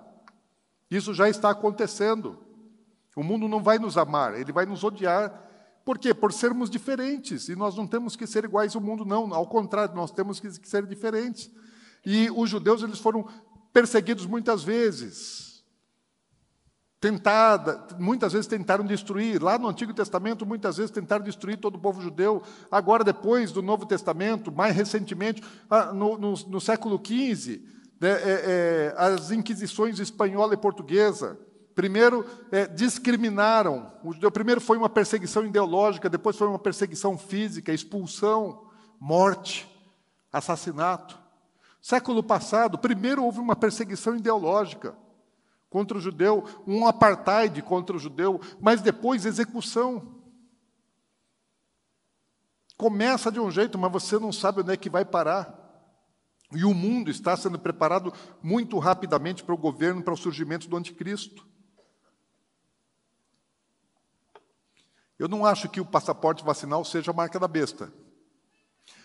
Isso 0.91 1.12
já 1.12 1.28
está 1.28 1.51
acontecendo. 1.51 2.39
O 3.14 3.22
mundo 3.22 3.49
não 3.49 3.62
vai 3.62 3.78
nos 3.78 3.99
amar, 3.99 4.39
ele 4.39 4.53
vai 4.53 4.64
nos 4.64 4.82
odiar. 4.82 5.45
Por 5.84 5.99
quê? 5.99 6.14
Por 6.14 6.32
sermos 6.32 6.70
diferentes. 6.70 7.49
E 7.49 7.55
nós 7.55 7.76
não 7.76 7.87
temos 7.87 8.16
que 8.16 8.26
ser 8.26 8.45
iguais 8.45 8.74
ao 8.74 8.80
mundo, 8.80 9.05
não. 9.05 9.32
Ao 9.32 9.47
contrário, 9.47 9.95
nós 9.95 10.11
temos 10.11 10.41
que 10.41 10.51
ser 10.51 10.87
diferentes. 10.87 11.51
E 12.05 12.30
os 12.30 12.51
judeus 12.51 12.82
eles 12.82 12.99
foram 12.99 13.26
perseguidos 13.72 14.26
muitas 14.26 14.64
vezes 14.64 15.45
tentada, 17.01 17.86
muitas 17.99 18.32
vezes 18.32 18.47
tentaram 18.47 18.84
destruir. 18.84 19.42
Lá 19.42 19.59
no 19.59 19.68
Antigo 19.68 19.92
Testamento, 19.92 20.47
muitas 20.47 20.76
vezes 20.76 20.90
tentaram 20.90 21.24
destruir 21.24 21.59
todo 21.59 21.76
o 21.76 21.80
povo 21.80 22.01
judeu. 22.01 22.42
Agora, 22.70 23.05
depois 23.05 23.53
do 23.53 23.62
Novo 23.62 23.86
Testamento, 23.86 24.51
mais 24.51 24.74
recentemente, 24.74 25.42
ah, 25.68 25.92
no, 25.92 26.16
no, 26.16 26.32
no 26.32 26.61
século 26.61 27.01
XV, 27.05 27.62
né, 28.01 28.11
é, 28.11 28.14
é, 28.22 28.94
as 28.97 29.30
inquisições 29.30 29.99
espanhola 29.99 30.55
e 30.55 30.57
portuguesa, 30.59 31.38
primeiro 31.74 32.24
é, 32.51 32.66
discriminaram. 32.66 33.92
O 34.03 34.12
judeu 34.12 34.30
primeiro 34.30 34.61
foi 34.61 34.78
uma 34.78 34.88
perseguição 34.88 35.44
ideológica, 35.44 36.09
depois 36.09 36.36
foi 36.36 36.49
uma 36.49 36.59
perseguição 36.59 37.18
física, 37.18 37.72
expulsão, 37.72 38.64
morte, 38.99 39.68
assassinato. 40.32 41.18
Século 41.80 42.22
passado, 42.22 42.78
primeiro 42.78 43.22
houve 43.22 43.38
uma 43.38 43.55
perseguição 43.55 44.16
ideológica 44.16 44.97
contra 45.69 45.99
o 45.99 46.01
judeu, 46.01 46.45
um 46.67 46.87
apartheid 46.87 47.61
contra 47.62 47.97
o 47.97 47.99
judeu, 47.99 48.41
mas 48.61 48.81
depois 48.81 49.27
execução. 49.27 50.23
Começa 52.77 53.33
de 53.33 53.41
um 53.41 53.51
jeito, 53.51 53.79
mas 53.79 53.91
você 53.91 54.19
não 54.19 54.33
sabe 54.33 54.61
onde 54.61 54.73
é 54.73 54.77
que 54.77 54.91
vai 54.91 55.05
parar. 55.05 55.64
E 56.53 56.64
o 56.64 56.73
mundo 56.73 57.11
está 57.11 57.37
sendo 57.37 57.59
preparado 57.59 58.12
muito 58.43 58.79
rapidamente 58.79 59.43
para 59.43 59.55
o 59.55 59.59
governo, 59.59 60.03
para 60.03 60.14
o 60.14 60.17
surgimento 60.17 60.69
do 60.69 60.77
anticristo. 60.77 61.47
Eu 65.19 65.29
não 65.29 65.45
acho 65.47 65.69
que 65.69 65.81
o 65.81 65.87
passaporte 65.87 66.45
vacinal 66.45 66.85
seja 66.85 67.11
a 67.11 67.14
marca 67.14 67.41
da 67.41 67.49
besta, 67.49 67.93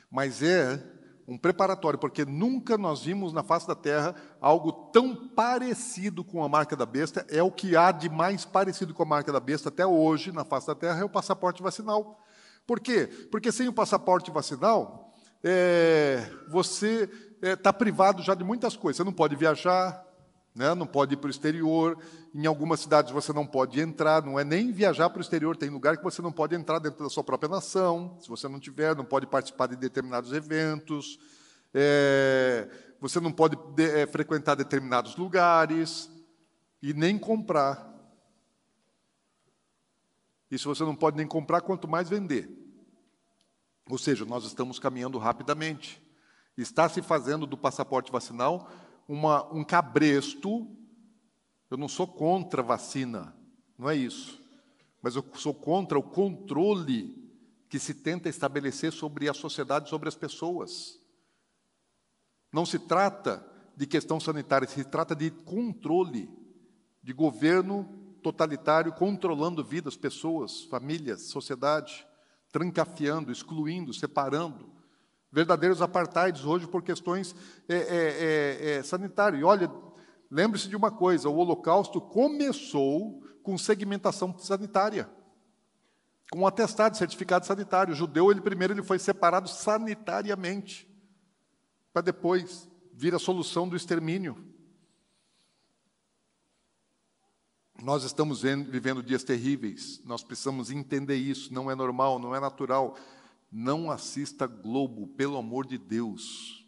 mas 0.10 0.44
é 0.44 1.01
um 1.32 1.38
preparatório, 1.38 1.98
porque 1.98 2.26
nunca 2.26 2.78
nós 2.78 3.04
vimos 3.04 3.32
na 3.32 3.42
face 3.42 3.66
da 3.66 3.74
terra 3.74 4.14
algo 4.42 4.74
tão 4.92 5.16
parecido 5.30 6.26
com 6.26 6.44
a 6.44 6.50
marca 6.50 6.76
da 6.76 6.86
besta. 6.86 7.26
É 7.30 7.42
o 7.42 7.50
que 7.50 7.74
há 7.78 7.90
de 7.94 8.10
mais 8.10 8.44
parecido 8.44 8.94
com 8.94 9.04
a 9.04 9.06
marca 9.06 9.32
da 9.32 9.40
besta 9.40 9.70
até 9.70 9.86
hoje 9.86 10.34
na 10.34 10.44
face 10.44 10.68
da 10.68 10.76
terra 10.76 11.00
é 11.00 11.06
o 11.06 11.10
passaporte 11.10 11.64
vacinal. 11.64 12.22
Por 12.68 12.82
quê? 12.82 13.08
Porque 13.32 13.50
sem 13.50 13.70
o 13.70 13.74
passaporte 13.74 14.30
vacinal, 14.30 15.14
é, 15.42 16.30
você 16.50 17.10
está 17.36 17.48
é, 17.48 17.56
tá 17.56 17.72
privado 17.72 18.22
já 18.22 18.36
de 18.36 18.44
muitas 18.44 18.76
coisas. 18.76 18.98
Você 18.98 19.04
não 19.06 19.14
pode 19.14 19.38
viajar, 19.38 20.06
né? 20.54 20.76
não 20.76 20.86
pode 20.86 21.14
ir 21.14 21.18
para 21.18 21.28
o 21.28 21.32
exterior. 21.32 21.98
Em 22.34 22.46
algumas 22.46 22.82
cidades 22.82 23.12
você 23.12 23.34
não 23.34 23.46
pode 23.46 23.80
entrar, 23.80 24.24
não 24.24 24.40
é 24.40 24.44
nem 24.44 24.72
viajar 24.72 25.10
para 25.10 25.20
o 25.20 25.22
exterior, 25.22 25.56
tem 25.56 25.70
lugar 25.70 25.98
que 25.98 26.04
você 26.04 26.22
não 26.22 26.32
pode 26.32 26.56
entrar 26.56 26.80
dentro 26.80 27.04
da 27.04 27.10
sua 27.10 27.24
própria 27.24 27.50
nação. 27.50 28.18
Se 28.22 28.30
você 28.30 28.48
não 28.48 28.60
tiver, 28.60 28.96
não 28.96 29.06
pode 29.06 29.28
participar 29.28 29.68
de 29.68 29.76
determinados 29.76 30.32
eventos. 30.34 31.20
É, 31.74 32.70
você 33.00 33.20
não 33.20 33.32
pode 33.32 33.58
de, 33.76 33.84
é, 33.84 34.06
frequentar 34.06 34.56
determinados 34.56 35.16
lugares 35.16 36.10
e 36.82 36.94
nem 36.94 37.18
comprar. 37.18 37.90
E 40.50 40.60
se 40.60 40.66
você 40.66 40.84
não 40.84 40.96
pode 40.96 41.16
nem 41.16 41.26
comprar, 41.26 41.62
quanto 41.62 41.88
mais 41.88 42.10
vender. 42.10 42.50
Ou 43.90 43.98
seja, 43.98 44.26
nós 44.26 44.44
estamos 44.44 44.80
caminhando 44.80 45.18
rapidamente. 45.18 46.02
Está 46.58 46.90
se 46.90 47.02
fazendo 47.02 47.46
do 47.46 47.58
passaporte 47.58 48.12
vacinal 48.12 48.70
uma, 49.12 49.54
um 49.54 49.62
cabresto. 49.62 50.74
Eu 51.70 51.78
não 51.78 51.90
sou 51.90 52.08
contra 52.08 52.62
a 52.62 52.66
vacina, 52.66 53.36
não 53.78 53.90
é 53.90 53.96
isso. 53.96 54.42
Mas 55.02 55.16
eu 55.18 55.26
sou 55.36 55.54
contra 55.54 56.00
o 56.00 56.04
controle 56.04 57.20
que 57.68 57.78
se 57.78 57.94
tenta 57.94 58.30
estabelecer 58.30 58.94
sobre 58.94 59.28
a 59.28 59.34
sociedade, 59.34 59.90
sobre 59.90 60.08
as 60.08 60.16
pessoas. 60.16 60.98
Não 62.54 62.66
se 62.66 62.80
trata 62.80 63.46
de 63.76 63.86
questão 63.86 64.20
sanitária, 64.20 64.68
se 64.68 64.84
trata 64.86 65.14
de 65.14 65.30
controle, 65.30 66.30
de 67.04 67.12
governo 67.12 68.18
totalitário 68.22 68.94
controlando 68.94 69.64
vidas, 69.64 69.98
pessoas, 69.98 70.64
famílias, 70.66 71.24
sociedade, 71.24 72.06
trancafiando, 72.52 73.32
excluindo, 73.32 73.94
separando 73.94 74.72
verdadeiros 75.32 75.82
apartheids 75.82 76.44
hoje 76.44 76.68
por 76.68 76.84
questões 76.84 77.34
é, 77.70 77.76
é, 77.76 77.80
é, 77.80 78.76
é 78.78 78.84
sanitárias. 78.84 79.42
E 79.42 79.44
olha, 79.44 79.72
lembre-se 80.30 80.68
de 80.68 80.76
uma 80.76 80.92
coisa: 80.92 81.30
o 81.30 81.38
Holocausto 81.38 82.02
começou 82.02 83.24
com 83.42 83.58
segmentação 83.58 84.38
sanitária, 84.38 85.10
com 86.32 86.46
atestado, 86.46 86.98
certificado 86.98 87.46
sanitário. 87.46 87.94
O 87.94 87.98
judeu, 87.98 88.30
ele 88.30 88.42
primeiro 88.42 88.74
ele 88.74 88.84
foi 88.84 89.00
separado 89.00 89.50
sanitariamente, 89.50 90.88
para 91.94 92.02
depois 92.02 92.70
vir 92.94 93.16
a 93.16 93.20
solução 93.20 93.68
do 93.68 93.76
extermínio. 93.76 94.52
Nós 97.82 98.04
estamos 98.04 98.44
vivendo 98.44 99.02
dias 99.02 99.24
terríveis, 99.24 100.00
nós 100.06 100.24
precisamos 100.24 100.70
entender 100.70 101.16
isso, 101.16 101.52
não 101.52 101.72
é 101.72 101.74
normal, 101.74 102.20
não 102.20 102.36
é 102.36 102.40
natural. 102.40 102.96
Não 103.52 103.92
assista 103.92 104.48
Globo, 104.48 105.08
pelo 105.08 105.38
amor 105.38 105.68
de 105.68 105.78
Deus. 105.78 106.66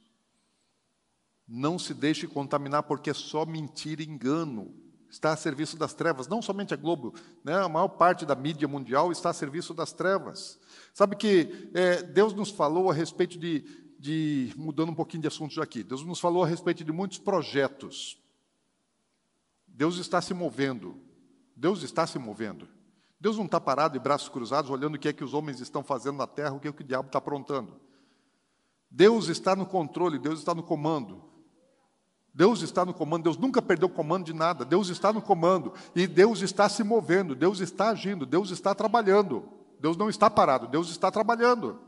Não 1.47 1.79
se 1.79 1.93
deixe 1.93 2.27
contaminar, 2.27 2.83
porque 2.83 3.09
é 3.09 3.13
só 3.13 3.45
mentira 3.45 4.01
e 4.01 4.05
engano. 4.05 4.75
Está 5.09 5.31
a 5.31 5.37
serviço 5.37 5.77
das 5.77 5.93
trevas. 5.93 6.27
Não 6.27 6.41
somente 6.41 6.73
a 6.73 6.77
Globo, 6.77 7.13
né? 7.43 7.55
a 7.55 7.69
maior 7.69 7.87
parte 7.87 8.25
da 8.25 8.35
mídia 8.35 8.67
mundial 8.67 9.11
está 9.11 9.29
a 9.29 9.33
serviço 9.33 9.73
das 9.73 9.93
trevas. 9.93 10.59
Sabe 10.93 11.15
que 11.15 11.69
é, 11.73 12.01
Deus 12.01 12.33
nos 12.33 12.49
falou 12.49 12.89
a 12.89 12.93
respeito 12.93 13.37
de, 13.37 13.63
de. 13.99 14.51
Mudando 14.57 14.89
um 14.89 14.95
pouquinho 14.95 15.21
de 15.21 15.27
assuntos 15.27 15.57
aqui. 15.59 15.83
Deus 15.83 16.03
nos 16.03 16.19
falou 16.19 16.43
a 16.43 16.47
respeito 16.47 16.83
de 16.83 16.91
muitos 16.91 17.19
projetos. 17.19 18.17
Deus 19.67 19.97
está 19.97 20.19
se 20.21 20.33
movendo. 20.33 20.99
Deus 21.55 21.83
está 21.83 22.07
se 22.07 22.17
movendo. 22.17 22.67
Deus 23.23 23.37
não 23.37 23.45
está 23.45 23.61
parado 23.61 23.93
de 23.93 24.03
braços 24.03 24.27
cruzados 24.27 24.69
olhando 24.69 24.95
o 24.95 24.99
que 24.99 25.07
é 25.07 25.13
que 25.13 25.23
os 25.23 25.33
homens 25.33 25.61
estão 25.61 25.81
fazendo 25.81 26.17
na 26.17 26.27
terra, 26.27 26.55
o 26.55 26.59
que 26.59 26.67
é 26.67 26.71
que 26.73 26.81
o 26.81 26.85
diabo 26.85 27.07
está 27.07 27.19
aprontando. 27.19 27.79
Deus 28.91 29.29
está 29.29 29.55
no 29.55 29.65
controle, 29.65 30.19
Deus 30.19 30.39
está 30.39 30.53
no 30.53 30.61
comando. 30.61 31.23
Deus 32.33 32.61
está 32.61 32.83
no 32.83 32.93
comando, 32.93 33.23
Deus 33.23 33.37
nunca 33.37 33.61
perdeu 33.61 33.87
o 33.87 33.91
comando 33.91 34.25
de 34.25 34.33
nada, 34.33 34.65
Deus 34.65 34.89
está 34.89 35.13
no 35.13 35.21
comando 35.21 35.71
e 35.95 36.05
Deus 36.05 36.41
está 36.41 36.67
se 36.67 36.83
movendo, 36.83 37.33
Deus 37.33 37.61
está 37.61 37.91
agindo, 37.91 38.25
Deus 38.25 38.49
está 38.51 38.75
trabalhando. 38.75 39.47
Deus 39.79 39.95
não 39.95 40.09
está 40.09 40.29
parado, 40.29 40.67
Deus 40.67 40.89
está 40.89 41.09
trabalhando. 41.09 41.79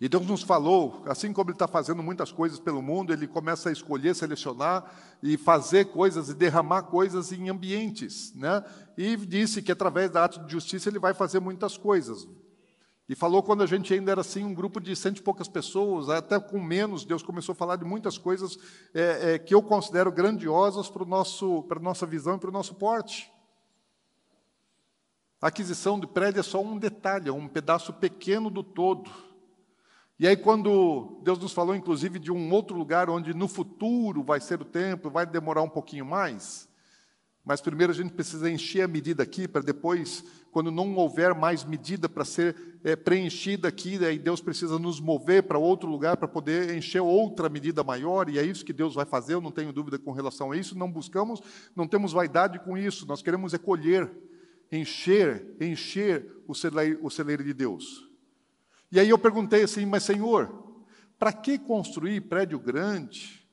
E 0.00 0.08
Deus 0.08 0.24
nos 0.26 0.42
falou, 0.42 1.02
assim 1.06 1.32
como 1.32 1.50
Ele 1.50 1.56
está 1.56 1.66
fazendo 1.66 2.02
muitas 2.02 2.30
coisas 2.30 2.60
pelo 2.60 2.80
mundo, 2.80 3.12
Ele 3.12 3.26
começa 3.26 3.68
a 3.68 3.72
escolher, 3.72 4.14
selecionar 4.14 4.84
e 5.20 5.36
fazer 5.36 5.86
coisas 5.86 6.28
e 6.28 6.34
derramar 6.34 6.84
coisas 6.84 7.32
em 7.32 7.48
ambientes. 7.48 8.32
Né? 8.34 8.64
E 8.96 9.16
disse 9.16 9.60
que 9.60 9.72
através 9.72 10.10
da 10.10 10.24
ato 10.24 10.44
de 10.44 10.52
justiça 10.52 10.88
Ele 10.88 11.00
vai 11.00 11.14
fazer 11.14 11.40
muitas 11.40 11.76
coisas. 11.76 12.28
E 13.08 13.14
falou 13.16 13.42
quando 13.42 13.62
a 13.62 13.66
gente 13.66 13.92
ainda 13.92 14.12
era 14.12 14.20
assim, 14.20 14.44
um 14.44 14.54
grupo 14.54 14.78
de 14.80 14.94
cento 14.94 15.18
e 15.18 15.22
poucas 15.22 15.48
pessoas, 15.48 16.08
até 16.10 16.38
com 16.38 16.60
menos, 16.60 17.04
Deus 17.04 17.22
começou 17.22 17.54
a 17.54 17.56
falar 17.56 17.76
de 17.76 17.84
muitas 17.84 18.18
coisas 18.18 18.56
é, 18.94 19.34
é, 19.34 19.38
que 19.38 19.54
eu 19.54 19.62
considero 19.62 20.12
grandiosas 20.12 20.88
para, 20.90 21.06
para 21.06 21.78
a 21.78 21.82
nossa 21.82 22.06
visão 22.06 22.36
e 22.36 22.38
para 22.38 22.50
o 22.50 22.52
nosso 22.52 22.74
porte. 22.74 23.32
A 25.40 25.48
aquisição 25.48 25.98
de 25.98 26.06
prédio 26.06 26.40
é 26.40 26.42
só 26.42 26.60
um 26.60 26.78
detalhe, 26.78 27.30
é 27.30 27.32
um 27.32 27.48
pedaço 27.48 27.92
pequeno 27.94 28.50
do 28.50 28.62
todo. 28.62 29.10
E 30.20 30.26
aí, 30.26 30.36
quando 30.36 31.20
Deus 31.22 31.38
nos 31.38 31.52
falou, 31.52 31.76
inclusive, 31.76 32.18
de 32.18 32.32
um 32.32 32.52
outro 32.52 32.76
lugar 32.76 33.08
onde 33.08 33.32
no 33.32 33.46
futuro 33.46 34.20
vai 34.24 34.40
ser 34.40 34.60
o 34.60 34.64
templo, 34.64 35.12
vai 35.12 35.24
demorar 35.24 35.62
um 35.62 35.68
pouquinho 35.68 36.04
mais, 36.04 36.68
mas 37.44 37.60
primeiro 37.60 37.92
a 37.92 37.94
gente 37.94 38.12
precisa 38.12 38.50
encher 38.50 38.82
a 38.82 38.88
medida 38.88 39.22
aqui, 39.22 39.46
para 39.46 39.62
depois, 39.62 40.24
quando 40.50 40.72
não 40.72 40.92
houver 40.96 41.36
mais 41.36 41.64
medida 41.64 42.08
para 42.08 42.24
ser 42.24 42.80
é, 42.82 42.96
preenchida 42.96 43.68
aqui, 43.68 44.04
aí 44.04 44.18
Deus 44.18 44.40
precisa 44.40 44.76
nos 44.76 44.98
mover 44.98 45.44
para 45.44 45.56
outro 45.56 45.88
lugar 45.88 46.16
para 46.16 46.26
poder 46.26 46.76
encher 46.76 47.00
outra 47.00 47.48
medida 47.48 47.84
maior, 47.84 48.28
e 48.28 48.40
é 48.40 48.42
isso 48.42 48.64
que 48.64 48.72
Deus 48.72 48.96
vai 48.96 49.06
fazer, 49.06 49.34
eu 49.34 49.40
não 49.40 49.52
tenho 49.52 49.72
dúvida 49.72 50.00
com 50.00 50.10
relação 50.10 50.50
a 50.50 50.56
isso. 50.56 50.76
Não 50.76 50.90
buscamos, 50.90 51.40
não 51.76 51.86
temos 51.86 52.12
vaidade 52.12 52.58
com 52.58 52.76
isso, 52.76 53.06
nós 53.06 53.22
queremos 53.22 53.54
é 53.54 53.58
colher, 53.58 54.10
encher, 54.72 55.54
encher 55.60 56.42
o 56.48 56.56
celeiro, 56.56 56.98
o 57.02 57.08
celeiro 57.08 57.44
de 57.44 57.54
Deus. 57.54 58.07
E 58.90 58.98
aí 58.98 59.08
eu 59.10 59.18
perguntei 59.18 59.62
assim, 59.62 59.84
mas 59.84 60.02
Senhor, 60.02 60.82
para 61.18 61.32
que 61.32 61.58
construir 61.58 62.22
prédio 62.22 62.58
grande, 62.58 63.46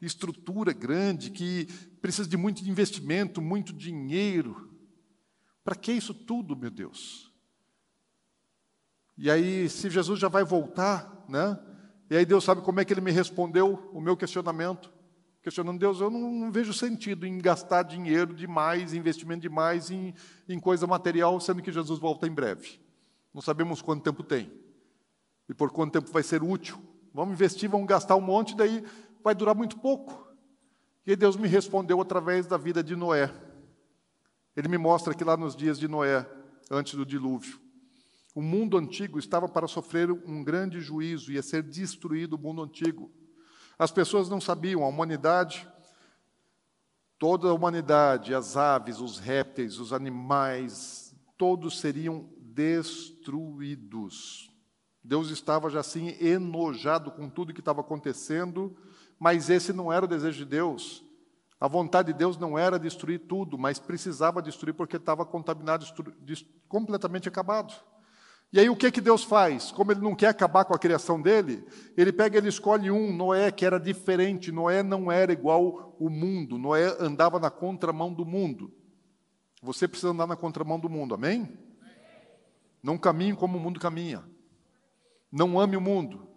estrutura 0.00 0.72
grande, 0.72 1.30
que 1.30 1.66
precisa 2.00 2.28
de 2.28 2.36
muito 2.36 2.62
investimento, 2.68 3.40
muito 3.40 3.72
dinheiro? 3.72 4.70
Para 5.64 5.74
que 5.74 5.92
isso 5.92 6.12
tudo, 6.12 6.56
meu 6.56 6.70
Deus? 6.70 7.32
E 9.16 9.30
aí, 9.30 9.68
se 9.68 9.88
Jesus 9.88 10.18
já 10.18 10.28
vai 10.28 10.44
voltar, 10.44 11.24
né? 11.28 11.58
E 12.10 12.16
aí 12.16 12.26
Deus 12.26 12.44
sabe 12.44 12.60
como 12.60 12.80
é 12.80 12.84
que 12.84 12.92
ele 12.92 13.00
me 13.00 13.12
respondeu 13.12 13.88
o 13.92 14.00
meu 14.00 14.16
questionamento. 14.16 14.92
Questionando 15.42 15.78
Deus, 15.78 16.00
eu 16.00 16.10
não, 16.10 16.30
não 16.30 16.52
vejo 16.52 16.72
sentido 16.72 17.26
em 17.26 17.38
gastar 17.38 17.84
dinheiro 17.84 18.34
demais, 18.34 18.92
investimento 18.92 19.40
demais 19.40 19.90
em, 19.90 20.14
em 20.48 20.60
coisa 20.60 20.86
material, 20.86 21.40
sendo 21.40 21.62
que 21.62 21.72
Jesus 21.72 21.98
volta 21.98 22.26
em 22.26 22.32
breve. 22.32 22.80
Não 23.32 23.40
sabemos 23.40 23.80
quanto 23.80 24.02
tempo 24.02 24.22
tem 24.22 24.61
e 25.52 25.54
por 25.54 25.70
quanto 25.70 25.92
tempo 25.92 26.10
vai 26.10 26.22
ser 26.22 26.42
útil. 26.42 26.82
Vamos 27.12 27.34
investir, 27.34 27.68
vamos 27.68 27.86
gastar 27.86 28.16
um 28.16 28.22
monte, 28.22 28.56
daí 28.56 28.82
vai 29.22 29.34
durar 29.34 29.54
muito 29.54 29.78
pouco. 29.78 30.26
E 31.06 31.14
Deus 31.14 31.36
me 31.36 31.46
respondeu 31.46 32.00
através 32.00 32.46
da 32.46 32.56
vida 32.56 32.82
de 32.82 32.96
Noé. 32.96 33.30
Ele 34.56 34.66
me 34.66 34.78
mostra 34.78 35.12
que 35.12 35.22
lá 35.22 35.36
nos 35.36 35.54
dias 35.54 35.78
de 35.78 35.86
Noé, 35.86 36.26
antes 36.70 36.94
do 36.94 37.04
dilúvio, 37.04 37.60
O 38.34 38.40
mundo 38.40 38.78
antigo 38.78 39.18
estava 39.18 39.46
para 39.46 39.68
sofrer 39.68 40.10
um 40.10 40.42
grande 40.42 40.80
juízo, 40.80 41.30
ia 41.32 41.42
ser 41.42 41.62
destruído 41.62 42.36
o 42.36 42.38
mundo 42.38 42.62
antigo. 42.62 43.12
As 43.78 43.90
pessoas 43.90 44.30
não 44.30 44.40
sabiam, 44.40 44.82
a 44.82 44.88
humanidade, 44.88 45.68
toda 47.18 47.48
a 47.48 47.52
humanidade, 47.52 48.34
as 48.34 48.56
aves, 48.56 49.00
os 49.00 49.18
répteis, 49.18 49.78
os 49.78 49.92
animais, 49.92 51.14
todos 51.36 51.78
seriam 51.78 52.30
destruídos. 52.38 52.92
Deus 55.04 55.30
estava 55.30 55.68
já 55.68 55.80
assim 55.80 56.16
enojado 56.20 57.10
com 57.10 57.28
tudo 57.28 57.52
que 57.52 57.60
estava 57.60 57.80
acontecendo, 57.80 58.76
mas 59.18 59.50
esse 59.50 59.72
não 59.72 59.92
era 59.92 60.04
o 60.04 60.08
desejo 60.08 60.38
de 60.38 60.44
Deus. 60.44 61.04
A 61.60 61.68
vontade 61.68 62.12
de 62.12 62.18
Deus 62.18 62.36
não 62.36 62.58
era 62.58 62.78
destruir 62.78 63.20
tudo, 63.20 63.56
mas 63.56 63.78
precisava 63.78 64.42
destruir 64.42 64.74
porque 64.74 64.96
estava 64.96 65.24
contaminado, 65.24 65.86
completamente 66.68 67.28
acabado. 67.28 67.72
E 68.52 68.60
aí 68.60 68.68
o 68.68 68.76
que, 68.76 68.90
que 68.90 69.00
Deus 69.00 69.24
faz? 69.24 69.72
Como 69.72 69.92
ele 69.92 70.00
não 70.00 70.14
quer 70.14 70.28
acabar 70.28 70.64
com 70.64 70.74
a 70.74 70.78
criação 70.78 71.20
dele, 71.20 71.64
ele 71.96 72.12
pega, 72.12 72.36
ele 72.36 72.48
escolhe 72.48 72.90
um, 72.90 73.10
Noé, 73.16 73.50
que 73.50 73.64
era 73.64 73.80
diferente. 73.80 74.52
Noé 74.52 74.82
não 74.82 75.10
era 75.10 75.32
igual 75.32 75.96
o 75.98 76.10
mundo. 76.10 76.58
Noé 76.58 76.96
andava 77.00 77.40
na 77.40 77.48
contramão 77.48 78.12
do 78.12 78.26
mundo. 78.26 78.70
Você 79.62 79.88
precisa 79.88 80.10
andar 80.10 80.26
na 80.26 80.36
contramão 80.36 80.78
do 80.78 80.90
mundo, 80.90 81.14
amém? 81.14 81.48
Não 82.82 82.98
caminhe 82.98 83.34
como 83.34 83.56
o 83.56 83.60
mundo 83.60 83.80
caminha. 83.80 84.22
Não 85.32 85.58
ame 85.58 85.76
o 85.76 85.80
mundo. 85.80 86.28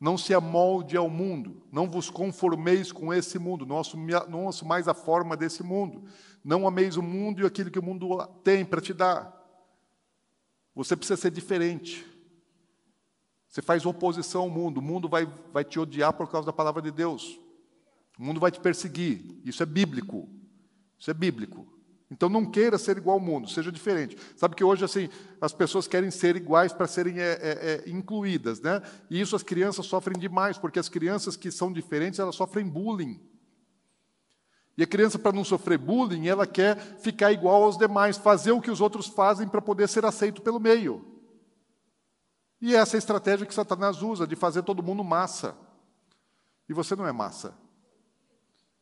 Não 0.00 0.16
se 0.16 0.34
amolde 0.34 0.96
ao 0.96 1.10
mundo. 1.10 1.62
Não 1.70 1.88
vos 1.88 2.08
conformeis 2.08 2.90
com 2.90 3.12
esse 3.12 3.38
mundo. 3.38 3.66
Não, 3.66 3.82
não 4.28 4.48
assumais 4.48 4.88
a 4.88 4.94
forma 4.94 5.36
desse 5.36 5.62
mundo. 5.62 6.04
Não 6.42 6.66
ameis 6.66 6.96
o 6.96 7.02
mundo 7.02 7.42
e 7.42 7.46
aquilo 7.46 7.70
que 7.70 7.78
o 7.78 7.82
mundo 7.82 8.26
tem 8.42 8.64
para 8.64 8.80
te 8.80 8.94
dar. 8.94 9.40
Você 10.74 10.96
precisa 10.96 11.20
ser 11.20 11.30
diferente. 11.30 12.06
Você 13.46 13.60
faz 13.60 13.84
oposição 13.84 14.42
ao 14.42 14.50
mundo, 14.50 14.78
o 14.78 14.82
mundo 14.82 15.10
vai, 15.10 15.26
vai 15.52 15.62
te 15.62 15.78
odiar 15.78 16.14
por 16.14 16.30
causa 16.30 16.46
da 16.46 16.54
palavra 16.54 16.80
de 16.80 16.90
Deus. 16.90 17.38
O 18.18 18.24
mundo 18.24 18.40
vai 18.40 18.50
te 18.50 18.58
perseguir. 18.58 19.40
Isso 19.44 19.62
é 19.62 19.66
bíblico. 19.66 20.26
Isso 20.98 21.10
é 21.10 21.14
bíblico. 21.14 21.71
Então 22.12 22.28
não 22.28 22.44
queira 22.44 22.76
ser 22.76 22.98
igual 22.98 23.14
ao 23.14 23.24
mundo, 23.24 23.48
seja 23.48 23.72
diferente. 23.72 24.18
Sabe 24.36 24.54
que 24.54 24.62
hoje 24.62 24.84
assim 24.84 25.08
as 25.40 25.54
pessoas 25.54 25.88
querem 25.88 26.10
ser 26.10 26.36
iguais 26.36 26.70
para 26.70 26.86
serem 26.86 27.18
é, 27.18 27.32
é, 27.32 27.82
é, 27.86 27.90
incluídas, 27.90 28.60
né? 28.60 28.82
E 29.08 29.18
isso 29.18 29.34
as 29.34 29.42
crianças 29.42 29.86
sofrem 29.86 30.18
demais, 30.18 30.58
porque 30.58 30.78
as 30.78 30.90
crianças 30.90 31.36
que 31.36 31.50
são 31.50 31.72
diferentes 31.72 32.20
elas 32.20 32.34
sofrem 32.34 32.68
bullying. 32.68 33.18
E 34.76 34.82
a 34.82 34.86
criança, 34.86 35.18
para 35.18 35.32
não 35.32 35.42
sofrer 35.42 35.78
bullying, 35.78 36.28
ela 36.28 36.46
quer 36.46 36.76
ficar 36.98 37.32
igual 37.32 37.62
aos 37.62 37.78
demais, 37.78 38.18
fazer 38.18 38.52
o 38.52 38.60
que 38.60 38.70
os 38.70 38.82
outros 38.82 39.06
fazem 39.06 39.48
para 39.48 39.62
poder 39.62 39.88
ser 39.88 40.04
aceito 40.04 40.42
pelo 40.42 40.60
meio. 40.60 41.02
E 42.60 42.74
essa 42.74 42.96
é 42.96 42.98
a 42.98 42.98
estratégia 42.98 43.46
que 43.46 43.54
Satanás 43.54 44.02
usa, 44.02 44.26
de 44.26 44.36
fazer 44.36 44.62
todo 44.62 44.82
mundo 44.82 45.02
massa. 45.02 45.56
E 46.68 46.74
você 46.74 46.94
não 46.94 47.06
é 47.06 47.12
massa. 47.12 47.54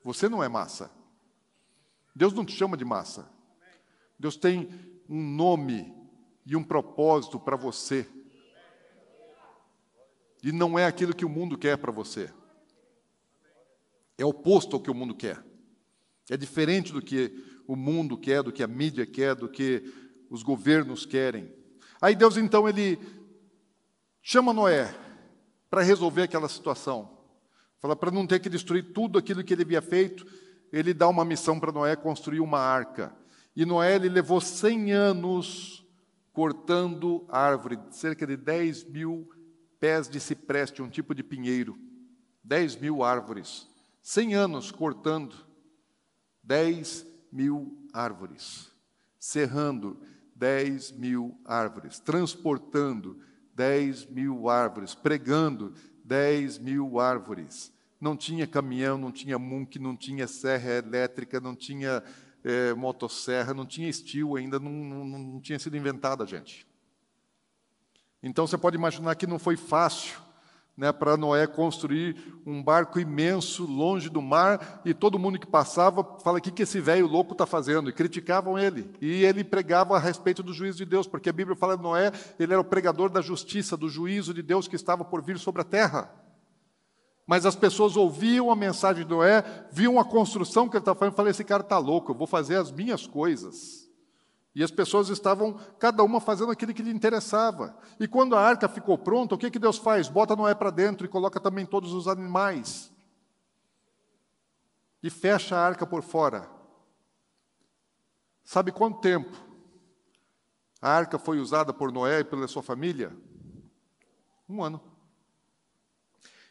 Você 0.02 0.28
não 0.28 0.42
é 0.42 0.48
massa. 0.48 0.90
Deus 2.14 2.32
não 2.32 2.44
te 2.44 2.52
chama 2.52 2.76
de 2.76 2.84
massa. 2.84 3.30
Deus 4.18 4.36
tem 4.36 4.68
um 5.08 5.20
nome 5.20 5.94
e 6.44 6.56
um 6.56 6.62
propósito 6.62 7.38
para 7.38 7.56
você. 7.56 8.06
E 10.42 10.52
não 10.52 10.78
é 10.78 10.86
aquilo 10.86 11.14
que 11.14 11.24
o 11.24 11.28
mundo 11.28 11.58
quer 11.58 11.76
para 11.76 11.92
você. 11.92 12.32
É 14.16 14.24
oposto 14.24 14.76
ao 14.76 14.82
que 14.82 14.90
o 14.90 14.94
mundo 14.94 15.14
quer. 15.14 15.42
É 16.28 16.36
diferente 16.36 16.92
do 16.92 17.02
que 17.02 17.32
o 17.66 17.76
mundo 17.76 18.16
quer, 18.16 18.42
do 18.42 18.52
que 18.52 18.62
a 18.62 18.66
mídia 18.66 19.06
quer, 19.06 19.34
do 19.34 19.48
que 19.48 19.82
os 20.28 20.42
governos 20.42 21.04
querem. 21.04 21.52
Aí 22.00 22.14
Deus 22.14 22.36
então 22.36 22.68
ele 22.68 22.98
chama 24.22 24.52
Noé 24.52 24.94
para 25.68 25.82
resolver 25.82 26.22
aquela 26.22 26.48
situação. 26.48 27.18
Fala 27.78 27.96
para 27.96 28.10
não 28.10 28.26
ter 28.26 28.40
que 28.40 28.48
destruir 28.48 28.92
tudo 28.92 29.18
aquilo 29.18 29.42
que 29.42 29.54
ele 29.54 29.62
havia 29.62 29.80
feito, 29.80 30.26
ele 30.72 30.94
dá 30.94 31.08
uma 31.08 31.24
missão 31.24 31.58
para 31.58 31.72
Noé 31.72 31.96
construir 31.96 32.40
uma 32.40 32.58
arca. 32.58 33.14
E 33.54 33.64
Noé 33.64 33.96
ele 33.96 34.08
levou 34.08 34.40
100 34.40 34.92
anos 34.92 35.86
cortando 36.32 37.26
árvore, 37.28 37.78
cerca 37.90 38.26
de 38.26 38.36
10 38.36 38.84
mil 38.84 39.28
pés 39.78 40.08
de 40.08 40.20
cipreste, 40.20 40.82
um 40.82 40.88
tipo 40.88 41.14
de 41.14 41.22
pinheiro. 41.22 41.78
10 42.44 42.76
mil 42.76 43.02
árvores. 43.02 43.68
100 44.02 44.34
anos 44.34 44.70
cortando. 44.70 45.34
10 46.42 47.06
mil 47.30 47.86
árvores, 47.92 48.70
serrando 49.18 50.00
10 50.34 50.92
mil 50.92 51.38
árvores, 51.44 52.00
transportando 52.00 53.20
10 53.54 54.06
mil 54.06 54.48
árvores, 54.48 54.94
pregando 54.94 55.74
10 56.04 56.58
mil 56.58 56.98
árvores. 56.98 57.72
Não 58.00 58.16
tinha 58.16 58.46
caminhão, 58.46 58.96
não 58.96 59.12
tinha 59.12 59.38
munk, 59.38 59.78
não 59.78 59.96
tinha 59.96 60.26
serra 60.26 60.70
elétrica, 60.78 61.40
não 61.40 61.54
tinha 61.54 62.02
é, 62.42 62.72
motosserra, 62.74 63.52
não 63.52 63.66
tinha 63.66 63.88
estilo 63.88 64.36
ainda, 64.36 64.58
não, 64.58 64.72
não, 64.72 65.18
não 65.18 65.40
tinha 65.40 65.58
sido 65.58 65.76
inventada, 65.76 66.26
gente. 66.26 66.66
Então 68.22 68.46
você 68.46 68.56
pode 68.56 68.76
imaginar 68.76 69.14
que 69.14 69.26
não 69.26 69.38
foi 69.38 69.56
fácil 69.56 70.20
né, 70.80 70.92
para 70.92 71.14
Noé 71.14 71.46
construir 71.46 72.16
um 72.46 72.62
barco 72.62 72.98
imenso 72.98 73.66
longe 73.66 74.08
do 74.08 74.22
mar, 74.22 74.80
e 74.82 74.94
todo 74.94 75.18
mundo 75.18 75.38
que 75.38 75.46
passava 75.46 76.02
fala: 76.20 76.38
o 76.38 76.40
que, 76.40 76.50
que 76.50 76.62
esse 76.62 76.80
velho 76.80 77.06
louco 77.06 77.32
está 77.32 77.44
fazendo? 77.44 77.90
E 77.90 77.92
criticavam 77.92 78.58
ele. 78.58 78.90
E 78.98 79.24
ele 79.24 79.44
pregava 79.44 79.94
a 79.94 79.98
respeito 79.98 80.42
do 80.42 80.54
juízo 80.54 80.78
de 80.78 80.86
Deus, 80.86 81.06
porque 81.06 81.28
a 81.28 81.34
Bíblia 81.34 81.54
fala 81.54 81.76
de 81.76 81.82
Noé, 81.82 82.10
ele 82.38 82.54
era 82.54 82.60
o 82.60 82.64
pregador 82.64 83.10
da 83.10 83.20
justiça, 83.20 83.76
do 83.76 83.90
juízo 83.90 84.32
de 84.32 84.42
Deus 84.42 84.66
que 84.66 84.76
estava 84.76 85.04
por 85.04 85.22
vir 85.22 85.38
sobre 85.38 85.60
a 85.60 85.64
terra. 85.64 86.10
Mas 87.30 87.46
as 87.46 87.54
pessoas 87.54 87.96
ouviam 87.96 88.50
a 88.50 88.56
mensagem 88.56 89.04
de 89.04 89.08
Noé, 89.08 89.44
viam 89.70 90.00
a 90.00 90.04
construção 90.04 90.68
que 90.68 90.76
ele 90.76 90.80
estava 90.80 90.98
fazendo, 90.98 91.12
e 91.12 91.16
falaram: 91.16 91.30
esse 91.30 91.44
cara 91.44 91.62
está 91.62 91.78
louco, 91.78 92.10
eu 92.10 92.16
vou 92.16 92.26
fazer 92.26 92.56
as 92.56 92.72
minhas 92.72 93.06
coisas. 93.06 93.88
E 94.52 94.64
as 94.64 94.70
pessoas 94.72 95.08
estavam, 95.10 95.56
cada 95.78 96.02
uma 96.02 96.20
fazendo 96.20 96.50
aquilo 96.50 96.74
que 96.74 96.82
lhe 96.82 96.90
interessava. 96.90 97.78
E 98.00 98.08
quando 98.08 98.34
a 98.34 98.40
arca 98.40 98.68
ficou 98.68 98.98
pronta, 98.98 99.36
o 99.36 99.38
que, 99.38 99.48
que 99.48 99.60
Deus 99.60 99.78
faz? 99.78 100.08
Bota 100.08 100.34
Noé 100.34 100.56
para 100.56 100.70
dentro 100.70 101.06
e 101.06 101.08
coloca 101.08 101.38
também 101.38 101.64
todos 101.64 101.92
os 101.92 102.08
animais. 102.08 102.92
E 105.00 105.08
fecha 105.08 105.54
a 105.54 105.64
arca 105.64 105.86
por 105.86 106.02
fora. 106.02 106.50
Sabe 108.42 108.72
quanto 108.72 108.98
tempo 108.98 109.30
a 110.82 110.90
arca 110.90 111.16
foi 111.16 111.38
usada 111.38 111.72
por 111.72 111.92
Noé 111.92 112.18
e 112.18 112.24
pela 112.24 112.48
sua 112.48 112.60
família? 112.64 113.16
Um 114.48 114.64
ano. 114.64 114.89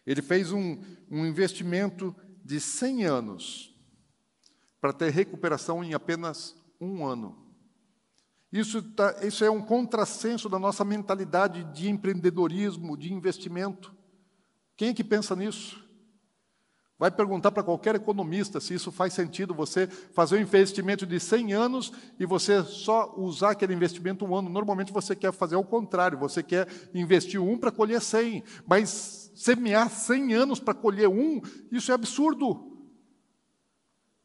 Ele 0.10 0.24
fez 0.24 0.52
um, 0.52 0.76
um 1.08 1.24
investimento 1.24 2.16
de 2.44 2.60
100 2.60 3.06
anos 3.06 3.76
para 4.82 4.92
ter 4.92 5.12
recuperação 5.12 5.84
em 5.84 5.94
apenas 5.94 6.56
um 6.82 7.06
ano. 7.06 7.38
Isso, 8.52 8.82
tá, 8.82 9.18
isso 9.22 9.46
é 9.46 9.52
um 9.52 9.62
contrassenso 9.62 10.50
da 10.50 10.58
nossa 10.58 10.84
mentalidade 10.84 11.64
de 11.66 11.92
empreendedorismo, 11.92 12.98
de 12.98 13.14
investimento. 13.14 13.96
Quem 14.76 14.90
é 14.90 14.94
que 14.96 15.04
pensa 15.04 15.36
nisso? 15.36 15.88
Vai 16.98 17.12
perguntar 17.12 17.52
para 17.52 17.62
qualquer 17.62 17.94
economista 17.94 18.60
se 18.60 18.74
isso 18.74 18.92
faz 18.92 19.14
sentido, 19.14 19.54
você 19.54 19.86
fazer 19.86 20.38
um 20.38 20.42
investimento 20.42 21.06
de 21.06 21.20
100 21.20 21.54
anos 21.54 21.94
e 22.20 22.26
você 22.26 22.64
só 22.64 23.14
usar 23.16 23.52
aquele 23.52 23.76
investimento 23.76 24.26
um 24.26 24.36
ano. 24.36 24.50
Normalmente 24.50 24.92
você 24.92 25.16
quer 25.16 25.32
fazer 25.32 25.56
o 25.56 25.64
contrário, 25.64 26.18
você 26.18 26.42
quer 26.42 26.68
investir 26.96 27.40
um 27.40 27.60
para 27.60 27.72
colher 27.72 28.02
100, 28.02 28.44
mas 28.68 29.29
semear 29.40 29.90
100 29.90 30.34
anos 30.34 30.60
para 30.60 30.74
colher 30.74 31.08
um, 31.08 31.42
isso 31.72 31.92
é 31.92 31.96
absurdo. 31.96 32.78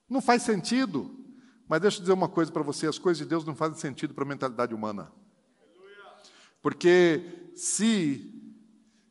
Não 0.08 0.20
faz 0.20 0.42
sentido. 0.42 1.24
Mas 1.68 1.80
deixa 1.80 1.98
eu 1.98 2.00
dizer 2.00 2.12
uma 2.12 2.28
coisa 2.28 2.50
para 2.50 2.64
você: 2.64 2.88
as 2.88 2.98
coisas 2.98 3.18
de 3.18 3.24
Deus 3.24 3.44
não 3.44 3.54
fazem 3.54 3.78
sentido 3.78 4.12
para 4.12 4.24
a 4.24 4.26
mentalidade 4.26 4.74
humana. 4.74 5.12
Porque 6.60 7.50
se 7.54 8.34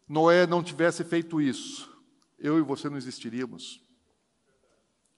Noé 0.07 0.45
não 0.45 0.61
tivesse 0.61 1.05
feito 1.05 1.39
isso, 1.39 1.89
eu 2.37 2.57
e 2.57 2.61
você 2.61 2.89
não 2.89 2.97
existiríamos. 2.97 3.81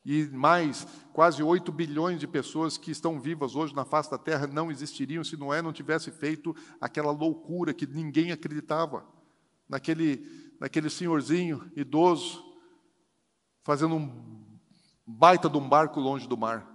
E 0.06 0.26
mais, 0.28 0.86
quase 1.14 1.42
8 1.42 1.72
bilhões 1.72 2.20
de 2.20 2.28
pessoas 2.28 2.78
que 2.78 2.92
estão 2.92 3.20
vivas 3.20 3.56
hoje 3.56 3.74
na 3.74 3.86
face 3.86 4.12
da 4.12 4.20
terra 4.20 4.46
não 4.46 4.70
existiriam 4.70 5.24
se 5.24 5.36
Noé 5.36 5.64
não 5.64 5.74
tivesse 5.74 6.12
feito 6.12 6.56
aquela 6.80 7.12
loucura 7.12 7.74
que 7.74 7.88
ninguém 7.88 8.32
acreditava. 8.32 9.04
Naquele, 9.68 10.45
naquele 10.60 10.89
senhorzinho 10.89 11.72
idoso, 11.76 12.43
fazendo 13.64 13.95
um 13.95 14.45
baita 15.06 15.49
de 15.49 15.58
um 15.58 15.68
barco 15.68 15.99
longe 15.99 16.28
do 16.28 16.38
mar. 16.38 16.72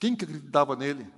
Quem 0.00 0.14
que 0.14 0.24
acreditava 0.24 0.76
nele? 0.76 1.10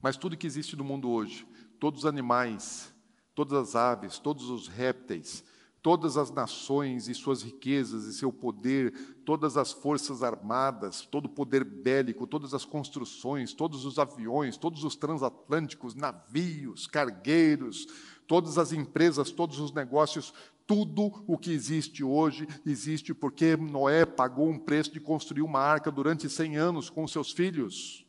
Mas 0.00 0.16
tudo 0.16 0.36
que 0.36 0.46
existe 0.46 0.76
no 0.76 0.84
mundo 0.84 1.08
hoje, 1.08 1.46
todos 1.78 2.00
os 2.00 2.06
animais, 2.06 2.92
todas 3.34 3.52
as 3.52 3.76
aves, 3.76 4.18
todos 4.18 4.50
os 4.50 4.68
répteis, 4.68 5.44
todas 5.82 6.16
as 6.16 6.30
nações 6.30 7.08
e 7.08 7.14
suas 7.14 7.42
riquezas 7.42 8.04
e 8.04 8.14
seu 8.14 8.32
poder, 8.32 8.92
todas 9.24 9.56
as 9.56 9.72
forças 9.72 10.22
armadas, 10.22 11.02
todo 11.02 11.26
o 11.26 11.28
poder 11.28 11.64
bélico, 11.64 12.26
todas 12.26 12.54
as 12.54 12.64
construções, 12.64 13.52
todos 13.52 13.84
os 13.84 13.98
aviões, 13.98 14.56
todos 14.56 14.84
os 14.84 14.94
transatlânticos, 14.94 15.96
navios, 15.96 16.86
cargueiros, 16.86 17.86
todas 18.26 18.58
as 18.58 18.72
empresas, 18.72 19.30
todos 19.30 19.58
os 19.58 19.72
negócios, 19.72 20.32
tudo 20.66 21.24
o 21.26 21.36
que 21.36 21.52
existe 21.52 22.04
hoje 22.04 22.46
existe 22.64 23.12
porque 23.12 23.56
Noé 23.56 24.06
pagou 24.06 24.48
um 24.48 24.58
preço 24.58 24.92
de 24.92 25.00
construir 25.00 25.42
uma 25.42 25.60
arca 25.60 25.90
durante 25.90 26.28
100 26.28 26.56
anos 26.56 26.90
com 26.90 27.06
seus 27.06 27.32
filhos. 27.32 28.06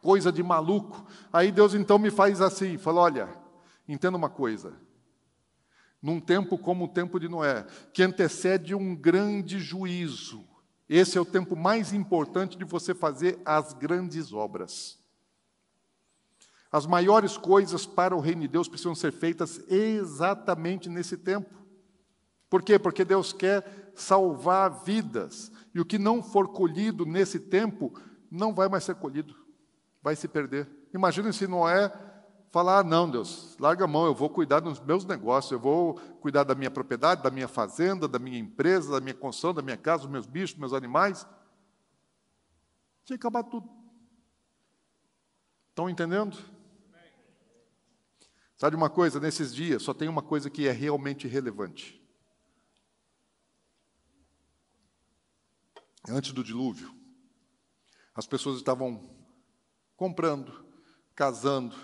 Coisa 0.00 0.32
de 0.32 0.42
maluco. 0.42 1.06
Aí 1.32 1.50
Deus 1.50 1.74
então 1.74 1.98
me 1.98 2.10
faz 2.10 2.40
assim, 2.40 2.76
fala: 2.76 3.00
olha, 3.00 3.28
entenda 3.88 4.16
uma 4.16 4.30
coisa 4.30 4.76
num 6.02 6.18
tempo 6.18 6.58
como 6.58 6.86
o 6.86 6.88
tempo 6.88 7.20
de 7.20 7.28
Noé, 7.28 7.64
que 7.94 8.02
antecede 8.02 8.74
um 8.74 8.94
grande 8.94 9.60
juízo. 9.60 10.44
Esse 10.88 11.16
é 11.16 11.20
o 11.20 11.24
tempo 11.24 11.54
mais 11.54 11.92
importante 11.92 12.58
de 12.58 12.64
você 12.64 12.92
fazer 12.92 13.40
as 13.44 13.72
grandes 13.72 14.32
obras. 14.32 14.98
As 16.72 16.86
maiores 16.86 17.36
coisas 17.36 17.84
para 17.84 18.16
o 18.16 18.20
reino 18.20 18.40
de 18.40 18.48
Deus 18.48 18.66
precisam 18.66 18.94
ser 18.94 19.12
feitas 19.12 19.62
exatamente 19.68 20.88
nesse 20.88 21.18
tempo. 21.18 21.54
Por 22.48 22.62
quê? 22.62 22.78
Porque 22.78 23.04
Deus 23.04 23.30
quer 23.30 23.92
salvar 23.94 24.82
vidas. 24.82 25.52
E 25.74 25.80
o 25.80 25.84
que 25.84 25.98
não 25.98 26.22
for 26.22 26.48
colhido 26.48 27.04
nesse 27.04 27.38
tempo 27.38 27.92
não 28.30 28.54
vai 28.54 28.70
mais 28.70 28.84
ser 28.84 28.94
colhido, 28.94 29.34
vai 30.02 30.16
se 30.16 30.26
perder. 30.26 30.66
Imagine 30.94 31.30
se 31.32 31.46
Noé 31.46 31.92
falar: 32.50 32.78
ah, 32.78 32.82
não, 32.82 33.10
Deus, 33.10 33.54
larga 33.60 33.84
a 33.84 33.88
mão, 33.88 34.06
eu 34.06 34.14
vou 34.14 34.30
cuidar 34.30 34.60
dos 34.60 34.80
meus 34.80 35.04
negócios, 35.04 35.52
eu 35.52 35.58
vou 35.58 35.94
cuidar 36.20 36.44
da 36.44 36.54
minha 36.54 36.70
propriedade, 36.70 37.22
da 37.22 37.30
minha 37.30 37.48
fazenda, 37.48 38.08
da 38.08 38.18
minha 38.18 38.38
empresa, 38.38 38.92
da 38.92 39.00
minha 39.00 39.14
construção, 39.14 39.52
da 39.52 39.62
minha 39.62 39.76
casa, 39.76 40.04
dos 40.04 40.12
meus 40.12 40.26
bichos, 40.26 40.52
dos 40.52 40.60
meus 40.60 40.72
animais. 40.72 41.26
Tinha 43.04 43.16
acabar 43.16 43.42
tudo. 43.42 43.68
Estão 45.70 45.88
entendendo? 45.88 46.36
Sabe 48.62 48.76
uma 48.76 48.88
coisa? 48.88 49.18
Nesses 49.18 49.52
dias 49.52 49.82
só 49.82 49.92
tem 49.92 50.06
uma 50.06 50.22
coisa 50.22 50.48
que 50.48 50.68
é 50.68 50.70
realmente 50.70 51.26
relevante. 51.26 52.00
Antes 56.08 56.30
do 56.30 56.44
dilúvio, 56.44 56.94
as 58.14 58.24
pessoas 58.24 58.58
estavam 58.58 59.16
comprando, 59.96 60.64
casando, 61.12 61.74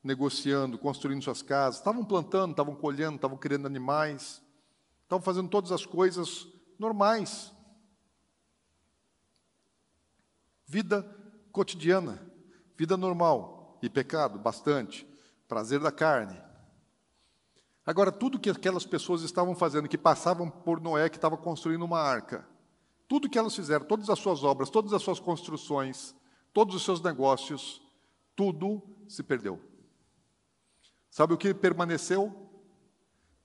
negociando, 0.00 0.78
construindo 0.78 1.24
suas 1.24 1.42
casas, 1.42 1.80
estavam 1.80 2.04
plantando, 2.04 2.52
estavam 2.52 2.76
colhendo, 2.76 3.16
estavam 3.16 3.36
criando 3.36 3.66
animais, 3.66 4.40
estavam 5.02 5.24
fazendo 5.24 5.48
todas 5.48 5.72
as 5.72 5.84
coisas 5.84 6.46
normais. 6.78 7.52
Vida 10.68 11.02
cotidiana, 11.50 12.24
vida 12.76 12.96
normal 12.96 13.76
e 13.82 13.90
pecado, 13.90 14.38
bastante, 14.38 15.04
prazer 15.52 15.80
da 15.80 15.92
carne. 15.92 16.40
Agora, 17.84 18.10
tudo 18.10 18.40
que 18.40 18.48
aquelas 18.48 18.86
pessoas 18.86 19.20
estavam 19.20 19.54
fazendo, 19.54 19.86
que 19.86 19.98
passavam 19.98 20.48
por 20.48 20.80
Noé, 20.80 21.10
que 21.10 21.18
estava 21.18 21.36
construindo 21.36 21.82
uma 21.82 22.00
arca, 22.00 22.48
tudo 23.06 23.28
que 23.28 23.38
elas 23.38 23.54
fizeram, 23.54 23.84
todas 23.84 24.08
as 24.08 24.18
suas 24.18 24.42
obras, 24.44 24.70
todas 24.70 24.94
as 24.94 25.02
suas 25.02 25.20
construções, 25.20 26.14
todos 26.54 26.74
os 26.74 26.82
seus 26.82 27.02
negócios, 27.02 27.82
tudo 28.34 28.80
se 29.06 29.22
perdeu. 29.22 29.60
Sabe 31.10 31.34
o 31.34 31.36
que 31.36 31.52
permaneceu? 31.52 32.34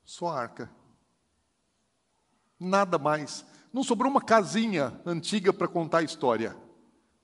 Só 0.05 0.29
a 0.29 0.39
arca. 0.39 0.71
Nada 2.57 2.97
mais. 2.97 3.45
Não 3.73 3.83
sobrou 3.83 4.09
uma 4.09 4.21
casinha 4.21 4.97
antiga 5.05 5.51
para 5.51 5.67
contar 5.67 5.97
a 5.97 6.03
história. 6.03 6.55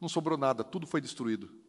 Não 0.01 0.09
sobrou 0.09 0.37
nada, 0.37 0.61
tudo 0.61 0.85
foi 0.85 0.99
destruído. 0.99 1.62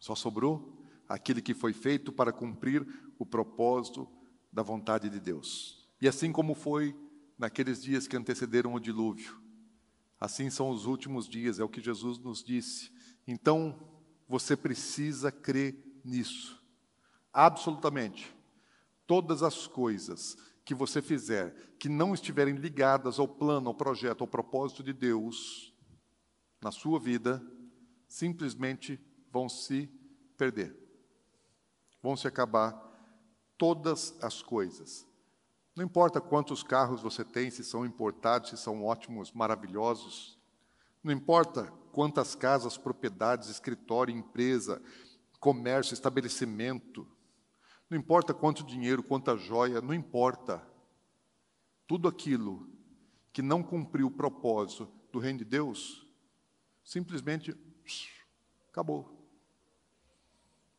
Só 0.00 0.16
sobrou 0.16 0.82
aquele 1.08 1.42
que 1.42 1.54
foi 1.54 1.72
feito 1.72 2.10
para 2.10 2.32
cumprir 2.32 2.86
o 3.18 3.26
propósito 3.26 4.08
da 4.52 4.62
vontade 4.62 5.10
de 5.10 5.20
Deus. 5.20 5.88
E 6.00 6.08
assim 6.08 6.32
como 6.32 6.54
foi 6.54 6.96
naqueles 7.38 7.82
dias 7.82 8.08
que 8.08 8.16
antecederam 8.16 8.74
o 8.74 8.80
dilúvio, 8.80 9.40
assim 10.18 10.50
são 10.50 10.70
os 10.70 10.86
últimos 10.86 11.28
dias, 11.28 11.60
é 11.60 11.64
o 11.64 11.68
que 11.68 11.80
Jesus 11.80 12.18
nos 12.18 12.42
disse. 12.42 12.90
Então, 13.26 13.78
você 14.26 14.56
precisa 14.56 15.30
crer 15.30 16.00
nisso. 16.04 16.60
Absolutamente. 17.32 18.34
Todas 19.06 19.42
as 19.42 19.66
coisas 19.66 20.36
que 20.64 20.74
você 20.74 21.02
fizer 21.02 21.54
que 21.78 21.88
não 21.88 22.14
estiverem 22.14 22.54
ligadas 22.54 23.18
ao 23.18 23.26
plano, 23.26 23.68
ao 23.68 23.74
projeto, 23.74 24.20
ao 24.20 24.28
propósito 24.28 24.82
de 24.82 24.92
Deus 24.92 25.74
na 26.62 26.70
sua 26.70 27.00
vida, 27.00 27.42
simplesmente 28.06 29.00
vão 29.30 29.48
se 29.48 29.88
perder. 30.36 30.76
Vão 32.02 32.16
se 32.16 32.26
acabar 32.26 32.72
todas 33.56 34.16
as 34.22 34.42
coisas. 34.42 35.06
Não 35.76 35.84
importa 35.84 36.20
quantos 36.20 36.62
carros 36.62 37.02
você 37.02 37.24
tem, 37.24 37.50
se 37.50 37.62
são 37.62 37.84
importados, 37.84 38.50
se 38.50 38.56
são 38.56 38.84
ótimos, 38.84 39.32
maravilhosos. 39.32 40.38
Não 41.02 41.12
importa 41.12 41.72
quantas 41.92 42.34
casas, 42.34 42.76
propriedades, 42.76 43.48
escritório, 43.48 44.14
empresa, 44.14 44.82
comércio, 45.38 45.94
estabelecimento. 45.94 47.06
Não 47.88 47.98
importa 47.98 48.34
quanto 48.34 48.64
dinheiro, 48.64 49.02
quanta 49.02 49.36
joia, 49.36 49.80
não 49.80 49.94
importa. 49.94 50.66
Tudo 51.86 52.08
aquilo 52.08 52.68
que 53.32 53.42
não 53.42 53.62
cumpriu 53.62 54.08
o 54.08 54.10
propósito 54.10 54.90
do 55.12 55.18
reino 55.18 55.38
de 55.38 55.44
Deus, 55.44 56.06
simplesmente 56.84 57.56
acabou. 58.68 59.19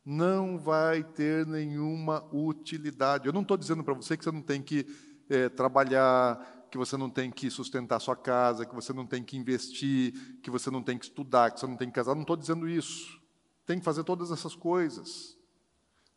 Não 0.04 0.58
vai 0.58 1.04
ter 1.04 1.46
nenhuma 1.46 2.24
utilidade. 2.34 3.28
Eu 3.28 3.34
não 3.34 3.42
estou 3.42 3.58
dizendo 3.58 3.84
para 3.84 3.94
você 3.94 4.18
que 4.18 4.24
você 4.24 4.32
não 4.32 4.42
tem 4.42 4.62
que 4.62 4.86
é, 5.30 5.48
trabalhar 5.50 6.62
que 6.72 6.78
você 6.78 6.96
não 6.96 7.10
tem 7.10 7.30
que 7.30 7.50
sustentar 7.50 8.00
sua 8.00 8.16
casa, 8.16 8.66
que 8.66 8.74
você 8.74 8.94
não 8.94 9.06
tem 9.06 9.22
que 9.22 9.36
investir, 9.36 10.40
que 10.42 10.50
você 10.50 10.72
não 10.72 10.82
tem 10.82 10.98
que 10.98 11.04
estudar, 11.04 11.52
que 11.52 11.60
você 11.60 11.68
não 11.68 11.76
tem 11.76 11.90
que 11.90 11.96
casar. 11.96 12.16
Não 12.16 12.22
estou 12.22 12.38
dizendo 12.38 12.68
isso. 12.68 13.22
Tem 13.66 13.78
que 13.78 13.84
fazer 13.84 14.06
todas 14.06 14.32
essas 14.32 14.56
coisas. 14.56 15.38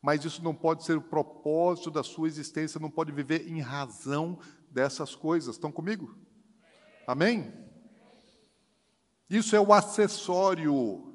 Mas 0.00 0.24
isso 0.24 0.44
não 0.44 0.54
pode 0.54 0.84
ser 0.84 0.96
o 0.96 1.02
propósito 1.02 1.90
da 1.90 2.04
sua 2.04 2.28
existência, 2.28 2.78
não 2.78 2.90
pode 2.90 3.10
viver 3.10 3.48
em 3.48 3.60
razão 3.60 4.38
dessas 4.70 5.16
coisas. 5.16 5.56
Estão 5.56 5.72
comigo? 5.72 6.16
Amém? 7.04 7.52
Isso 9.28 9.56
é 9.56 9.60
o 9.60 9.72
acessório. 9.72 11.13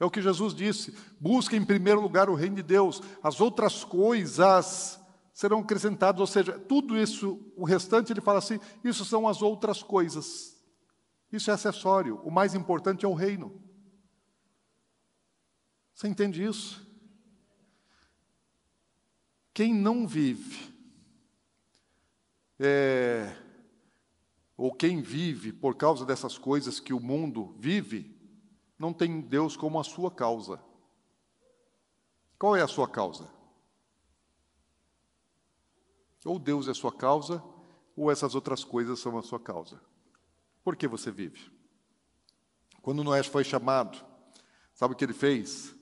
É 0.00 0.04
o 0.04 0.10
que 0.10 0.22
Jesus 0.22 0.54
disse: 0.54 0.96
busque 1.20 1.54
em 1.54 1.64
primeiro 1.64 2.00
lugar 2.00 2.30
o 2.30 2.34
reino 2.34 2.56
de 2.56 2.62
Deus, 2.62 3.02
as 3.22 3.38
outras 3.38 3.84
coisas 3.84 4.98
serão 5.34 5.60
acrescentados, 5.60 6.20
ou 6.20 6.26
seja, 6.26 6.58
tudo 6.58 6.98
isso, 6.98 7.52
o 7.56 7.64
restante 7.64 8.12
ele 8.12 8.20
fala 8.20 8.38
assim, 8.38 8.58
isso 8.82 9.04
são 9.04 9.28
as 9.28 9.40
outras 9.40 9.82
coisas. 9.82 10.58
Isso 11.30 11.50
é 11.50 11.54
acessório, 11.54 12.20
o 12.24 12.30
mais 12.30 12.54
importante 12.54 13.04
é 13.04 13.08
o 13.08 13.14
reino. 13.14 13.62
Você 15.94 16.08
entende 16.08 16.42
isso? 16.42 16.86
Quem 19.54 19.72
não 19.72 20.06
vive, 20.06 20.74
é, 22.58 23.34
ou 24.56 24.74
quem 24.74 25.00
vive 25.00 25.52
por 25.52 25.76
causa 25.76 26.04
dessas 26.04 26.36
coisas 26.36 26.80
que 26.80 26.92
o 26.92 27.00
mundo 27.00 27.54
vive, 27.58 28.19
não 28.80 28.94
tem 28.94 29.20
Deus 29.20 29.58
como 29.58 29.78
a 29.78 29.84
sua 29.84 30.10
causa. 30.10 30.58
Qual 32.38 32.56
é 32.56 32.62
a 32.62 32.66
sua 32.66 32.88
causa? 32.88 33.28
Ou 36.24 36.38
Deus 36.38 36.66
é 36.66 36.70
a 36.70 36.74
sua 36.74 36.90
causa, 36.90 37.44
ou 37.94 38.10
essas 38.10 38.34
outras 38.34 38.64
coisas 38.64 38.98
são 38.98 39.18
a 39.18 39.22
sua 39.22 39.38
causa. 39.38 39.78
Por 40.64 40.76
que 40.76 40.88
você 40.88 41.10
vive? 41.10 41.52
Quando 42.80 43.04
Noé 43.04 43.22
foi 43.22 43.44
chamado, 43.44 44.02
sabe 44.72 44.94
o 44.94 44.96
que 44.96 45.04
ele 45.04 45.12
fez? 45.12 45.74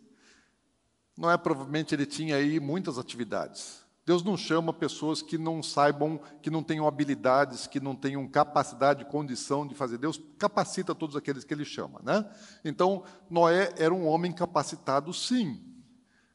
Noé 1.16 1.38
provavelmente 1.38 1.94
ele 1.94 2.05
tinha 2.05 2.34
aí 2.34 2.59
muitas 2.59 2.99
atividades. 2.99 3.86
Deus 4.09 4.22
não 4.22 4.38
chama 4.38 4.72
pessoas 4.72 5.20
que 5.20 5.36
não 5.36 5.62
saibam, 5.62 6.18
que 6.40 6.48
não 6.48 6.62
tenham 6.62 6.88
habilidades, 6.88 7.66
que 7.66 7.78
não 7.78 7.94
tenham 7.94 8.26
capacidade, 8.26 9.04
condição 9.04 9.66
de 9.66 9.74
fazer. 9.74 9.98
Deus 9.98 10.18
capacita 10.38 10.94
todos 10.94 11.14
aqueles 11.14 11.44
que 11.44 11.52
Ele 11.52 11.66
chama, 11.66 12.00
né? 12.02 12.26
Então 12.64 13.02
Noé 13.28 13.70
era 13.76 13.92
um 13.92 14.06
homem 14.06 14.32
capacitado, 14.32 15.12
sim, 15.12 15.62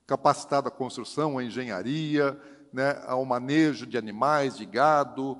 capacitado 0.05 0.67
à 0.67 0.71
construção, 0.71 1.39
à 1.39 1.43
engenharia, 1.43 2.39
né, 2.71 3.01
ao 3.07 3.25
manejo 3.25 3.87
de 3.87 3.97
animais, 3.97 4.55
de 4.55 4.67
gado, 4.67 5.35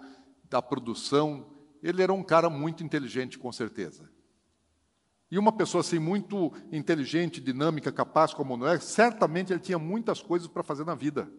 da 0.50 0.60
produção. 0.60 1.46
Ele 1.84 2.02
era 2.02 2.12
um 2.12 2.24
cara 2.24 2.50
muito 2.50 2.84
inteligente, 2.84 3.38
com 3.38 3.52
certeza. 3.52 4.10
E 5.30 5.38
uma 5.38 5.52
pessoa 5.52 5.82
assim 5.82 6.00
muito 6.00 6.52
inteligente, 6.72 7.40
dinâmica, 7.40 7.92
capaz 7.92 8.34
como 8.34 8.58
Noé, 8.58 8.80
certamente 8.80 9.54
ele 9.54 9.60
tinha 9.60 9.78
muitas 9.78 10.20
coisas 10.20 10.48
para 10.48 10.64
fazer 10.64 10.84
na 10.84 10.96
vida. 10.96 11.32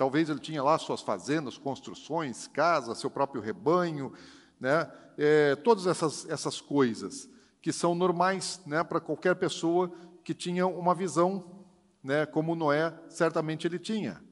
Talvez 0.00 0.30
ele 0.30 0.40
tinha 0.40 0.62
lá 0.62 0.78
suas 0.78 1.02
fazendas, 1.02 1.58
construções, 1.58 2.46
casa, 2.46 2.94
seu 2.94 3.10
próprio 3.10 3.42
rebanho, 3.42 4.14
né? 4.58 4.90
É, 5.18 5.54
todas 5.56 5.86
essas, 5.86 6.26
essas 6.30 6.58
coisas 6.58 7.28
que 7.60 7.70
são 7.70 7.94
normais 7.94 8.62
né, 8.64 8.82
para 8.82 8.98
qualquer 8.98 9.36
pessoa 9.36 9.92
que 10.24 10.32
tinha 10.32 10.66
uma 10.66 10.94
visão, 10.94 11.66
né, 12.02 12.24
como 12.24 12.54
Noé 12.54 12.98
certamente 13.10 13.66
ele 13.66 13.78
tinha. 13.78 14.24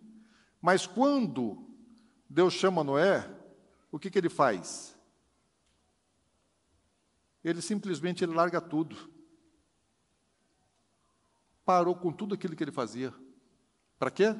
Mas 0.58 0.86
quando 0.86 1.68
Deus 2.30 2.54
chama 2.54 2.82
Noé, 2.82 3.30
o 3.92 3.98
que, 3.98 4.10
que 4.10 4.16
ele 4.16 4.30
faz? 4.30 4.96
Ele 7.44 7.60
simplesmente 7.60 8.24
ele 8.24 8.32
larga 8.32 8.58
tudo. 8.58 8.96
Parou 11.62 11.94
com 11.94 12.10
tudo 12.10 12.34
aquilo 12.34 12.56
que 12.56 12.64
ele 12.64 12.72
fazia. 12.72 13.12
Para 13.98 14.10
quê? 14.10 14.34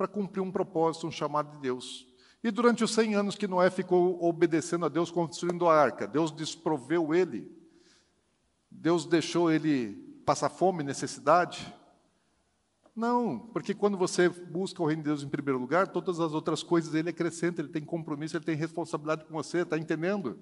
Para 0.00 0.08
cumprir 0.08 0.40
um 0.40 0.50
propósito, 0.50 1.06
um 1.06 1.10
chamado 1.10 1.56
de 1.56 1.58
Deus. 1.58 2.08
E 2.42 2.50
durante 2.50 2.82
os 2.82 2.94
100 2.94 3.16
anos 3.16 3.36
que 3.36 3.46
Noé 3.46 3.68
ficou 3.68 4.24
obedecendo 4.24 4.86
a 4.86 4.88
Deus, 4.88 5.10
construindo 5.10 5.68
a 5.68 5.78
arca, 5.78 6.08
Deus 6.08 6.32
desproveu 6.32 7.12
ele. 7.12 7.54
Deus 8.70 9.04
deixou 9.04 9.52
ele 9.52 10.22
passar 10.24 10.48
fome, 10.48 10.82
necessidade. 10.82 11.70
Não, 12.96 13.40
porque 13.52 13.74
quando 13.74 13.98
você 13.98 14.30
busca 14.30 14.82
o 14.82 14.86
reino 14.86 15.02
de 15.02 15.10
Deus 15.10 15.22
em 15.22 15.28
primeiro 15.28 15.58
lugar, 15.58 15.86
todas 15.86 16.18
as 16.18 16.32
outras 16.32 16.62
coisas 16.62 16.94
ele 16.94 17.10
acrescenta, 17.10 17.60
ele 17.60 17.68
tem 17.68 17.84
compromisso, 17.84 18.38
ele 18.38 18.44
tem 18.46 18.56
responsabilidade 18.56 19.26
com 19.26 19.34
você, 19.34 19.58
está 19.58 19.76
entendendo? 19.76 20.38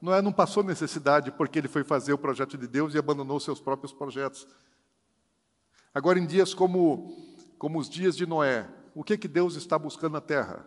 Noé 0.00 0.22
não 0.22 0.32
passou 0.32 0.62
necessidade 0.62 1.32
porque 1.32 1.58
ele 1.58 1.66
foi 1.66 1.82
fazer 1.82 2.12
o 2.12 2.18
projeto 2.18 2.56
de 2.56 2.68
Deus 2.68 2.94
e 2.94 2.98
abandonou 2.98 3.40
seus 3.40 3.60
próprios 3.60 3.92
projetos. 3.92 4.46
Agora, 5.92 6.16
em 6.16 6.26
dias 6.26 6.54
como, 6.54 7.33
como 7.64 7.78
os 7.78 7.88
dias 7.88 8.14
de 8.14 8.26
Noé, 8.26 8.68
o 8.94 9.02
que, 9.02 9.16
que 9.16 9.26
Deus 9.26 9.56
está 9.56 9.78
buscando 9.78 10.12
na 10.12 10.20
terra? 10.20 10.66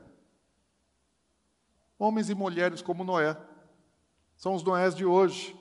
Homens 1.99 2.27
e 2.31 2.33
mulheres 2.33 2.81
como 2.81 3.03
Noé. 3.03 3.37
São 4.35 4.55
os 4.55 4.63
Noés 4.63 4.95
de 4.95 5.05
hoje, 5.05 5.55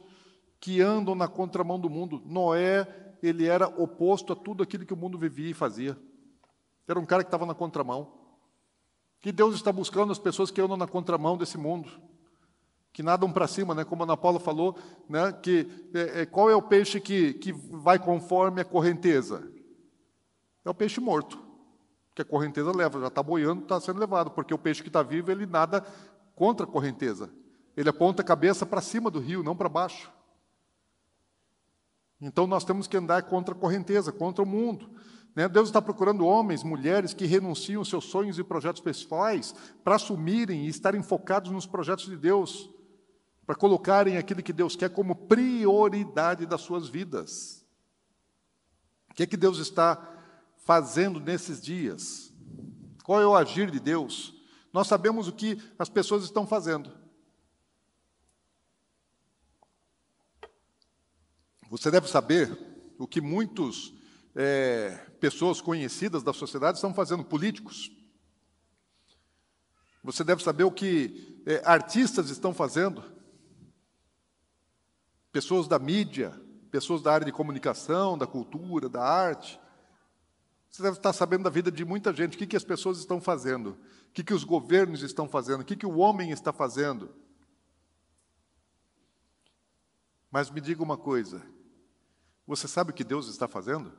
que 0.58 0.80
andam 0.80 1.14
na 1.14 1.28
contramão 1.28 1.78
do 1.78 1.90
mundo. 1.90 2.22
Noé, 2.24 2.88
ele 3.22 3.46
era 3.46 3.68
oposto 3.68 4.32
a 4.32 4.36
tudo 4.36 4.62
aquilo 4.62 4.86
que 4.86 4.94
o 4.94 4.96
mundo 4.96 5.18
vivia 5.18 5.50
e 5.50 5.52
fazia. 5.52 5.94
Era 6.88 6.98
um 6.98 7.04
cara 7.04 7.22
que 7.22 7.28
estava 7.28 7.44
na 7.44 7.54
contramão. 7.54 8.14
Que 9.20 9.30
Deus 9.30 9.56
está 9.56 9.70
buscando 9.70 10.12
as 10.12 10.18
pessoas 10.18 10.50
que 10.50 10.62
andam 10.62 10.78
na 10.78 10.86
contramão 10.86 11.36
desse 11.36 11.58
mundo 11.58 11.90
que 12.94 13.02
nadam 13.02 13.30
para 13.30 13.46
cima, 13.46 13.74
né? 13.74 13.84
como 13.84 14.02
a 14.02 14.06
Ana 14.06 14.16
Paula 14.16 14.40
falou, 14.40 14.74
né? 15.06 15.30
que 15.30 15.68
é, 15.92 16.22
é, 16.22 16.24
qual 16.24 16.48
é 16.48 16.56
o 16.56 16.62
peixe 16.62 16.98
que, 16.98 17.34
que 17.34 17.52
vai 17.52 17.98
conforme 17.98 18.62
a 18.62 18.64
correnteza? 18.64 19.54
É 20.66 20.70
o 20.70 20.74
peixe 20.74 21.00
morto, 21.00 21.38
que 22.12 22.22
a 22.22 22.24
correnteza 22.24 22.72
leva, 22.76 23.00
já 23.00 23.06
está 23.06 23.22
boiando, 23.22 23.62
está 23.62 23.80
sendo 23.80 24.00
levado, 24.00 24.32
porque 24.32 24.52
o 24.52 24.58
peixe 24.58 24.82
que 24.82 24.88
está 24.88 25.00
vivo, 25.00 25.30
ele 25.30 25.46
nada 25.46 25.86
contra 26.34 26.66
a 26.66 26.68
correnteza. 26.68 27.30
Ele 27.76 27.88
aponta 27.88 28.20
a 28.20 28.24
cabeça 28.24 28.66
para 28.66 28.80
cima 28.80 29.08
do 29.08 29.20
rio, 29.20 29.44
não 29.44 29.54
para 29.54 29.68
baixo. 29.68 30.10
Então 32.20 32.48
nós 32.48 32.64
temos 32.64 32.88
que 32.88 32.96
andar 32.96 33.22
contra 33.22 33.54
a 33.54 33.56
correnteza, 33.56 34.10
contra 34.10 34.42
o 34.42 34.46
mundo. 34.46 34.90
Né? 35.36 35.48
Deus 35.48 35.68
está 35.68 35.80
procurando 35.80 36.26
homens, 36.26 36.64
mulheres 36.64 37.14
que 37.14 37.26
renunciam 37.26 37.84
seus 37.84 38.06
sonhos 38.06 38.36
e 38.36 38.42
projetos 38.42 38.82
pessoais 38.82 39.54
para 39.84 39.94
assumirem 39.94 40.64
e 40.64 40.68
estarem 40.68 41.00
focados 41.00 41.52
nos 41.52 41.64
projetos 41.64 42.06
de 42.06 42.16
Deus 42.16 42.68
para 43.46 43.54
colocarem 43.54 44.16
aquilo 44.16 44.42
que 44.42 44.52
Deus 44.52 44.74
quer 44.74 44.90
como 44.90 45.14
prioridade 45.14 46.44
das 46.44 46.62
suas 46.62 46.88
vidas. 46.88 47.64
O 49.12 49.14
que 49.14 49.22
é 49.22 49.26
que 49.26 49.36
Deus 49.36 49.58
está 49.58 50.15
fazendo 50.66 51.20
nesses 51.20 51.62
dias? 51.62 52.34
Qual 53.04 53.20
é 53.22 53.26
o 53.26 53.36
agir 53.36 53.70
de 53.70 53.78
Deus? 53.78 54.34
Nós 54.72 54.88
sabemos 54.88 55.28
o 55.28 55.32
que 55.32 55.62
as 55.78 55.88
pessoas 55.88 56.24
estão 56.24 56.44
fazendo. 56.44 56.92
Você 61.70 61.88
deve 61.88 62.08
saber 62.08 62.58
o 62.98 63.06
que 63.06 63.20
muitas 63.20 63.94
é, 64.34 64.90
pessoas 65.20 65.60
conhecidas 65.60 66.24
da 66.24 66.32
sociedade 66.32 66.78
estão 66.78 66.92
fazendo, 66.92 67.24
políticos. 67.24 67.92
Você 70.02 70.24
deve 70.24 70.42
saber 70.42 70.64
o 70.64 70.72
que 70.72 71.42
é, 71.46 71.62
artistas 71.64 72.28
estão 72.28 72.52
fazendo 72.52 73.04
pessoas 75.30 75.68
da 75.68 75.78
mídia, 75.78 76.32
pessoas 76.72 77.02
da 77.02 77.12
área 77.12 77.24
de 77.24 77.32
comunicação, 77.32 78.18
da 78.18 78.26
cultura, 78.26 78.88
da 78.88 79.04
arte. 79.04 79.60
Você 80.76 80.82
deve 80.82 80.98
estar 80.98 81.14
sabendo 81.14 81.44
da 81.44 81.48
vida 81.48 81.72
de 81.72 81.86
muita 81.86 82.12
gente, 82.12 82.34
o 82.34 82.38
que, 82.38 82.46
que 82.46 82.54
as 82.54 82.62
pessoas 82.62 82.98
estão 82.98 83.18
fazendo, 83.18 83.70
o 83.70 84.12
que, 84.12 84.22
que 84.22 84.34
os 84.34 84.44
governos 84.44 85.02
estão 85.02 85.26
fazendo, 85.26 85.62
o 85.62 85.64
que, 85.64 85.74
que 85.74 85.86
o 85.86 85.96
homem 85.96 86.32
está 86.32 86.52
fazendo. 86.52 87.08
Mas 90.30 90.50
me 90.50 90.60
diga 90.60 90.82
uma 90.82 90.98
coisa: 90.98 91.40
você 92.46 92.68
sabe 92.68 92.90
o 92.90 92.92
que 92.92 93.04
Deus 93.04 93.26
está 93.26 93.48
fazendo? 93.48 93.90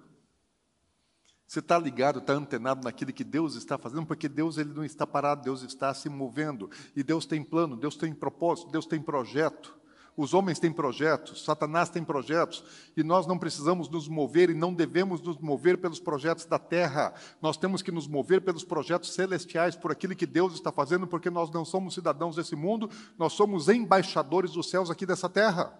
Você 1.48 1.58
está 1.58 1.80
ligado, 1.80 2.20
está 2.20 2.34
antenado 2.34 2.84
naquilo 2.84 3.12
que 3.12 3.24
Deus 3.24 3.56
está 3.56 3.80
fazendo, 3.80 4.06
porque 4.06 4.30
Deus 4.30 4.60
ele 4.60 4.72
não 4.72 4.86
está 4.86 5.08
parado, 5.08 5.42
Deus 5.42 5.64
está 5.64 5.92
se 5.96 6.10
movendo. 6.10 6.70
E 6.96 7.02
Deus 7.02 7.26
tem 7.26 7.44
plano, 7.44 7.76
Deus 7.76 7.98
tem 7.98 8.14
propósito, 8.14 8.70
Deus 8.70 8.86
tem 8.86 9.02
projeto. 9.02 9.76
Os 10.18 10.34
homens 10.34 10.58
têm 10.58 10.72
projetos, 10.72 11.46
Satanás 11.46 11.90
tem 11.92 12.04
projetos, 12.04 12.64
e 12.98 13.04
nós 13.04 13.28
não 13.28 13.38
precisamos 13.38 13.88
nos 13.88 14.08
mover 14.08 14.50
e 14.50 14.56
não 14.56 14.74
devemos 14.74 15.22
nos 15.22 15.38
mover 15.38 15.78
pelos 15.78 16.00
projetos 16.00 16.44
da 16.46 16.58
terra. 16.58 17.14
Nós 17.40 17.56
temos 17.56 17.84
que 17.84 17.92
nos 17.92 18.08
mover 18.08 18.42
pelos 18.42 18.64
projetos 18.64 19.14
celestiais, 19.14 19.76
por 19.76 19.92
aquilo 19.92 20.16
que 20.16 20.26
Deus 20.26 20.56
está 20.56 20.72
fazendo, 20.72 21.06
porque 21.06 21.30
nós 21.30 21.52
não 21.52 21.64
somos 21.64 21.94
cidadãos 21.94 22.36
desse 22.36 22.56
mundo, 22.56 22.90
nós 23.16 23.34
somos 23.34 23.70
embaixadores 23.70 24.54
dos 24.54 24.72
céus 24.72 24.90
aqui 24.90 25.06
dessa 25.06 25.30
terra. 25.30 25.72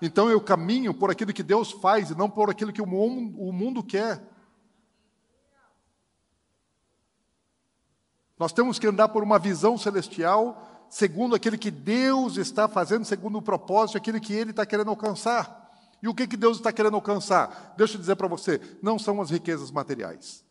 Então 0.00 0.30
eu 0.30 0.40
caminho 0.40 0.94
por 0.94 1.10
aquilo 1.10 1.32
que 1.32 1.42
Deus 1.42 1.72
faz 1.72 2.10
e 2.10 2.14
não 2.16 2.30
por 2.30 2.50
aquilo 2.50 2.72
que 2.72 2.82
o 2.82 2.86
mundo, 2.86 3.82
quer. 3.82 4.22
Nós 8.38 8.52
temos 8.52 8.78
que 8.78 8.86
andar 8.86 9.08
por 9.08 9.24
uma 9.24 9.40
visão 9.40 9.76
celestial 9.76 10.73
segundo 10.94 11.34
aquilo 11.34 11.58
que 11.58 11.72
Deus 11.72 12.36
está 12.36 12.68
fazendo, 12.68 13.04
segundo 13.04 13.38
o 13.38 13.42
propósito, 13.42 13.98
aquilo 13.98 14.20
que 14.20 14.32
Ele 14.32 14.50
está 14.50 14.64
querendo 14.64 14.90
alcançar. 14.90 15.68
E 16.00 16.06
o 16.06 16.14
que, 16.14 16.24
que 16.24 16.36
Deus 16.36 16.58
está 16.58 16.72
querendo 16.72 16.94
alcançar? 16.94 17.74
Deixa 17.76 17.96
eu 17.96 18.00
dizer 18.00 18.14
para 18.14 18.28
você: 18.28 18.60
não 18.80 18.96
são 18.96 19.20
as 19.20 19.28
riquezas 19.28 19.72
materiais. 19.72 20.44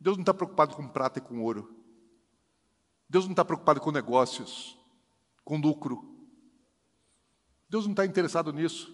Deus 0.00 0.16
não 0.16 0.22
está 0.22 0.34
preocupado 0.34 0.74
com 0.74 0.88
prata 0.88 1.20
e 1.20 1.22
com 1.22 1.40
ouro. 1.40 1.72
Deus 3.08 3.26
não 3.26 3.32
está 3.32 3.44
preocupado 3.44 3.80
com 3.80 3.92
negócios, 3.92 4.76
com 5.44 5.56
lucro. 5.56 6.12
Deus 7.68 7.84
não 7.84 7.92
está 7.92 8.04
interessado 8.04 8.52
nisso. 8.52 8.92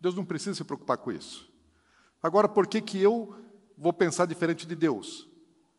Deus 0.00 0.16
não 0.16 0.24
precisa 0.24 0.56
se 0.56 0.64
preocupar 0.64 0.98
com 0.98 1.12
isso. 1.12 1.48
Agora, 2.20 2.48
por 2.48 2.66
que, 2.66 2.80
que 2.80 3.00
eu 3.00 3.36
vou 3.78 3.92
pensar 3.92 4.26
diferente 4.26 4.66
de 4.66 4.74
Deus? 4.74 5.28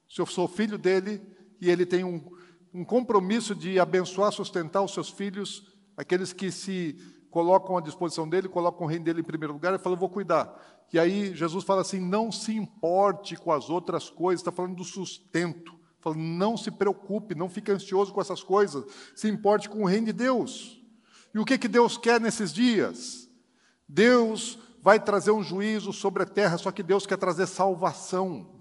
Se 0.08 0.22
eu 0.22 0.26
sou 0.26 0.48
filho 0.48 0.78
dele 0.78 1.22
e 1.60 1.70
ele 1.70 1.86
tem 1.86 2.06
um, 2.06 2.32
um 2.78 2.86
compromisso 2.86 3.56
de 3.56 3.80
abençoar, 3.80 4.32
sustentar 4.32 4.84
os 4.84 4.94
seus 4.94 5.10
filhos, 5.10 5.66
aqueles 5.98 6.32
que 6.32 6.52
se 6.52 6.96
colocam 7.32 7.76
à 7.76 7.82
disposição 7.82 8.30
dele, 8.30 8.48
colocam 8.48 8.86
o 8.86 8.90
reino 8.90 9.04
dele 9.04 9.22
em 9.22 9.24
primeiro 9.24 9.54
lugar, 9.54 9.74
ele 9.74 9.82
fala, 9.82 9.96
eu 9.96 10.00
vou 10.00 10.10
cuidar. 10.10 10.86
E 10.94 11.00
aí 11.00 11.36
Jesus 11.36 11.64
fala 11.64 11.82
assim, 11.82 12.00
não 12.00 12.32
se 12.32 12.56
importe 12.56 13.36
com 13.36 13.52
as 13.52 13.68
outras 13.68 14.12
coisas, 14.12 14.42
está 14.42 14.52
falando 14.52 14.76
do 14.76 14.84
sustento. 14.84 15.76
Fala, 16.00 16.16
não 16.16 16.56
se 16.56 16.70
preocupe, 16.70 17.34
não 17.34 17.50
fique 17.50 17.72
ansioso 17.72 18.14
com 18.14 18.22
essas 18.22 18.44
coisas, 18.44 18.86
se 19.16 19.28
importe 19.28 19.68
com 19.68 19.82
o 19.82 19.88
reino 19.88 20.06
de 20.06 20.14
Deus. 20.14 20.80
E 21.34 21.40
o 21.40 21.46
que, 21.46 21.58
que 21.58 21.68
Deus 21.68 21.98
quer 21.98 22.22
nesses 22.22 22.54
dias? 22.54 23.28
Deus 23.90 24.60
vai 24.84 25.00
trazer 25.00 25.32
um 25.32 25.42
juízo 25.42 25.92
sobre 25.92 26.22
a 26.22 26.28
terra, 26.28 26.60
só 26.60 26.72
que 26.72 26.84
Deus 26.84 27.08
quer 27.08 27.18
trazer 27.18 27.48
salvação. 27.48 28.56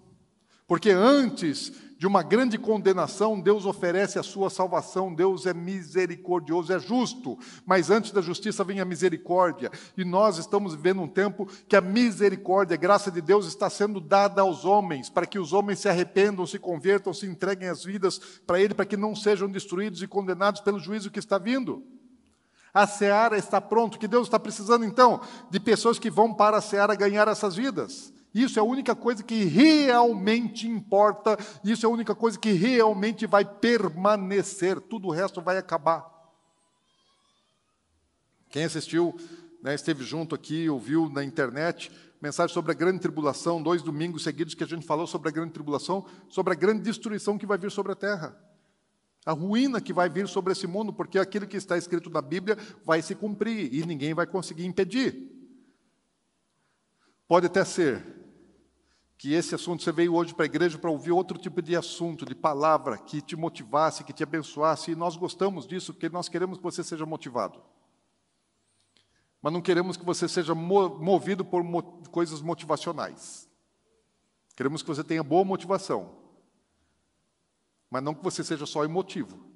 Porque 0.66 0.90
antes 0.90 1.70
de 1.98 2.06
uma 2.06 2.22
grande 2.22 2.58
condenação, 2.58 3.40
Deus 3.40 3.64
oferece 3.64 4.18
a 4.18 4.22
sua 4.22 4.50
salvação, 4.50 5.14
Deus 5.14 5.46
é 5.46 5.54
misericordioso, 5.54 6.72
é 6.72 6.78
justo, 6.78 7.38
mas 7.64 7.90
antes 7.90 8.10
da 8.10 8.20
justiça 8.20 8.62
vem 8.62 8.80
a 8.80 8.84
misericórdia, 8.84 9.70
e 9.96 10.04
nós 10.04 10.36
estamos 10.36 10.74
vivendo 10.74 11.00
um 11.00 11.08
tempo 11.08 11.48
que 11.66 11.74
a 11.74 11.80
misericórdia, 11.80 12.74
a 12.74 12.78
graça 12.78 13.10
de 13.10 13.22
Deus 13.22 13.46
está 13.46 13.70
sendo 13.70 13.98
dada 13.98 14.42
aos 14.42 14.64
homens, 14.64 15.08
para 15.08 15.26
que 15.26 15.38
os 15.38 15.54
homens 15.54 15.78
se 15.78 15.88
arrependam, 15.88 16.46
se 16.46 16.58
convertam, 16.58 17.14
se 17.14 17.26
entreguem 17.26 17.68
as 17.68 17.82
vidas 17.82 18.18
para 18.46 18.60
Ele, 18.60 18.74
para 18.74 18.84
que 18.84 18.96
não 18.96 19.16
sejam 19.16 19.48
destruídos 19.48 20.02
e 20.02 20.06
condenados 20.06 20.60
pelo 20.60 20.78
juízo 20.78 21.10
que 21.10 21.18
está 21.18 21.38
vindo. 21.38 21.82
A 22.74 22.86
seara 22.86 23.38
está 23.38 23.58
pronta, 23.58 23.96
o 23.96 23.98
que 23.98 24.06
Deus 24.06 24.26
está 24.26 24.38
precisando 24.38 24.84
então? 24.84 25.22
De 25.50 25.58
pessoas 25.58 25.98
que 25.98 26.10
vão 26.10 26.34
para 26.34 26.58
a 26.58 26.60
seara 26.60 26.94
ganhar 26.94 27.26
essas 27.26 27.56
vidas. 27.56 28.12
Isso 28.36 28.58
é 28.58 28.60
a 28.60 28.66
única 28.66 28.94
coisa 28.94 29.22
que 29.22 29.44
realmente 29.44 30.68
importa, 30.68 31.38
isso 31.64 31.86
é 31.86 31.88
a 31.88 31.90
única 31.90 32.14
coisa 32.14 32.38
que 32.38 32.52
realmente 32.52 33.26
vai 33.26 33.46
permanecer, 33.46 34.78
tudo 34.78 35.08
o 35.08 35.10
resto 35.10 35.40
vai 35.40 35.56
acabar. 35.56 36.04
Quem 38.50 38.64
assistiu, 38.64 39.18
né, 39.62 39.74
esteve 39.74 40.04
junto 40.04 40.34
aqui, 40.34 40.68
ouviu 40.68 41.08
na 41.08 41.24
internet 41.24 41.90
mensagem 42.20 42.52
sobre 42.52 42.72
a 42.72 42.74
grande 42.74 42.98
tribulação, 42.98 43.62
dois 43.62 43.80
domingos 43.80 44.22
seguidos 44.22 44.54
que 44.54 44.64
a 44.64 44.66
gente 44.66 44.84
falou 44.84 45.06
sobre 45.06 45.30
a 45.30 45.32
grande 45.32 45.52
tribulação, 45.52 46.04
sobre 46.28 46.52
a 46.52 46.56
grande 46.56 46.82
destruição 46.82 47.38
que 47.38 47.46
vai 47.46 47.56
vir 47.56 47.70
sobre 47.70 47.92
a 47.92 47.96
terra. 47.96 48.38
A 49.24 49.32
ruína 49.32 49.80
que 49.80 49.94
vai 49.94 50.10
vir 50.10 50.28
sobre 50.28 50.52
esse 50.52 50.66
mundo, 50.66 50.92
porque 50.92 51.18
aquilo 51.18 51.46
que 51.46 51.56
está 51.56 51.78
escrito 51.78 52.10
na 52.10 52.20
Bíblia 52.20 52.58
vai 52.84 53.00
se 53.00 53.14
cumprir 53.14 53.72
e 53.72 53.86
ninguém 53.86 54.12
vai 54.12 54.26
conseguir 54.26 54.66
impedir. 54.66 55.32
Pode 57.26 57.46
até 57.46 57.64
ser 57.64 58.15
que 59.18 59.32
esse 59.32 59.54
assunto 59.54 59.82
você 59.82 59.92
veio 59.92 60.14
hoje 60.14 60.34
para 60.34 60.44
a 60.44 60.46
igreja 60.46 60.78
para 60.78 60.90
ouvir 60.90 61.12
outro 61.12 61.38
tipo 61.38 61.62
de 61.62 61.74
assunto, 61.74 62.26
de 62.26 62.34
palavra 62.34 62.98
que 62.98 63.22
te 63.22 63.34
motivasse, 63.34 64.04
que 64.04 64.12
te 64.12 64.22
abençoasse, 64.22 64.90
e 64.90 64.94
nós 64.94 65.16
gostamos 65.16 65.66
disso, 65.66 65.94
porque 65.94 66.08
nós 66.08 66.28
queremos 66.28 66.58
que 66.58 66.64
você 66.64 66.84
seja 66.84 67.06
motivado. 67.06 67.62
Mas 69.40 69.52
não 69.52 69.62
queremos 69.62 69.96
que 69.96 70.04
você 70.04 70.28
seja 70.28 70.54
movido 70.54 71.44
por 71.44 71.62
coisas 72.10 72.42
motivacionais. 72.42 73.48
Queremos 74.54 74.82
que 74.82 74.88
você 74.88 75.04
tenha 75.04 75.22
boa 75.22 75.44
motivação, 75.44 76.16
mas 77.90 78.02
não 78.02 78.14
que 78.14 78.24
você 78.24 78.42
seja 78.42 78.66
só 78.66 78.84
emotivo. 78.84 79.46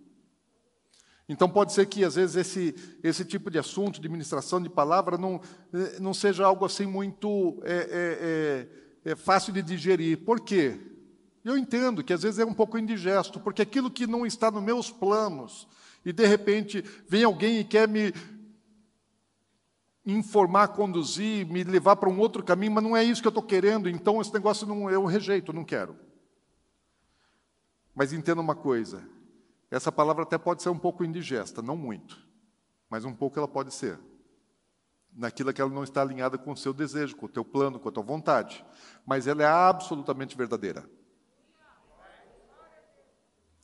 Então 1.29 1.49
pode 1.49 1.73
ser 1.73 1.87
que 1.87 2.05
às 2.05 2.17
vezes 2.17 2.35
esse, 2.35 2.99
esse 3.03 3.25
tipo 3.25 3.51
de 3.51 3.59
assunto, 3.59 4.01
de 4.01 4.09
ministração 4.09 4.61
de 4.61 4.69
palavra, 4.69 5.17
não, 5.17 5.41
eh, 5.73 6.01
não 6.01 6.13
seja 6.13 6.45
algo 6.45 6.65
assim 6.65 6.87
muito 6.87 7.63
é, 7.65 7.73
é, 7.73 8.19
é, 8.21 8.69
fácil 9.17 9.53
de 9.53 9.63
digerir. 9.63 10.19
Por 10.19 10.41
quê? 10.41 10.79
Eu 11.45 11.57
entendo 11.57 12.05
que 12.05 12.13
às 12.13 12.23
vezes 12.23 12.39
é 12.39 12.45
um 12.45 12.53
pouco 12.53 12.79
indigesto, 12.79 13.41
porque 13.41 13.63
aquilo 13.63 13.91
que 13.91 14.07
não 14.07 14.27
está 14.27 14.51
nos 14.51 14.63
meus 14.63 14.91
planos, 14.91 15.67
e 16.05 16.13
de 16.13 16.27
repente 16.27 16.83
vem 17.09 17.25
alguém 17.25 17.59
e 17.61 17.65
quer 17.65 17.89
me 17.89 18.13
informar, 20.05 20.69
conduzir, 20.69 21.47
me 21.47 21.65
levar 21.65 21.97
para 21.97 22.09
um 22.09 22.19
outro 22.19 22.43
caminho, 22.43 22.73
mas 22.73 22.85
não 22.85 22.97
é 22.97 23.03
isso 23.03 23.23
que 23.23 23.29
eu 23.29 23.31
estou 23.31 23.43
querendo, 23.43 23.89
então 23.89 24.21
esse 24.21 24.33
negócio 24.33 24.67
não, 24.67 24.91
eu 24.91 25.05
rejeito, 25.05 25.53
não 25.53 25.65
quero. 25.65 25.97
Mas 27.95 28.13
entenda 28.13 28.41
uma 28.41 28.55
coisa: 28.55 29.03
essa 29.71 29.91
palavra 29.91 30.25
até 30.25 30.37
pode 30.37 30.63
ser 30.63 30.69
um 30.69 30.79
pouco 30.79 31.05
indigesta, 31.05 31.63
não 31.63 31.77
muito, 31.77 32.19
mas 32.89 33.05
um 33.05 33.15
pouco 33.15 33.39
ela 33.39 33.49
pode 33.49 33.73
ser. 33.73 33.99
Naquilo 35.15 35.53
que 35.53 35.61
ela 35.61 35.71
não 35.71 35.85
está 35.85 36.03
alinhada 36.03 36.39
com 36.39 36.53
o 36.53 36.57
seu 36.57 36.73
desejo, 36.73 37.17
com 37.17 37.27
o 37.27 37.29
teu 37.29 37.45
plano, 37.45 37.79
com 37.79 37.89
a 37.89 37.93
tua 37.93 38.03
vontade. 38.03 38.65
Mas 39.07 39.27
ela 39.27 39.43
é 39.43 39.47
absolutamente 39.47 40.37
verdadeira. 40.37 40.89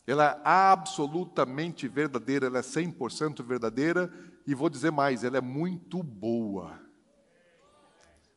Ela 0.07 0.25
é 0.25 0.41
absolutamente 0.45 1.89
verdadeira, 1.89 2.47
ela 2.47 2.59
é 2.59 2.63
100% 2.63 3.45
verdadeira, 3.45 4.13
e 4.47 4.55
vou 4.55 4.71
dizer 4.71 4.93
mais, 4.93 5.25
ela 5.25 5.37
é 5.37 5.41
muito 5.41 6.01
boa 6.03 6.86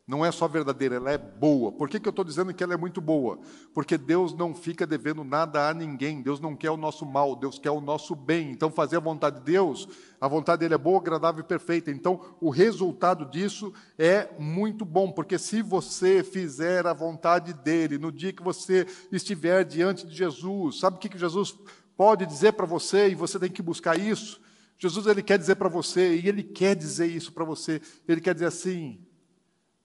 não 0.10 0.26
é 0.26 0.32
só 0.32 0.48
verdadeira, 0.48 0.96
ela 0.96 1.12
é 1.12 1.20
boa. 1.20 1.72
Por 1.72 1.88
que, 1.88 2.00
que 2.00 2.08
eu 2.08 2.10
estou 2.10 2.26
dizendo 2.26 2.52
que 2.52 2.64
ela 2.64 2.74
é 2.74 2.78
muito 2.78 3.00
boa? 3.00 3.38
Porque 3.76 3.96
Deus 3.96 4.34
não 4.34 4.56
fica 4.56 4.88
devendo 4.88 5.24
nada 5.24 5.70
a 5.70 5.74
ninguém, 5.74 6.24
Deus 6.24 6.40
não 6.40 6.56
quer 6.56 6.72
o 6.72 6.78
nosso 6.78 7.06
mal, 7.06 7.36
Deus 7.36 7.60
quer 7.60 7.70
o 7.70 7.80
nosso 7.80 8.16
bem. 8.16 8.50
Então, 8.50 8.72
fazer 8.72 8.98
a 8.98 9.00
vontade 9.00 9.38
de 9.38 9.44
Deus, 9.44 9.88
a 10.20 10.28
vontade 10.28 10.62
dele 10.62 10.74
é 10.74 10.80
boa, 10.80 10.98
agradável 10.98 11.42
e 11.42 11.48
perfeita. 11.48 11.92
Então, 11.92 12.20
o 12.42 12.50
resultado 12.50 13.24
disso 13.24 13.72
é 14.00 14.28
muito 14.40 14.84
bom, 14.84 15.12
porque 15.12 15.38
se 15.38 15.62
você 15.62 16.24
fizer 16.24 16.88
a 16.88 16.94
vontade 16.94 17.54
dele, 17.54 18.00
no 18.00 18.12
dia 18.12 18.34
que 18.34 18.42
você 18.42 18.88
estiver 19.12 19.64
diante 19.64 20.08
de 20.08 20.16
Jesus, 20.16 20.80
sabe 20.80 20.98
o 20.98 21.00
que, 21.00 21.08
que 21.10 21.20
Jesus 21.20 21.56
pode 21.96 22.26
dizer 22.26 22.54
para 22.54 22.66
você 22.66 23.10
e 23.10 23.14
você 23.14 23.38
tem 23.38 23.52
que 23.52 23.62
buscar 23.62 23.96
isso? 23.96 24.42
Jesus 24.76 25.06
ele 25.06 25.22
quer 25.22 25.38
dizer 25.38 25.54
para 25.58 25.70
você, 25.70 26.16
e 26.16 26.28
ele 26.28 26.42
quer 26.42 26.76
dizer 26.76 27.06
isso 27.06 27.32
para 27.32 27.46
você, 27.46 27.80
ele 28.08 28.22
quer 28.22 28.34
dizer 28.34 28.48
assim: 28.48 29.06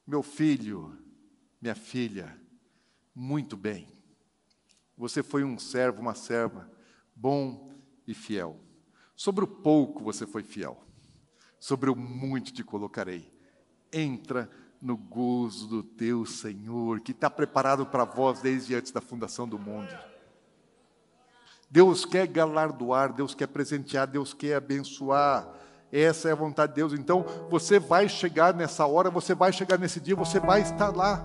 meu 0.06 0.22
filho, 0.22 0.96
minha 1.60 1.74
filha, 1.74 2.38
muito 3.14 3.56
bem. 3.56 3.88
Você 4.96 5.22
foi 5.22 5.42
um 5.42 5.58
servo, 5.58 6.00
uma 6.00 6.14
serva, 6.14 6.70
bom 7.14 7.72
e 8.06 8.14
fiel. 8.14 8.60
Sobre 9.16 9.44
o 9.44 9.48
pouco 9.48 10.04
você 10.04 10.26
foi 10.26 10.42
fiel, 10.42 10.82
sobre 11.58 11.88
o 11.90 11.96
muito 11.96 12.52
te 12.52 12.62
colocarei. 12.62 13.32
Entra 13.92 14.50
no 14.80 14.96
gozo 14.96 15.66
do 15.66 15.82
teu 15.82 16.26
Senhor, 16.26 17.00
que 17.00 17.12
está 17.12 17.30
preparado 17.30 17.86
para 17.86 18.04
vós 18.04 18.42
desde 18.42 18.74
antes 18.74 18.92
da 18.92 19.00
fundação 19.00 19.48
do 19.48 19.58
mundo. 19.58 19.88
Deus 21.70 22.04
quer 22.04 22.26
galardoar, 22.26 23.12
Deus 23.12 23.34
quer 23.34 23.48
presentear, 23.48 24.06
Deus 24.06 24.34
quer 24.34 24.56
abençoar. 24.56 25.48
Essa 25.96 26.28
é 26.28 26.32
a 26.32 26.34
vontade 26.34 26.72
de 26.72 26.76
Deus. 26.76 26.92
Então, 26.92 27.24
você 27.48 27.78
vai 27.78 28.08
chegar 28.08 28.52
nessa 28.52 28.84
hora, 28.84 29.10
você 29.10 29.32
vai 29.32 29.52
chegar 29.52 29.78
nesse 29.78 30.00
dia, 30.00 30.16
você 30.16 30.40
vai 30.40 30.60
estar 30.60 30.94
lá. 30.94 31.24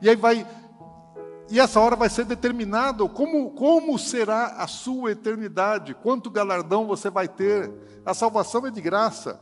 E 0.00 0.08
aí 0.08 0.16
vai 0.16 0.46
e 1.50 1.58
essa 1.58 1.80
hora 1.80 1.96
vai 1.96 2.10
ser 2.10 2.24
determinada 2.24 3.06
como 3.08 3.50
como 3.52 3.98
será 3.98 4.62
a 4.62 4.66
sua 4.66 5.12
eternidade, 5.12 5.94
quanto 5.94 6.30
galardão 6.30 6.86
você 6.86 7.10
vai 7.10 7.26
ter. 7.26 7.70
A 8.04 8.14
salvação 8.14 8.66
é 8.66 8.70
de 8.70 8.80
graça. 8.80 9.40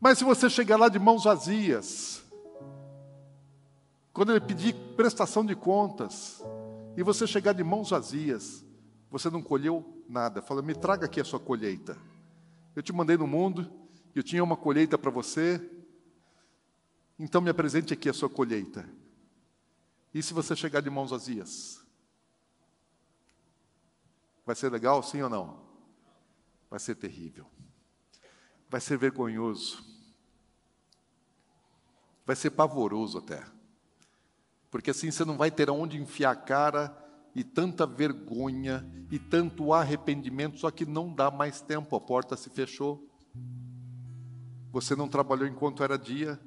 Mas 0.00 0.18
se 0.18 0.24
você 0.24 0.48
chegar 0.48 0.76
lá 0.76 0.88
de 0.88 0.98
mãos 0.98 1.24
vazias, 1.24 2.22
quando 4.12 4.32
ele 4.32 4.40
pedir 4.40 4.74
prestação 4.96 5.44
de 5.44 5.54
contas, 5.54 6.44
e 6.96 7.02
você 7.02 7.26
chegar 7.26 7.52
de 7.52 7.62
mãos 7.62 7.90
vazias, 7.90 8.64
você 9.10 9.30
não 9.30 9.42
colheu 9.42 9.84
nada. 10.08 10.42
Fala, 10.42 10.62
me 10.62 10.74
traga 10.74 11.06
aqui 11.06 11.20
a 11.20 11.24
sua 11.24 11.38
colheita. 11.40 11.96
Eu 12.76 12.82
te 12.82 12.92
mandei 12.92 13.16
no 13.16 13.26
mundo, 13.26 13.72
eu 14.14 14.22
tinha 14.22 14.44
uma 14.44 14.56
colheita 14.56 14.98
para 14.98 15.10
você, 15.10 15.58
então 17.18 17.40
me 17.40 17.48
apresente 17.48 17.94
aqui 17.94 18.06
a 18.06 18.12
sua 18.12 18.28
colheita. 18.28 18.86
E 20.12 20.22
se 20.22 20.34
você 20.34 20.54
chegar 20.54 20.82
de 20.82 20.90
mãos 20.90 21.10
vazias? 21.10 21.82
Vai 24.44 24.54
ser 24.54 24.70
legal, 24.70 25.02
sim 25.02 25.22
ou 25.22 25.30
não? 25.30 25.66
Vai 26.68 26.78
ser 26.78 26.96
terrível. 26.96 27.50
Vai 28.68 28.80
ser 28.80 28.98
vergonhoso. 28.98 29.82
Vai 32.26 32.36
ser 32.36 32.50
pavoroso 32.50 33.18
até. 33.18 33.42
Porque 34.70 34.90
assim 34.90 35.10
você 35.10 35.24
não 35.24 35.38
vai 35.38 35.50
ter 35.50 35.70
aonde 35.70 35.96
enfiar 35.96 36.32
a 36.32 36.36
cara 36.36 37.05
e 37.36 37.44
tanta 37.44 37.86
vergonha 37.86 38.82
e 39.10 39.18
tanto 39.18 39.74
arrependimento, 39.74 40.58
só 40.58 40.70
que 40.70 40.86
não 40.86 41.14
dá 41.14 41.30
mais 41.30 41.60
tempo, 41.60 41.94
a 41.94 42.00
porta 42.00 42.34
se 42.34 42.48
fechou. 42.48 43.06
Você 44.72 44.96
não 44.96 45.06
trabalhou 45.06 45.46
enquanto 45.46 45.84
era 45.84 45.98
dia, 45.98 46.40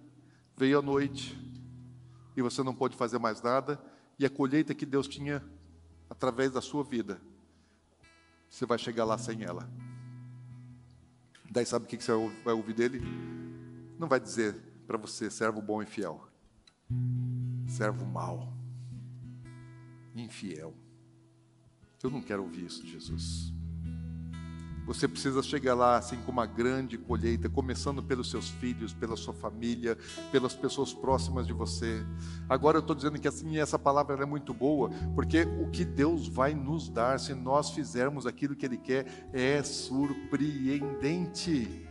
veio 0.58 0.80
a 0.80 0.82
noite 0.82 1.38
e 2.36 2.42
você 2.42 2.64
não 2.64 2.74
pôde 2.74 2.98
fazer 2.98 3.20
mais 3.20 3.40
nada, 3.42 3.80
e 4.18 4.26
a 4.26 4.30
colheita 4.30 4.74
que 4.74 4.86
Deus 4.86 5.08
tinha 5.08 5.44
através 6.10 6.52
da 6.52 6.62
sua 6.62 6.84
vida, 6.84 7.22
você 8.50 8.66
vai 8.66 8.80
chegar 8.80 9.06
lá 9.06 9.18
sem 9.18 9.44
ela. 9.44 9.70
Daí 11.52 11.68
sabe 11.68 11.86
o 11.86 11.88
que 11.88 12.02
você 12.02 12.12
vai 12.44 12.54
ouvir 12.56 12.74
dele? 12.74 13.02
Não 14.00 14.08
vai 14.08 14.20
dizer 14.20 14.56
para 14.88 14.98
você, 14.98 15.30
servo 15.30 15.62
bom 15.62 15.84
e 15.84 15.86
fiel, 15.86 16.28
servo 17.68 18.06
mau 18.06 18.59
infiel. 20.24 20.74
Eu 22.02 22.10
não 22.10 22.22
quero 22.22 22.44
ouvir 22.44 22.66
isso 22.66 22.86
Jesus. 22.86 23.54
Você 24.90 25.08
precisa 25.08 25.42
chegar 25.44 25.76
lá 25.76 25.98
assim 25.98 26.18
com 26.24 26.32
uma 26.32 26.48
grande 26.48 26.98
colheita, 26.98 27.48
começando 27.48 28.02
pelos 28.02 28.32
seus 28.32 28.50
filhos, 28.50 28.92
pela 28.92 29.16
sua 29.16 29.36
família, 29.36 29.96
pelas 30.32 30.56
pessoas 30.56 30.92
próximas 30.92 31.46
de 31.46 31.54
você. 31.54 32.04
Agora 32.50 32.78
eu 32.78 32.82
estou 32.82 32.96
dizendo 32.96 33.20
que 33.20 33.28
assim 33.28 33.60
essa 33.60 33.78
palavra 33.78 34.24
é 34.24 34.26
muito 34.26 34.52
boa, 34.52 34.90
porque 35.14 35.44
o 35.44 35.70
que 35.70 35.86
Deus 35.86 36.28
vai 36.28 36.56
nos 36.56 36.90
dar 36.90 37.20
se 37.20 37.36
nós 37.36 37.70
fizermos 37.70 38.26
aquilo 38.26 38.56
que 38.56 38.66
Ele 38.66 38.78
quer 38.78 39.30
é 39.32 39.62
surpreendente. 39.62 41.88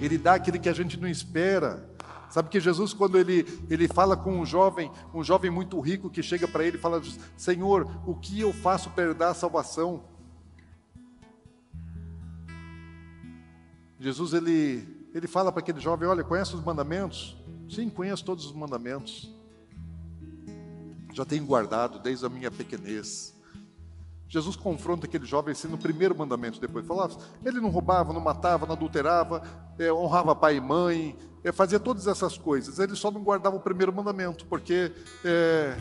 Ele 0.00 0.18
dá 0.18 0.34
aquilo 0.34 0.58
que 0.58 0.68
a 0.68 0.74
gente 0.74 0.98
não 0.98 1.06
espera. 1.06 1.88
Sabe 2.32 2.48
que 2.48 2.58
Jesus, 2.58 2.94
quando 2.94 3.18
ele, 3.18 3.46
ele 3.68 3.86
fala 3.86 4.16
com 4.16 4.40
um 4.40 4.46
jovem, 4.46 4.90
um 5.12 5.22
jovem 5.22 5.50
muito 5.50 5.78
rico 5.78 6.08
que 6.08 6.22
chega 6.22 6.48
para 6.48 6.64
ele 6.64 6.78
e 6.78 6.80
fala: 6.80 7.02
Senhor, 7.36 7.86
o 8.06 8.14
que 8.14 8.40
eu 8.40 8.54
faço 8.54 8.88
para 8.88 9.04
herdar 9.04 9.32
a 9.32 9.34
salvação? 9.34 10.02
Jesus 14.00 14.32
ele, 14.32 14.88
ele 15.12 15.26
fala 15.26 15.52
para 15.52 15.60
aquele 15.60 15.78
jovem: 15.78 16.08
Olha, 16.08 16.24
conhece 16.24 16.56
os 16.56 16.64
mandamentos? 16.64 17.36
Sim, 17.68 17.90
conheço 17.90 18.24
todos 18.24 18.46
os 18.46 18.52
mandamentos. 18.54 19.30
Já 21.12 21.26
tenho 21.26 21.44
guardado 21.44 21.98
desde 21.98 22.24
a 22.24 22.30
minha 22.30 22.50
pequenez. 22.50 23.38
Jesus 24.32 24.56
confronta 24.56 25.04
aquele 25.06 25.26
jovem 25.26 25.52
assim 25.52 25.68
no 25.68 25.76
primeiro 25.76 26.16
mandamento, 26.16 26.58
depois 26.58 26.86
falava, 26.86 27.18
ele 27.44 27.60
não 27.60 27.68
roubava, 27.68 28.14
não 28.14 28.20
matava, 28.20 28.64
não 28.64 28.72
adulterava, 28.72 29.42
é, 29.78 29.92
honrava 29.92 30.34
pai 30.34 30.56
e 30.56 30.60
mãe, 30.60 31.14
é, 31.44 31.52
fazia 31.52 31.78
todas 31.78 32.06
essas 32.06 32.38
coisas. 32.38 32.78
Ele 32.78 32.96
só 32.96 33.10
não 33.10 33.22
guardava 33.22 33.56
o 33.56 33.60
primeiro 33.60 33.92
mandamento, 33.92 34.46
porque 34.46 34.90
é, 35.22 35.76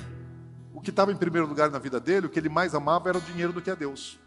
o 0.73 0.81
que 0.81 0.89
estava 0.89 1.13
em 1.13 1.15
primeiro 1.15 1.47
lugar 1.47 1.71
na 1.71 1.79
vida 1.79 1.97
dele, 1.97 2.25
o 2.25 2.29
que 2.29 2.37
ele 2.37 2.49
mais 2.49 2.75
amava 2.75 3.07
era 3.07 3.17
o 3.17 3.21
dinheiro 3.21 3.53
do 3.53 3.61
que 3.61 3.71
a 3.71 3.75
Deus. 3.75 4.19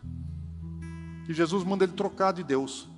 E 1.29 1.35
Jesus 1.35 1.63
manda 1.63 1.85
ele 1.85 1.93
trocar 1.93 2.33
de 2.33 2.43
Deus. 2.43 2.89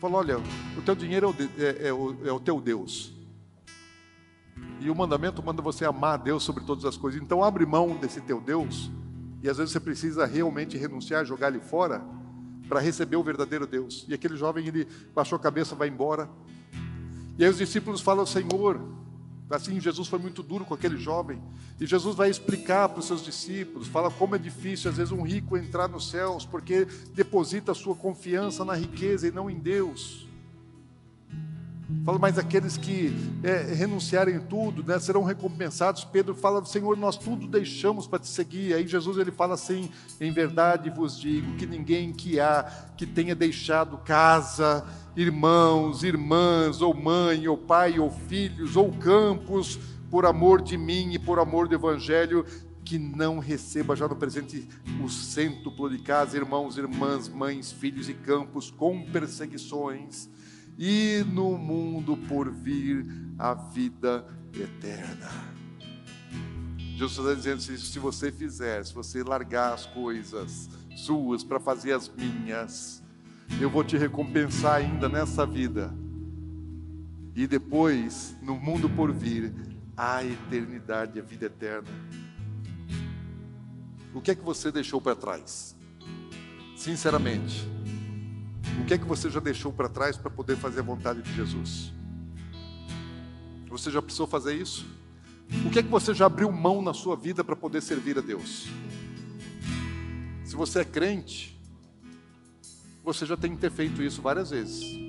Falou: 0.00 0.20
olha, 0.20 0.36
o 0.78 0.82
teu 0.82 0.94
dinheiro 0.94 1.26
é 1.26 1.30
o, 1.30 1.34
é, 1.58 1.88
é 1.88 1.92
o, 1.92 2.28
é 2.28 2.32
o 2.32 2.38
teu 2.38 2.60
Deus. 2.60 3.12
E 4.78 4.88
o 4.88 4.94
mandamento 4.94 5.42
manda 5.42 5.60
você 5.60 5.84
amar 5.84 6.14
a 6.14 6.22
Deus 6.22 6.44
sobre 6.44 6.62
todas 6.62 6.84
as 6.84 6.96
coisas. 6.96 7.20
Então 7.20 7.42
abre 7.42 7.66
mão 7.66 7.96
desse 7.96 8.20
teu 8.20 8.40
Deus. 8.40 8.88
E 9.44 9.50
às 9.50 9.58
vezes 9.58 9.72
você 9.72 9.78
precisa 9.78 10.24
realmente 10.24 10.74
renunciar, 10.78 11.22
jogar 11.26 11.48
ele 11.48 11.60
fora 11.60 12.02
para 12.66 12.80
receber 12.80 13.16
o 13.16 13.22
verdadeiro 13.22 13.66
Deus. 13.66 14.06
E 14.08 14.14
aquele 14.14 14.38
jovem 14.38 14.66
ele 14.66 14.88
baixou 15.14 15.36
a 15.36 15.38
cabeça, 15.38 15.74
vai 15.74 15.88
embora. 15.88 16.30
E 17.38 17.44
aí 17.44 17.50
os 17.50 17.58
discípulos 17.58 18.00
falam: 18.00 18.24
"Senhor, 18.24 18.80
Assim, 19.50 19.78
Jesus 19.78 20.08
foi 20.08 20.18
muito 20.18 20.42
duro 20.42 20.64
com 20.64 20.72
aquele 20.72 20.96
jovem. 20.96 21.40
E 21.78 21.86
Jesus 21.86 22.16
vai 22.16 22.30
explicar 22.30 22.88
para 22.88 23.00
os 23.00 23.06
seus 23.06 23.22
discípulos, 23.22 23.86
fala 23.86 24.10
como 24.10 24.34
é 24.34 24.38
difícil, 24.38 24.90
às 24.90 24.96
vezes, 24.96 25.12
um 25.12 25.22
rico 25.22 25.56
entrar 25.56 25.86
nos 25.86 26.10
céus, 26.10 26.46
porque 26.46 26.86
deposita 27.12 27.72
a 27.72 27.74
sua 27.74 27.94
confiança 27.94 28.64
na 28.64 28.74
riqueza 28.74 29.28
e 29.28 29.30
não 29.30 29.50
em 29.50 29.58
Deus. 29.58 30.26
Fala, 32.02 32.18
mas 32.18 32.38
aqueles 32.38 32.76
que 32.76 33.14
é, 33.42 33.74
renunciarem 33.74 34.40
tudo, 34.40 34.82
né, 34.82 34.98
serão 34.98 35.22
recompensados. 35.22 36.04
Pedro 36.04 36.34
fala, 36.34 36.64
Senhor, 36.64 36.96
nós 36.96 37.16
tudo 37.16 37.46
deixamos 37.46 38.06
para 38.06 38.18
te 38.18 38.28
seguir. 38.28 38.74
Aí 38.74 38.86
Jesus 38.86 39.16
ele 39.18 39.30
fala 39.30 39.54
assim: 39.54 39.90
em 40.20 40.32
verdade 40.32 40.90
vos 40.90 41.18
digo 41.18 41.56
que 41.56 41.66
ninguém 41.66 42.12
que 42.12 42.40
há 42.40 42.64
que 42.96 43.06
tenha 43.06 43.34
deixado 43.34 43.98
casa, 43.98 44.86
irmãos, 45.16 46.02
irmãs, 46.02 46.80
ou 46.80 46.94
mãe, 46.94 47.46
ou 47.48 47.56
pai, 47.56 47.98
ou 47.98 48.10
filhos, 48.10 48.76
ou 48.76 48.90
campos, 48.92 49.78
por 50.10 50.26
amor 50.26 50.62
de 50.62 50.76
mim 50.76 51.12
e 51.12 51.18
por 51.18 51.38
amor 51.38 51.68
do 51.68 51.74
Evangelho, 51.74 52.44
que 52.84 52.98
não 52.98 53.38
receba 53.38 53.96
já 53.96 54.06
no 54.06 54.14
presente 54.14 54.68
o 55.02 55.08
cêntuplo 55.08 55.88
de 55.88 55.98
casa, 55.98 56.36
irmãos, 56.36 56.76
irmãs, 56.76 57.28
mães, 57.28 57.72
filhos 57.72 58.08
e 58.08 58.14
campos, 58.14 58.70
com 58.70 59.02
perseguições, 59.06 60.28
e 60.78 61.24
no 61.32 61.56
mundo 61.56 62.16
por 62.28 62.50
vir 62.50 63.06
a 63.38 63.54
vida 63.54 64.26
eterna. 64.52 65.30
Jesus 66.96 67.26
está 67.26 67.34
dizendo: 67.34 67.60
se, 67.60 67.78
se 67.78 67.98
você 67.98 68.30
fizer, 68.30 68.84
se 68.84 68.94
você 68.94 69.22
largar 69.22 69.74
as 69.74 69.86
coisas 69.86 70.68
suas 70.96 71.42
para 71.42 71.58
fazer 71.58 71.92
as 71.92 72.08
minhas, 72.08 73.02
eu 73.60 73.68
vou 73.68 73.82
te 73.82 73.96
recompensar 73.96 74.76
ainda 74.76 75.08
nessa 75.08 75.44
vida. 75.44 75.92
E 77.34 77.46
depois, 77.46 78.36
no 78.40 78.56
mundo 78.56 78.88
por 78.88 79.12
vir, 79.12 79.52
a 79.96 80.24
eternidade, 80.24 81.18
a 81.18 81.22
vida 81.22 81.46
eterna. 81.46 81.88
O 84.14 84.20
que 84.20 84.30
é 84.30 84.34
que 84.34 84.44
você 84.44 84.70
deixou 84.70 85.00
para 85.00 85.16
trás? 85.16 85.76
Sinceramente, 86.76 87.68
o 88.80 88.84
que 88.86 88.94
é 88.94 88.98
que 88.98 89.04
você 89.04 89.30
já 89.30 89.40
deixou 89.40 89.72
para 89.72 89.88
trás 89.88 90.16
para 90.16 90.30
poder 90.30 90.56
fazer 90.56 90.80
a 90.80 90.82
vontade 90.82 91.22
de 91.22 91.34
Jesus? 91.34 91.92
Você 93.68 93.90
já 93.90 94.00
precisou 94.00 94.26
fazer 94.26 94.54
isso? 94.54 94.86
O 95.66 95.70
que 95.70 95.78
é 95.78 95.82
que 95.82 95.88
você 95.88 96.14
já 96.14 96.26
abriu 96.26 96.50
mão 96.50 96.80
na 96.80 96.94
sua 96.94 97.16
vida 97.16 97.42
para 97.42 97.56
poder 97.56 97.82
servir 97.82 98.18
a 98.18 98.20
Deus? 98.20 98.68
Se 100.44 100.54
você 100.54 100.80
é 100.80 100.84
crente, 100.84 101.60
você 103.02 103.26
já 103.26 103.36
tem 103.36 103.54
que 103.54 103.60
ter 103.60 103.70
feito 103.70 104.02
isso 104.02 104.22
várias 104.22 104.50
vezes 104.50 105.04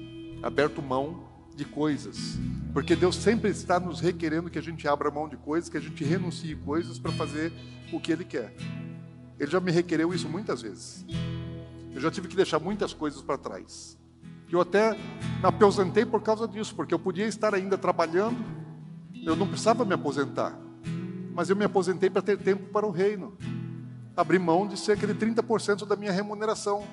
aberto 0.46 0.82
mão 0.82 1.28
de 1.56 1.66
coisas, 1.66 2.38
porque 2.74 2.96
Deus 2.96 3.16
sempre 3.16 3.50
está 3.50 3.80
nos 3.80 4.00
requerendo 4.00 4.50
que 4.50 4.60
a 4.60 4.62
gente 4.62 4.88
abra 4.88 5.10
mão 5.10 5.28
de 5.28 5.38
coisas, 5.38 5.70
que 5.70 5.78
a 5.78 5.82
gente 5.82 6.04
renuncie 6.04 6.56
coisas 6.56 7.00
para 7.00 7.12
fazer 7.14 7.52
o 7.92 8.00
que 8.00 8.12
Ele 8.12 8.26
quer. 8.26 8.54
Ele 9.40 9.50
já 9.50 9.60
me 9.60 9.72
requereu 9.72 10.14
isso 10.14 10.30
muitas 10.30 10.62
vezes. 10.62 11.06
Eu 11.96 12.02
já 12.02 12.12
tive 12.12 12.28
que 12.28 12.36
deixar 12.36 12.60
muitas 12.60 12.94
coisas 12.94 13.24
para 13.24 13.38
trás. 13.38 13.98
Eu 14.52 14.62
até 14.62 14.94
me 14.94 15.46
aposentei 15.46 16.06
por 16.06 16.22
causa 16.22 16.48
disso, 16.48 16.76
porque 16.76 16.94
eu 16.94 17.00
podia 17.00 17.26
estar 17.26 17.56
ainda 17.56 17.76
trabalhando, 17.76 18.38
eu 19.24 19.36
não 19.36 19.48
precisava 19.48 19.84
me 19.84 19.96
aposentar, 19.96 20.56
mas 21.34 21.50
eu 21.50 21.56
me 21.56 21.66
aposentei 21.66 22.12
para 22.12 22.22
ter 22.22 22.38
tempo 22.38 22.72
para 22.72 22.86
o 22.86 22.92
reino. 22.92 23.36
Abri 24.16 24.38
mão 24.38 24.68
de 24.68 24.78
ser 24.78 24.92
aquele 24.92 25.16
30% 25.16 25.88
da 25.88 25.96
minha 25.96 26.12
remuneração 26.12 26.86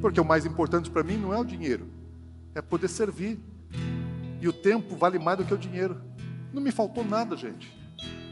porque 0.00 0.20
o 0.20 0.24
mais 0.24 0.46
importante 0.46 0.90
para 0.90 1.02
mim 1.02 1.16
não 1.16 1.34
é 1.34 1.38
o 1.38 1.44
dinheiro, 1.44 1.86
é 2.54 2.62
poder 2.62 2.88
servir. 2.88 3.38
E 4.40 4.48
o 4.48 4.52
tempo 4.52 4.96
vale 4.96 5.18
mais 5.18 5.36
do 5.36 5.44
que 5.44 5.52
o 5.52 5.58
dinheiro. 5.58 6.00
Não 6.52 6.62
me 6.62 6.72
faltou 6.72 7.04
nada, 7.04 7.36
gente. 7.36 7.78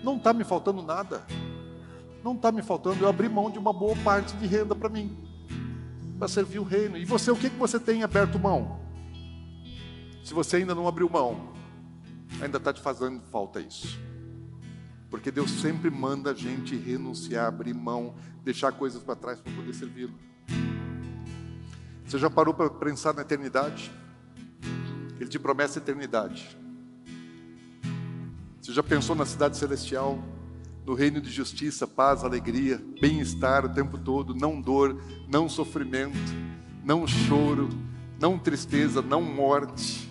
Não 0.03 0.17
está 0.17 0.33
me 0.33 0.43
faltando 0.43 0.83
nada. 0.83 1.23
Não 2.25 2.35
está 2.35 2.51
me 2.51 2.63
faltando. 2.63 3.05
Eu 3.05 3.09
abri 3.09 3.29
mão 3.29 3.51
de 3.51 3.59
uma 3.59 3.73
boa 3.73 3.95
parte 3.97 4.35
de 4.37 4.47
renda 4.47 4.75
para 4.75 4.89
mim, 4.89 5.15
para 6.19 6.29
servir 6.29 6.59
o 6.59 6.65
reino. 6.65 6.97
E 6.97 7.05
você, 7.05 7.31
o 7.31 7.37
que, 7.37 7.49
que 7.49 7.57
você 7.57 7.79
tem 7.79 8.03
aberto 8.03 8.39
mão? 8.39 8.81
Se 10.25 10.35
você 10.35 10.57
ainda 10.57 10.75
não 10.75 10.89
abriu 10.89 11.09
mão, 11.09 11.55
ainda 12.43 12.59
está 12.59 12.73
te 12.73 12.81
fazendo 12.81 13.23
falta 13.31 13.61
isso. 13.61 13.99
Porque 15.09 15.31
Deus 15.31 15.51
sempre 15.51 15.91
manda 15.91 16.33
a 16.33 16.35
gente 16.35 16.77
renunciar, 16.77 17.47
abrir 17.47 17.73
mão, 17.73 18.15
deixar 18.45 18.73
coisas 18.73 19.03
para 19.03 19.17
trás 19.17 19.41
para 19.41 19.53
poder 19.53 19.73
servi-lo. 19.73 20.15
Você 22.05 22.19
já 22.19 22.29
parou 22.29 22.53
para 22.53 22.69
pensar 22.69 23.15
na 23.15 23.23
eternidade? 23.23 23.91
Ele 25.19 25.29
te 25.29 25.39
promete 25.39 25.79
eternidade. 25.79 26.59
Você 28.61 28.73
já 28.73 28.83
pensou 28.83 29.17
na 29.17 29.25
cidade 29.25 29.57
celestial, 29.57 30.23
no 30.89 30.95
reino 30.95 31.21
de 31.21 31.31
justiça, 31.31 31.87
paz, 31.87 32.25
alegria, 32.25 32.83
bem-estar 32.99 33.67
o 33.67 33.69
tempo 33.69 33.99
todo, 33.99 34.35
não 34.35 34.59
dor, 34.59 34.99
não 35.29 35.47
sofrimento, 35.47 36.17
não 36.83 37.07
choro, 37.07 37.69
não 38.19 38.39
tristeza, 38.39 39.03
não 39.03 39.21
morte, 39.21 40.11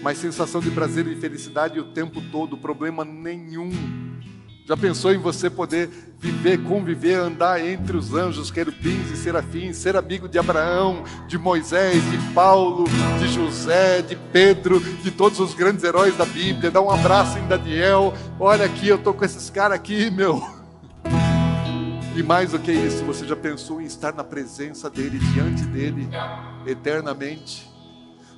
mas 0.00 0.18
sensação 0.18 0.60
de 0.60 0.70
prazer 0.70 1.08
e 1.08 1.16
felicidade 1.16 1.80
o 1.80 1.92
tempo 1.92 2.22
todo, 2.30 2.56
problema 2.56 3.04
nenhum 3.04 3.72
já 4.66 4.76
pensou 4.76 5.12
em 5.12 5.18
você 5.18 5.50
poder 5.50 5.90
viver, 6.18 6.62
conviver, 6.62 7.14
andar 7.14 7.64
entre 7.64 7.96
os 7.96 8.14
anjos, 8.14 8.50
querubins 8.50 9.10
e 9.10 9.16
serafins, 9.16 9.76
ser 9.76 9.96
amigo 9.96 10.28
de 10.28 10.38
Abraão, 10.38 11.02
de 11.26 11.36
Moisés, 11.36 12.02
de 12.10 12.18
Paulo, 12.32 12.84
de 13.18 13.28
José, 13.28 14.02
de 14.02 14.14
Pedro, 14.32 14.78
de 14.80 15.10
todos 15.10 15.40
os 15.40 15.52
grandes 15.52 15.82
heróis 15.82 16.16
da 16.16 16.24
Bíblia, 16.24 16.70
dar 16.70 16.80
um 16.80 16.90
abraço 16.90 17.38
em 17.38 17.46
Daniel. 17.48 18.14
Olha 18.38 18.64
aqui, 18.64 18.86
eu 18.86 18.96
estou 18.96 19.12
com 19.12 19.24
esses 19.24 19.50
caras 19.50 19.76
aqui, 19.76 20.10
meu. 20.10 20.40
E 22.14 22.22
mais 22.22 22.52
do 22.52 22.58
que 22.58 22.70
isso, 22.70 23.04
você 23.04 23.26
já 23.26 23.34
pensou 23.34 23.80
em 23.80 23.84
estar 23.84 24.14
na 24.14 24.22
presença 24.22 24.88
dele, 24.88 25.18
diante 25.18 25.64
dele, 25.64 26.08
eternamente? 26.66 27.71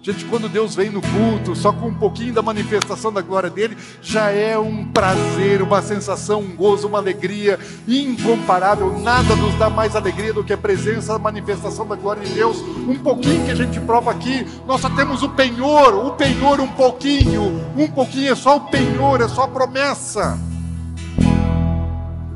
Gente, 0.05 0.27
quando 0.27 0.51
Deus 0.51 0.75
vem 0.75 0.91
no 0.91 1.01
culto, 1.01 1.57
só 1.57 1.73
com 1.73 1.89
um 1.89 1.95
pouquinho 1.95 2.35
da 2.35 2.43
manifestação 2.43 3.11
da 3.11 3.23
glória 3.23 3.49
dele, 3.49 3.75
já 4.03 4.29
é 4.29 4.59
um 4.59 4.85
prazer, 4.85 5.63
uma 5.63 5.81
sensação, 5.81 6.43
um 6.43 6.55
gozo, 6.55 6.87
uma 6.87 6.99
alegria 6.99 7.59
incomparável. 7.89 8.99
Nada 9.01 9.35
nos 9.35 9.55
dá 9.55 9.71
mais 9.71 9.97
alegria 9.97 10.31
do 10.35 10.45
que 10.45 10.53
a 10.53 10.59
presença, 10.59 11.15
a 11.15 11.19
manifestação 11.19 11.87
da 11.87 11.97
glória 11.97 12.23
de 12.23 12.35
Deus. 12.35 12.59
Um 12.87 12.99
pouquinho 12.99 13.47
que 13.47 13.53
a 13.53 13.55
gente 13.55 13.81
prova 13.81 14.11
aqui, 14.11 14.47
nós 14.67 14.83
só 14.83 14.91
temos 14.91 15.23
o 15.23 15.29
penhor, 15.31 15.95
o 15.95 16.11
penhor 16.11 16.61
um 16.61 16.69
pouquinho, 16.69 17.65
um 17.75 17.89
pouquinho 17.89 18.31
é 18.31 18.35
só 18.35 18.57
o 18.57 18.61
penhor, 18.61 19.23
é 19.23 19.29
só 19.29 19.45
a 19.45 19.49
promessa 19.49 20.39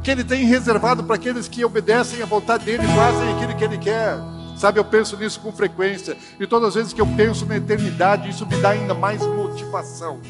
que 0.03 0.11
ele 0.11 0.25
tem 0.25 0.47
reservado 0.47 1.05
para 1.05 1.17
aqueles 1.17 1.47
que 1.47 1.63
obedecem 1.67 2.23
à 2.23 2.25
vontade 2.25 2.65
dele, 2.65 2.89
fazem 2.97 3.35
aquilo 3.35 3.55
que 3.55 3.65
ele 3.65 3.77
quer. 3.77 4.38
Sabe, 4.59 4.81
eu 4.81 4.85
penso 4.85 5.17
nisso 5.17 5.39
com 5.39 5.53
frequência. 5.53 6.17
E 6.39 6.45
todas 6.45 6.71
as 6.71 6.75
vezes 6.75 6.93
que 6.93 7.01
eu 7.01 7.07
penso 7.07 7.47
na 7.47 7.57
eternidade, 7.57 8.29
isso 8.29 8.45
me 8.45 8.57
dá 8.61 8.71
ainda 8.71 8.93
mais 8.93 9.25
motivação. 9.25 10.21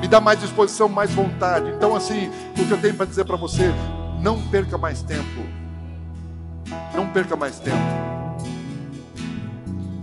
Me 0.00 0.06
dá 0.06 0.20
mais 0.20 0.38
disposição, 0.38 0.88
mais 0.88 1.10
vontade. 1.10 1.68
Então, 1.70 1.96
assim, 1.96 2.30
o 2.56 2.64
que 2.64 2.70
eu 2.70 2.80
tenho 2.80 2.94
para 2.94 3.06
dizer 3.06 3.24
para 3.24 3.36
você, 3.36 3.74
não 4.20 4.40
perca 4.48 4.78
mais 4.78 5.02
tempo. 5.02 5.42
Não 6.94 7.08
perca 7.08 7.34
mais 7.34 7.58
tempo. 7.58 7.76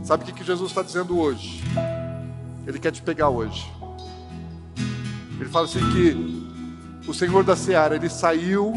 Sabe 0.03 0.29
o 0.29 0.33
que, 0.33 0.43
Jesus 0.43 0.69
está 0.69 0.83
dizendo 0.83 1.17
hoje? 1.17 1.63
Ele 2.67 2.77
quer 2.79 2.91
te 2.91 3.01
pegar 3.01 3.29
hoje. 3.29 3.65
Ele 5.39 5.49
fala 5.49 5.65
assim 5.65 5.79
que 5.91 7.09
o 7.09 7.13
Senhor 7.13 7.45
da 7.45 7.55
Seara, 7.55 7.95
ele 7.95 8.09
saiu 8.09 8.73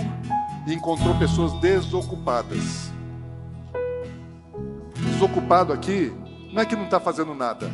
e 0.64 0.72
encontrou 0.72 1.16
pessoas 1.16 1.52
desocupadas 1.54 2.87
desocupado 5.18 5.72
aqui 5.72 6.12
não 6.52 6.62
é 6.62 6.64
que 6.64 6.76
não 6.76 6.84
está 6.84 7.00
fazendo 7.00 7.34
nada. 7.34 7.68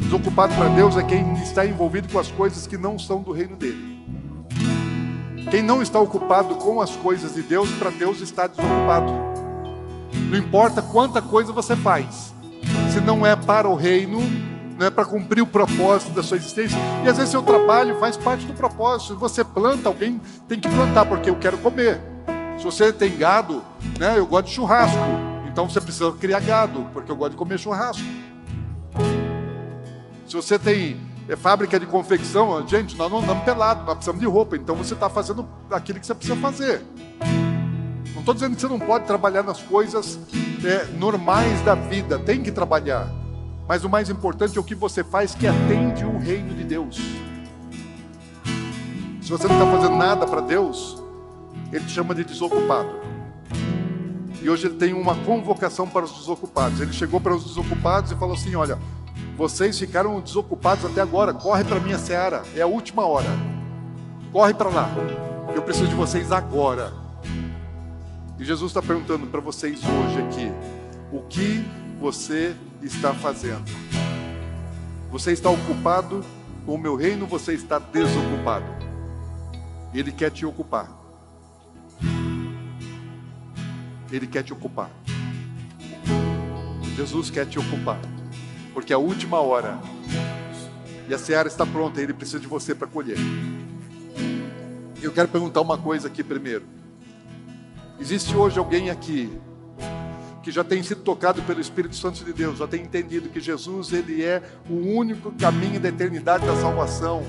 Desocupado 0.00 0.52
para 0.56 0.68
Deus 0.70 0.96
é 0.96 1.04
quem 1.04 1.32
está 1.34 1.64
envolvido 1.64 2.08
com 2.08 2.18
as 2.18 2.30
coisas 2.32 2.66
que 2.66 2.76
não 2.76 2.98
são 2.98 3.22
do 3.22 3.30
reino 3.30 3.56
dele. 3.56 3.96
Quem 5.52 5.62
não 5.62 5.80
está 5.80 6.00
ocupado 6.00 6.56
com 6.56 6.80
as 6.80 6.90
coisas 6.96 7.34
de 7.34 7.42
Deus, 7.42 7.70
para 7.72 7.90
Deus 7.90 8.20
está 8.20 8.48
desocupado. 8.48 9.12
Não 10.30 10.36
importa 10.36 10.82
quanta 10.82 11.22
coisa 11.22 11.52
você 11.52 11.76
faz, 11.76 12.34
se 12.92 13.00
não 13.00 13.24
é 13.24 13.36
para 13.36 13.68
o 13.68 13.76
reino, 13.76 14.20
não 14.76 14.86
é 14.86 14.90
para 14.90 15.04
cumprir 15.04 15.42
o 15.42 15.46
propósito 15.46 16.10
da 16.10 16.24
sua 16.24 16.36
existência. 16.38 16.76
E 17.04 17.08
às 17.08 17.16
vezes 17.16 17.30
seu 17.30 17.42
trabalho 17.42 17.98
faz 18.00 18.16
parte 18.16 18.44
do 18.44 18.52
propósito. 18.52 19.14
Se 19.14 19.20
você 19.20 19.44
planta, 19.44 19.88
alguém 19.88 20.20
tem 20.48 20.58
que 20.58 20.68
plantar, 20.68 21.06
porque 21.06 21.30
eu 21.30 21.36
quero 21.36 21.56
comer. 21.58 22.00
Se 22.58 22.64
você 22.64 22.92
tem 22.92 23.16
gado, 23.16 23.62
né, 23.98 24.18
eu 24.18 24.26
gosto 24.26 24.46
de 24.46 24.54
churrasco. 24.54 25.27
Então 25.58 25.68
você 25.68 25.80
precisa 25.80 26.12
criar 26.12 26.38
gado, 26.38 26.86
porque 26.92 27.10
eu 27.10 27.16
gosto 27.16 27.32
de 27.32 27.36
comer 27.36 27.58
churrasco. 27.58 28.04
Se 30.24 30.36
você 30.36 30.56
tem 30.56 31.00
é 31.28 31.34
fábrica 31.34 31.80
de 31.80 31.84
confecção, 31.84 32.64
gente, 32.68 32.96
nós 32.96 33.10
não 33.10 33.18
andamos 33.18 33.42
pelados, 33.42 33.84
nós 33.84 33.94
precisamos 33.94 34.20
de 34.20 34.26
roupa, 34.28 34.54
então 34.56 34.76
você 34.76 34.94
está 34.94 35.10
fazendo 35.10 35.48
aquilo 35.68 35.98
que 35.98 36.06
você 36.06 36.14
precisa 36.14 36.36
fazer. 36.36 36.84
Não 38.12 38.20
estou 38.20 38.34
dizendo 38.34 38.54
que 38.54 38.60
você 38.60 38.68
não 38.68 38.78
pode 38.78 39.04
trabalhar 39.04 39.42
nas 39.42 39.60
coisas 39.60 40.20
é, 40.64 40.84
normais 40.96 41.60
da 41.62 41.74
vida, 41.74 42.20
tem 42.20 42.40
que 42.40 42.52
trabalhar. 42.52 43.12
Mas 43.66 43.82
o 43.82 43.88
mais 43.88 44.08
importante 44.08 44.56
é 44.56 44.60
o 44.60 44.64
que 44.64 44.76
você 44.76 45.02
faz 45.02 45.34
que 45.34 45.48
atende 45.48 46.04
o 46.04 46.18
reino 46.18 46.54
de 46.54 46.62
Deus. 46.62 47.00
Se 49.20 49.28
você 49.28 49.48
não 49.48 49.58
está 49.58 49.72
fazendo 49.72 49.96
nada 49.96 50.24
para 50.24 50.40
Deus, 50.40 51.02
Ele 51.72 51.84
te 51.84 51.90
chama 51.90 52.14
de 52.14 52.22
desocupado. 52.22 53.07
E 54.40 54.48
hoje 54.48 54.66
Ele 54.66 54.76
tem 54.76 54.94
uma 54.94 55.14
convocação 55.24 55.88
para 55.88 56.04
os 56.04 56.12
desocupados. 56.12 56.80
Ele 56.80 56.92
chegou 56.92 57.20
para 57.20 57.34
os 57.34 57.44
desocupados 57.44 58.12
e 58.12 58.16
falou 58.16 58.34
assim: 58.34 58.54
Olha, 58.54 58.78
vocês 59.36 59.78
ficaram 59.78 60.20
desocupados 60.20 60.84
até 60.84 61.00
agora, 61.00 61.32
corre 61.34 61.64
para 61.64 61.76
a 61.76 61.80
minha 61.80 61.98
seara, 61.98 62.42
é 62.54 62.60
a 62.60 62.66
última 62.66 63.06
hora. 63.06 63.28
Corre 64.32 64.52
para 64.54 64.68
lá, 64.68 64.90
eu 65.54 65.62
preciso 65.62 65.88
de 65.88 65.94
vocês 65.94 66.30
agora. 66.30 66.92
E 68.38 68.44
Jesus 68.44 68.70
está 68.70 68.82
perguntando 68.82 69.26
para 69.26 69.40
vocês 69.40 69.80
hoje 69.82 70.18
aqui: 70.22 70.52
o 71.12 71.22
que 71.22 71.64
você 72.00 72.54
está 72.82 73.12
fazendo? 73.14 73.64
Você 75.10 75.32
está 75.32 75.50
ocupado 75.50 76.22
com 76.66 76.74
o 76.74 76.78
meu 76.78 76.94
reino, 76.94 77.26
você 77.26 77.54
está 77.54 77.78
desocupado. 77.78 78.66
Ele 79.94 80.12
quer 80.12 80.30
te 80.30 80.44
ocupar. 80.44 80.97
Ele 84.10 84.26
quer 84.26 84.42
te 84.42 84.52
ocupar. 84.52 84.90
Jesus 86.96 87.30
quer 87.30 87.46
te 87.46 87.58
ocupar. 87.58 88.00
Porque 88.72 88.92
é 88.92 88.96
a 88.96 88.98
última 88.98 89.40
hora. 89.40 89.78
E 91.08 91.14
a 91.14 91.18
seara 91.18 91.48
está 91.48 91.64
pronta, 91.64 92.00
ele 92.00 92.12
precisa 92.12 92.38
de 92.38 92.46
você 92.46 92.74
para 92.74 92.86
colher. 92.86 93.16
Eu 95.00 95.12
quero 95.12 95.28
perguntar 95.28 95.60
uma 95.60 95.78
coisa 95.78 96.08
aqui 96.08 96.22
primeiro. 96.22 96.64
Existe 98.00 98.34
hoje 98.34 98.58
alguém 98.58 98.90
aqui 98.90 99.30
que 100.42 100.50
já 100.52 100.64
tem 100.64 100.82
sido 100.82 101.02
tocado 101.02 101.42
pelo 101.42 101.60
Espírito 101.60 101.94
Santo 101.94 102.24
de 102.24 102.32
Deus, 102.32 102.58
já 102.58 102.66
tem 102.66 102.82
entendido 102.82 103.28
que 103.28 103.40
Jesus 103.40 103.92
ele 103.92 104.24
é 104.24 104.42
o 104.68 104.74
único 104.74 105.30
caminho 105.32 105.78
da 105.78 105.88
eternidade 105.88 106.46
da 106.46 106.56
salvação, 106.56 107.22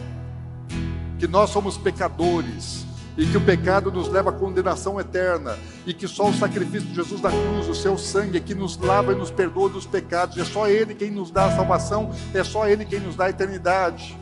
que 1.17 1.27
nós 1.27 1.49
somos 1.49 1.77
pecadores 1.77 2.85
e 3.19 3.25
que 3.25 3.35
o 3.35 3.41
pecado 3.41 3.91
nos 3.91 4.07
leva 4.07 4.29
à 4.29 4.33
condenação 4.33 4.97
eterna 4.97 5.57
e 5.85 5.93
que 5.93 6.07
só 6.07 6.29
o 6.29 6.33
sacrifício 6.33 6.87
de 6.87 6.95
Jesus 6.95 7.19
da 7.19 7.29
cruz, 7.29 7.67
o 7.67 7.75
seu 7.75 7.97
sangue 7.97 8.37
é 8.37 8.39
que 8.39 8.55
nos 8.55 8.77
lava 8.77 9.11
e 9.11 9.15
nos 9.15 9.29
perdoa 9.29 9.67
dos 9.67 9.85
pecados, 9.85 10.37
é 10.37 10.45
só 10.45 10.69
ele 10.69 10.95
quem 10.95 11.11
nos 11.11 11.29
dá 11.29 11.47
a 11.47 11.51
salvação, 11.51 12.11
é 12.33 12.41
só 12.45 12.65
ele 12.65 12.85
quem 12.85 13.01
nos 13.01 13.17
dá 13.17 13.25
a 13.25 13.29
eternidade. 13.29 14.17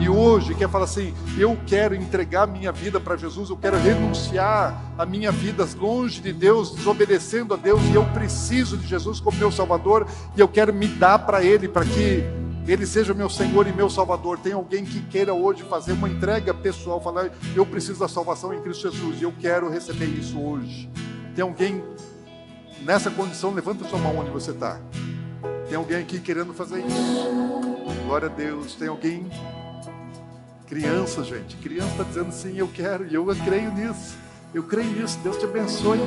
E 0.00 0.08
hoje 0.08 0.52
quer 0.56 0.68
falar 0.68 0.86
assim: 0.86 1.14
eu 1.38 1.56
quero 1.64 1.94
entregar 1.94 2.48
minha 2.48 2.72
vida 2.72 2.98
para 2.98 3.16
Jesus, 3.16 3.48
eu 3.48 3.56
quero 3.56 3.78
renunciar 3.78 4.92
a 4.98 5.06
minha 5.06 5.30
vida 5.30 5.66
longe 5.78 6.20
de 6.20 6.32
Deus, 6.32 6.74
desobedecendo 6.74 7.54
a 7.54 7.56
Deus, 7.56 7.80
e 7.84 7.94
eu 7.94 8.04
preciso 8.06 8.76
de 8.76 8.86
Jesus 8.88 9.20
como 9.20 9.38
meu 9.38 9.52
Salvador, 9.52 10.08
e 10.36 10.40
eu 10.40 10.48
quero 10.48 10.74
me 10.74 10.88
dar 10.88 11.20
para 11.20 11.44
Ele, 11.44 11.68
para 11.68 11.84
que 11.84 12.43
Ele 12.66 12.86
seja 12.86 13.12
meu 13.12 13.28
Senhor 13.28 13.66
e 13.66 13.72
meu 13.72 13.90
Salvador. 13.90 14.38
Tem 14.38 14.52
alguém 14.52 14.84
que 14.84 15.00
queira 15.02 15.34
hoje 15.34 15.62
fazer 15.64 15.92
uma 15.92 16.08
entrega 16.08 16.54
pessoal, 16.54 17.00
falar: 17.00 17.30
eu 17.54 17.66
preciso 17.66 18.00
da 18.00 18.08
salvação 18.08 18.54
em 18.54 18.60
Cristo 18.60 18.90
Jesus, 18.90 19.20
e 19.20 19.24
eu 19.24 19.32
quero 19.40 19.68
receber 19.68 20.06
isso 20.06 20.40
hoje. 20.40 20.90
Tem 21.34 21.42
alguém 21.42 21.82
nessa 22.82 23.10
condição? 23.10 23.52
Levanta 23.52 23.88
sua 23.88 23.98
mão 23.98 24.18
onde 24.18 24.30
você 24.30 24.50
está. 24.52 24.80
Tem 25.68 25.76
alguém 25.76 25.98
aqui 25.98 26.20
querendo 26.20 26.54
fazer 26.54 26.84
isso? 26.84 28.04
Glória 28.06 28.28
a 28.28 28.30
Deus. 28.30 28.74
Tem 28.74 28.88
alguém 28.88 29.28
Criança, 30.66 31.22
gente, 31.22 31.56
criança 31.58 31.90
está 31.90 32.04
dizendo 32.04 32.32
sim, 32.32 32.56
eu 32.56 32.66
quero, 32.66 33.06
e 33.06 33.14
eu 33.14 33.26
creio 33.44 33.70
nisso. 33.72 34.16
Eu 34.52 34.62
creio 34.62 34.90
nisso, 34.90 35.18
Deus 35.22 35.36
te 35.36 35.44
abençoe. 35.44 35.98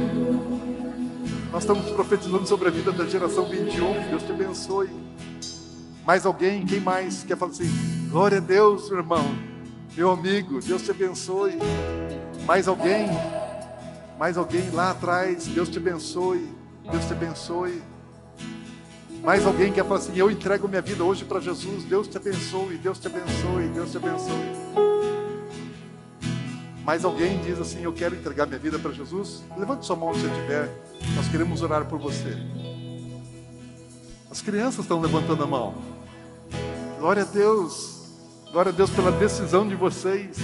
Nós 1.51 1.63
estamos 1.63 1.89
profetizando 1.91 2.45
sobre 2.47 2.67
a 2.67 2.71
vida 2.71 2.91
da 2.91 3.05
geração 3.05 3.47
21, 3.47 4.09
Deus 4.09 4.23
te 4.23 4.31
abençoe. 4.31 4.89
Mais 6.07 6.25
alguém, 6.25 6.65
quem 6.65 6.79
mais 6.79 7.23
quer 7.23 7.35
falar 7.35 7.51
assim? 7.51 7.69
Glória 8.09 8.37
a 8.37 8.39
Deus, 8.39 8.89
meu 8.89 8.99
irmão, 8.99 9.25
meu 9.93 10.09
amigo, 10.09 10.61
Deus 10.61 10.81
te 10.81 10.91
abençoe. 10.91 11.59
Mais 12.45 12.65
alguém? 12.65 13.09
Mais 14.17 14.37
alguém 14.37 14.69
lá 14.71 14.91
atrás, 14.91 15.47
Deus 15.47 15.67
te 15.67 15.79
abençoe, 15.79 16.49
Deus 16.89 17.03
te 17.03 17.11
abençoe. 17.11 17.83
Mais 19.21 19.45
alguém 19.45 19.73
quer 19.73 19.83
falar 19.83 19.99
assim: 19.99 20.15
Eu 20.15 20.31
entrego 20.31 20.65
minha 20.69 20.81
vida 20.81 21.03
hoje 21.03 21.25
para 21.25 21.41
Jesus. 21.41 21.83
Deus 21.83 22.07
te 22.07 22.15
abençoe, 22.15 22.77
Deus 22.77 22.99
te 22.99 23.07
abençoe, 23.07 23.67
Deus 23.73 23.91
te 23.91 23.97
abençoe. 23.97 24.55
Mais 26.85 27.03
alguém 27.03 27.37
diz 27.41 27.59
assim: 27.59 27.83
Eu 27.83 27.91
quero 27.91 28.15
entregar 28.15 28.45
minha 28.45 28.59
vida 28.59 28.79
para 28.79 28.93
Jesus. 28.93 29.43
Levante 29.57 29.85
sua 29.85 29.97
mão 29.97 30.13
se 30.13 30.21
você 30.21 30.29
tiver. 30.29 30.69
Nós 31.17 31.27
queremos 31.27 31.61
orar 31.61 31.83
por 31.83 31.99
você. 31.99 32.33
As 34.31 34.41
crianças 34.41 34.85
estão 34.85 35.01
levantando 35.01 35.43
a 35.43 35.47
mão. 35.47 35.96
Glória 36.99 37.21
a 37.21 37.25
Deus. 37.25 37.95
Glória 38.51 38.71
a 38.71 38.75
Deus 38.75 38.89
pela 38.89 39.11
decisão 39.11 39.67
de 39.67 39.75
vocês. 39.75 40.37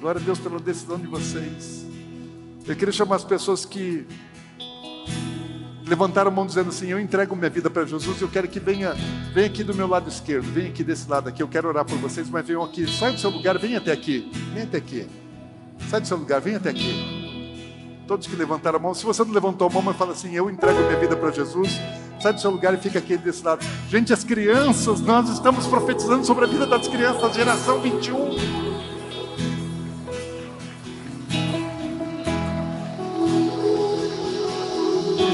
Glória 0.00 0.20
a 0.20 0.24
Deus 0.24 0.38
pela 0.40 0.58
decisão 0.58 0.98
de 0.98 1.06
vocês. 1.06 1.86
Eu 2.66 2.74
queria 2.74 2.92
chamar 2.92 3.16
as 3.16 3.24
pessoas 3.24 3.64
que 3.64 4.06
levantaram 5.86 6.30
a 6.30 6.34
mão 6.34 6.46
dizendo 6.46 6.70
assim: 6.70 6.88
Eu 6.88 6.98
entrego 6.98 7.36
minha 7.36 7.50
vida 7.50 7.70
para 7.70 7.84
Jesus, 7.84 8.20
eu 8.20 8.28
quero 8.28 8.48
que 8.48 8.58
venha, 8.58 8.92
venha 9.32 9.46
aqui 9.46 9.62
do 9.62 9.74
meu 9.74 9.86
lado 9.86 10.08
esquerdo, 10.08 10.50
venha 10.52 10.68
aqui 10.68 10.82
desse 10.82 11.08
lado 11.08 11.28
aqui, 11.28 11.42
eu 11.42 11.48
quero 11.48 11.68
orar 11.68 11.84
por 11.84 11.98
vocês, 11.98 12.28
mas 12.28 12.44
venham 12.44 12.64
aqui, 12.64 12.88
sai 12.90 13.12
do 13.12 13.20
seu 13.20 13.30
lugar, 13.30 13.56
venha 13.58 13.78
até 13.78 13.92
aqui, 13.92 14.30
venha 14.52 14.64
até 14.64 14.78
aqui, 14.78 15.08
sai 15.88 16.00
do 16.00 16.08
seu 16.08 16.16
lugar, 16.16 16.40
venha 16.40 16.56
até 16.56 16.70
aqui. 16.70 18.04
Todos 18.06 18.26
que 18.26 18.34
levantaram 18.34 18.78
a 18.78 18.82
mão, 18.82 18.94
se 18.94 19.04
você 19.04 19.22
não 19.24 19.32
levantou 19.32 19.68
a 19.68 19.70
mão, 19.70 19.82
mas 19.82 19.96
fala 19.96 20.12
assim: 20.12 20.34
Eu 20.34 20.50
entrego 20.50 20.78
minha 20.80 20.98
vida 20.98 21.16
para 21.16 21.30
Jesus, 21.30 21.78
sai 22.22 22.32
do 22.32 22.40
seu 22.40 22.50
lugar 22.50 22.74
e 22.74 22.76
fica 22.76 22.98
aqui 22.98 23.16
desse 23.16 23.44
lado. 23.44 23.64
Gente, 23.88 24.12
as 24.12 24.24
crianças, 24.24 25.00
nós 25.00 25.28
estamos 25.28 25.66
profetizando 25.66 26.24
sobre 26.24 26.44
a 26.44 26.48
vida 26.48 26.66
das 26.66 26.86
crianças, 26.86 27.22
da 27.22 27.28
geração 27.30 27.80
21. 27.80 28.70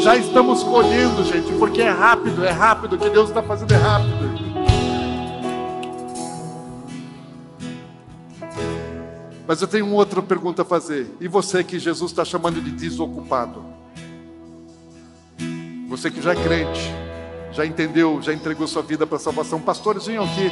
já 0.06 0.16
estamos 0.16 0.62
colhendo, 0.62 1.24
gente, 1.24 1.52
porque 1.58 1.82
é 1.82 1.90
rápido, 1.90 2.44
é 2.44 2.52
rápido, 2.52 2.94
o 2.94 2.98
que 2.98 3.10
Deus 3.10 3.28
está 3.28 3.42
fazendo 3.42 3.74
é 3.74 3.76
rápido. 3.76 4.36
Mas 9.48 9.60
eu 9.60 9.66
tenho 9.66 9.92
outra 9.92 10.22
pergunta 10.22 10.62
a 10.62 10.64
fazer. 10.64 11.12
E 11.20 11.26
você 11.26 11.64
que 11.64 11.80
Jesus 11.80 12.12
está 12.12 12.24
chamando 12.24 12.60
de 12.60 12.70
desocupado? 12.70 13.75
Você 15.96 16.10
que 16.10 16.20
já 16.20 16.32
é 16.32 16.36
crente, 16.36 16.92
já 17.52 17.64
entendeu, 17.64 18.20
já 18.20 18.32
entregou 18.32 18.66
sua 18.66 18.82
vida 18.82 19.06
para 19.06 19.16
a 19.16 19.20
salvação. 19.20 19.60
Pastores, 19.60 20.06
venham 20.06 20.24
aqui. 20.24 20.50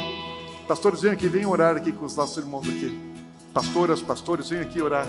Pastores, 0.67 1.01
venham 1.01 1.13
aqui, 1.13 1.27
venham 1.27 1.51
orar 1.51 1.75
aqui 1.75 1.91
com 1.91 2.05
os 2.05 2.15
nossos 2.15 2.37
irmãos 2.37 2.67
aqui. 2.67 3.13
Pastoras, 3.53 4.01
pastores, 4.01 4.49
venham 4.49 4.63
aqui 4.63 4.81
orar. 4.81 5.07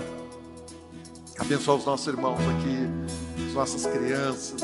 Abençoar 1.39 1.77
os 1.77 1.85
nossos 1.85 2.07
irmãos 2.07 2.39
aqui 2.39 3.17
nossas 3.57 3.87
crianças. 3.87 4.61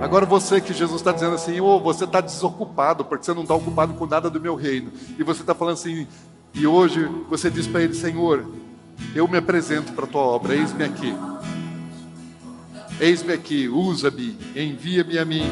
Agora 0.00 0.24
você 0.24 0.60
que 0.60 0.72
Jesus 0.72 1.00
está 1.00 1.10
dizendo 1.10 1.34
assim, 1.34 1.60
oh, 1.60 1.80
você 1.80 2.04
está 2.04 2.20
desocupado, 2.20 3.04
porque 3.04 3.24
você 3.24 3.34
não 3.34 3.42
está 3.42 3.54
ocupado 3.54 3.94
com 3.94 4.06
nada 4.06 4.30
do 4.30 4.40
meu 4.40 4.54
reino. 4.54 4.92
E 5.18 5.24
você 5.24 5.40
está 5.40 5.52
falando 5.52 5.74
assim, 5.74 6.06
e 6.54 6.64
hoje 6.64 7.04
você 7.28 7.50
diz 7.50 7.66
para 7.66 7.82
ele, 7.82 7.94
Senhor, 7.94 8.46
eu 9.14 9.26
me 9.26 9.36
apresento 9.36 9.92
para 9.92 10.04
a 10.04 10.08
tua 10.08 10.20
obra, 10.20 10.54
eis-me 10.54 10.84
aqui. 10.84 11.12
Eis-me 12.98 13.32
aqui, 13.34 13.68
usa-me, 13.68 14.38
envia-me 14.54 15.18
a 15.18 15.24
mim. 15.24 15.44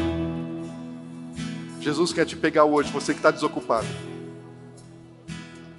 Jesus 1.80 2.12
quer 2.12 2.24
te 2.24 2.36
pegar 2.36 2.64
hoje, 2.64 2.90
você 2.90 3.12
que 3.12 3.18
está 3.18 3.30
desocupado. 3.30 3.86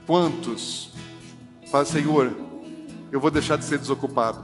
Quantos 0.05 0.91
fala, 1.71 1.83
Senhor, 1.83 2.31
eu 3.11 3.19
vou 3.19 3.31
deixar 3.31 3.57
de 3.57 3.65
ser 3.65 3.79
desocupado. 3.79 4.39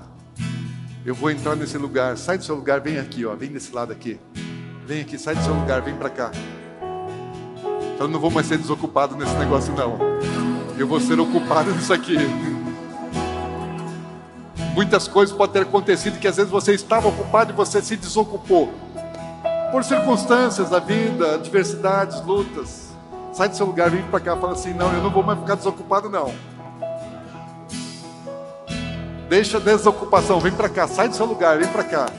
Eu 1.06 1.14
vou 1.14 1.30
entrar 1.30 1.56
nesse 1.56 1.77
lugar. 1.77 2.18
Sai 2.18 2.38
do 2.38 2.43
seu 2.43 2.56
lugar, 2.56 2.80
vem 2.80 2.98
aqui, 2.98 3.26
ó. 3.26 3.35
Vem 3.35 3.52
desse 3.52 3.73
lado 3.73 3.91
aqui. 3.91 4.19
Vem 4.85 5.02
aqui, 5.02 5.18
sai 5.18 5.35
do 5.35 5.43
seu 5.43 5.53
lugar, 5.53 5.81
vem 5.81 5.95
para 5.95 6.10
cá. 6.10 6.31
Eu 7.99 8.07
não 8.07 8.19
vou 8.19 8.31
mais 8.31 8.48
ser 8.48 8.57
desocupado 8.57 9.15
nesse 9.15 9.35
negócio 9.35 9.73
não. 9.76 9.99
Eu 10.77 10.88
vou 10.88 10.99
ser 10.99 11.19
ocupado 11.19 11.69
nisso 11.76 11.93
aqui. 11.93 12.15
Muitas 14.73 15.07
coisas 15.07 15.35
podem 15.35 15.53
ter 15.53 15.68
acontecido 15.68 16.19
que 16.19 16.27
às 16.27 16.38
vezes 16.38 16.52
você 16.52 16.73
estava 16.73 17.07
ocupado 17.10 17.52
e 17.52 17.56
você 17.56 17.81
se 17.81 17.98
desocupou. 17.98 18.72
Por 19.72 19.84
circunstâncias 19.84 20.69
da 20.69 20.80
vida, 20.80 21.35
adversidades, 21.35 22.22
lutas. 22.22 22.91
Sai 23.34 23.49
do 23.49 23.56
seu 23.56 23.65
lugar, 23.65 23.89
vem 23.89 24.03
para 24.03 24.19
cá, 24.19 24.35
fala 24.35 24.53
assim: 24.53 24.73
"Não, 24.73 24.91
eu 24.93 25.02
não 25.02 25.10
vou 25.10 25.23
mais 25.23 25.39
ficar 25.39 25.56
desocupado 25.56 26.10
não". 26.10 26.34
Deixa 29.30 29.57
a 29.57 29.61
desocupação, 29.61 30.39
vem 30.39 30.52
para 30.52 30.68
cá, 30.68 30.88
sai 30.88 31.07
do 31.07 31.15
seu 31.15 31.26
lugar, 31.26 31.57
vem 31.57 31.68
para 31.68 31.84
cá. 31.84 32.10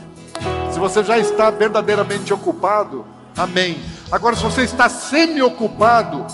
Se 0.73 0.79
você 0.79 1.05
já 1.05 1.19
está 1.19 1.51
verdadeiramente 1.51 2.33
ocupado, 2.33 3.05
amém. 3.37 3.79
Agora, 4.11 4.35
se 4.35 4.43
você 4.43 4.63
está 4.63 4.89
semi-ocupado, 4.89 6.27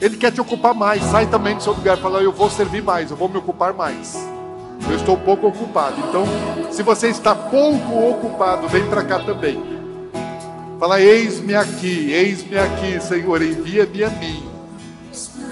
ele 0.00 0.16
quer 0.16 0.30
te 0.32 0.40
ocupar 0.40 0.74
mais. 0.74 1.02
Sai 1.04 1.26
também 1.26 1.56
do 1.56 1.62
seu 1.62 1.72
lugar 1.72 1.98
e 1.98 2.00
fala: 2.00 2.20
Eu 2.20 2.32
vou 2.32 2.48
servir 2.48 2.82
mais, 2.82 3.10
eu 3.10 3.16
vou 3.16 3.28
me 3.28 3.38
ocupar 3.38 3.72
mais. 3.72 4.31
Eu 4.88 4.96
estou 4.96 5.16
pouco 5.16 5.48
ocupado. 5.48 5.96
Então, 6.08 6.24
se 6.70 6.82
você 6.82 7.08
está 7.08 7.34
pouco 7.34 8.10
ocupado, 8.10 8.68
vem 8.68 8.86
para 8.86 9.04
cá 9.04 9.18
também. 9.20 9.62
Fala: 10.78 11.00
Eis-me 11.00 11.54
aqui, 11.54 12.10
eis-me 12.10 12.58
aqui, 12.58 13.00
Senhor, 13.00 13.40
envia-me 13.42 14.04
a 14.04 14.10
mim. 14.10 14.42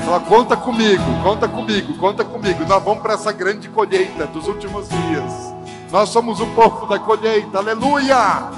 Fala: 0.05 0.21
Conta 0.21 0.57
comigo, 0.57 1.05
conta 1.23 1.49
comigo, 1.49 1.97
conta 1.99 2.25
comigo. 2.25 2.65
Nós 2.67 2.83
vamos 2.83 3.03
para 3.03 3.15
essa 3.15 3.33
grande 3.33 3.69
colheita 3.69 4.27
dos 4.27 4.49
últimos 4.49 4.89
dias. 4.89 5.55
Nós 5.91 6.09
somos 6.09 6.41
o 6.41 6.47
povo 6.49 6.87
da 6.87 6.99
colheita, 6.99 7.59
aleluia! 7.59 8.49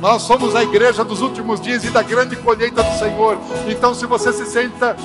Nós 0.00 0.22
somos 0.22 0.56
a 0.56 0.62
igreja 0.62 1.04
dos 1.04 1.20
últimos 1.20 1.60
dias 1.60 1.84
e 1.84 1.90
da 1.90 2.02
grande 2.02 2.34
colheita 2.36 2.82
do 2.82 2.98
Senhor. 2.98 3.38
Então, 3.68 3.94
se 3.94 4.06
você 4.06 4.32
se 4.32 4.46
senta, 4.46 4.96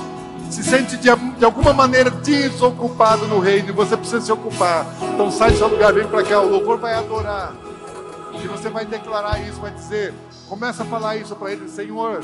se 0.50 0.64
sente 0.64 0.98
de, 0.98 1.10
de 1.38 1.46
alguma 1.46 1.74
maneira 1.74 2.10
desocupado 2.10 3.28
no 3.28 3.40
reino, 3.40 3.74
você 3.74 3.98
precisa 3.98 4.22
se 4.22 4.32
ocupar. 4.32 4.86
Então, 5.14 5.32
sai 5.32 5.52
do 5.52 5.58
seu 5.58 5.68
lugar, 5.68 5.94
vem 5.94 6.08
para 6.08 6.24
cá. 6.24 6.42
O 6.42 6.50
louvor 6.50 6.78
vai 6.78 6.94
adorar. 6.94 7.54
E 8.44 8.48
você 8.48 8.70
vai 8.70 8.86
declarar 8.86 9.40
isso, 9.40 9.60
vai 9.60 9.72
dizer, 9.72 10.14
começa 10.48 10.84
a 10.84 10.86
falar 10.86 11.16
isso 11.18 11.36
para 11.36 11.52
ele, 11.52 11.68
Senhor. 11.70 12.22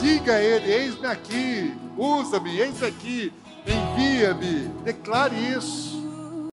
Diga 0.00 0.34
a 0.34 0.42
ele: 0.42 0.72
Eis-me 0.72 1.06
aqui, 1.06 1.74
usa-me, 1.96 2.58
eis-me 2.58 2.86
aqui, 2.86 3.32
envia-me. 3.66 4.68
Declare 4.84 5.34
isso. 5.36 6.03